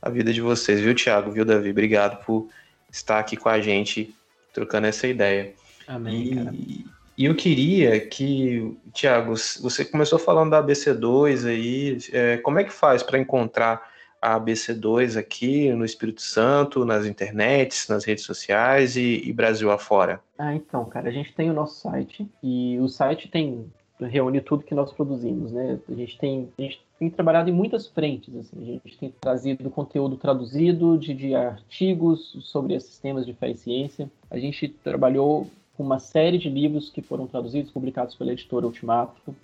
a 0.01 0.09
vida 0.09 0.34
de 0.34 0.41
vocês, 0.41 0.82
viu, 0.82 0.93
Tiago? 0.93 1.32
Viu, 1.32 1.45
Davi? 1.45 1.69
Obrigado 1.69 2.24
por 2.26 2.49
estar 2.91 3.19
aqui 3.19 3.38
com 3.38 3.49
a 3.49 3.59
gente, 3.59 4.13
trocando 4.53 4.88
essa 4.88 5.07
ideia. 5.07 5.53
Amém. 5.88 6.53
E, 6.53 6.86
e 7.17 7.26
eu 7.26 7.36
queria 7.36 7.99
que, 7.99 8.76
Tiago, 8.93 9.36
você 9.61 9.86
começou 9.86 10.17
falando 10.17 10.51
da 10.51 10.63
ABC2 10.63 11.47
aí, 11.47 11.97
é, 12.11 12.38
como 12.38 12.59
é 12.59 12.63
que 12.63 12.74
faz 12.74 13.03
para 13.03 13.19
encontrar 13.19 13.92
a 14.24 14.39
ABC2 14.39 15.19
aqui 15.19 15.69
no 15.74 15.84
Espírito 15.84 16.21
Santo, 16.21 16.86
nas 16.86 17.05
internets, 17.05 17.89
nas 17.89 18.05
redes 18.05 18.24
sociais 18.24 18.95
e, 18.95 19.21
e, 19.26 19.34
Brasil 19.34 19.69
afora? 19.69 20.21
Ah, 20.38 20.55
então, 20.55 20.86
cara, 20.86 21.09
a 21.09 21.11
gente 21.11 21.34
tem 21.34 21.49
o 21.49 21.53
nosso 21.53 21.82
site 21.82 22.26
e 22.41 22.80
o 22.80 22.88
site 22.88 23.28
tem 23.28 23.69
reúne 23.99 24.41
tudo 24.41 24.63
que 24.63 24.76
nós 24.76 24.91
produzimos, 24.91 25.51
né? 25.51 25.80
A 25.88 25.93
gente 25.93 26.17
tem, 26.17 26.49
a 26.57 26.61
gente 26.61 26.82
tem 26.99 27.09
trabalhado 27.09 27.49
em 27.49 27.53
muitas 27.53 27.88
frentes, 27.88 28.36
assim, 28.36 28.61
a 28.61 28.65
gente 28.88 28.97
tem 28.97 29.13
trazido 29.21 29.69
conteúdo 29.69 30.17
traduzido 30.17 30.97
de, 30.97 31.13
de 31.13 31.36
artigos 31.36 32.38
sobre 32.41 32.74
esses 32.74 32.97
temas 32.99 33.26
de 33.26 33.34
fé 33.34 33.51
e 33.51 33.57
ciência. 33.57 34.09
A 34.30 34.38
gente 34.38 34.67
trabalhou 34.67 35.49
com 35.76 35.84
uma 35.84 35.99
série 35.99 36.38
de 36.38 36.49
livros 36.49 36.89
que 36.89 37.01
foram 37.01 37.28
traduzidos, 37.28 37.71
publicados 37.71 38.15
pela 38.15 38.32
editora 38.32 38.65
Ultimato. 38.65 39.36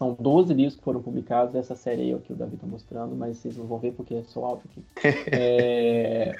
São 0.00 0.16
12 0.18 0.54
livros 0.54 0.76
que 0.76 0.82
foram 0.82 1.02
publicados, 1.02 1.54
essa 1.54 1.76
série 1.76 2.00
aí 2.00 2.10
é 2.12 2.16
o 2.16 2.20
que 2.20 2.32
o 2.32 2.36
Davi 2.36 2.54
está 2.54 2.66
mostrando, 2.66 3.14
mas 3.14 3.36
vocês 3.36 3.58
não 3.58 3.66
vão 3.66 3.78
ver 3.78 3.92
porque 3.92 4.14
é 4.14 4.22
só 4.22 4.46
áudio 4.46 4.64
aqui. 4.70 4.82
é... 5.30 6.34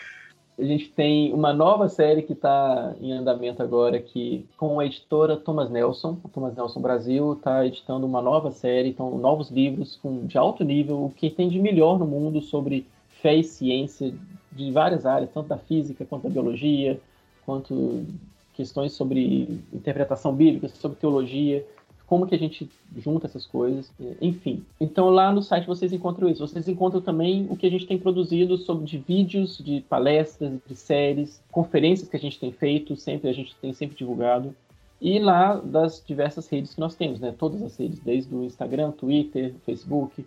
A 0.59 0.65
gente 0.65 0.89
tem 0.89 1.31
uma 1.35 1.53
nova 1.53 1.87
série 1.87 2.23
que 2.23 2.33
está 2.33 2.95
em 2.99 3.13
andamento 3.13 3.63
agora 3.63 4.01
que 4.01 4.47
com 4.57 4.81
a 4.81 4.87
editora 4.87 5.37
Thomas 5.37 5.69
Nelson. 5.69 6.17
Thomas 6.33 6.57
Nelson 6.57 6.81
Brasil 6.81 7.35
está 7.35 7.67
editando 7.67 8.07
uma 8.07 8.23
nova 8.23 8.51
série, 8.51 8.89
então 8.89 9.19
novos 9.19 9.51
livros 9.51 9.95
com, 9.97 10.25
de 10.25 10.39
alto 10.39 10.65
nível, 10.65 11.05
o 11.05 11.11
que 11.11 11.29
tem 11.29 11.51
de 11.51 11.59
melhor 11.59 11.99
no 11.99 12.07
mundo 12.07 12.41
sobre 12.41 12.87
fé 13.21 13.37
e 13.37 13.45
ciência 13.45 14.15
de 14.53 14.73
várias 14.73 15.05
áreas, 15.05 15.31
tanto 15.35 15.49
da 15.49 15.59
física 15.59 16.07
quanto 16.07 16.23
da 16.23 16.31
biologia, 16.31 16.99
quanto 17.45 18.07
questões 18.55 18.95
sobre 18.95 19.61
interpretação 19.71 20.35
bíblica, 20.35 20.69
sobre 20.69 20.97
teologia, 20.99 21.63
como 22.11 22.27
que 22.27 22.35
a 22.35 22.39
gente 22.39 22.69
junta 22.97 23.29
essas 23.29 23.47
coisas, 23.47 23.89
enfim. 24.21 24.65
Então 24.81 25.11
lá 25.11 25.33
no 25.33 25.45
site 25.45 25.69
vocês 25.69 25.93
encontram 25.93 26.29
isso. 26.29 26.45
Vocês 26.45 26.67
encontram 26.67 27.01
também 27.01 27.47
o 27.49 27.57
que 27.57 27.69
a 27.69 27.71
gente 27.71 27.87
tem 27.87 27.97
produzido 27.97 28.59
sobre 28.59 28.85
de 28.85 28.99
vídeos, 28.99 29.59
de 29.59 29.81
palestras, 29.89 30.59
de 30.67 30.75
séries, 30.75 31.41
conferências 31.53 32.09
que 32.09 32.17
a 32.17 32.21
gente 32.21 32.41
tem 32.41 32.51
feito, 32.51 32.97
sempre 32.97 33.31
a 33.31 33.33
gente 33.33 33.55
tem 33.63 33.73
sempre 33.73 33.97
divulgado. 33.97 34.53
E 35.01 35.21
lá 35.21 35.55
das 35.55 36.03
diversas 36.05 36.49
redes 36.49 36.75
que 36.75 36.81
nós 36.81 36.97
temos, 36.97 37.21
né? 37.21 37.33
Todas 37.39 37.63
as 37.63 37.77
redes, 37.77 38.01
desde 38.01 38.35
o 38.35 38.43
Instagram, 38.43 38.91
Twitter, 38.91 39.55
Facebook, 39.65 40.27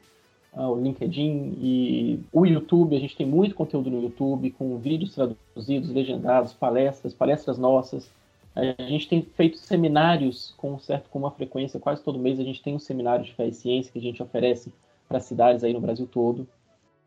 ah, 0.53 0.69
o 0.69 0.81
LinkedIn 0.81 1.57
e 1.61 2.19
o 2.31 2.45
YouTube. 2.45 2.95
A 2.95 2.99
gente 2.99 3.17
tem 3.17 3.27
muito 3.27 3.55
conteúdo 3.55 3.89
no 3.89 4.01
YouTube, 4.01 4.51
com 4.51 4.77
vídeos 4.77 5.13
traduzidos, 5.13 5.89
legendados, 5.89 6.53
palestras, 6.53 7.13
palestras 7.13 7.57
nossas, 7.57 8.09
a 8.55 8.83
gente 8.83 9.07
tem 9.07 9.21
feito 9.21 9.57
seminários 9.57 10.53
com 10.57 10.77
certo 10.77 11.09
com 11.09 11.19
uma 11.19 11.31
frequência, 11.31 11.79
quase 11.79 12.03
todo 12.03 12.19
mês 12.19 12.39
a 12.39 12.43
gente 12.43 12.61
tem 12.61 12.75
um 12.75 12.79
seminário 12.79 13.25
de 13.25 13.33
fé 13.33 13.47
e 13.47 13.53
ciência 13.53 13.91
que 13.91 13.99
a 13.99 14.01
gente 14.01 14.21
oferece 14.21 14.71
para 15.07 15.19
cidades 15.19 15.63
aí 15.63 15.73
no 15.73 15.81
Brasil 15.81 16.07
todo. 16.07 16.47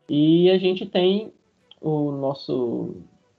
E 0.09 0.49
a 0.49 0.57
gente 0.57 0.85
tem 0.85 1.31
o 1.81 2.11
nosso 2.11 2.95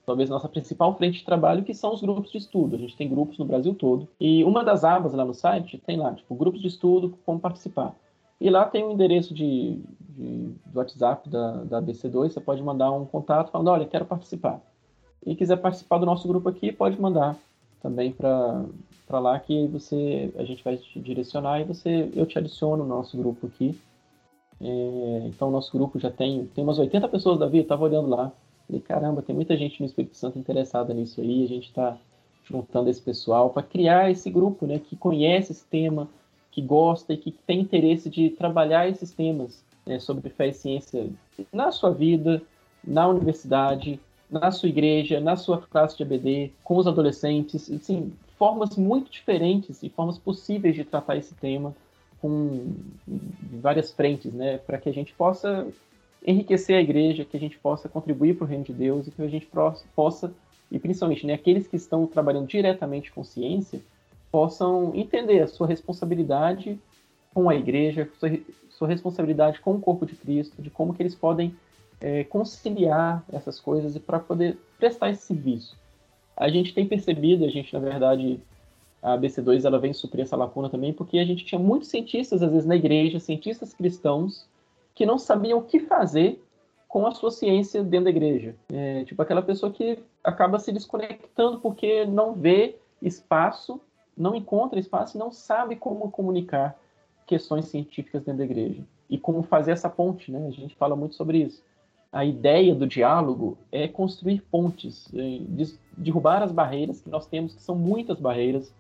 talvez 0.09 0.31
nossa 0.31 0.49
principal 0.49 0.97
frente 0.97 1.19
de 1.19 1.25
trabalho, 1.25 1.63
que 1.63 1.75
são 1.75 1.93
os 1.93 2.01
grupos 2.01 2.33
de 2.33 2.39
estudo. 2.39 2.77
A 2.77 2.79
gente 2.79 2.97
tem 2.97 3.07
grupos 3.11 3.37
no 3.37 3.45
Brasil 3.45 3.75
todo. 3.75 4.09
E 4.19 4.43
uma 4.43 4.65
das 4.65 4.83
abas 4.83 5.13
lá 5.13 5.23
no 5.23 5.35
site 5.35 5.77
tem 5.77 5.99
lá, 5.99 6.15
tipo, 6.15 6.35
grupos 6.35 6.63
de 6.63 6.69
estudo, 6.69 7.19
como 7.27 7.39
participar. 7.39 7.95
E 8.41 8.49
lá 8.49 8.65
tem 8.65 8.85
o 8.85 8.89
um 8.89 8.93
endereço 8.93 9.35
de, 9.35 9.79
de, 10.01 10.55
do 10.65 10.79
WhatsApp 10.79 11.29
da, 11.29 11.65
da 11.65 11.83
BC2, 11.83 12.31
você 12.31 12.41
pode 12.41 12.63
mandar 12.63 12.91
um 12.91 13.05
contato 13.05 13.51
falando, 13.51 13.69
olha, 13.69 13.85
quero 13.85 14.07
participar. 14.07 14.63
E 15.27 15.37
quiser 15.37 15.57
participar 15.57 15.99
do 15.99 16.07
nosso 16.07 16.27
grupo 16.27 16.49
aqui, 16.49 16.73
pode 16.73 16.99
mandar 16.99 17.37
também 17.83 18.13
para 18.13 18.65
lá 19.11 19.39
que 19.39 19.67
você 19.67 20.33
a 20.37 20.45
gente 20.45 20.63
vai 20.63 20.77
te 20.77 20.99
direcionar 21.01 21.61
e 21.61 21.65
você 21.65 22.11
eu 22.15 22.27
te 22.27 22.39
adiciono 22.39 22.85
no 22.85 22.89
nosso 22.89 23.17
grupo 23.17 23.47
aqui. 23.47 23.79
É, 24.61 25.27
então 25.27 25.51
nosso 25.51 25.71
grupo 25.73 25.99
já 25.99 26.11
tem 26.11 26.47
tem 26.55 26.65
umas 26.65 26.79
80 26.79 27.09
pessoas 27.09 27.39
Davi, 27.39 27.59
eu 27.59 27.67
tava 27.67 27.85
olhando 27.85 28.09
lá. 28.09 28.33
Falei, 28.67 28.83
caramba, 28.83 29.23
tem 29.23 29.35
muita 29.35 29.57
gente 29.57 29.81
no 29.81 29.87
Espírito 29.87 30.17
Santo 30.17 30.39
interessada 30.39 30.93
nisso 30.93 31.21
aí, 31.23 31.45
a 31.45 31.49
gente 31.49 31.69
está 31.69 31.97
juntando 32.45 32.91
esse 32.91 33.01
pessoal 33.01 33.51
para 33.51 33.63
criar 33.63 34.11
esse 34.11 34.31
grupo, 34.31 34.67
né, 34.67 34.79
que 34.79 34.97
conhece 34.97 35.53
esse 35.53 35.65
tema, 35.65 36.09
que 36.51 36.61
gosta 36.61 37.13
e 37.13 37.17
que 37.17 37.31
tem 37.31 37.61
interesse 37.61 38.11
de 38.11 38.31
trabalhar 38.31 38.89
esses 38.89 39.11
temas 39.11 39.65
né, 39.87 39.99
sobre 39.99 40.29
fé 40.29 40.49
e 40.49 40.53
ciência 40.53 41.09
na 41.53 41.71
sua 41.71 41.91
vida, 41.91 42.43
na 42.85 43.09
universidade, 43.09 44.01
na 44.31 44.51
sua 44.51 44.69
igreja, 44.69 45.21
na 45.21 45.37
sua 45.37 45.59
classe 45.63 45.97
de 45.97 46.03
ABD, 46.03 46.53
com 46.63 46.77
os 46.77 46.87
adolescentes, 46.87 47.71
assim, 47.71 48.13
formas 48.39 48.77
muito 48.77 49.11
diferentes 49.11 49.83
e 49.83 49.89
formas 49.89 50.19
possíveis 50.19 50.75
de 50.75 50.85
tratar 50.85 51.17
esse 51.17 51.35
tema 51.35 51.75
com 52.21 52.75
várias 53.61 53.93
frentes, 53.93 54.33
né, 54.33 54.59
para 54.59 54.79
que 54.79 54.89
a 54.89 54.93
gente 54.93 55.15
possa 55.15 55.67
enriquecer 56.27 56.77
a 56.77 56.81
igreja, 56.81 57.25
que 57.25 57.37
a 57.37 57.41
gente 57.41 57.59
possa 57.59 57.89
contribuir 57.89 58.37
para 58.37 58.45
o 58.45 58.49
reino 58.49 58.65
de 58.65 58.73
Deus 58.73 59.07
e 59.07 59.11
que 59.11 59.23
a 59.23 59.29
gente 59.29 59.49
possa, 59.95 60.33
e 60.71 60.79
principalmente 60.79 61.27
né, 61.27 61.35
aqueles 61.35 61.67
que 61.67 61.77
estão 61.77 62.07
trabalhando 62.07 62.47
diretamente 62.47 63.13
com 63.13 63.25
ciência, 63.25 63.81
possam 64.31 64.93
entender 64.95 65.41
a 65.41 65.47
sua 65.47 65.67
responsabilidade 65.67 66.79
com 67.33 67.49
a 67.49 67.55
igreja, 67.55 68.09
sua, 68.19 68.31
sua 68.69 68.89
responsabilidade 68.89 69.61
com 69.61 69.75
o 69.75 69.81
corpo 69.81 70.05
de 70.05 70.15
Cristo, 70.15 70.61
de 70.61 70.71
como 70.71 70.93
que 70.93 71.03
eles 71.03 71.15
podem 71.15 71.55
é, 72.01 72.25
conciliar 72.25 73.25
essas 73.33 73.61
coisas 73.61 73.97
e 73.97 74.01
para 74.01 74.19
poder 74.19 74.59
prestar 74.79 75.11
esse 75.11 75.23
serviço. 75.23 75.77
A 76.37 76.49
gente 76.49 76.73
tem 76.73 76.87
percebido, 76.87 77.45
a 77.45 77.49
gente 77.49 77.73
na 77.73 77.81
verdade 77.81 78.41
a 79.03 79.17
BC2 79.17 79.65
ela 79.65 79.79
vem 79.79 79.93
suprir 79.93 80.23
essa 80.23 80.37
lacuna 80.37 80.69
também, 80.69 80.93
porque 80.93 81.19
a 81.19 81.25
gente 81.25 81.45
tinha 81.45 81.59
muitos 81.59 81.89
cientistas 81.89 82.43
às 82.43 82.51
vezes 82.51 82.67
na 82.67 82.77
igreja, 82.77 83.21
cientistas 83.21 83.73
cristãos 83.73 84.47
que 84.95 85.07
não 85.07 85.19
sabiam 85.19 85.59
o 85.59 85.65
que 85.65 85.81
fazer 85.81 86.43
com 86.89 87.07
a 87.07 87.13
sua 87.13 87.31
ciência 87.31 87.83
dentro 87.83 88.05
da 88.05 88.11
igreja. 88.11 88.57
É, 88.73 89.05
tipo 89.05 89.21
aquela 89.21 89.43
pessoa 89.43 89.71
que 89.71 89.99
acaba 90.23 90.59
se 90.59 90.73
desconectando 90.73 91.61
porque 91.61 92.05
não 92.07 92.35
vê 92.35 92.77
espaço, 93.01 93.81
não 94.17 94.35
encontra 94.35 94.81
espaço 94.81 95.17
e 95.17 95.21
não 95.21 95.31
sabe 95.31 95.77
como 95.77 96.11
comunicar 96.11 96.77
questões 97.27 97.67
científicas 97.67 98.23
dentro 98.25 98.39
da 98.39 98.45
igreja. 98.45 98.83
E 99.09 99.19
como 99.19 99.43
fazer 99.43 99.73
essa 99.73 99.89
ponte, 99.89 100.33
né? 100.33 100.49
A 100.49 100.51
gente 100.51 100.75
fala 100.75 100.97
muito 100.97 101.15
sobre 101.15 101.39
isso. 101.39 101.63
A 102.11 102.25
ideia 102.25 102.75
do 102.75 102.87
diálogo 102.87 103.59
é 103.71 103.87
construir 103.87 104.41
pontes, 104.51 105.09
é 105.15 105.41
derrubar 105.97 106.43
as 106.43 106.51
barreiras 106.51 107.01
que 107.01 107.11
nós 107.11 107.27
temos, 107.27 107.55
que 107.55 107.63
são 107.63 107.75
muitas 107.75 108.19
barreiras, 108.19 108.73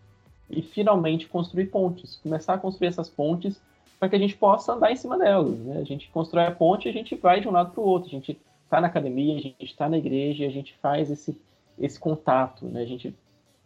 e 0.51 0.63
finalmente 0.63 1.29
construir 1.29 1.67
pontes, 1.67 2.17
começar 2.23 2.55
a 2.55 2.59
construir 2.59 2.89
essas 2.89 3.09
pontes 3.09 3.61
para 3.99 4.09
que 4.09 4.17
a 4.17 4.19
gente 4.19 4.37
possa 4.37 4.73
andar 4.73 4.91
em 4.91 4.97
cima 4.97 5.19
delas. 5.19 5.59
Né? 5.59 5.79
A 5.79 5.85
gente 5.85 6.09
constrói 6.11 6.45
a 6.45 6.51
ponte 6.51 6.87
e 6.87 6.91
a 6.91 6.93
gente 6.93 7.15
vai 7.17 7.41
de 7.41 7.49
um 7.49 7.53
lado 7.53 7.73
para 7.73 7.81
o 7.81 7.87
outro. 7.87 8.09
A 8.09 8.13
gente 8.13 8.39
está 8.65 8.81
na 8.81 8.87
academia, 8.87 9.37
a 9.37 9.41
gente 9.41 9.65
está 9.65 9.89
na 9.89 9.99
igreja, 9.99 10.47
a 10.47 10.51
gente 10.51 10.75
faz 10.81 11.11
esse, 11.11 11.39
esse 11.79 11.99
contato, 11.99 12.65
né? 12.67 12.83
a 12.83 12.87
gente 12.87 13.15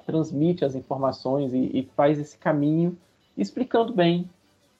transmite 0.05 0.65
as 0.65 0.75
informações 0.75 1.53
e, 1.53 1.71
e 1.73 1.89
faz 1.95 2.19
esse 2.19 2.37
caminho 2.37 2.97
explicando 3.37 3.93
bem, 3.93 4.29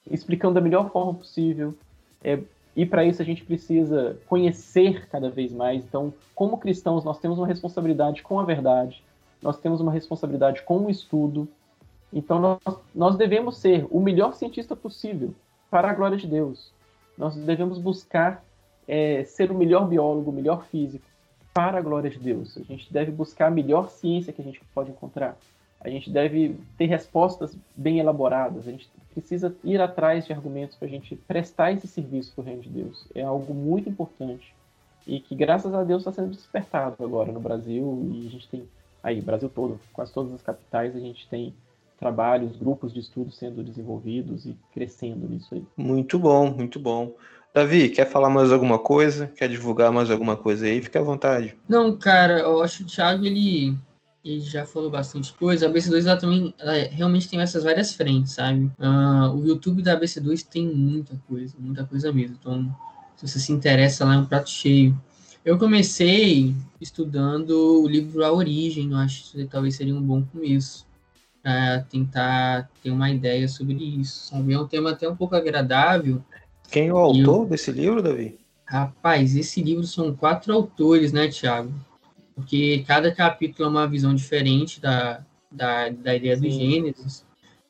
explicando 0.09 0.55
da 0.55 0.61
melhor 0.61 0.91
forma 0.91 1.13
possível. 1.13 1.73
É, 2.23 2.39
e 2.75 2.85
para 2.85 3.05
isso 3.05 3.21
a 3.21 3.25
gente 3.25 3.43
precisa 3.43 4.17
conhecer 4.27 5.07
cada 5.07 5.29
vez 5.29 5.51
mais. 5.51 5.83
Então, 5.83 6.13
como 6.33 6.57
cristãos, 6.57 7.03
nós 7.03 7.19
temos 7.19 7.37
uma 7.37 7.47
responsabilidade 7.47 8.23
com 8.23 8.39
a 8.39 8.43
verdade, 8.43 9.03
nós 9.41 9.57
temos 9.57 9.81
uma 9.81 9.91
responsabilidade 9.91 10.61
com 10.63 10.85
o 10.85 10.89
estudo, 10.89 11.47
então, 12.13 12.39
nós, 12.39 12.59
nós 12.93 13.15
devemos 13.17 13.57
ser 13.57 13.87
o 13.89 13.99
melhor 13.99 14.35
cientista 14.35 14.75
possível 14.75 15.33
para 15.69 15.89
a 15.89 15.93
glória 15.93 16.15
de 16.15 16.27
Deus. 16.27 16.71
Nós 17.17 17.35
devemos 17.35 17.79
buscar 17.79 18.43
é, 18.87 19.23
ser 19.23 19.51
o 19.51 19.55
melhor 19.55 19.87
biólogo, 19.87 20.29
o 20.29 20.33
melhor 20.33 20.63
físico 20.65 21.03
para 21.53 21.79
a 21.79 21.81
glória 21.81 22.09
de 22.09 22.19
Deus. 22.19 22.57
A 22.57 22.63
gente 22.63 22.91
deve 22.93 23.11
buscar 23.11 23.47
a 23.47 23.51
melhor 23.51 23.89
ciência 23.89 24.31
que 24.31 24.41
a 24.41 24.45
gente 24.45 24.61
pode 24.73 24.91
encontrar. 24.91 25.35
A 25.83 25.89
gente 25.89 26.09
deve 26.09 26.55
ter 26.77 26.85
respostas 26.85 27.55
bem 27.75 27.99
elaboradas. 27.99 28.67
A 28.67 28.71
gente 28.71 28.89
precisa 29.13 29.55
ir 29.63 29.81
atrás 29.81 30.25
de 30.25 30.33
argumentos 30.33 30.75
para 30.75 30.87
a 30.87 30.91
gente 30.91 31.15
prestar 31.15 31.71
esse 31.71 31.87
serviço 31.87 32.31
para 32.33 32.41
o 32.41 32.45
reino 32.45 32.61
de 32.61 32.69
Deus. 32.69 33.05
É 33.13 33.21
algo 33.21 33.53
muito 33.53 33.89
importante 33.89 34.53
e 35.05 35.19
que, 35.19 35.35
graças 35.35 35.73
a 35.73 35.83
Deus, 35.83 36.01
está 36.01 36.11
sendo 36.11 36.31
despertado 36.31 37.03
agora 37.03 37.31
no 37.31 37.39
Brasil. 37.39 38.09
E 38.13 38.27
a 38.27 38.29
gente 38.29 38.47
tem 38.47 38.67
aí, 39.03 39.21
Brasil 39.21 39.49
todo, 39.53 39.79
quase 39.91 40.13
todas 40.13 40.33
as 40.33 40.41
capitais, 40.41 40.95
a 40.95 40.99
gente 40.99 41.27
tem 41.27 41.53
trabalhos, 41.99 42.55
grupos 42.57 42.93
de 42.93 42.99
estudo 42.99 43.31
sendo 43.31 43.63
desenvolvidos 43.63 44.45
e 44.45 44.57
crescendo 44.73 45.27
nisso 45.27 45.53
aí. 45.53 45.63
Muito 45.77 46.17
bom, 46.17 46.49
muito 46.51 46.79
bom. 46.79 47.13
Davi, 47.53 47.89
quer 47.89 48.09
falar 48.09 48.29
mais 48.29 48.51
alguma 48.51 48.79
coisa? 48.79 49.27
Quer 49.27 49.47
divulgar 49.47 49.91
mais 49.91 50.09
alguma 50.09 50.35
coisa 50.35 50.65
aí? 50.65 50.81
Fique 50.81 50.97
à 50.97 51.01
vontade. 51.01 51.55
Não, 51.69 51.95
cara, 51.95 52.39
eu 52.39 52.63
acho 52.63 52.79
que 52.79 52.83
o 52.83 52.87
Thiago, 52.87 53.25
ele, 53.25 53.77
ele 54.23 54.39
já 54.39 54.65
falou 54.65 54.89
bastante 54.89 55.33
coisa. 55.33 55.67
A 55.67 55.69
BC2 55.69 56.05
ela 56.05 56.17
também 56.17 56.53
ela 56.57 56.73
realmente 56.89 57.27
tem 57.27 57.41
essas 57.41 57.63
várias 57.63 57.93
frentes, 57.93 58.33
sabe? 58.33 58.71
Uh, 58.79 59.35
o 59.35 59.45
YouTube 59.45 59.81
da 59.81 59.99
BC2 59.99 60.45
tem 60.47 60.67
muita 60.67 61.19
coisa, 61.27 61.55
muita 61.59 61.83
coisa 61.83 62.11
mesmo. 62.13 62.37
Então, 62.39 62.73
se 63.17 63.27
você 63.27 63.39
se 63.39 63.51
interessa 63.51 64.05
lá, 64.05 64.15
é 64.15 64.17
um 64.17 64.25
prato 64.25 64.49
cheio. 64.49 64.97
Eu 65.43 65.57
comecei 65.57 66.55
estudando 66.79 67.81
o 67.83 67.87
livro 67.87 68.23
A 68.23 68.31
Origem, 68.31 68.91
eu 68.91 68.97
acho 68.97 69.31
que 69.31 69.45
talvez 69.45 69.75
seria 69.75 69.93
um 69.93 70.01
bom 70.01 70.23
começo 70.23 70.85
para 71.41 71.81
tentar 71.81 72.69
ter 72.81 72.91
uma 72.91 73.11
ideia 73.11 73.47
sobre 73.49 73.73
isso. 73.73 74.29
Sabe? 74.29 74.53
É 74.53 74.59
um 74.59 74.67
tema 74.67 74.91
até 74.91 75.07
um 75.09 75.15
pouco 75.17 75.35
agradável. 75.35 76.23
Quem 76.71 76.87
é 76.87 76.93
o 76.93 76.97
autor 76.97 77.43
eu... 77.43 77.49
desse 77.49 77.71
livro, 77.73 78.01
Davi? 78.01 78.37
Rapaz, 78.65 79.35
esse 79.35 79.61
livro 79.61 79.85
são 79.85 80.15
quatro 80.15 80.53
autores, 80.53 81.11
né, 81.11 81.27
Tiago? 81.27 81.73
Porque 82.35 82.83
cada 82.87 83.13
capítulo 83.13 83.67
é 83.67 83.71
uma 83.71 83.87
visão 83.87 84.13
diferente 84.13 84.81
da, 84.81 85.23
da, 85.51 85.89
da 85.89 86.15
ideia 86.15 86.35
Sim. 86.35 86.41
do 86.41 86.49
Gênesis. 86.49 87.25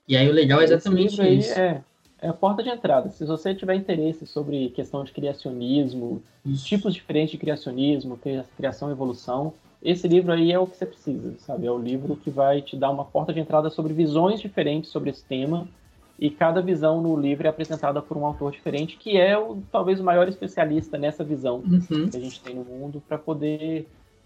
E 0.08 0.16
aí 0.16 0.28
o 0.30 0.34
legal 0.34 0.62
é 0.62 0.64
exatamente 0.64 1.22
isso. 1.22 1.58
É, 1.58 1.82
é 2.22 2.30
a 2.30 2.34
porta 2.34 2.64
de 2.64 2.70
entrada. 2.70 3.10
Se 3.10 3.26
você 3.26 3.54
tiver 3.54 3.76
interesse 3.76 4.26
sobre 4.26 4.70
questão 4.70 5.04
de 5.04 5.12
criacionismo, 5.12 6.22
isso. 6.46 6.66
tipos 6.66 6.94
diferentes 6.94 7.32
de 7.32 7.38
criacionismo, 7.38 8.20
criação 8.56 8.90
e 8.90 8.92
evolução, 8.92 9.54
esse 9.82 10.08
livro 10.08 10.32
aí 10.32 10.52
é 10.52 10.58
o 10.58 10.66
que 10.66 10.78
você 10.78 10.86
precisa, 10.86 11.36
sabe? 11.40 11.68
É 11.68 11.72
o 11.72 11.78
livro 11.78 12.16
que 12.16 12.30
vai 12.30 12.62
te 12.62 12.78
dar 12.78 12.90
uma 12.90 13.04
porta 13.04 13.34
de 13.34 13.42
entrada 13.42 13.70
sobre 13.70 13.94
visões 13.94 14.40
diferentes 14.40 14.90
sobre 14.90 15.10
esse 15.10 15.24
tema 15.26 15.68
e 16.18 16.30
cada 16.30 16.62
visão 16.62 17.02
no 17.02 17.20
livro 17.20 17.46
é 17.46 17.50
apresentada 17.50 18.02
por 18.02 18.16
um 18.16 18.26
autor 18.26 18.52
diferente, 18.52 18.96
que 18.98 19.18
é 19.18 19.38
o, 19.38 19.62
talvez 19.70 20.00
o 20.00 20.04
maior 20.04 20.28
especialista 20.30 20.98
nessa 20.98 21.24
visão 21.24 21.58
uhum. 21.58 22.10
que 22.10 22.16
a 22.16 22.20
gente 22.20 22.40
tem 22.40 22.56
no 22.56 22.64
mundo 22.64 23.04
para 23.06 23.18
poder 23.18 23.86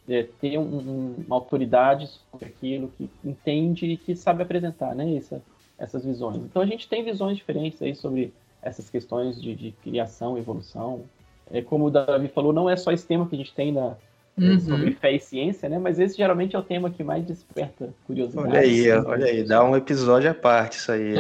é, 0.10 0.24
ter 0.40 0.58
um, 0.58 0.64
um, 0.64 1.16
uma 1.26 1.36
autoridade 1.36 2.10
sobre 2.32 2.48
aquilo 2.48 2.92
que 2.98 3.10
entende 3.24 3.86
e 3.86 3.98
que 3.98 4.16
sabe 4.16 4.44
apresentar, 4.44 4.96
né? 4.96 5.16
Essa, 5.16 5.42
essas 5.78 6.06
visões. 6.06 6.38
Então 6.38 6.62
a 6.62 6.66
gente 6.66 6.88
tem 6.88 7.04
visões 7.04 7.38
diferentes 7.38 7.82
aí 7.82 7.96
sobre 7.96 8.34
essas 8.62 8.90
questões 8.90 9.42
de, 9.42 9.56
de 9.56 9.72
criação, 9.84 10.38
evolução. 10.38 11.04
É, 11.52 11.62
como 11.62 11.86
o 11.86 11.92
Davi 11.92 12.28
falou, 12.28 12.52
não 12.52 12.70
é 12.70 12.76
só 12.76 12.92
esse 12.92 13.06
tema 13.06 13.28
que 13.28 13.36
a 13.36 13.38
gente 13.38 13.54
tem 13.54 13.72
na, 13.72 13.96
uhum. 14.38 14.60
sobre 14.60 14.92
fé 14.92 15.14
e 15.14 15.20
ciência, 15.20 15.68
né? 15.70 15.80
Mas 15.80 16.00
esse 16.00 16.18
geralmente 16.18 16.56
é 16.56 16.60
o 16.60 16.64
tema 16.64 16.90
que 16.90 17.04
mais 17.04 17.26
desperta 17.26 17.94
curiosidade. 18.06 18.48
Olha 18.48 18.60
aí, 18.60 18.92
olha 18.92 19.26
aí, 19.26 19.44
dá 19.44 19.64
um 19.64 19.76
episódio 19.76 20.30
à 20.30 20.34
parte 20.34 20.78
isso 20.78 20.92
aí. 20.92 21.16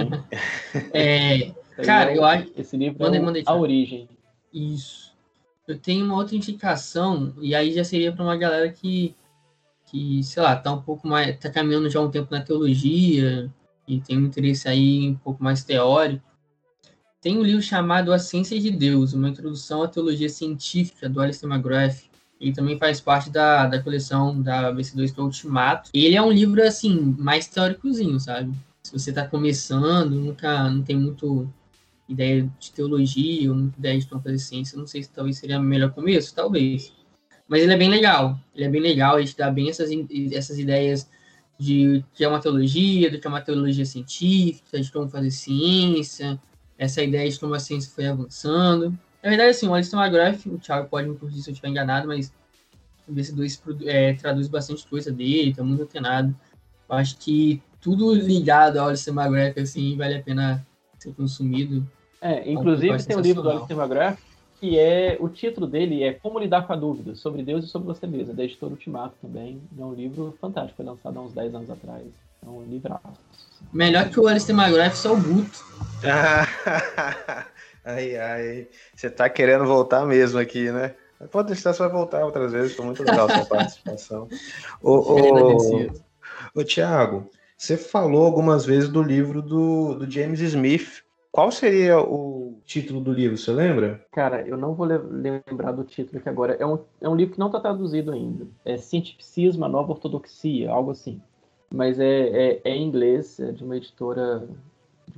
é, 0.93 1.51
cara, 1.83 2.15
eu 2.15 2.23
acho. 2.23 2.51
Esse 2.57 2.77
livro 2.77 3.03
é 3.05 3.19
mandei, 3.19 3.43
a 3.45 3.55
origem. 3.55 4.07
Isso. 4.53 5.06
Eu 5.67 5.77
tenho 5.77 6.05
uma 6.05 6.15
outra 6.15 6.35
indicação 6.35 7.33
e 7.41 7.53
aí 7.53 7.73
já 7.73 7.83
seria 7.83 8.11
para 8.11 8.23
uma 8.23 8.37
galera 8.37 8.71
que 8.71 9.15
que, 9.87 10.21
sei 10.23 10.43
lá, 10.43 10.55
tá 10.55 10.71
um 10.73 10.81
pouco 10.81 11.07
mais, 11.07 11.37
tá 11.39 11.49
caminhando 11.49 11.89
já 11.89 11.99
um 12.01 12.11
tempo 12.11 12.27
na 12.29 12.41
teologia 12.41 13.49
e 13.87 13.99
tem 13.99 14.17
um 14.17 14.25
interesse 14.25 14.67
aí 14.67 15.09
um 15.09 15.15
pouco 15.15 15.41
mais 15.41 15.63
teórico. 15.63 16.23
Tem 17.21 17.37
um 17.37 17.43
livro 17.43 17.61
chamado 17.61 18.13
A 18.13 18.19
Ciência 18.19 18.59
de 18.59 18.69
Deus, 18.69 19.13
uma 19.13 19.29
introdução 19.29 19.81
à 19.81 19.87
teologia 19.87 20.29
científica 20.29 21.09
do 21.09 21.21
Alistair 21.21 21.51
McGrath. 21.51 22.03
Ele 22.39 22.53
também 22.53 22.77
faz 22.77 23.01
parte 23.01 23.29
da, 23.29 23.65
da 23.65 23.81
coleção 23.81 24.39
da 24.41 24.71
BC2 24.71 25.13
que 25.13 25.19
é 25.19 25.23
Ultimato. 25.23 25.89
Ele 25.93 26.15
é 26.15 26.21
um 26.21 26.31
livro, 26.31 26.61
assim, 26.61 27.15
mais 27.17 27.47
teóricozinho, 27.47 28.19
sabe? 28.19 28.53
Se 28.83 28.91
você 28.91 29.09
está 29.09 29.25
começando, 29.25 30.11
nunca 30.11 30.69
não 30.69 30.83
tem 30.83 30.95
muito 30.95 31.51
ideia 32.07 32.49
de 32.59 32.71
teologia, 32.71 33.53
muita 33.53 33.77
ideia 33.77 33.99
de 33.99 34.39
ciência, 34.39 34.77
não 34.77 34.87
sei 34.87 35.03
se 35.03 35.09
talvez 35.09 35.37
seria 35.37 35.59
o 35.59 35.63
melhor 35.63 35.91
começo, 35.91 36.33
talvez. 36.33 36.93
Mas 37.47 37.61
ele 37.61 37.73
é 37.73 37.77
bem 37.77 37.89
legal. 37.89 38.37
Ele 38.55 38.65
é 38.65 38.69
bem 38.69 38.81
legal, 38.81 39.19
ele 39.19 39.27
te 39.27 39.37
dá 39.37 39.49
bem 39.49 39.69
essas, 39.69 39.89
essas 40.31 40.57
ideias 40.59 41.09
de 41.57 42.03
que 42.13 42.23
é 42.23 42.27
uma 42.27 42.39
teologia, 42.39 43.09
do 43.09 43.19
que 43.19 43.25
é 43.25 43.29
uma 43.29 43.41
teologia 43.41 43.85
científica, 43.85 44.79
de 44.79 44.91
como 44.91 45.09
fazer 45.09 45.31
ciência, 45.31 46.39
essa 46.77 47.01
ideia 47.01 47.29
de 47.29 47.39
como 47.39 47.53
a 47.53 47.59
ciência 47.59 47.91
foi 47.93 48.05
avançando. 48.05 48.91
Na 49.23 49.29
verdade, 49.29 49.49
assim, 49.49 49.67
o 49.67 49.73
Alisson 49.73 49.99
McGrath, 49.99 50.45
o 50.45 50.59
Thiago 50.59 50.87
pode 50.89 51.09
me 51.09 51.17
corrigir 51.17 51.41
se 51.41 51.49
eu 51.49 51.53
estiver 51.53 51.69
enganado, 51.69 52.07
mas 52.07 52.31
o 53.07 53.13
BC2 53.13 53.85
é, 53.85 54.13
traduz 54.13 54.47
bastante 54.47 54.85
coisa 54.87 55.11
dele, 55.11 55.53
tá 55.53 55.63
muito 55.63 55.83
antenado. 55.83 56.35
Eu 56.87 56.95
acho 56.95 57.17
que 57.17 57.61
tudo 57.81 58.13
ligado 58.13 58.77
ao 58.77 58.89
Alisson 58.89 59.11
McGrath, 59.11 59.57
assim, 59.57 59.97
vale 59.97 60.15
a 60.15 60.21
pena 60.21 60.65
ser 60.99 61.13
consumido. 61.13 61.85
É, 62.21 62.49
inclusive 62.49 63.03
tem 63.03 63.15
um 63.17 63.21
livro 63.21 63.41
do 63.41 63.49
Alisson 63.49 63.73
McGrath 63.73 64.19
que 64.59 64.77
é, 64.77 65.17
o 65.19 65.29
título 65.29 65.67
dele 65.67 66.03
é 66.03 66.13
Como 66.13 66.39
Lidar 66.39 66.65
com 66.65 66.73
a 66.73 66.75
Dúvida, 66.75 67.15
sobre 67.15 67.43
Deus 67.43 67.63
e 67.63 67.67
sobre 67.67 67.87
você 67.87 68.07
mesmo, 68.07 68.33
da 68.33 68.43
editora 68.43 68.71
Ultimato 68.71 69.15
também. 69.21 69.61
É 69.77 69.83
um 69.83 69.93
livro 69.93 70.35
fantástico, 70.41 70.77
foi 70.77 70.85
lançado 70.85 71.19
há 71.19 71.21
uns 71.21 71.33
10 71.33 71.55
anos 71.55 71.69
atrás. 71.69 72.03
É 72.43 72.49
um 72.49 72.63
livraço. 72.63 73.01
Melhor 73.71 74.09
que 74.09 74.19
o 74.19 74.27
Alistair 74.27 74.57
McGrath, 74.57 74.95
só 74.95 75.13
o 75.13 75.21
Guto. 75.21 75.63
Ai, 77.89 78.17
ai. 78.17 78.67
Você 78.93 79.09
tá 79.09 79.29
querendo 79.29 79.65
voltar 79.65 80.05
mesmo 80.05 80.37
aqui, 80.37 80.69
né? 80.69 80.93
Pode 81.31 81.47
deixar, 81.47 81.71
você 81.71 81.79
vai 81.79 81.89
voltar 81.89 82.25
outras 82.25 82.51
vezes. 82.51 82.75
Foi 82.75 82.85
muito 82.85 83.01
legal 83.01 83.27
a 83.27 83.33
sua 83.33 83.45
participação. 83.47 84.27
ô, 84.83 84.91
ô, 84.91 85.87
ô, 86.53 86.63
Tiago, 86.65 87.29
você 87.57 87.77
falou 87.77 88.25
algumas 88.25 88.65
vezes 88.65 88.89
do 88.89 89.01
livro 89.01 89.41
do, 89.41 89.93
do 89.99 90.11
James 90.11 90.41
Smith. 90.41 91.01
Qual 91.31 91.51
seria 91.51 91.99
o 91.99 92.59
título 92.65 92.99
do 92.99 93.13
livro, 93.13 93.37
você 93.37 93.51
lembra? 93.51 94.05
Cara, 94.11 94.41
eu 94.47 94.57
não 94.57 94.73
vou 94.73 94.85
lembrar 94.85 95.71
do 95.71 95.83
título 95.83 96.19
aqui 96.19 96.29
agora. 96.29 96.55
É 96.59 96.65
um, 96.65 96.79
é 96.99 97.07
um 97.07 97.15
livro 97.15 97.33
que 97.33 97.39
não 97.39 97.47
está 97.47 97.59
traduzido 97.59 98.11
ainda. 98.11 98.47
É 98.65 98.77
Cientificismo, 98.77 99.65
a 99.65 99.69
Nova 99.69 99.91
Ortodoxia, 99.91 100.71
algo 100.71 100.91
assim. 100.91 101.21
Mas 101.73 101.99
é, 101.99 102.05
é, 102.05 102.61
é 102.63 102.75
em 102.75 102.87
inglês, 102.87 103.39
é 103.39 103.51
de 103.51 103.63
uma 103.63 103.77
editora 103.77 104.47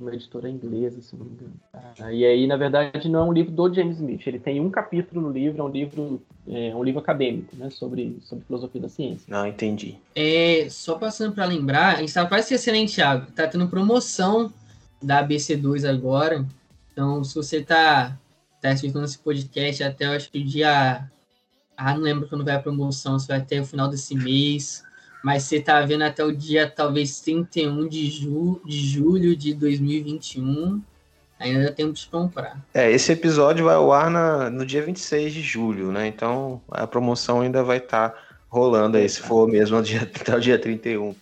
uma 0.00 0.14
editora 0.14 0.48
inglesa, 0.48 1.02
se 1.02 1.14
não 1.16 1.26
me 1.26 1.32
engano. 1.32 1.52
Ah, 1.72 2.12
e 2.12 2.24
aí, 2.24 2.46
na 2.46 2.56
verdade, 2.56 3.08
não 3.08 3.20
é 3.20 3.22
um 3.24 3.32
livro 3.32 3.52
do 3.52 3.72
James 3.72 3.96
Smith. 3.96 4.26
Ele 4.26 4.38
tem 4.38 4.60
um 4.60 4.70
capítulo 4.70 5.20
no 5.20 5.30
livro, 5.30 5.60
é 5.60 5.64
um 5.64 5.68
livro, 5.68 6.22
é 6.48 6.74
um 6.74 6.82
livro 6.82 7.00
acadêmico, 7.00 7.54
né, 7.56 7.68
sobre, 7.70 8.16
sobre 8.22 8.44
filosofia 8.44 8.80
da 8.80 8.88
ciência. 8.88 9.26
Não, 9.28 9.46
entendi. 9.46 9.98
É, 10.14 10.66
só 10.70 10.96
passando 10.96 11.34
para 11.34 11.44
lembrar, 11.44 11.96
a 11.96 11.98
gente 11.98 12.08
estava 12.08 12.28
quase 12.28 12.44
esquecendo, 12.44 12.76
hein, 12.78 12.86
Thiago? 12.86 13.30
Tá 13.32 13.46
tendo 13.46 13.68
promoção 13.68 14.52
da 15.02 15.26
ABC2 15.26 15.88
agora. 15.88 16.44
Então, 16.92 17.22
se 17.24 17.34
você 17.34 17.62
tá, 17.62 18.16
tá 18.60 18.70
assistindo 18.70 19.04
esse 19.04 19.18
podcast 19.18 19.82
até, 19.82 20.06
eu 20.06 20.12
acho 20.12 20.30
que 20.30 20.38
o 20.38 20.44
dia 20.44 21.08
ah, 21.76 21.94
não 21.94 22.02
lembro 22.02 22.28
quando 22.28 22.44
vai 22.44 22.54
a 22.54 22.60
promoção, 22.60 23.18
se 23.18 23.26
vai 23.26 23.38
até 23.38 23.58
o 23.58 23.64
final 23.64 23.88
desse 23.88 24.14
mês, 24.14 24.84
mas 25.24 25.44
você 25.44 25.60
tá 25.60 25.80
vendo 25.80 26.02
até 26.02 26.22
o 26.22 26.30
dia 26.30 26.68
talvez 26.68 27.20
31 27.20 27.88
de, 27.88 28.10
ju 28.10 28.60
de 28.66 28.78
julho 28.86 29.34
de 29.34 29.54
2021, 29.54 30.82
ainda 31.38 31.64
dá 31.64 31.72
tempo 31.72 31.94
de 31.94 32.06
comprar. 32.06 32.60
É, 32.74 32.92
esse 32.92 33.10
episódio 33.12 33.64
vai 33.64 33.76
ao 33.76 33.90
ar 33.92 34.10
na, 34.10 34.50
no 34.50 34.66
dia 34.66 34.82
26 34.82 35.32
de 35.32 35.40
julho, 35.40 35.90
né? 35.90 36.06
Então 36.06 36.60
a 36.70 36.86
promoção 36.86 37.40
ainda 37.40 37.64
vai 37.64 37.78
estar 37.78 38.10
tá 38.10 38.18
rolando 38.50 38.98
aí, 38.98 39.08
se 39.08 39.20
for 39.20 39.48
mesmo 39.48 39.78
até 39.78 40.36
o 40.36 40.40
dia 40.40 40.58
31. 40.58 41.14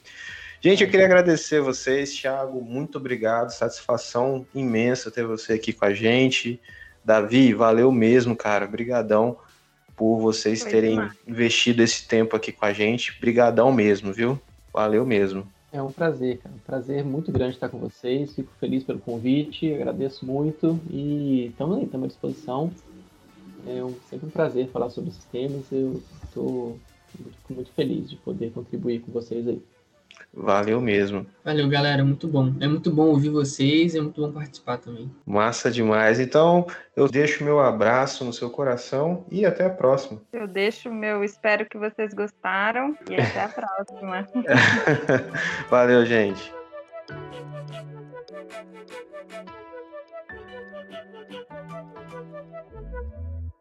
Gente, 0.61 0.83
eu 0.83 0.91
queria 0.91 1.07
agradecer 1.07 1.61
vocês, 1.61 2.13
Thiago, 2.13 2.61
muito 2.61 2.99
obrigado, 2.99 3.51
satisfação 3.51 4.45
imensa 4.53 5.09
ter 5.09 5.25
você 5.25 5.53
aqui 5.53 5.73
com 5.73 5.85
a 5.85 5.95
gente. 5.95 6.61
Davi, 7.05 7.55
valeu 7.55 7.93
mesmo, 7.93 8.35
cara, 8.35 8.67
brigadão 8.67 9.39
por 9.97 10.19
vocês 10.19 10.63
Foi 10.63 10.71
terem 10.71 10.91
demais. 10.91 11.13
investido 11.27 11.81
esse 11.83 12.09
tempo 12.09 12.35
aqui 12.35 12.51
com 12.51 12.65
a 12.65 12.73
gente. 12.73 13.19
Brigadão 13.21 13.73
mesmo, 13.73 14.13
viu? 14.13 14.39
Valeu 14.73 15.07
mesmo. 15.07 15.47
É 15.73 15.81
um 15.81 15.93
prazer, 15.93 16.39
cara. 16.39 16.55
Um 16.55 16.59
prazer 16.59 17.05
muito 17.05 17.31
grande 17.31 17.55
estar 17.55 17.69
com 17.69 17.79
vocês. 17.79 18.35
Fico 18.35 18.51
feliz 18.59 18.83
pelo 18.83 18.99
convite, 18.99 19.73
agradeço 19.73 20.27
muito 20.27 20.81
e 20.91 21.47
estamos 21.47 21.79
aí, 21.79 21.85
estamos 21.85 22.05
à 22.05 22.09
disposição. 22.09 22.73
É 23.65 23.85
um, 23.85 23.95
sempre 24.11 24.27
um 24.27 24.31
prazer 24.31 24.69
falar 24.71 24.91
sobre 24.91 25.11
esses 25.11 25.25
temas. 25.27 25.71
Eu 25.71 26.03
estou 26.25 26.79
muito 27.49 27.71
feliz 27.73 28.11
de 28.11 28.17
poder 28.17 28.51
contribuir 28.51 29.01
com 29.01 29.13
vocês 29.13 29.47
aí. 29.47 29.63
Valeu 30.32 30.81
mesmo. 30.81 31.27
Valeu, 31.45 31.69
galera. 31.69 32.05
Muito 32.05 32.28
bom. 32.28 32.55
É 32.61 32.69
muito 32.69 32.90
bom 32.90 33.07
ouvir 33.07 33.31
vocês, 33.31 33.95
é 33.95 34.01
muito 34.01 34.20
bom 34.20 34.32
participar 34.32 34.78
também. 34.78 35.11
Massa 35.27 35.70
demais. 35.70 36.20
Então, 36.20 36.66
eu 36.95 37.09
deixo 37.09 37.45
meu 37.45 37.61
abraço 37.61 38.24
no 38.24 38.32
seu 38.32 38.51
coração 38.51 39.24
e 39.31 39.45
até 39.45 39.66
a 39.66 39.70
próxima. 39.70 40.20
Eu 40.32 40.47
deixo 40.47 40.93
meu, 40.93 41.24
espero 41.24 41.66
que 41.66 41.78
vocês 41.78 42.12
gostaram 42.15 42.97
e 43.11 43.15
até 43.15 43.45
a 43.45 43.49
próxima. 43.49 44.28
Valeu, 45.69 46.05
gente. 46.07 46.53